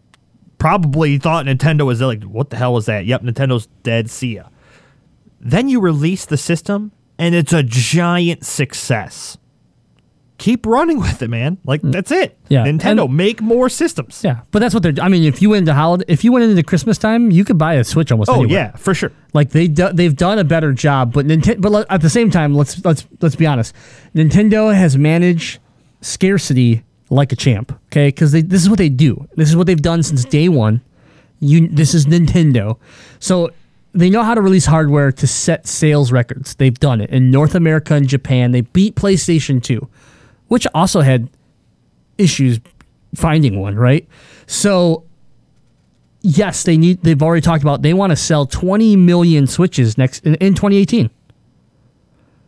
probably 0.58 1.18
thought 1.18 1.44
Nintendo 1.44 1.84
was 1.84 2.00
like, 2.00 2.22
what 2.22 2.50
the 2.50 2.56
hell 2.56 2.72
was 2.72 2.86
that? 2.86 3.04
Yep, 3.04 3.22
Nintendo's 3.22 3.66
dead. 3.82 4.08
See 4.08 4.36
ya. 4.36 4.44
Then 5.40 5.68
you 5.68 5.80
release 5.80 6.24
the 6.24 6.36
system, 6.36 6.92
and 7.18 7.34
it's 7.34 7.52
a 7.52 7.64
giant 7.64 8.46
success. 8.46 9.36
Keep 10.42 10.66
running 10.66 10.98
with 10.98 11.22
it, 11.22 11.28
man. 11.28 11.58
Like 11.64 11.82
that's 11.82 12.10
it. 12.10 12.32
Mm. 12.32 12.46
Yeah, 12.48 12.64
Nintendo, 12.66 13.04
and- 13.04 13.16
make 13.16 13.40
more 13.40 13.68
systems. 13.68 14.22
Yeah, 14.24 14.40
but 14.50 14.58
that's 14.58 14.74
what 14.74 14.82
they're. 14.82 14.94
I 15.00 15.08
mean, 15.08 15.22
if 15.22 15.40
you 15.40 15.50
went 15.50 15.60
into 15.60 15.74
holiday, 15.74 16.04
if 16.08 16.24
you 16.24 16.32
went 16.32 16.44
into 16.50 16.60
Christmas 16.64 16.98
time, 16.98 17.30
you 17.30 17.44
could 17.44 17.58
buy 17.58 17.74
a 17.74 17.84
Switch 17.84 18.10
almost. 18.10 18.28
Oh 18.28 18.40
anywhere. 18.40 18.52
yeah, 18.52 18.76
for 18.76 18.92
sure. 18.92 19.12
Like 19.34 19.50
they 19.50 19.68
do, 19.68 19.92
they've 19.92 20.16
done 20.16 20.40
a 20.40 20.44
better 20.44 20.72
job, 20.72 21.12
but 21.12 21.26
Nintendo. 21.26 21.60
But 21.60 21.86
at 21.88 22.00
the 22.00 22.10
same 22.10 22.28
time, 22.28 22.54
let's 22.54 22.84
let's 22.84 23.06
let's 23.20 23.36
be 23.36 23.46
honest. 23.46 23.72
Nintendo 24.16 24.74
has 24.74 24.98
managed 24.98 25.60
scarcity 26.00 26.82
like 27.08 27.30
a 27.30 27.36
champ. 27.36 27.72
Okay, 27.86 28.08
because 28.08 28.32
this 28.32 28.62
is 28.62 28.68
what 28.68 28.78
they 28.78 28.88
do. 28.88 29.28
This 29.36 29.48
is 29.48 29.54
what 29.54 29.68
they've 29.68 29.80
done 29.80 30.02
since 30.02 30.24
day 30.24 30.48
one. 30.48 30.80
You, 31.38 31.68
this 31.68 31.94
is 31.94 32.06
Nintendo, 32.06 32.78
so 33.20 33.50
they 33.94 34.10
know 34.10 34.22
how 34.22 34.34
to 34.34 34.40
release 34.40 34.66
hardware 34.66 35.12
to 35.12 35.26
set 35.26 35.66
sales 35.66 36.10
records. 36.10 36.54
They've 36.54 36.78
done 36.78 37.00
it 37.00 37.10
in 37.10 37.30
North 37.30 37.54
America 37.54 37.94
and 37.94 38.08
Japan. 38.08 38.52
They 38.52 38.62
beat 38.62 38.94
PlayStation 38.96 39.62
Two, 39.62 39.88
which 40.52 40.66
also 40.74 41.00
had 41.00 41.30
issues 42.18 42.60
finding 43.14 43.58
one. 43.58 43.74
Right, 43.74 44.06
so 44.46 45.04
yes, 46.20 46.62
they 46.62 46.76
need. 46.76 47.02
They've 47.02 47.22
already 47.22 47.40
talked 47.40 47.62
about 47.62 47.80
they 47.80 47.94
want 47.94 48.10
to 48.10 48.16
sell 48.16 48.44
20 48.44 48.96
million 48.96 49.46
Switches 49.46 49.96
next 49.96 50.26
in, 50.26 50.34
in 50.34 50.52
2018. 50.52 51.08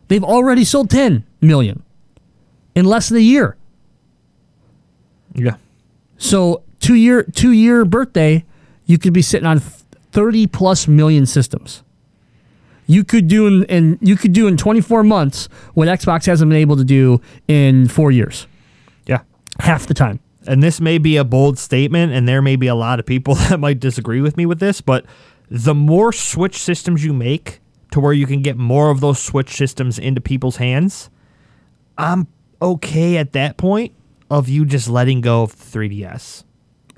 They've 0.09 0.23
already 0.23 0.67
sold 0.67 0.91
10 0.91 1.25
million 1.41 1.83
in 2.75 2.85
less 2.85 3.09
than 3.09 3.17
a 3.17 3.23
year. 3.23 3.57
Yeah. 5.35 5.57
So 6.19 6.63
two 6.81 6.97
year 6.97 7.23
two 7.23 7.53
year 7.53 7.87
birthday, 7.87 8.45
you 8.85 8.99
could 8.99 9.15
be 9.15 9.23
sitting 9.23 9.47
on 9.47 9.61
30 9.61 10.47
plus 10.49 10.87
million 10.87 11.25
systems. 11.25 11.83
You 12.87 13.05
could 13.05 13.29
do 13.29 13.47
in, 13.47 13.65
in 13.65 13.99
you 14.03 14.17
could 14.17 14.33
do 14.33 14.47
in 14.47 14.57
24 14.57 15.03
months 15.03 15.49
what 15.75 15.89
Xbox 15.89 16.27
hasn't 16.27 16.51
been 16.51 16.59
able 16.59 16.77
to 16.77 16.85
do 16.85 17.21
in 17.49 17.89
four 17.89 18.11
years, 18.11 18.47
Yeah. 19.07 19.21
half 19.61 19.87
the 19.87 19.95
time. 19.95 20.21
and 20.47 20.63
this 20.63 20.79
may 20.81 20.99
be 20.99 21.17
a 21.17 21.25
bold 21.25 21.59
statement, 21.59 22.13
and 22.13 22.29
there 22.29 22.43
may 22.43 22.57
be 22.57 22.67
a 22.67 22.75
lot 22.75 23.01
of 23.01 23.07
people 23.07 23.35
that 23.49 23.59
might 23.59 23.81
disagree 23.81 24.21
with 24.21 24.37
me 24.37 24.45
with 24.45 24.61
this, 24.61 24.81
but 24.83 25.07
the 25.51 25.75
more 25.75 26.13
Switch 26.13 26.57
systems 26.59 27.03
you 27.05 27.13
make 27.15 27.61
to 27.93 28.01
where 28.01 28.13
you 28.13 28.27
can 28.27 28.43
get 28.43 28.57
more 28.59 28.91
of 28.91 29.01
those 29.01 29.19
Switch 29.19 29.51
systems 29.57 29.99
into 29.99 30.21
people's 30.21 30.57
hands, 30.57 31.09
I'm 31.97 32.27
okay 32.61 33.17
at 33.17 33.33
that 33.33 33.57
point 33.57 33.93
of 34.31 34.49
you 34.49 34.65
just 34.67 34.89
letting 34.89 35.21
go 35.23 35.43
of 35.45 35.57
the 35.57 35.79
3DS. 35.79 36.45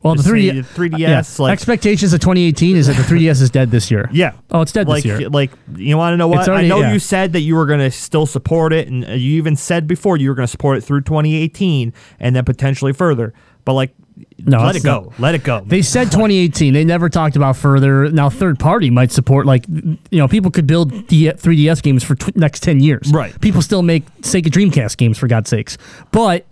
Well, 0.07 0.15
the 0.15 0.23
Just 0.23 0.29
3D, 0.35 0.51
say 0.51 0.61
the 0.61 0.97
3DS, 0.97 1.39
like- 1.39 1.53
expectations 1.53 2.13
of 2.13 2.21
2018 2.21 2.77
is 2.77 2.87
that 2.87 2.97
the 2.97 3.03
3DS 3.03 3.43
is 3.43 3.51
dead 3.51 3.71
this 3.71 3.91
year. 3.91 4.09
Yeah. 4.13 4.33
Oh, 4.51 4.61
it's 4.63 4.73
dead 4.73 4.89
like, 4.89 5.03
this 5.03 5.21
year. 5.21 5.29
Like, 5.29 5.51
you 5.77 5.97
want 5.97 6.13
to 6.15 6.17
know 6.17 6.29
what? 6.29 6.41
It's 6.41 6.49
already- 6.49 6.67
I 6.67 6.69
know 6.69 6.81
yeah. 6.81 6.93
you 6.93 6.99
said 6.99 7.33
that 7.35 7.41
you 7.41 7.55
were 7.57 7.67
going 7.67 7.81
to 7.81 7.91
still 7.91 8.27
support 8.27 8.73
it, 8.73 8.89
and 8.89 9.05
uh, 9.05 9.09
you 9.13 9.33
even 9.37 9.57
said 9.57 9.87
before 9.87 10.17
you 10.17 10.29
were 10.29 10.35
going 10.35 10.47
to 10.47 10.51
support 10.51 10.79
it 10.79 10.83
through 10.83 11.03
2018 11.03 11.93
and 12.21 12.35
then 12.37 12.45
potentially 12.45 12.93
further. 12.93 13.35
But, 13.65 13.73
like, 13.73 13.91
No, 14.39 14.59
let 14.63 14.77
it's 14.77 14.85
it 14.85 14.87
go. 14.87 15.01
not. 15.11 15.19
Let 15.21 15.35
it 15.35 15.43
go. 15.43 15.61
They 15.67 15.83
said 15.83 16.05
2018. 16.13 16.73
They 16.73 16.85
never 16.85 17.09
talked 17.09 17.35
about 17.35 17.57
further. 17.57 18.09
Now, 18.11 18.31
third 18.31 18.61
party 18.61 18.91
might 18.91 19.11
support, 19.11 19.45
like, 19.45 19.65
you 19.69 19.99
know, 20.13 20.29
people 20.29 20.53
could 20.53 20.69
build 20.69 21.09
D- 21.09 21.31
3DS 21.33 21.83
games 21.83 22.05
for 22.05 22.15
tw- 22.15 22.37
next 22.37 22.63
10 22.63 22.79
years. 22.79 23.11
Right. 23.13 23.39
People 23.41 23.61
still 23.61 23.83
make 23.83 24.05
Sega 24.21 24.45
Dreamcast 24.47 24.97
games, 24.99 25.19
for 25.19 25.27
God's 25.27 25.51
sakes. 25.51 25.79
But, 26.13 26.47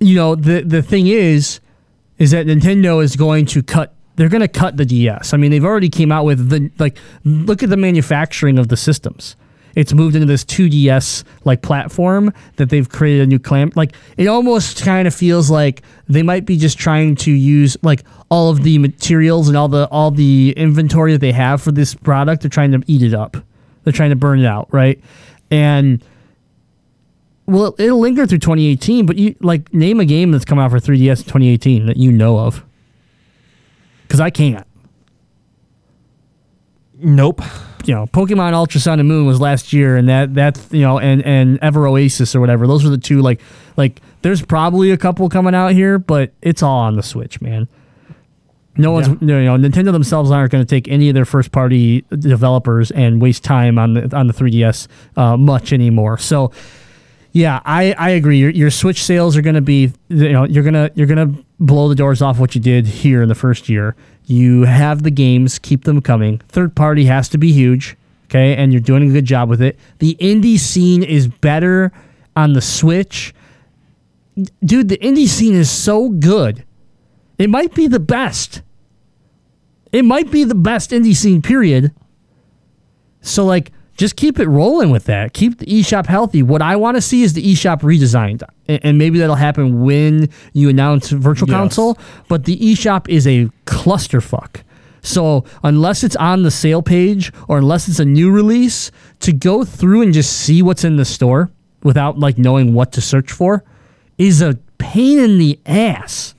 you 0.00 0.16
know, 0.16 0.34
the, 0.34 0.62
the 0.62 0.82
thing 0.82 1.06
is, 1.06 1.60
is 2.22 2.30
that 2.30 2.46
Nintendo 2.46 3.02
is 3.02 3.16
going 3.16 3.46
to 3.46 3.64
cut. 3.64 3.92
They're 4.14 4.28
going 4.28 4.42
to 4.42 4.48
cut 4.48 4.76
the 4.76 4.84
DS. 4.84 5.34
I 5.34 5.38
mean, 5.38 5.50
they've 5.50 5.64
already 5.64 5.88
came 5.88 6.12
out 6.12 6.24
with 6.24 6.50
the 6.50 6.70
like. 6.78 6.96
Look 7.24 7.64
at 7.64 7.68
the 7.68 7.76
manufacturing 7.76 8.58
of 8.58 8.68
the 8.68 8.76
systems. 8.76 9.34
It's 9.74 9.92
moved 9.92 10.14
into 10.14 10.26
this 10.26 10.44
2DS 10.44 11.24
like 11.44 11.62
platform 11.62 12.32
that 12.56 12.68
they've 12.70 12.88
created 12.88 13.22
a 13.22 13.26
new 13.26 13.40
clamp. 13.40 13.74
Like 13.74 13.96
it 14.16 14.28
almost 14.28 14.84
kind 14.84 15.08
of 15.08 15.14
feels 15.14 15.50
like 15.50 15.82
they 16.08 16.22
might 16.22 16.46
be 16.46 16.56
just 16.58 16.78
trying 16.78 17.16
to 17.16 17.32
use 17.32 17.76
like 17.82 18.04
all 18.30 18.50
of 18.50 18.62
the 18.62 18.78
materials 18.78 19.48
and 19.48 19.56
all 19.56 19.68
the 19.68 19.88
all 19.88 20.12
the 20.12 20.54
inventory 20.56 21.12
that 21.12 21.20
they 21.20 21.32
have 21.32 21.60
for 21.60 21.72
this 21.72 21.92
product. 21.92 22.42
They're 22.42 22.50
trying 22.50 22.70
to 22.70 22.82
eat 22.86 23.02
it 23.02 23.14
up. 23.14 23.36
They're 23.82 23.92
trying 23.92 24.10
to 24.10 24.16
burn 24.16 24.38
it 24.38 24.46
out, 24.46 24.68
right? 24.70 25.02
And 25.50 26.04
well, 27.46 27.74
it'll 27.78 27.98
linger 27.98 28.26
through 28.26 28.38
2018. 28.38 29.06
But 29.06 29.16
you 29.16 29.34
like 29.40 29.72
name 29.72 30.00
a 30.00 30.04
game 30.04 30.30
that's 30.32 30.44
come 30.44 30.58
out 30.58 30.70
for 30.70 30.78
3DS 30.78 31.18
in 31.18 31.24
2018 31.24 31.86
that 31.86 31.96
you 31.96 32.12
know 32.12 32.38
of? 32.38 32.64
Because 34.02 34.20
I 34.20 34.30
can't. 34.30 34.66
nope. 36.98 37.40
you 37.84 37.94
know, 37.94 38.06
Pokemon 38.06 38.52
Ultra 38.52 38.80
Sun 38.80 39.00
and 39.00 39.08
Moon 39.08 39.26
was 39.26 39.40
last 39.40 39.72
year, 39.72 39.96
and 39.96 40.08
that 40.08 40.34
that's 40.34 40.72
you 40.72 40.82
know, 40.82 40.98
and 40.98 41.24
and 41.24 41.58
Ever 41.62 41.86
Oasis 41.86 42.34
or 42.34 42.40
whatever. 42.40 42.66
Those 42.66 42.84
were 42.84 42.90
the 42.90 42.98
two. 42.98 43.20
Like 43.20 43.40
like, 43.76 44.00
there's 44.22 44.42
probably 44.42 44.90
a 44.90 44.96
couple 44.96 45.28
coming 45.28 45.54
out 45.54 45.72
here, 45.72 45.98
but 45.98 46.32
it's 46.42 46.62
all 46.62 46.80
on 46.80 46.96
the 46.96 47.02
Switch, 47.02 47.40
man. 47.40 47.68
No 48.76 48.92
one's 48.92 49.08
you 49.08 49.26
know 49.26 49.56
Nintendo 49.58 49.92
themselves 49.92 50.30
aren't 50.30 50.50
going 50.50 50.64
to 50.64 50.68
take 50.68 50.88
any 50.88 51.08
of 51.10 51.14
their 51.14 51.26
first 51.26 51.52
party 51.52 52.06
developers 52.10 52.90
and 52.90 53.20
waste 53.20 53.44
time 53.44 53.78
on 53.78 53.94
the 53.94 54.16
on 54.16 54.28
the 54.28 54.32
3DS 54.32 54.88
uh, 55.16 55.36
much 55.36 55.72
anymore. 55.74 56.16
So 56.16 56.52
yeah, 57.32 57.60
I, 57.64 57.92
I 57.98 58.10
agree. 58.10 58.38
Your, 58.38 58.50
your 58.50 58.70
Switch 58.70 59.02
sales 59.02 59.36
are 59.36 59.42
going 59.42 59.54
to 59.54 59.62
be 59.62 59.92
you 60.08 60.32
know 60.32 60.44
you're 60.44 60.62
gonna 60.62 60.90
you're 60.94 61.06
gonna 61.06 61.32
blow 61.58 61.88
the 61.88 61.94
doors 61.94 62.20
off 62.20 62.38
what 62.38 62.54
you 62.54 62.60
did 62.60 62.86
here 62.86 63.22
in 63.22 63.28
the 63.28 63.34
first 63.34 63.68
year. 63.68 63.96
You 64.26 64.62
have 64.64 65.02
the 65.02 65.10
games, 65.10 65.58
keep 65.58 65.84
them 65.84 66.02
coming. 66.02 66.38
Third 66.48 66.76
party 66.76 67.06
has 67.06 67.28
to 67.30 67.38
be 67.38 67.52
huge, 67.52 67.96
okay, 68.26 68.54
and 68.54 68.72
you're 68.72 68.80
doing 68.82 69.08
a 69.08 69.12
good 69.12 69.24
job 69.24 69.48
with 69.48 69.62
it. 69.62 69.78
The 69.98 70.14
indie 70.20 70.58
scene 70.58 71.02
is 71.02 71.26
better 71.26 71.90
on 72.36 72.52
the 72.52 72.60
Switch, 72.60 73.34
dude. 74.62 74.90
The 74.90 74.98
indie 74.98 75.26
scene 75.26 75.54
is 75.54 75.70
so 75.70 76.10
good. 76.10 76.64
It 77.38 77.48
might 77.48 77.74
be 77.74 77.86
the 77.86 78.00
best. 78.00 78.60
It 79.90 80.04
might 80.04 80.30
be 80.30 80.44
the 80.44 80.54
best 80.54 80.90
indie 80.90 81.16
scene. 81.16 81.40
Period. 81.40 81.92
So 83.22 83.44
like 83.46 83.72
just 84.02 84.16
keep 84.16 84.40
it 84.40 84.48
rolling 84.48 84.90
with 84.90 85.04
that. 85.04 85.32
Keep 85.32 85.60
the 85.60 85.66
eShop 85.66 86.06
healthy. 86.06 86.42
What 86.42 86.60
I 86.60 86.74
want 86.74 86.96
to 86.96 87.00
see 87.00 87.22
is 87.22 87.34
the 87.34 87.52
eShop 87.52 87.82
redesigned. 87.82 88.42
And 88.66 88.98
maybe 88.98 89.20
that'll 89.20 89.36
happen 89.36 89.84
when 89.84 90.28
you 90.54 90.68
announce 90.68 91.10
Virtual 91.10 91.48
Yes. 91.48 91.56
Console, 91.56 91.96
but 92.26 92.44
the 92.44 92.58
eShop 92.58 93.08
is 93.08 93.28
a 93.28 93.48
clusterfuck. 93.64 94.62
So 95.02 95.44
unless 95.62 96.02
it's 96.02 96.16
on 96.16 96.42
the 96.42 96.50
sale 96.50 96.82
page 96.82 97.32
or 97.46 97.58
unless 97.58 97.88
it's 97.88 98.00
a 98.00 98.04
new 98.04 98.32
release, 98.32 98.90
to 99.20 99.32
go 99.32 99.64
through 99.64 100.02
and 100.02 100.12
just 100.12 100.32
see 100.32 100.62
what's 100.62 100.82
in 100.82 100.96
the 100.96 101.04
store 101.04 101.52
without 101.84 102.18
like 102.18 102.38
knowing 102.38 102.74
what 102.74 102.90
to 102.94 103.00
search 103.00 103.30
for 103.30 103.62
is 104.18 104.42
a 104.42 104.54
pain 104.78 105.20
in 105.20 105.38
the 105.38 105.60
ass. 105.64 106.34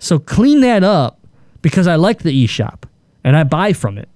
So 0.00 0.18
clean 0.18 0.60
that 0.62 0.82
up 0.82 1.20
because 1.62 1.86
I 1.86 1.94
like 1.94 2.24
the 2.24 2.46
eShop 2.46 2.82
and 3.22 3.36
I 3.36 3.44
buy 3.44 3.74
from 3.74 3.96
it. 3.96 4.08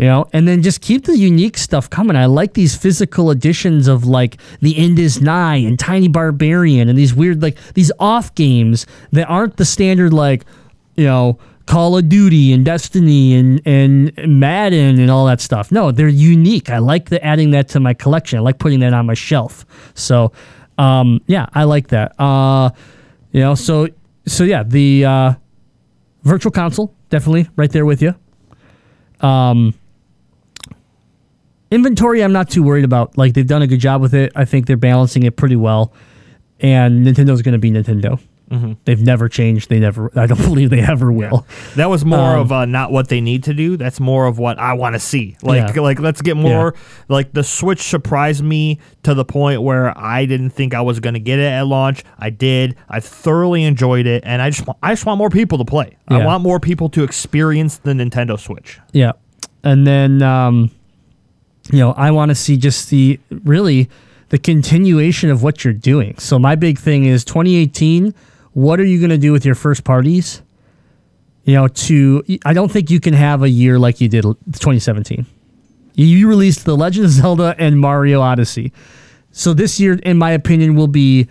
You 0.00 0.06
know, 0.06 0.30
and 0.32 0.48
then 0.48 0.62
just 0.62 0.80
keep 0.80 1.04
the 1.04 1.14
unique 1.14 1.58
stuff 1.58 1.90
coming. 1.90 2.16
I 2.16 2.24
like 2.24 2.54
these 2.54 2.74
physical 2.74 3.30
editions 3.30 3.86
of 3.86 4.06
like 4.06 4.40
the 4.60 4.78
End 4.78 4.98
is 4.98 5.20
Nigh 5.20 5.56
and 5.56 5.78
Tiny 5.78 6.08
Barbarian 6.08 6.88
and 6.88 6.96
these 6.96 7.14
weird 7.14 7.42
like 7.42 7.58
these 7.74 7.92
off 8.00 8.34
games 8.34 8.86
that 9.12 9.26
aren't 9.26 9.58
the 9.58 9.66
standard 9.66 10.14
like, 10.14 10.46
you 10.96 11.04
know, 11.04 11.38
Call 11.66 11.98
of 11.98 12.08
Duty 12.08 12.54
and 12.54 12.64
Destiny 12.64 13.34
and 13.34 13.60
and 13.66 14.40
Madden 14.40 14.98
and 14.98 15.10
all 15.10 15.26
that 15.26 15.38
stuff. 15.38 15.70
No, 15.70 15.92
they're 15.92 16.08
unique. 16.08 16.70
I 16.70 16.78
like 16.78 17.10
the 17.10 17.22
adding 17.22 17.50
that 17.50 17.68
to 17.68 17.78
my 17.78 17.92
collection. 17.92 18.38
I 18.38 18.40
like 18.40 18.58
putting 18.58 18.80
that 18.80 18.94
on 18.94 19.04
my 19.04 19.12
shelf. 19.12 19.66
So, 19.92 20.32
um, 20.78 21.20
yeah, 21.26 21.44
I 21.52 21.64
like 21.64 21.88
that. 21.88 22.18
Uh, 22.18 22.70
you 23.32 23.40
know, 23.40 23.54
so 23.54 23.86
so 24.26 24.44
yeah, 24.44 24.62
the 24.62 25.04
uh, 25.04 25.34
virtual 26.22 26.52
console 26.52 26.94
definitely 27.10 27.50
right 27.54 27.70
there 27.70 27.84
with 27.84 28.00
you. 28.00 28.14
Inventory, 31.70 32.22
I'm 32.24 32.32
not 32.32 32.50
too 32.50 32.62
worried 32.62 32.84
about. 32.84 33.16
Like 33.16 33.34
they've 33.34 33.46
done 33.46 33.62
a 33.62 33.66
good 33.66 33.80
job 33.80 34.00
with 34.00 34.14
it. 34.14 34.32
I 34.34 34.44
think 34.44 34.66
they're 34.66 34.76
balancing 34.76 35.22
it 35.22 35.36
pretty 35.36 35.56
well. 35.56 35.92
And 36.60 37.06
Nintendo's 37.06 37.42
going 37.42 37.52
to 37.52 37.58
be 37.58 37.70
Nintendo. 37.70 38.20
Mm-hmm. 38.50 38.72
They've 38.84 39.00
never 39.00 39.28
changed. 39.28 39.68
They 39.70 39.78
never. 39.78 40.10
I 40.18 40.26
don't 40.26 40.36
believe 40.42 40.70
they 40.70 40.80
ever 40.80 41.12
will. 41.12 41.46
That 41.76 41.88
was 41.88 42.04
more 42.04 42.34
Um, 42.34 42.40
of 42.40 42.50
uh, 42.52 42.64
not 42.66 42.90
what 42.90 43.08
they 43.08 43.20
need 43.20 43.44
to 43.44 43.54
do. 43.54 43.76
That's 43.76 44.00
more 44.00 44.26
of 44.26 44.38
what 44.40 44.58
I 44.58 44.72
want 44.72 44.94
to 44.96 44.98
see. 44.98 45.36
Like, 45.42 45.76
Yeah. 45.76 45.80
like 45.80 46.00
let's 46.00 46.20
get 46.20 46.36
more. 46.36 46.74
Like 47.08 47.32
the 47.32 47.44
Switch 47.44 47.80
surprised 47.80 48.42
me 48.42 48.80
to 49.04 49.14
the 49.14 49.24
point 49.24 49.62
where 49.62 49.96
I 49.96 50.26
didn't 50.26 50.50
think 50.50 50.74
I 50.74 50.80
was 50.80 50.98
going 50.98 51.14
to 51.14 51.20
get 51.20 51.38
it 51.38 51.44
at 51.44 51.68
launch. 51.68 52.02
I 52.18 52.30
did. 52.30 52.74
I 52.88 52.98
thoroughly 52.98 53.62
enjoyed 53.62 54.06
it, 54.06 54.24
and 54.26 54.42
I 54.42 54.50
just 54.50 54.66
wa- 54.66 54.74
I 54.82 54.90
just 54.92 55.06
want 55.06 55.18
more 55.18 55.30
people 55.30 55.58
to 55.58 55.64
play. 55.64 55.96
I 56.08 56.24
want 56.24 56.42
more 56.42 56.58
people 56.58 56.88
to 56.90 57.04
experience 57.04 57.78
the 57.78 57.92
Nintendo 57.92 58.36
Switch. 58.36 58.80
Yeah. 58.92 59.12
And 59.62 59.86
then, 59.86 60.22
um, 60.22 60.72
you 61.72 61.78
know, 61.78 61.92
I 61.92 62.10
want 62.10 62.30
to 62.30 62.34
see 62.34 62.56
just 62.56 62.90
the 62.90 63.18
really 63.44 63.88
the 64.30 64.38
continuation 64.38 65.30
of 65.30 65.42
what 65.42 65.64
you're 65.64 65.74
doing. 65.74 66.16
So 66.18 66.38
my 66.38 66.54
big 66.54 66.78
thing 66.78 67.04
is 67.04 67.24
2018. 67.24 68.14
What 68.52 68.80
are 68.80 68.84
you 68.84 68.98
going 68.98 69.10
to 69.10 69.18
do 69.18 69.32
with 69.32 69.44
your 69.44 69.54
first 69.54 69.84
parties? 69.84 70.42
You 71.44 71.54
know, 71.54 71.68
to 71.68 72.24
I 72.44 72.52
don't 72.52 72.70
think 72.70 72.90
you 72.90 73.00
can 73.00 73.14
have 73.14 73.42
a 73.42 73.48
year 73.48 73.78
like 73.78 74.00
you 74.00 74.08
did 74.08 74.22
2017. 74.22 75.26
You- 75.94 76.28
released 76.28 76.64
The 76.64 76.76
Legend 76.76 77.06
of 77.06 77.10
Zelda 77.12 77.54
and 77.58 77.78
Mario 77.78 78.20
Odyssey. 78.20 78.72
So 79.32 79.52
this 79.52 79.78
year, 79.78 79.94
in 79.94 80.16
my 80.18 80.30
opinion, 80.30 80.74
will 80.74 80.88
be 80.88 81.28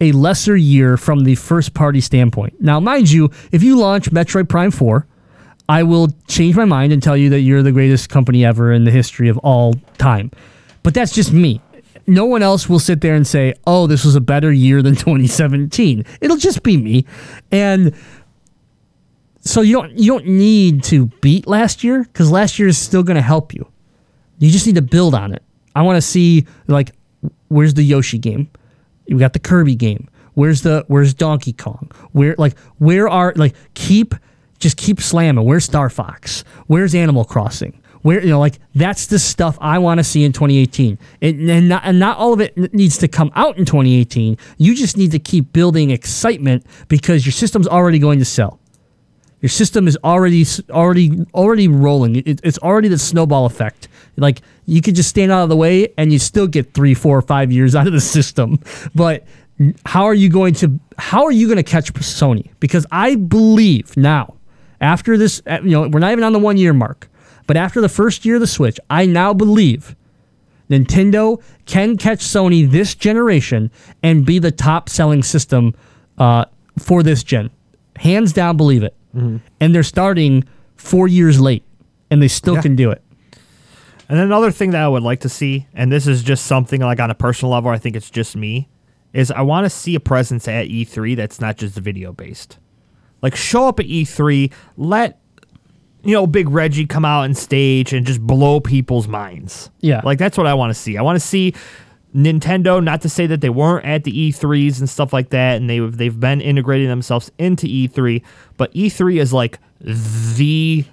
a 0.00 0.12
lesser 0.12 0.56
year 0.56 0.96
from 0.96 1.24
the 1.24 1.34
first 1.34 1.74
party 1.74 2.00
standpoint. 2.00 2.60
Now, 2.60 2.80
mind 2.80 3.10
you, 3.10 3.30
if 3.50 3.62
you 3.62 3.78
launch 3.78 4.10
Metroid 4.10 4.48
Prime 4.48 4.70
4, 4.70 5.06
I 5.68 5.82
will 5.82 6.08
change 6.28 6.56
my 6.56 6.64
mind 6.64 6.92
and 6.92 7.02
tell 7.02 7.16
you 7.16 7.30
that 7.30 7.40
you're 7.40 7.62
the 7.62 7.72
greatest 7.72 8.08
company 8.08 8.44
ever 8.44 8.72
in 8.72 8.84
the 8.84 8.90
history 8.90 9.28
of 9.28 9.38
all 9.38 9.74
time. 9.98 10.30
But 10.82 10.94
that's 10.94 11.12
just 11.12 11.32
me. 11.32 11.60
No 12.06 12.24
one 12.26 12.42
else 12.42 12.68
will 12.68 12.80
sit 12.80 13.00
there 13.00 13.14
and 13.14 13.26
say, 13.26 13.54
oh, 13.66 13.86
this 13.86 14.04
was 14.04 14.16
a 14.16 14.20
better 14.20 14.52
year 14.52 14.82
than 14.82 14.94
2017. 14.96 16.04
It'll 16.20 16.36
just 16.36 16.62
be 16.62 16.76
me. 16.76 17.06
And 17.50 17.94
so 19.44 19.60
you 19.60 19.74
don't 19.74 19.98
you 19.98 20.12
don't 20.12 20.26
need 20.26 20.84
to 20.84 21.06
beat 21.20 21.46
last 21.46 21.82
year 21.82 22.04
because 22.04 22.30
last 22.30 22.58
year 22.58 22.68
is 22.68 22.78
still 22.78 23.02
going 23.02 23.16
to 23.16 23.22
help 23.22 23.54
you. 23.54 23.66
You 24.38 24.50
just 24.50 24.66
need 24.66 24.76
to 24.76 24.82
build 24.82 25.14
on 25.14 25.32
it. 25.32 25.42
I 25.74 25.82
want 25.82 25.96
to 25.96 26.02
see 26.02 26.46
like 26.68 26.92
where's 27.48 27.74
the 27.74 27.82
Yoshi 27.82 28.18
game? 28.18 28.50
You 29.06 29.18
got 29.18 29.32
the 29.32 29.38
Kirby 29.38 29.74
game. 29.74 30.08
Where's 30.34 30.62
the 30.62 30.84
where's 30.88 31.12
Donkey 31.12 31.52
Kong? 31.52 31.90
Where 32.12 32.34
like 32.38 32.58
where 32.78 33.08
are 33.08 33.32
like 33.36 33.54
keep 33.74 34.14
just 34.62 34.76
keep 34.76 35.00
slamming. 35.00 35.44
Where's 35.44 35.64
Star 35.64 35.90
Fox? 35.90 36.44
Where's 36.68 36.94
Animal 36.94 37.24
Crossing? 37.24 37.78
Where 38.02 38.20
you 38.22 38.30
know 38.30 38.40
like 38.40 38.58
that's 38.74 39.06
the 39.06 39.18
stuff 39.18 39.58
I 39.60 39.78
want 39.78 39.98
to 39.98 40.04
see 40.04 40.24
in 40.24 40.32
2018. 40.32 40.98
And, 41.20 41.50
and 41.50 41.68
not 41.68 41.82
and 41.84 41.98
not 41.98 42.16
all 42.16 42.32
of 42.32 42.40
it 42.40 42.56
needs 42.72 42.96
to 42.98 43.08
come 43.08 43.30
out 43.34 43.58
in 43.58 43.64
2018. 43.64 44.38
You 44.58 44.74
just 44.74 44.96
need 44.96 45.10
to 45.10 45.18
keep 45.18 45.52
building 45.52 45.90
excitement 45.90 46.64
because 46.88 47.26
your 47.26 47.32
system's 47.32 47.68
already 47.68 47.98
going 47.98 48.18
to 48.20 48.24
sell. 48.24 48.58
Your 49.40 49.50
system 49.50 49.88
is 49.88 49.98
already 50.04 50.46
already 50.70 51.26
already 51.34 51.68
rolling. 51.68 52.16
It, 52.16 52.40
it's 52.42 52.58
already 52.58 52.88
the 52.88 52.98
snowball 52.98 53.46
effect. 53.46 53.88
Like 54.16 54.42
you 54.66 54.80
could 54.80 54.94
just 54.94 55.08
stand 55.08 55.32
out 55.32 55.42
of 55.42 55.48
the 55.48 55.56
way 55.56 55.92
and 55.98 56.12
you 56.12 56.18
still 56.18 56.46
get 56.46 56.74
three, 56.74 56.94
four, 56.94 57.20
five 57.22 57.50
years 57.50 57.74
out 57.76 57.86
of 57.88 57.92
the 57.92 58.00
system. 58.00 58.60
But 58.94 59.24
how 59.86 60.04
are 60.04 60.14
you 60.14 60.28
going 60.28 60.54
to 60.54 60.78
how 60.98 61.24
are 61.24 61.32
you 61.32 61.46
going 61.46 61.56
to 61.56 61.62
catch 61.62 61.92
Sony? 61.94 62.50
Because 62.60 62.86
I 62.90 63.16
believe 63.16 63.96
now, 63.96 64.34
after 64.82 65.16
this, 65.16 65.40
uh, 65.46 65.60
you 65.62 65.70
know, 65.70 65.88
we're 65.88 66.00
not 66.00 66.12
even 66.12 66.24
on 66.24 66.32
the 66.34 66.38
one 66.38 66.56
year 66.58 66.72
mark, 66.74 67.08
but 67.46 67.56
after 67.56 67.80
the 67.80 67.88
first 67.88 68.24
year 68.26 68.34
of 68.34 68.40
the 68.40 68.46
Switch, 68.46 68.78
I 68.90 69.06
now 69.06 69.32
believe 69.32 69.96
Nintendo 70.68 71.40
can 71.66 71.96
catch 71.96 72.20
Sony 72.20 72.68
this 72.70 72.94
generation 72.94 73.70
and 74.02 74.24
be 74.26 74.38
the 74.38 74.50
top 74.50 74.88
selling 74.88 75.22
system 75.22 75.74
uh, 76.18 76.44
for 76.78 77.02
this 77.02 77.22
gen. 77.22 77.50
Hands 77.96 78.30
down, 78.32 78.56
believe 78.56 78.82
it. 78.82 78.94
And 79.14 79.74
they're 79.74 79.82
starting 79.82 80.44
four 80.76 81.06
years 81.06 81.38
late, 81.38 81.62
and 82.10 82.22
they 82.22 82.28
still 82.28 82.54
Yeah. 82.54 82.62
can 82.62 82.76
do 82.76 82.90
it. 82.90 83.02
And 84.08 84.18
another 84.18 84.50
thing 84.50 84.70
that 84.70 84.82
I 84.82 84.88
would 84.88 85.02
like 85.02 85.20
to 85.20 85.28
see, 85.28 85.66
and 85.74 85.92
this 85.92 86.06
is 86.06 86.22
just 86.22 86.46
something 86.46 86.80
like 86.80 86.98
on 86.98 87.10
a 87.10 87.14
personal 87.14 87.52
level, 87.52 87.70
I 87.70 87.76
think 87.78 87.94
it's 87.94 88.08
just 88.10 88.34
me, 88.36 88.68
is 89.12 89.30
I 89.30 89.42
want 89.42 89.66
to 89.66 89.70
see 89.70 89.94
a 89.94 90.00
presence 90.00 90.48
at 90.48 90.66
E3 90.68 91.14
that's 91.14 91.40
not 91.40 91.58
just 91.58 91.76
video 91.76 92.12
based. 92.12 92.58
Like 93.22 93.36
show 93.36 93.68
up 93.68 93.80
at 93.80 93.86
E3, 93.86 94.52
let 94.76 95.18
you 96.04 96.12
know 96.12 96.26
Big 96.26 96.48
Reggie 96.48 96.86
come 96.86 97.04
out 97.04 97.22
and 97.22 97.36
stage 97.38 97.92
and 97.92 98.04
just 98.04 98.20
blow 98.20 98.58
people's 98.60 99.06
minds. 99.06 99.70
Yeah. 99.80 100.00
like 100.04 100.18
that's 100.18 100.36
what 100.36 100.46
I 100.48 100.54
want 100.54 100.70
to 100.70 100.74
see. 100.74 100.96
I 100.96 101.02
want 101.02 101.16
to 101.16 101.20
see 101.24 101.54
Nintendo. 102.14 102.82
Not 102.82 103.00
to 103.02 103.08
say 103.08 103.26
that 103.28 103.40
they 103.40 103.50
weren't 103.50 103.86
at 103.86 104.04
the 104.04 104.32
E3s 104.32 104.80
and 104.80 104.90
stuff 104.90 105.12
like 105.12 105.30
that, 105.30 105.56
and 105.58 105.70
they've 105.70 105.96
they've 105.96 106.18
been 106.18 106.40
integrating 106.40 106.88
themselves 106.88 107.30
into 107.38 107.66
E3, 107.66 108.22
but 108.56 108.72
E3 108.74 109.20
is 109.20 109.32
like 109.32 109.58
the 109.80 110.84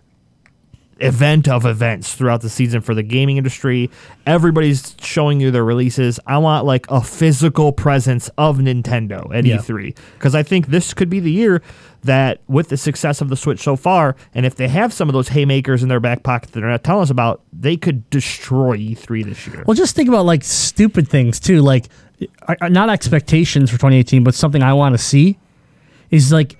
event 1.01 1.47
of 1.47 1.65
events 1.65 2.13
throughout 2.13 2.41
the 2.41 2.49
season 2.49 2.81
for 2.81 2.93
the 2.93 3.03
gaming 3.03 3.37
industry. 3.37 3.89
Everybody's 4.25 4.95
showing 5.01 5.39
you 5.39 5.49
their 5.49 5.63
releases. 5.63 6.19
I 6.27 6.37
want 6.39 6.65
like 6.65 6.85
a 6.89 7.01
physical 7.01 7.71
presence 7.71 8.29
of 8.37 8.57
Nintendo 8.57 9.33
at 9.33 9.45
Yeah. 9.45 9.57
E3 9.57 9.95
because 10.15 10.35
I 10.35 10.43
think 10.43 10.67
this 10.67 10.93
could 10.93 11.09
be 11.09 11.19
the 11.21 11.31
year 11.31 11.61
that 12.03 12.41
with 12.47 12.69
the 12.69 12.77
success 12.77 13.21
of 13.21 13.29
the 13.29 13.35
Switch 13.35 13.59
so 13.59 13.75
far, 13.75 14.15
and 14.33 14.45
if 14.45 14.55
they 14.55 14.67
have 14.67 14.93
some 14.93 15.09
of 15.09 15.13
those 15.13 15.29
haymakers 15.29 15.83
in 15.83 15.89
their 15.89 15.99
back 15.99 16.23
pocket 16.23 16.51
that 16.51 16.59
they're 16.59 16.69
not 16.69 16.83
telling 16.83 17.03
us 17.03 17.09
about, 17.09 17.41
they 17.51 17.75
could 17.75 18.09
destroy 18.09 18.77
E3 18.77 19.25
this 19.25 19.47
year. 19.47 19.63
Well, 19.65 19.75
just 19.75 19.95
think 19.95 20.07
about 20.07 20.25
like 20.25 20.43
stupid 20.43 21.07
things 21.07 21.39
too, 21.39 21.61
like 21.61 21.87
not 22.61 22.89
expectations 22.89 23.69
for 23.69 23.77
2018, 23.77 24.23
but 24.23 24.35
something 24.35 24.61
I 24.61 24.73
want 24.73 24.93
to 24.93 24.97
see 24.97 25.37
is 26.11 26.31
like 26.31 26.57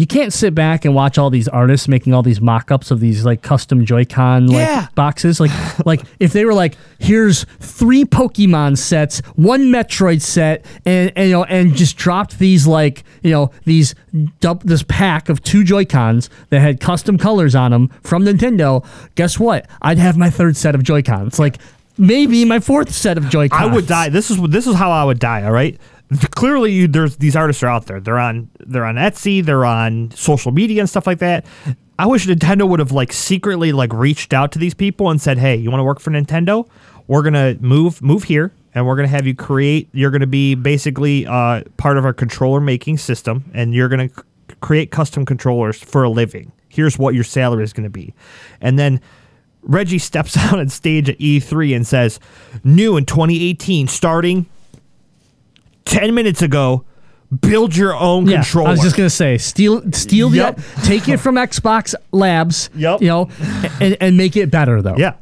you 0.00 0.06
can't 0.06 0.32
sit 0.32 0.54
back 0.54 0.86
and 0.86 0.94
watch 0.94 1.18
all 1.18 1.28
these 1.28 1.46
artists 1.48 1.86
making 1.86 2.14
all 2.14 2.22
these 2.22 2.40
mock-ups 2.40 2.90
of 2.90 3.00
these 3.00 3.26
like 3.26 3.42
custom 3.42 3.84
Joy-Con 3.84 4.46
like 4.46 4.56
Yeah. 4.66 4.86
boxes. 4.94 5.40
Like 5.40 5.50
like 5.86 6.00
if 6.18 6.32
they 6.32 6.46
were 6.46 6.54
like, 6.54 6.76
here's 6.98 7.44
three 7.58 8.06
Pokemon 8.06 8.78
sets, 8.78 9.18
one 9.36 9.64
Metroid 9.64 10.22
set, 10.22 10.64
and, 10.86 11.12
and 11.16 11.28
you 11.28 11.34
know, 11.34 11.44
and 11.44 11.74
just 11.74 11.98
dropped 11.98 12.38
these 12.38 12.66
like 12.66 13.04
you 13.22 13.30
know 13.30 13.50
these 13.66 13.94
this 14.64 14.82
pack 14.84 15.28
of 15.28 15.42
two 15.42 15.64
Joy-Cons 15.64 16.30
that 16.48 16.60
had 16.60 16.80
custom 16.80 17.18
colors 17.18 17.54
on 17.54 17.70
them 17.70 17.88
from 18.02 18.24
Nintendo. 18.24 18.82
Guess 19.16 19.38
what? 19.38 19.66
I'd 19.82 19.98
have 19.98 20.16
my 20.16 20.30
third 20.30 20.56
set 20.56 20.74
of 20.74 20.82
Joy-Cons. 20.82 21.38
Like 21.38 21.58
maybe 21.98 22.46
my 22.46 22.58
fourth 22.58 22.90
set 22.90 23.18
of 23.18 23.28
Joy-Cons. 23.28 23.60
I 23.60 23.66
would 23.66 23.86
die. 23.86 24.08
This 24.08 24.30
is 24.30 24.40
this 24.48 24.66
is 24.66 24.76
how 24.76 24.90
I 24.92 25.04
would 25.04 25.18
die. 25.18 25.42
All 25.42 25.52
right. 25.52 25.78
Clearly, 26.34 26.72
you, 26.72 26.88
there's 26.88 27.16
these 27.18 27.36
artists 27.36 27.62
are 27.62 27.68
out 27.68 27.86
there. 27.86 28.00
They're 28.00 28.18
on 28.18 28.50
they're 28.58 28.84
on 28.84 28.96
Etsy. 28.96 29.44
They're 29.44 29.64
on 29.64 30.10
social 30.10 30.50
media 30.50 30.80
and 30.80 30.90
stuff 30.90 31.06
like 31.06 31.18
that. 31.20 31.46
I 32.00 32.06
wish 32.06 32.26
Nintendo 32.26 32.68
would 32.68 32.80
have 32.80 32.90
like 32.92 33.12
secretly 33.12 33.72
like 33.72 33.92
reached 33.92 34.32
out 34.32 34.50
to 34.52 34.58
these 34.58 34.74
people 34.74 35.10
and 35.10 35.20
said, 35.20 35.38
"Hey, 35.38 35.54
you 35.54 35.70
want 35.70 35.80
to 35.80 35.84
work 35.84 36.00
for 36.00 36.10
Nintendo? 36.10 36.68
We're 37.06 37.22
gonna 37.22 37.56
move 37.60 38.02
move 38.02 38.24
here, 38.24 38.52
and 38.74 38.86
we're 38.86 38.96
gonna 38.96 39.08
have 39.08 39.26
you 39.26 39.36
create. 39.36 39.88
You're 39.92 40.10
gonna 40.10 40.26
be 40.26 40.56
basically 40.56 41.26
uh, 41.26 41.62
part 41.76 41.96
of 41.96 42.04
our 42.04 42.12
controller 42.12 42.60
making 42.60 42.98
system, 42.98 43.44
and 43.54 43.72
you're 43.72 43.88
gonna 43.88 44.08
c- 44.08 44.54
create 44.60 44.90
custom 44.90 45.24
controllers 45.24 45.78
for 45.80 46.02
a 46.02 46.10
living. 46.10 46.50
Here's 46.68 46.98
what 46.98 47.14
your 47.14 47.24
salary 47.24 47.62
is 47.62 47.72
gonna 47.72 47.90
be, 47.90 48.14
and 48.60 48.78
then." 48.78 49.00
Reggie 49.62 49.98
steps 49.98 50.36
out 50.38 50.58
on 50.58 50.70
stage 50.70 51.10
at 51.10 51.18
E3 51.18 51.76
and 51.76 51.86
says, 51.86 52.18
"New 52.64 52.96
in 52.96 53.04
2018, 53.04 53.88
starting 53.88 54.46
10 55.84 56.14
minutes 56.14 56.42
ago, 56.42 56.84
build 57.40 57.76
your 57.76 57.94
own 57.94 58.26
Yeah, 58.26 58.36
controller." 58.42 58.68
I 58.68 58.70
was 58.72 58.80
just 58.80 58.96
gonna 58.96 59.10
say, 59.10 59.38
steal, 59.38 59.82
steal 59.92 60.34
Yep. 60.34 60.56
the, 60.56 60.62
take 60.84 61.08
it 61.08 61.18
from 61.18 61.36
Xbox 61.36 61.94
Labs, 62.12 62.70
Yep. 62.74 63.00
you 63.02 63.08
know, 63.08 63.28
and, 63.80 63.96
and 64.00 64.16
make 64.16 64.36
it 64.36 64.50
better 64.50 64.82
though. 64.82 64.96
yeah. 64.96 65.14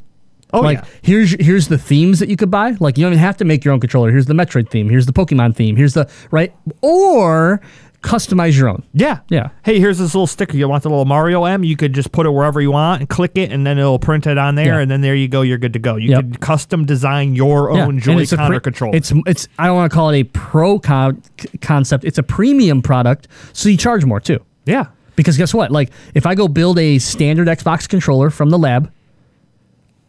Oh 0.50 0.60
like 0.60 0.78
yeah. 0.78 0.84
here's 1.02 1.32
here's 1.44 1.68
the 1.68 1.76
themes 1.76 2.20
that 2.20 2.30
you 2.30 2.36
could 2.36 2.50
buy. 2.50 2.74
Like 2.80 2.96
you 2.96 3.04
don't 3.04 3.12
even 3.12 3.22
have 3.22 3.36
to 3.36 3.44
make 3.44 3.66
your 3.66 3.74
own 3.74 3.80
controller. 3.80 4.10
Here's 4.10 4.24
the 4.24 4.32
Metroid 4.32 4.70
theme. 4.70 4.88
Here's 4.88 5.04
the 5.04 5.12
Pokemon 5.12 5.54
theme. 5.54 5.76
Here's 5.76 5.92
the 5.92 6.08
right 6.30 6.54
or 6.80 7.60
customize 8.02 8.56
your 8.56 8.68
own. 8.68 8.82
Yeah. 8.92 9.20
Yeah. 9.28 9.48
Hey, 9.64 9.78
here's 9.80 9.98
this 9.98 10.14
little 10.14 10.26
sticker. 10.26 10.56
You 10.56 10.68
want 10.68 10.82
the 10.84 10.88
little 10.88 11.04
Mario 11.04 11.44
M? 11.44 11.64
You 11.64 11.76
could 11.76 11.92
just 11.92 12.12
put 12.12 12.26
it 12.26 12.30
wherever 12.30 12.60
you 12.60 12.70
want 12.70 13.00
and 13.00 13.08
click 13.08 13.32
it, 13.36 13.50
and 13.52 13.66
then 13.66 13.78
it'll 13.78 13.98
print 13.98 14.26
it 14.26 14.38
on 14.38 14.54
there, 14.54 14.74
Yeah. 14.76 14.80
and 14.80 14.90
then 14.90 15.00
there 15.00 15.14
you 15.14 15.28
go. 15.28 15.42
You're 15.42 15.58
good 15.58 15.72
to 15.72 15.78
go. 15.78 15.96
You 15.96 16.10
Yep. 16.10 16.20
could 16.20 16.40
custom 16.40 16.84
design 16.84 17.34
your 17.34 17.72
Yeah, 17.74 17.82
own 17.84 18.00
and 18.06 18.20
it's 18.20 18.32
a 18.32 18.36
Joy-Con 18.36 18.46
pre- 18.48 18.56
or 18.56 18.60
controller. 18.60 18.96
It's 18.96 19.12
it's 19.26 19.48
I 19.58 19.66
don't 19.66 19.76
want 19.76 19.90
to 19.90 19.94
call 19.94 20.10
it 20.10 20.20
a 20.20 20.24
pro 20.24 20.78
con- 20.78 21.22
concept. 21.60 22.04
It's 22.04 22.18
a 22.18 22.22
premium 22.22 22.82
product, 22.82 23.28
so 23.52 23.68
you 23.68 23.76
charge 23.76 24.04
more 24.04 24.20
too. 24.20 24.38
yeah. 24.64 24.86
Because 25.16 25.36
guess 25.36 25.52
what? 25.52 25.72
Like 25.72 25.90
if 26.14 26.26
I 26.26 26.36
go 26.36 26.46
build 26.46 26.78
a 26.78 26.98
standard 27.00 27.48
Xbox 27.48 27.88
controller 27.88 28.30
from 28.30 28.50
the 28.50 28.58
lab, 28.58 28.88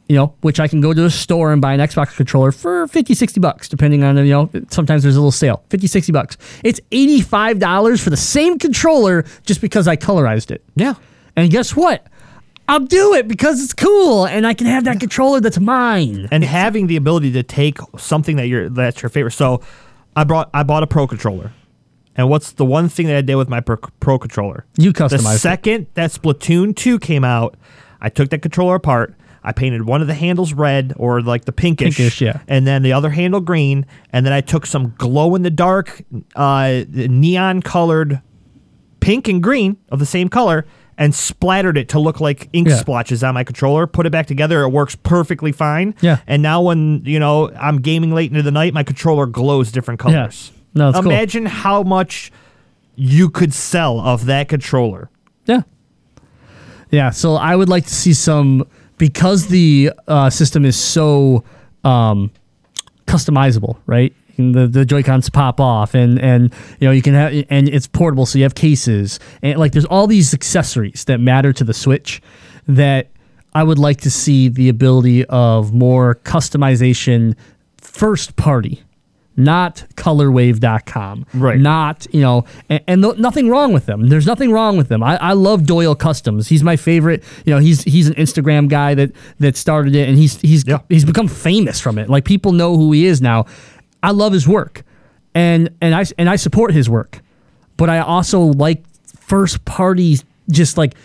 you 0.09 0.15
know, 0.15 0.33
which 0.41 0.59
I 0.59 0.67
can 0.67 0.81
go 0.81 0.93
to 0.93 1.05
a 1.05 1.09
store 1.09 1.53
and 1.53 1.61
buy 1.61 1.71
an 1.73 1.79
Xbox 1.79 2.15
controller 2.15 2.51
for 2.51 2.87
50, 2.87 3.13
60 3.13 3.39
bucks, 3.39 3.69
depending 3.69 4.03
on, 4.03 4.17
you 4.17 4.25
know, 4.25 4.49
sometimes 4.69 5.03
there's 5.03 5.15
a 5.15 5.19
little 5.19 5.31
sale. 5.31 5.63
50, 5.69 5.85
60 5.87 6.11
bucks. 6.11 6.35
It's 6.63 6.79
$85 6.91 8.01
for 8.03 8.09
the 8.09 8.17
same 8.17 8.57
controller 8.59 9.23
just 9.45 9.61
because 9.61 9.87
I 9.87 9.95
colorized 9.95 10.51
it. 10.51 10.63
Yeah. 10.75 10.95
And 11.35 11.49
guess 11.51 11.75
what? 11.75 12.05
I'll 12.67 12.79
do 12.79 13.13
it 13.15 13.27
because 13.27 13.63
it's 13.63 13.73
cool 13.73 14.25
and 14.27 14.45
I 14.45 14.53
can 14.53 14.67
have 14.67 14.83
that 14.85 14.99
controller 14.99 15.39
that's 15.39 15.59
mine. 15.59 16.27
and 16.31 16.43
having 16.43 16.87
the 16.87 16.97
ability 16.97 17.31
to 17.33 17.43
take 17.43 17.77
something 17.97 18.35
that 18.35 18.47
you're 18.47 18.69
that's 18.69 19.01
your 19.01 19.09
favorite. 19.09 19.31
So, 19.31 19.61
I 20.15 20.23
brought 20.23 20.49
I 20.53 20.63
bought 20.63 20.83
a 20.83 20.87
pro 20.87 21.07
controller, 21.07 21.51
and 22.15 22.29
what's 22.29 22.51
the 22.51 22.65
one 22.65 22.89
thing 22.89 23.07
that 23.07 23.15
I 23.15 23.21
did 23.21 23.35
with 23.35 23.47
my 23.47 23.59
pro, 23.59 23.77
pro 23.99 24.19
controller? 24.19 24.65
You 24.77 24.91
The 24.91 25.03
customized 25.05 25.35
it. 25.35 25.39
second 25.39 25.87
that 25.93 26.11
Splatoon 26.11 26.75
two 26.75 26.99
came 26.99 27.23
out, 27.23 27.55
I 28.01 28.09
took 28.09 28.29
that 28.31 28.41
controller 28.41 28.75
apart. 28.75 29.15
I 29.43 29.51
painted 29.51 29.85
one 29.85 30.01
of 30.01 30.07
the 30.07 30.13
handles 30.13 30.53
red 30.53 30.93
or 30.97 31.21
like 31.21 31.45
the 31.45 31.51
pinkish, 31.51 31.97
Pinkish, 31.97 32.21
yeah. 32.21 32.41
and 32.47 32.67
then 32.67 32.81
the 32.83 32.93
other 32.93 33.09
handle 33.09 33.39
green, 33.41 33.85
and 34.11 34.25
then 34.25 34.33
I 34.33 34.41
took 34.41 34.65
some 34.65 34.93
glow 34.97 35.35
in 35.35 35.43
the 35.43 35.49
dark, 35.49 36.01
uh, 36.35 36.83
neon 36.89 37.61
colored 37.61 38.21
pink 38.99 39.27
and 39.27 39.41
green 39.41 39.77
of 39.89 39.99
the 39.99 40.05
same 40.05 40.27
color 40.29 40.65
and 40.97 41.15
splattered 41.15 41.77
it 41.77 41.87
to 41.89 41.99
look 41.99 42.19
like 42.19 42.49
ink 42.51 42.67
Yeah. 42.67 42.75
splotches 42.75 43.23
on 43.23 43.33
my 43.33 43.45
controller. 43.45 43.87
Put 43.87 44.05
it 44.05 44.11
back 44.11 44.27
together. 44.27 44.61
It 44.63 44.69
works 44.69 44.95
perfectly 44.95 45.53
fine. 45.53 45.95
Yeah. 46.01 46.17
And 46.27 46.41
now 46.41 46.61
when, 46.61 47.01
you 47.05 47.19
know, 47.19 47.49
I'm 47.57 47.77
gaming 47.79 48.13
late 48.13 48.29
into 48.29 48.43
the 48.43 48.51
night, 48.51 48.73
my 48.73 48.83
controller 48.83 49.25
glows 49.25 49.71
different 49.71 50.01
colors. 50.01 50.51
Yeah. 50.53 50.59
No, 50.73 50.89
it's 50.89 50.99
cool. 50.99 51.09
Imagine 51.09 51.45
how 51.45 51.83
much 51.83 52.33
you 52.95 53.29
could 53.29 53.53
sell 53.53 54.01
of 54.01 54.25
that 54.25 54.49
controller. 54.49 55.09
Yeah. 55.45 55.61
Yeah. 56.91 57.11
So 57.11 57.35
I 57.35 57.55
would 57.55 57.69
like 57.69 57.85
to 57.85 57.93
see 57.95 58.11
some 58.13 58.67
because 58.99 59.47
the 59.47 59.91
uh, 60.07 60.29
system 60.29 60.63
is 60.63 60.75
so 60.75 61.43
um, 61.83 62.29
customizable, 63.07 63.77
right? 63.87 64.13
And 64.37 64.53
the 64.53 64.67
the 64.67 64.85
Joy 64.85 65.01
Cons 65.01 65.29
pop 65.29 65.59
off, 65.59 65.95
and 65.95 66.19
and 66.19 66.53
you 66.79 66.87
know 66.87 66.91
you 66.91 67.01
can 67.01 67.15
have 67.15 67.33
and 67.49 67.67
it's 67.67 67.87
portable, 67.87 68.27
so 68.27 68.37
you 68.37 68.43
have 68.43 68.53
cases, 68.53 69.19
and 69.41 69.59
like 69.59 69.71
there's 69.71 69.85
all 69.85 70.05
these 70.05 70.33
accessories 70.33 71.05
that 71.05 71.19
matter 71.19 71.51
to 71.51 71.63
the 71.63 71.73
Switch 71.73 72.21
that 72.67 73.09
I 73.53 73.63
would 73.63 73.79
like 73.79 74.01
to 74.01 74.11
see 74.11 74.47
the 74.47 74.69
ability 74.69 75.25
of 75.25 75.73
more 75.73 76.15
customization, 76.15 77.35
first 77.77 78.35
party. 78.35 78.83
Not 79.37 79.85
colorware.com. 79.95 81.25
Right. 81.33 81.59
Not, 81.59 82.07
you 82.13 82.21
know, 82.21 82.45
and, 82.67 82.83
and 82.87 83.01
no, 83.01 83.11
nothing 83.11 83.47
wrong 83.49 83.71
with 83.71 83.85
them. 83.85 84.07
There's 84.09 84.25
nothing 84.25 84.51
wrong 84.51 84.77
with 84.77 84.89
them. 84.89 85.01
I, 85.01 85.17
I 85.17 85.33
love 85.33 85.65
Doyle 85.65 85.95
Customs. 85.95 86.47
He's 86.49 86.63
my 86.63 86.75
favorite. 86.75 87.23
You 87.45 87.53
know, 87.53 87.59
he's 87.59 87.83
he's 87.83 88.07
an 88.07 88.15
Instagram 88.15 88.67
guy 88.67 88.95
that 88.95 89.11
that 89.39 89.55
started 89.55 89.95
it 89.95 90.09
and 90.09 90.17
he's 90.17 90.39
he's 90.41 90.67
Yeah. 90.67 90.79
he's 90.89 91.05
become 91.05 91.27
famous 91.27 91.79
from 91.79 91.97
it. 91.97 92.09
Like 92.09 92.25
people 92.25 92.51
know 92.51 92.75
who 92.75 92.91
he 92.91 93.05
is 93.05 93.21
now. 93.21 93.45
I 94.03 94.11
love 94.11 94.33
his 94.33 94.47
work. 94.47 94.83
And 95.33 95.69
and 95.79 95.95
I 95.95 96.03
and 96.17 96.29
I 96.29 96.35
support 96.35 96.73
his 96.73 96.89
work. 96.89 97.21
But 97.77 97.89
I 97.89 97.99
also 97.99 98.41
like 98.41 98.83
first 99.19 99.63
party 99.63 100.17
just 100.51 100.77
like 100.77 100.95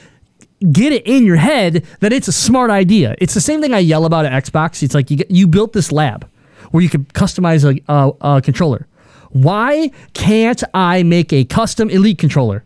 get 0.72 0.92
it 0.92 1.06
in 1.06 1.24
your 1.24 1.36
head 1.36 1.84
that 2.00 2.12
it's 2.12 2.26
a 2.26 2.32
smart 2.32 2.70
idea. 2.70 3.14
It's 3.18 3.34
the 3.34 3.40
same 3.40 3.60
thing 3.60 3.72
I 3.74 3.78
yell 3.78 4.06
about 4.06 4.24
at 4.24 4.44
Xbox. 4.44 4.82
It's 4.82 4.94
like 4.94 5.10
you 5.10 5.18
get, 5.18 5.30
you 5.30 5.46
built 5.46 5.72
this 5.72 5.92
lab 5.92 6.28
where 6.74 6.82
you 6.82 6.88
could 6.88 7.06
customize 7.10 7.62
a, 7.64 7.80
a, 7.92 8.36
a 8.36 8.42
controller. 8.42 8.88
Why 9.30 9.92
can't 10.12 10.60
I 10.74 11.04
make 11.04 11.32
a 11.32 11.44
custom 11.44 11.88
Elite 11.88 12.18
controller? 12.18 12.64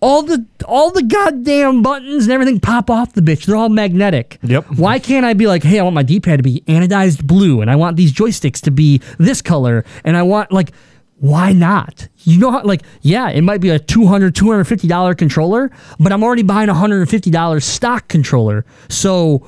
All 0.00 0.24
the 0.24 0.44
all 0.64 0.90
the 0.90 1.04
goddamn 1.04 1.82
buttons 1.82 2.24
and 2.24 2.32
everything 2.32 2.58
pop 2.58 2.90
off 2.90 3.12
the 3.12 3.20
bitch. 3.20 3.46
They're 3.46 3.54
all 3.54 3.68
magnetic. 3.68 4.40
Yep. 4.42 4.64
Why 4.78 4.98
can't 4.98 5.24
I 5.24 5.34
be 5.34 5.46
like, 5.46 5.62
hey, 5.62 5.78
I 5.78 5.84
want 5.84 5.94
my 5.94 6.02
D-pad 6.02 6.40
to 6.40 6.42
be 6.42 6.64
anodized 6.66 7.24
blue, 7.24 7.60
and 7.60 7.70
I 7.70 7.76
want 7.76 7.96
these 7.96 8.12
joysticks 8.12 8.60
to 8.62 8.72
be 8.72 9.00
this 9.16 9.40
color, 9.40 9.84
and 10.02 10.16
I 10.16 10.22
want 10.24 10.50
like, 10.50 10.72
why 11.20 11.52
not? 11.52 12.08
You 12.24 12.40
know 12.40 12.50
how 12.50 12.64
like, 12.64 12.82
yeah, 13.00 13.30
it 13.30 13.42
might 13.42 13.60
be 13.60 13.68
a 13.68 13.78
200 13.78 14.34
250 14.34 14.88
dollar 14.88 15.14
controller, 15.14 15.70
but 16.00 16.12
I'm 16.12 16.24
already 16.24 16.42
buying 16.42 16.68
a 16.68 16.74
hundred 16.74 16.98
and 16.98 17.08
fifty 17.08 17.30
dollars 17.30 17.64
stock 17.64 18.08
controller, 18.08 18.66
so 18.88 19.46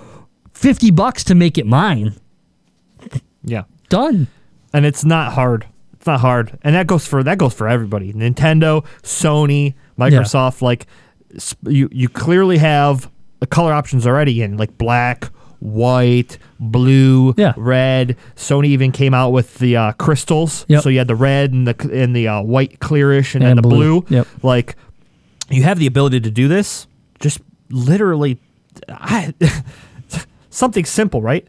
fifty 0.52 0.92
bucks 0.92 1.24
to 1.24 1.34
make 1.34 1.58
it 1.58 1.66
mine. 1.66 2.14
Yeah. 3.44 3.64
Done. 3.88 4.26
and 4.72 4.84
it's 4.86 5.04
not 5.04 5.32
hard. 5.32 5.66
It's 5.94 6.06
not 6.06 6.20
hard, 6.20 6.58
and 6.62 6.74
that 6.76 6.86
goes 6.86 7.06
for 7.06 7.22
that 7.24 7.38
goes 7.38 7.54
for 7.54 7.68
everybody. 7.68 8.12
Nintendo, 8.12 8.84
Sony, 9.02 9.74
Microsoft. 9.98 10.62
Like 10.62 10.86
you, 11.66 11.88
you 11.90 12.08
clearly 12.08 12.58
have 12.58 13.10
the 13.40 13.46
color 13.46 13.72
options 13.72 14.06
already 14.06 14.40
in 14.42 14.56
like 14.56 14.78
black, 14.78 15.24
white, 15.60 16.38
blue, 16.60 17.34
Yeah. 17.36 17.52
red. 17.56 18.16
Sony 18.36 18.66
even 18.66 18.92
came 18.92 19.12
out 19.12 19.30
with 19.30 19.58
the 19.58 19.76
uh, 19.76 19.92
crystals. 19.92 20.64
Yep. 20.68 20.82
So 20.82 20.88
you 20.88 20.98
had 20.98 21.08
the 21.08 21.16
red 21.16 21.52
and 21.52 21.66
the 21.66 21.90
and 21.92 22.14
the 22.14 22.28
uh, 22.28 22.42
white 22.42 22.78
clearish, 22.78 23.34
and, 23.34 23.44
then 23.44 23.56
the 23.56 23.62
blue. 23.62 24.02
blue. 24.02 24.16
Yep. 24.18 24.26
Like 24.42 24.76
you 25.50 25.64
have 25.64 25.78
the 25.80 25.86
ability 25.86 26.20
to 26.20 26.30
do 26.30 26.46
this. 26.46 26.86
Just 27.18 27.40
literally, 27.70 28.38
I, 28.88 29.34
something 30.50 30.84
simple, 30.84 31.22
right? 31.22 31.46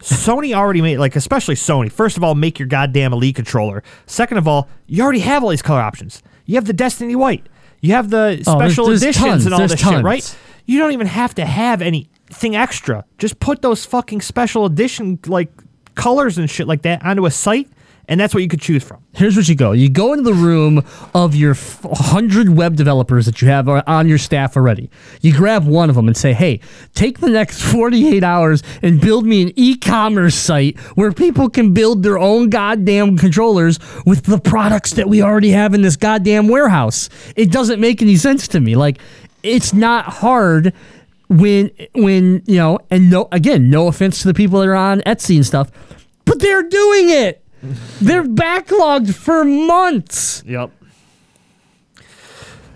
Sony 0.00 0.54
already 0.54 0.80
made 0.80 0.98
like 0.98 1.14
especially 1.16 1.54
Sony. 1.54 1.90
First 1.90 2.16
of 2.16 2.24
all, 2.24 2.34
make 2.34 2.58
your 2.58 2.68
goddamn 2.68 3.12
Elite 3.12 3.36
controller. 3.36 3.82
Second 4.06 4.38
of 4.38 4.48
all, 4.48 4.68
you 4.86 5.02
already 5.02 5.20
have 5.20 5.42
all 5.42 5.50
these 5.50 5.62
color 5.62 5.80
options. 5.80 6.22
You 6.46 6.56
have 6.56 6.64
the 6.64 6.72
Destiny 6.72 7.14
White. 7.14 7.46
You 7.80 7.92
have 7.94 8.10
the 8.10 8.42
Oh, 8.46 8.58
special 8.58 8.86
there's 8.86 9.02
editions 9.02 9.24
tons, 9.24 9.44
and 9.46 9.54
all 9.54 9.58
there's 9.58 9.72
this 9.72 9.80
shit, 9.80 10.02
right? 10.02 10.36
You 10.66 10.78
don't 10.78 10.92
even 10.92 11.06
have 11.06 11.34
to 11.36 11.44
have 11.46 11.80
anything 11.82 12.56
extra. 12.56 13.04
Just 13.18 13.40
put 13.40 13.62
those 13.62 13.84
fucking 13.84 14.20
special 14.20 14.64
edition 14.66 15.18
like 15.26 15.50
colors 15.94 16.38
and 16.38 16.48
shit 16.48 16.66
like 16.66 16.82
that 16.82 17.04
onto 17.04 17.26
a 17.26 17.30
site, 17.30 17.68
and 18.10 18.18
that's 18.18 18.34
what 18.34 18.42
you 18.42 18.48
could 18.48 18.60
choose 18.60 18.82
from. 18.82 19.04
Here's 19.12 19.36
what 19.36 19.48
you 19.48 19.54
go. 19.54 19.70
You 19.70 19.88
go 19.88 20.12
into 20.12 20.24
the 20.24 20.34
room 20.34 20.84
of 21.14 21.36
your 21.36 21.54
100 21.54 22.48
web 22.48 22.74
developers 22.74 23.24
that 23.26 23.40
you 23.40 23.46
have 23.46 23.68
on 23.68 24.08
your 24.08 24.18
staff 24.18 24.56
already. 24.56 24.90
You 25.20 25.32
grab 25.32 25.64
one 25.64 25.88
of 25.88 25.94
them 25.94 26.08
and 26.08 26.16
say, 26.16 26.32
hey, 26.32 26.58
take 26.92 27.20
the 27.20 27.30
next 27.30 27.62
48 27.72 28.24
hours 28.24 28.64
and 28.82 29.00
build 29.00 29.26
me 29.26 29.42
an 29.42 29.52
e 29.54 29.76
commerce 29.76 30.34
site 30.34 30.76
where 30.96 31.12
people 31.12 31.48
can 31.48 31.72
build 31.72 32.02
their 32.02 32.18
own 32.18 32.50
goddamn 32.50 33.16
controllers 33.16 33.78
with 34.04 34.24
the 34.24 34.40
products 34.40 34.94
that 34.94 35.08
we 35.08 35.22
already 35.22 35.50
have 35.50 35.72
in 35.72 35.82
this 35.82 35.96
goddamn 35.96 36.48
warehouse. 36.48 37.08
It 37.36 37.52
doesn't 37.52 37.80
make 37.80 38.02
any 38.02 38.16
sense 38.16 38.48
to 38.48 38.58
me. 38.58 38.74
Like, 38.74 38.98
it's 39.44 39.72
not 39.72 40.06
hard 40.06 40.74
when 41.28 41.70
when 41.94 42.42
you 42.46 42.56
know 42.56 42.80
and 42.90 43.08
no 43.08 43.28
again 43.30 43.70
no 43.70 43.86
offense 43.86 44.20
to 44.20 44.26
the 44.26 44.34
people 44.34 44.58
that 44.58 44.66
are 44.66 44.74
on 44.74 45.00
etsy 45.02 45.36
and 45.36 45.46
stuff 45.46 45.70
but 46.24 46.40
they're 46.40 46.64
doing 46.64 47.08
it 47.08 47.44
they're 48.00 48.24
backlogged 48.24 49.14
for 49.14 49.44
months 49.44 50.42
Yep. 50.46 50.70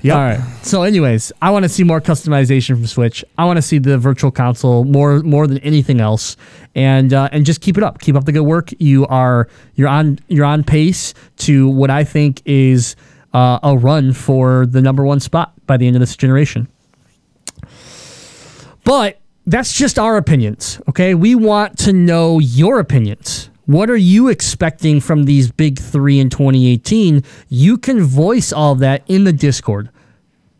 Yep. 0.02 0.16
all 0.16 0.22
right 0.22 0.40
so 0.62 0.82
anyways 0.82 1.32
i 1.40 1.50
want 1.50 1.62
to 1.62 1.68
see 1.68 1.82
more 1.82 2.00
customization 2.00 2.68
from 2.76 2.86
switch 2.86 3.24
i 3.38 3.44
want 3.46 3.56
to 3.56 3.62
see 3.62 3.78
the 3.78 3.96
virtual 3.96 4.30
console 4.30 4.84
more 4.84 5.20
more 5.20 5.46
than 5.46 5.56
anything 5.58 6.00
else 6.00 6.36
and 6.74 7.14
uh, 7.14 7.28
and 7.32 7.46
just 7.46 7.62
keep 7.62 7.78
it 7.78 7.82
up 7.82 8.00
keep 8.00 8.14
up 8.14 8.24
the 8.26 8.32
good 8.32 8.42
work 8.42 8.68
you 8.78 9.06
are 9.06 9.48
you're 9.76 9.88
on 9.88 10.18
you're 10.28 10.44
on 10.44 10.62
pace 10.62 11.14
to 11.36 11.68
what 11.70 11.90
i 11.90 12.04
think 12.04 12.42
is 12.44 12.96
uh, 13.32 13.58
a 13.62 13.76
run 13.78 14.12
for 14.12 14.66
the 14.66 14.82
number 14.82 15.04
one 15.04 15.20
spot 15.20 15.52
by 15.66 15.78
the 15.78 15.86
end 15.86 15.96
of 15.96 16.00
this 16.00 16.16
generation 16.16 16.68
But 18.84 19.18
that's 19.46 19.72
just 19.72 19.98
our 19.98 20.16
opinions, 20.18 20.78
okay? 20.88 21.14
We 21.14 21.34
want 21.34 21.78
to 21.78 21.92
know 21.92 22.38
your 22.38 22.78
opinions. 22.78 23.48
What 23.66 23.88
are 23.88 23.96
you 23.96 24.28
expecting 24.28 25.00
from 25.00 25.24
these 25.24 25.50
big 25.50 25.78
three 25.78 26.20
in 26.20 26.28
2018? 26.28 27.24
You 27.48 27.78
can 27.78 28.02
voice 28.02 28.52
all 28.52 28.74
that 28.76 29.02
in 29.06 29.24
the 29.24 29.32
Discord. 29.32 29.88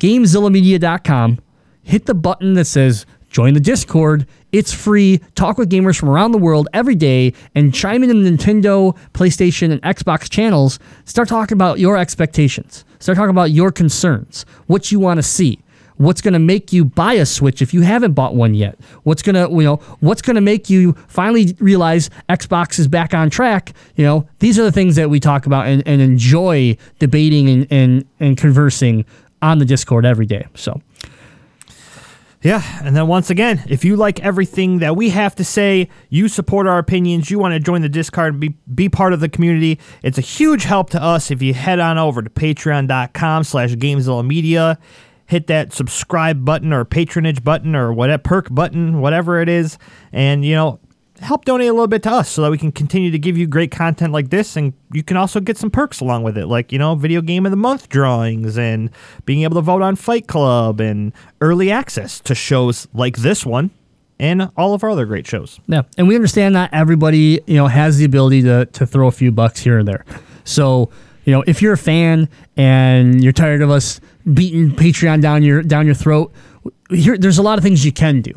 GameZillaMedia.com. 0.00 1.38
Hit 1.82 2.06
the 2.06 2.14
button 2.14 2.54
that 2.54 2.64
says 2.64 3.04
join 3.28 3.52
the 3.52 3.60
Discord. 3.60 4.26
It's 4.52 4.72
free. 4.72 5.20
Talk 5.34 5.58
with 5.58 5.70
gamers 5.70 5.98
from 5.98 6.08
around 6.08 6.32
the 6.32 6.38
world 6.38 6.66
every 6.72 6.94
day 6.94 7.34
and 7.54 7.74
chime 7.74 8.02
in 8.02 8.08
in 8.08 8.22
the 8.22 8.30
Nintendo, 8.30 8.96
PlayStation, 9.12 9.70
and 9.70 9.82
Xbox 9.82 10.30
channels. 10.30 10.78
Start 11.04 11.28
talking 11.28 11.56
about 11.56 11.78
your 11.78 11.98
expectations. 11.98 12.86
Start 13.00 13.16
talking 13.16 13.30
about 13.30 13.50
your 13.50 13.70
concerns, 13.70 14.46
what 14.66 14.90
you 14.90 14.98
want 14.98 15.18
to 15.18 15.22
see 15.22 15.63
what's 15.96 16.20
going 16.20 16.34
to 16.34 16.38
make 16.38 16.72
you 16.72 16.84
buy 16.84 17.14
a 17.14 17.26
switch 17.26 17.62
if 17.62 17.72
you 17.72 17.82
haven't 17.82 18.12
bought 18.12 18.34
one 18.34 18.54
yet? 18.54 18.78
What's 19.02 19.22
going 19.22 19.34
to 19.34 19.54
you 19.54 19.62
know 19.62 19.76
what's 20.00 20.22
going 20.22 20.36
to 20.36 20.40
make 20.40 20.68
you 20.70 20.92
finally 21.08 21.56
realize 21.60 22.10
xbox 22.28 22.78
is 22.78 22.88
back 22.88 23.14
on 23.14 23.30
track? 23.30 23.72
You 23.96 24.04
know 24.04 24.28
these 24.38 24.58
are 24.58 24.64
the 24.64 24.72
things 24.72 24.96
that 24.96 25.10
we 25.10 25.20
talk 25.20 25.46
about 25.46 25.66
and, 25.66 25.82
and 25.86 26.00
enjoy 26.00 26.76
debating 26.98 27.48
and, 27.48 27.66
and 27.70 28.06
and 28.20 28.36
conversing 28.36 29.04
on 29.42 29.58
the 29.58 29.64
discord 29.64 30.04
every 30.06 30.26
day 30.26 30.46
so. 30.54 30.80
Yeah, 32.44 32.62
and 32.84 32.94
then 32.94 33.06
once 33.06 33.30
again, 33.30 33.64
if 33.68 33.86
you 33.86 33.96
like 33.96 34.20
everything 34.20 34.80
that 34.80 34.96
we 34.96 35.08
have 35.08 35.34
to 35.36 35.44
say, 35.44 35.88
you 36.10 36.28
support 36.28 36.66
our 36.66 36.76
opinions, 36.76 37.30
you 37.30 37.38
want 37.38 37.54
to 37.54 37.58
join 37.58 37.80
the 37.80 37.88
Discord 37.88 38.38
be, 38.38 38.50
be 38.74 38.90
part 38.90 39.14
of 39.14 39.20
the 39.20 39.30
community, 39.30 39.80
it's 40.02 40.18
a 40.18 40.20
huge 40.20 40.64
help 40.64 40.90
to 40.90 41.02
us 41.02 41.30
if 41.30 41.40
you 41.40 41.54
head 41.54 41.80
on 41.80 41.96
over 41.96 42.20
to 42.20 42.28
patreon.com 42.28 43.44
slash 43.44 43.70
Gamezilla 43.76 44.26
Media, 44.26 44.78
hit 45.34 45.48
that 45.48 45.72
subscribe 45.72 46.44
button 46.44 46.72
or 46.72 46.84
patronage 46.84 47.42
button 47.42 47.74
or 47.74 47.92
whatever 47.92 48.22
perk 48.22 48.54
button, 48.54 49.00
whatever 49.00 49.40
it 49.40 49.48
is, 49.48 49.78
and 50.12 50.44
you 50.44 50.54
know, 50.54 50.78
help 51.18 51.44
donate 51.44 51.68
a 51.68 51.72
little 51.72 51.88
bit 51.88 52.04
to 52.04 52.10
us 52.12 52.28
so 52.28 52.42
that 52.42 52.52
we 52.52 52.56
can 52.56 52.70
continue 52.70 53.10
to 53.10 53.18
give 53.18 53.36
you 53.36 53.44
great 53.44 53.72
content 53.72 54.12
like 54.12 54.30
this 54.30 54.56
and 54.56 54.72
you 54.92 55.02
can 55.02 55.16
also 55.16 55.40
get 55.40 55.56
some 55.56 55.70
perks 55.70 56.00
along 56.00 56.22
with 56.22 56.36
it 56.36 56.46
like 56.46 56.70
you 56.72 56.78
know 56.78 56.94
video 56.94 57.20
game 57.20 57.46
of 57.46 57.50
the 57.50 57.56
month 57.56 57.88
drawings 57.88 58.58
and 58.58 58.90
being 59.24 59.42
able 59.42 59.54
to 59.54 59.60
vote 59.60 59.80
on 59.80 59.96
fight 59.96 60.26
club 60.26 60.80
and 60.80 61.12
early 61.40 61.70
access 61.70 62.20
to 62.20 62.34
shows 62.34 62.86
like 62.94 63.16
this 63.18 63.44
one 63.46 63.70
and 64.18 64.50
all 64.56 64.74
of 64.74 64.84
our 64.84 64.90
other 64.90 65.06
great 65.06 65.26
shows 65.26 65.58
Yeah, 65.66 65.82
and 65.98 66.06
we 66.06 66.14
understand 66.14 66.52
not 66.54 66.70
everybody 66.72 67.40
you 67.46 67.56
know 67.56 67.66
has 67.66 67.96
the 67.96 68.04
ability 68.04 68.42
to 68.42 68.66
to 68.66 68.86
throw 68.86 69.08
a 69.08 69.12
few 69.12 69.32
bucks 69.32 69.60
here 69.60 69.78
and 69.78 69.88
there. 69.88 70.04
So 70.44 70.90
you 71.24 71.32
know 71.32 71.42
if 71.46 71.62
you're 71.62 71.72
a 71.72 71.78
fan 71.78 72.28
and 72.56 73.22
you're 73.22 73.32
tired 73.32 73.62
of 73.62 73.70
us 73.70 74.00
beating 74.32 74.70
Patreon 74.70 75.20
down 75.20 75.42
your 75.42 75.62
down 75.62 75.86
your 75.86 75.94
throat, 75.94 76.32
here 76.90 77.16
there's 77.18 77.38
a 77.38 77.42
lot 77.42 77.58
of 77.58 77.64
things 77.64 77.84
you 77.84 77.92
can 77.92 78.20
do. 78.20 78.32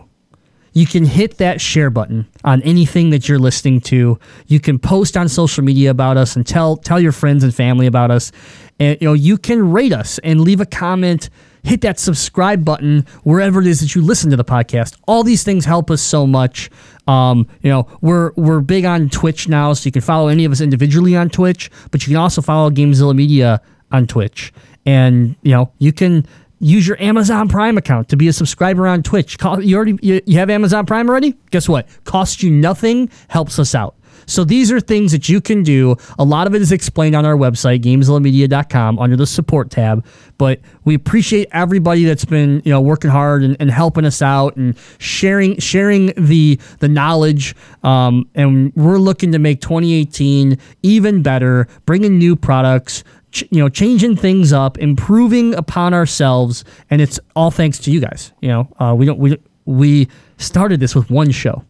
You 0.73 0.85
can 0.85 1.05
hit 1.05 1.37
that 1.37 1.59
share 1.59 1.89
button 1.89 2.27
on 2.43 2.61
anything 2.61 3.09
that 3.09 3.27
you're 3.27 3.39
listening 3.39 3.81
to. 3.81 4.19
You 4.45 4.59
can 4.59 4.77
post 4.77 5.17
on 5.17 5.27
social 5.27 5.63
media 5.63 5.89
about 5.89 6.17
us 6.17 6.35
and 6.35 6.45
tell 6.45 6.77
tell 6.77 6.99
your 6.99 7.11
friends 7.11 7.43
and 7.43 7.53
family 7.53 7.87
about 7.87 8.11
us. 8.11 8.31
And 8.79 8.97
you 9.01 9.07
know 9.07 9.13
you 9.13 9.37
can 9.37 9.71
rate 9.71 9.93
us 9.93 10.19
and 10.19 10.41
leave 10.41 10.61
a 10.61 10.65
comment. 10.65 11.29
Hit 11.63 11.81
that 11.81 11.99
subscribe 11.99 12.63
button 12.63 13.05
wherever 13.23 13.59
it 13.59 13.67
is 13.67 13.81
that 13.81 13.93
you 13.93 14.01
listen 14.01 14.29
to 14.29 14.37
the 14.37 14.45
podcast. 14.45 14.95
All 15.05 15.23
these 15.23 15.43
things 15.43 15.65
help 15.65 15.91
us 15.91 16.01
so 16.01 16.25
much. 16.25 16.69
Um, 17.07 17.47
you 17.61 17.69
know, 17.69 17.87
we're 18.01 18.31
we're 18.35 18.61
big 18.61 18.85
on 18.85 19.09
Twitch 19.09 19.47
now, 19.49 19.73
so 19.73 19.87
you 19.87 19.91
can 19.91 20.01
follow 20.01 20.27
any 20.27 20.45
of 20.45 20.51
us 20.51 20.61
individually 20.61 21.15
on 21.15 21.29
Twitch, 21.29 21.71
but 21.91 22.05
you 22.05 22.13
can 22.13 22.17
also 22.17 22.41
follow 22.41 22.69
Gamezilla 22.69 23.15
Media 23.15 23.61
on 23.91 24.07
Twitch. 24.07 24.53
And 24.87 25.35
you 25.43 25.51
know, 25.51 25.71
you 25.77 25.93
can 25.93 26.25
use 26.59 26.87
your 26.87 26.99
Amazon 26.99 27.49
Prime 27.49 27.77
account 27.77 28.09
to 28.09 28.17
be 28.17 28.27
a 28.29 28.33
subscriber 28.33 28.87
on 28.87 29.03
Twitch. 29.03 29.37
You 29.61 29.75
already 29.75 29.99
you, 30.01 30.37
have 30.37 30.49
Amazon 30.49 30.85
Prime 30.85 31.09
already? 31.09 31.35
Guess 31.51 31.69
what? 31.69 31.87
Costs 32.05 32.41
you 32.41 32.49
nothing, 32.49 33.09
helps 33.27 33.59
us 33.59 33.75
out. 33.75 33.95
So 34.27 34.43
these 34.43 34.71
are 34.73 34.81
things 34.81 35.13
that 35.13 35.29
you 35.29 35.39
can 35.39 35.63
do. 35.63 35.95
A 36.19 36.23
lot 36.23 36.47
of 36.47 36.55
it 36.55 36.61
is 36.61 36.73
explained 36.73 37.15
on 37.15 37.25
our 37.25 37.35
website, 37.35 37.81
gamezillamedia.com, 37.81 38.99
under 38.99 39.15
the 39.15 39.25
support 39.25 39.71
tab. 39.71 40.05
But 40.37 40.59
we 40.83 40.95
appreciate 40.95 41.47
everybody 41.53 42.03
that's 42.03 42.25
been, 42.25 42.61
you 42.65 42.71
know, 42.71 42.81
working 42.81 43.09
hard 43.09 43.43
and, 43.43 43.55
and 43.59 43.71
helping 43.71 44.03
us 44.03 44.21
out 44.21 44.57
and 44.57 44.77
sharing 44.97 45.57
sharing 45.59 46.07
the 46.17 46.59
the 46.79 46.89
knowledge. 46.89 47.55
Um, 47.83 48.27
and 48.35 48.73
we're 48.75 48.97
looking 48.97 49.31
to 49.31 49.39
make 49.39 49.61
2018 49.61 50.57
even 50.83 51.23
better, 51.23 51.67
bringing 51.85 52.17
new 52.17 52.35
products, 52.35 53.05
ch- 53.37 53.43
you 53.51 53.59
know, 53.61 53.69
changing 53.69 54.15
things 54.15 54.51
up, 54.53 54.77
improving 54.77 55.53
upon 55.55 55.93
ourselves, 55.93 56.63
and 56.89 57.01
it's 57.01 57.19
all 57.35 57.51
thanks 57.51 57.77
to 57.79 57.91
you 57.91 57.99
guys. 57.99 58.31
You 58.41 58.49
know, 58.49 58.67
uh, 58.79 58.93
we 58.97 59.05
don't 59.05 59.19
we 59.19 59.37
we 59.65 60.07
started 60.37 60.79
this 60.79 60.95
with 60.95 61.09
one 61.09 61.31
show, 61.31 61.63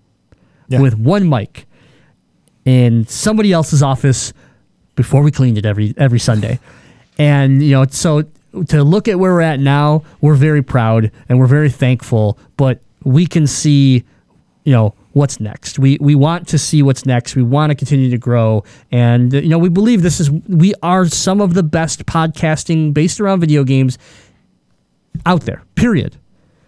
Yeah. 0.70 0.82
with 0.82 0.98
one 0.98 1.28
mic, 1.30 1.66
in 2.66 3.06
somebody 3.08 3.52
else's 3.54 3.82
office 3.84 4.34
before 4.96 5.22
we 5.22 5.32
cleaned 5.32 5.58
it 5.58 5.66
every 5.66 5.94
every 5.98 6.20
Sunday, 6.20 6.60
and 7.18 7.62
you 7.64 7.72
know, 7.72 7.86
so 7.90 8.24
to 8.68 8.84
look 8.84 9.08
at 9.08 9.20
where 9.20 9.34
we're 9.34 9.42
at 9.42 9.60
now, 9.60 10.04
we're 10.22 10.36
very 10.36 10.62
proud 10.64 11.12
and 11.30 11.38
we're 11.40 11.46
very 11.48 11.70
thankful, 11.70 12.38
but 12.56 12.82
we 13.04 13.26
can 13.28 13.46
see, 13.48 14.04
you 14.64 14.72
know. 14.74 14.94
What's 15.18 15.40
next? 15.40 15.80
We 15.80 15.98
we 16.00 16.14
want 16.14 16.48
to 16.50 16.60
see 16.60 16.84
what's 16.84 17.04
next. 17.04 17.36
We 17.36 17.42
want 17.42 17.72
to 17.72 17.76
continue 17.76 18.12
to 18.12 18.20
grow, 18.20 18.64
and 18.92 19.34
you 19.34 19.50
know 19.50 19.58
we 19.58 19.68
believe 19.68 20.04
this 20.04 20.20
is 20.20 20.30
we 20.30 20.76
are 20.84 21.08
some 21.08 21.42
of 21.42 21.56
the 21.56 21.64
best 21.64 22.06
podcasting 22.06 22.94
based 22.94 23.20
around 23.20 23.40
video 23.40 23.64
games 23.64 23.98
out 25.26 25.42
there. 25.42 25.64
Period. 25.74 26.18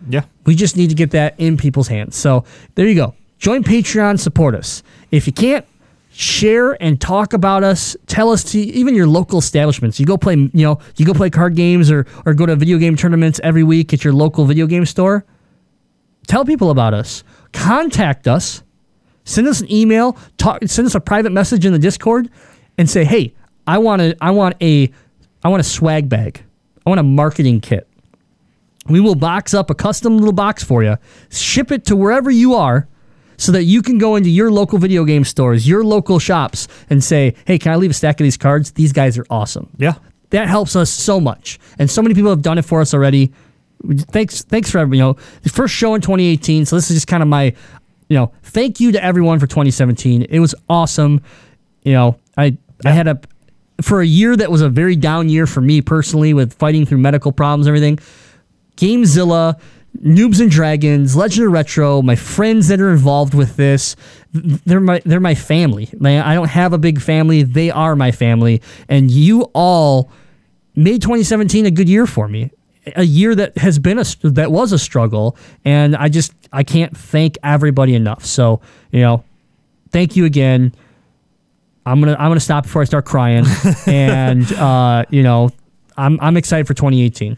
yeah 0.09 0.23
We 0.47 0.55
just 0.55 0.75
need 0.77 0.89
to 0.89 0.95
get 0.95 1.11
that 1.11 1.35
in 1.37 1.57
people's 1.57 1.89
hands. 1.89 2.15
So 2.15 2.43
there 2.73 2.87
you 2.87 2.95
go. 2.95 3.13
Join 3.37 3.63
Patreon, 3.63 4.19
support 4.19 4.55
us. 4.55 4.81
If 5.11 5.27
you 5.27 5.33
can't, 5.33 5.65
share 6.09 6.81
and 6.81 6.99
talk 6.99 7.33
about 7.33 7.63
us. 7.63 7.95
Tell 8.07 8.31
us 8.31 8.43
to 8.45 8.59
even 8.59 8.95
your 8.95 9.05
local 9.05 9.37
establishments. 9.37 9.99
You 9.99 10.07
go 10.07 10.17
play, 10.17 10.35
you 10.35 10.49
know, 10.53 10.79
you 10.97 11.05
go 11.05 11.13
play 11.13 11.29
card 11.29 11.55
games 11.55 11.91
or 11.91 12.07
or 12.25 12.33
go 12.33 12.47
to 12.47 12.55
video 12.55 12.79
game 12.79 12.95
tournaments 12.95 13.39
every 13.43 13.63
week 13.63 13.93
at 13.93 14.03
your 14.03 14.13
local 14.13 14.45
video 14.45 14.65
game 14.65 14.87
store. 14.87 15.23
Tell 16.25 16.45
people 16.45 16.71
about 16.71 16.95
us. 16.95 17.23
Contact 17.53 18.27
us. 18.27 18.63
Send 19.23 19.47
us 19.47 19.61
an 19.61 19.71
email. 19.71 20.17
Talk. 20.37 20.59
Send 20.65 20.85
us 20.85 20.95
a 20.95 20.99
private 20.99 21.31
message 21.31 21.65
in 21.65 21.73
the 21.73 21.79
Discord, 21.79 22.29
and 22.77 22.89
say, 22.89 23.03
"Hey, 23.05 23.33
I 23.67 23.77
want 23.77 24.01
to. 24.01 24.15
I 24.21 24.31
want 24.31 24.55
a. 24.61 24.91
I 25.43 25.49
want 25.49 25.61
a 25.61 25.63
swag 25.63 26.09
bag. 26.09 26.43
I 26.85 26.89
want 26.89 26.99
a 26.99 27.03
marketing 27.03 27.61
kit. 27.61 27.87
We 28.87 28.99
will 28.99 29.15
box 29.15 29.53
up 29.53 29.69
a 29.69 29.75
custom 29.75 30.17
little 30.17 30.33
box 30.33 30.63
for 30.63 30.83
you, 30.83 30.97
ship 31.29 31.71
it 31.71 31.85
to 31.85 31.95
wherever 31.95 32.31
you 32.31 32.55
are, 32.55 32.87
so 33.37 33.51
that 33.51 33.63
you 33.63 33.83
can 33.83 33.99
go 33.99 34.15
into 34.15 34.29
your 34.29 34.49
local 34.49 34.79
video 34.79 35.05
game 35.05 35.23
stores, 35.23 35.67
your 35.67 35.83
local 35.83 36.17
shops, 36.17 36.67
and 36.89 37.03
say, 37.03 37.35
"Hey, 37.45 37.59
can 37.59 37.71
I 37.71 37.75
leave 37.75 37.91
a 37.91 37.93
stack 37.93 38.19
of 38.19 38.23
these 38.23 38.37
cards? 38.37 38.71
These 38.71 38.93
guys 38.93 39.17
are 39.17 39.25
awesome." 39.29 39.69
yeah 39.77 39.93
That 40.31 40.47
helps 40.47 40.75
us 40.75 40.89
so 40.89 41.19
much, 41.19 41.59
and 41.77 41.89
so 41.89 42.01
many 42.01 42.15
people 42.15 42.31
have 42.31 42.41
done 42.41 42.57
it 42.57 42.65
for 42.65 42.81
us 42.81 42.93
already. 42.93 43.31
Thanks, 44.11 44.43
thanks 44.43 44.69
for 44.69 44.79
every- 44.79 44.97
you 44.97 45.03
know 45.03 45.15
the 45.43 45.49
first 45.49 45.73
show 45.73 45.95
in 45.95 46.01
2018. 46.01 46.65
So 46.65 46.75
this 46.75 46.89
is 46.89 46.97
just 46.97 47.07
kind 47.07 47.23
of 47.23 47.29
my, 47.29 47.45
you 48.09 48.17
know, 48.17 48.31
thank 48.43 48.79
you 48.79 48.91
to 48.91 49.03
everyone 49.03 49.39
for 49.39 49.47
2017. 49.47 50.23
It 50.29 50.39
was 50.39 50.53
awesome. 50.69 51.21
You 51.83 51.93
know, 51.93 52.17
I 52.37 52.57
I 52.85 52.91
had 52.91 53.07
a 53.07 53.19
for 53.81 54.01
a 54.01 54.05
year 54.05 54.35
that 54.35 54.51
was 54.51 54.61
a 54.61 54.67
very 54.69 54.95
down 54.97 55.29
year 55.29 55.47
for 55.47 55.61
me 55.61 55.81
personally 55.81 56.33
with 56.33 56.53
fighting 56.53 56.85
through 56.85 56.97
medical 56.97 57.31
problems 57.31 57.65
and 57.67 57.75
everything. 57.75 57.99
Gamezilla, 58.75 59.59
Noobs 60.03 60.39
and 60.41 60.51
Dragons, 60.51 61.15
Legend 61.15 61.47
of 61.47 61.53
Retro, 61.53 62.01
my 62.01 62.15
friends 62.15 62.67
that 62.67 62.79
are 62.79 62.91
involved 62.91 63.33
with 63.33 63.55
this, 63.55 63.95
they're 64.33 64.79
my 64.79 65.01
they're 65.05 65.19
my 65.19 65.35
family. 65.35 65.89
Man, 65.97 66.23
I 66.23 66.33
don't 66.35 66.49
have 66.49 66.73
a 66.73 66.77
big 66.77 66.99
family. 67.01 67.43
They 67.43 67.71
are 67.71 67.95
my 67.95 68.11
family. 68.11 68.61
And 68.89 69.09
you 69.09 69.43
all 69.53 70.11
made 70.75 71.01
2017 71.01 71.65
a 71.65 71.71
good 71.71 71.89
year 71.89 72.05
for 72.05 72.27
me. 72.27 72.51
A 72.95 73.03
year 73.03 73.35
that 73.35 73.57
has 73.57 73.79
been 73.79 73.99
a 73.99 74.05
that 74.23 74.51
was 74.51 74.71
a 74.71 74.79
struggle 74.79 75.37
and 75.65 75.95
I 75.95 76.09
just 76.09 76.33
I 76.51 76.63
can't 76.63 76.95
thank 76.95 77.37
everybody 77.43 77.95
enough. 77.95 78.25
So, 78.25 78.61
you 78.91 79.01
know, 79.01 79.23
thank 79.91 80.15
you 80.15 80.25
again. 80.25 80.73
I'm 81.85 81.99
gonna 81.99 82.15
I'm 82.19 82.29
gonna 82.29 82.39
stop 82.39 82.63
before 82.65 82.81
I 82.81 82.85
start 82.85 83.05
crying, 83.05 83.45
and 83.87 84.51
uh, 84.53 85.05
you 85.09 85.23
know 85.23 85.49
I'm 85.97 86.19
I'm 86.21 86.37
excited 86.37 86.67
for 86.67 86.73
2018. 86.73 87.37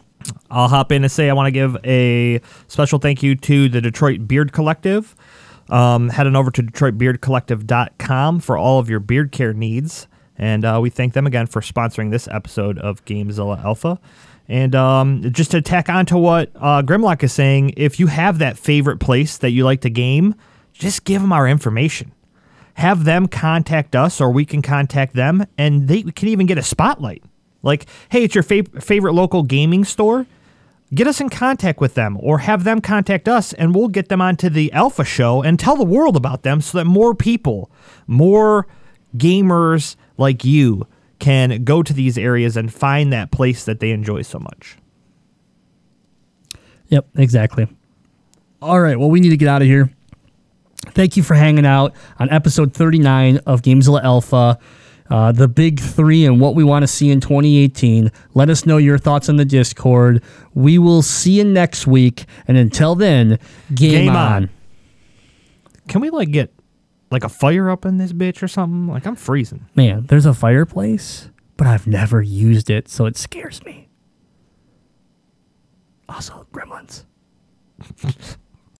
I'll 0.49 0.67
hop 0.67 0.91
in 0.91 1.03
and 1.03 1.11
say 1.11 1.29
I 1.29 1.33
want 1.33 1.47
to 1.47 1.51
give 1.51 1.77
a 1.85 2.41
special 2.67 2.99
thank 2.99 3.23
you 3.23 3.35
to 3.35 3.69
the 3.69 3.81
Detroit 3.81 4.27
Beard 4.27 4.51
Collective. 4.51 5.15
Um, 5.69 6.09
head 6.09 6.27
on 6.27 6.35
over 6.35 6.51
to 6.51 6.63
DetroitBeardCollective.com 6.63 8.41
for 8.41 8.57
all 8.57 8.77
of 8.79 8.89
your 8.89 8.99
beard 8.99 9.31
care 9.31 9.53
needs. 9.53 10.07
And 10.37 10.65
uh, 10.65 10.79
we 10.81 10.89
thank 10.89 11.13
them 11.13 11.25
again 11.25 11.47
for 11.47 11.61
sponsoring 11.61 12.11
this 12.11 12.27
episode 12.27 12.77
of 12.79 13.05
Gamezilla 13.05 13.63
Alpha. 13.63 13.99
And 14.47 14.75
um, 14.75 15.31
just 15.31 15.51
to 15.51 15.61
tack 15.61 15.89
on 15.89 16.05
to 16.07 16.17
what 16.17 16.51
uh, 16.55 16.81
Grimlock 16.81 17.23
is 17.23 17.31
saying, 17.31 17.73
if 17.77 17.99
you 17.99 18.07
have 18.07 18.39
that 18.39 18.57
favorite 18.57 18.99
place 18.99 19.37
that 19.37 19.51
you 19.51 19.63
like 19.63 19.81
to 19.81 19.89
game, 19.89 20.35
just 20.73 21.05
give 21.05 21.21
them 21.21 21.31
our 21.31 21.47
information. 21.47 22.11
Have 22.75 23.03
them 23.05 23.27
contact 23.27 23.95
us, 23.95 24.19
or 24.19 24.31
we 24.31 24.45
can 24.45 24.61
contact 24.61 25.13
them, 25.13 25.45
and 25.57 25.87
they 25.87 26.03
can 26.03 26.27
even 26.27 26.47
get 26.47 26.57
a 26.57 26.63
spotlight. 26.63 27.23
Like, 27.63 27.85
hey, 28.09 28.23
it's 28.23 28.35
your 28.35 28.43
fav- 28.43 28.81
favorite 28.81 29.13
local 29.13 29.43
gaming 29.43 29.85
store. 29.85 30.25
Get 30.93 31.07
us 31.07 31.21
in 31.21 31.29
contact 31.29 31.79
with 31.79 31.93
them, 31.93 32.17
or 32.19 32.39
have 32.39 32.63
them 32.63 32.81
contact 32.81 33.27
us, 33.27 33.53
and 33.53 33.73
we'll 33.73 33.87
get 33.87 34.09
them 34.09 34.21
onto 34.21 34.49
the 34.49 34.71
Alpha 34.73 35.05
Show 35.05 35.41
and 35.41 35.59
tell 35.59 35.77
the 35.77 35.85
world 35.85 36.17
about 36.17 36.43
them, 36.43 36.59
so 36.59 36.77
that 36.77 36.85
more 36.85 37.13
people, 37.13 37.71
more 38.07 38.67
gamers 39.15 39.95
like 40.17 40.43
you, 40.43 40.87
can 41.21 41.63
go 41.63 41.81
to 41.83 41.93
these 41.93 42.17
areas 42.17 42.57
and 42.57 42.73
find 42.73 43.13
that 43.13 43.31
place 43.31 43.63
that 43.63 43.79
they 43.79 43.91
enjoy 43.91 44.23
so 44.23 44.39
much. 44.39 44.75
Yep, 46.87 47.07
exactly. 47.15 47.67
All 48.61 48.81
right, 48.81 48.99
well, 48.99 49.09
we 49.09 49.21
need 49.21 49.29
to 49.29 49.37
get 49.37 49.47
out 49.47 49.61
of 49.61 49.67
here. 49.67 49.89
Thank 50.87 51.15
you 51.15 51.23
for 51.23 51.35
hanging 51.35 51.65
out 51.65 51.93
on 52.19 52.29
episode 52.31 52.73
39 52.73 53.37
of 53.45 53.61
Gamezilla 53.61 54.03
Alpha. 54.03 54.59
Uh, 55.09 55.31
the 55.31 55.47
big 55.47 55.79
three 55.79 56.25
and 56.25 56.39
what 56.39 56.55
we 56.55 56.63
want 56.63 56.83
to 56.83 56.87
see 56.87 57.11
in 57.11 57.19
2018. 57.19 58.11
Let 58.33 58.49
us 58.49 58.65
know 58.65 58.77
your 58.77 58.97
thoughts 58.97 59.29
on 59.29 59.35
the 59.35 59.45
Discord. 59.45 60.23
We 60.53 60.77
will 60.79 61.01
see 61.01 61.33
you 61.33 61.43
next 61.43 61.85
week. 61.85 62.25
And 62.47 62.57
until 62.57 62.95
then, 62.95 63.37
game, 63.75 63.91
Game 63.91 64.09
on. 64.09 64.43
on. 64.43 64.49
Can 65.87 66.01
we 66.01 66.09
like 66.09 66.31
get 66.31 66.53
like 67.11 67.23
a 67.23 67.29
fire 67.29 67.69
up 67.69 67.85
in 67.85 67.97
this 67.97 68.13
bitch 68.13 68.41
or 68.41 68.47
something? 68.47 68.87
Like 68.87 69.05
I'm 69.05 69.15
freezing. 69.15 69.67
Man, 69.75 70.05
there's 70.07 70.25
a 70.25 70.33
fireplace, 70.33 71.29
but 71.57 71.67
I've 71.67 71.87
never 71.87 72.21
used 72.21 72.69
it, 72.69 72.87
so 72.89 73.05
it 73.05 73.17
scares 73.17 73.63
me. 73.63 73.89
Also, 76.09 76.47
gremlins. 76.51 77.05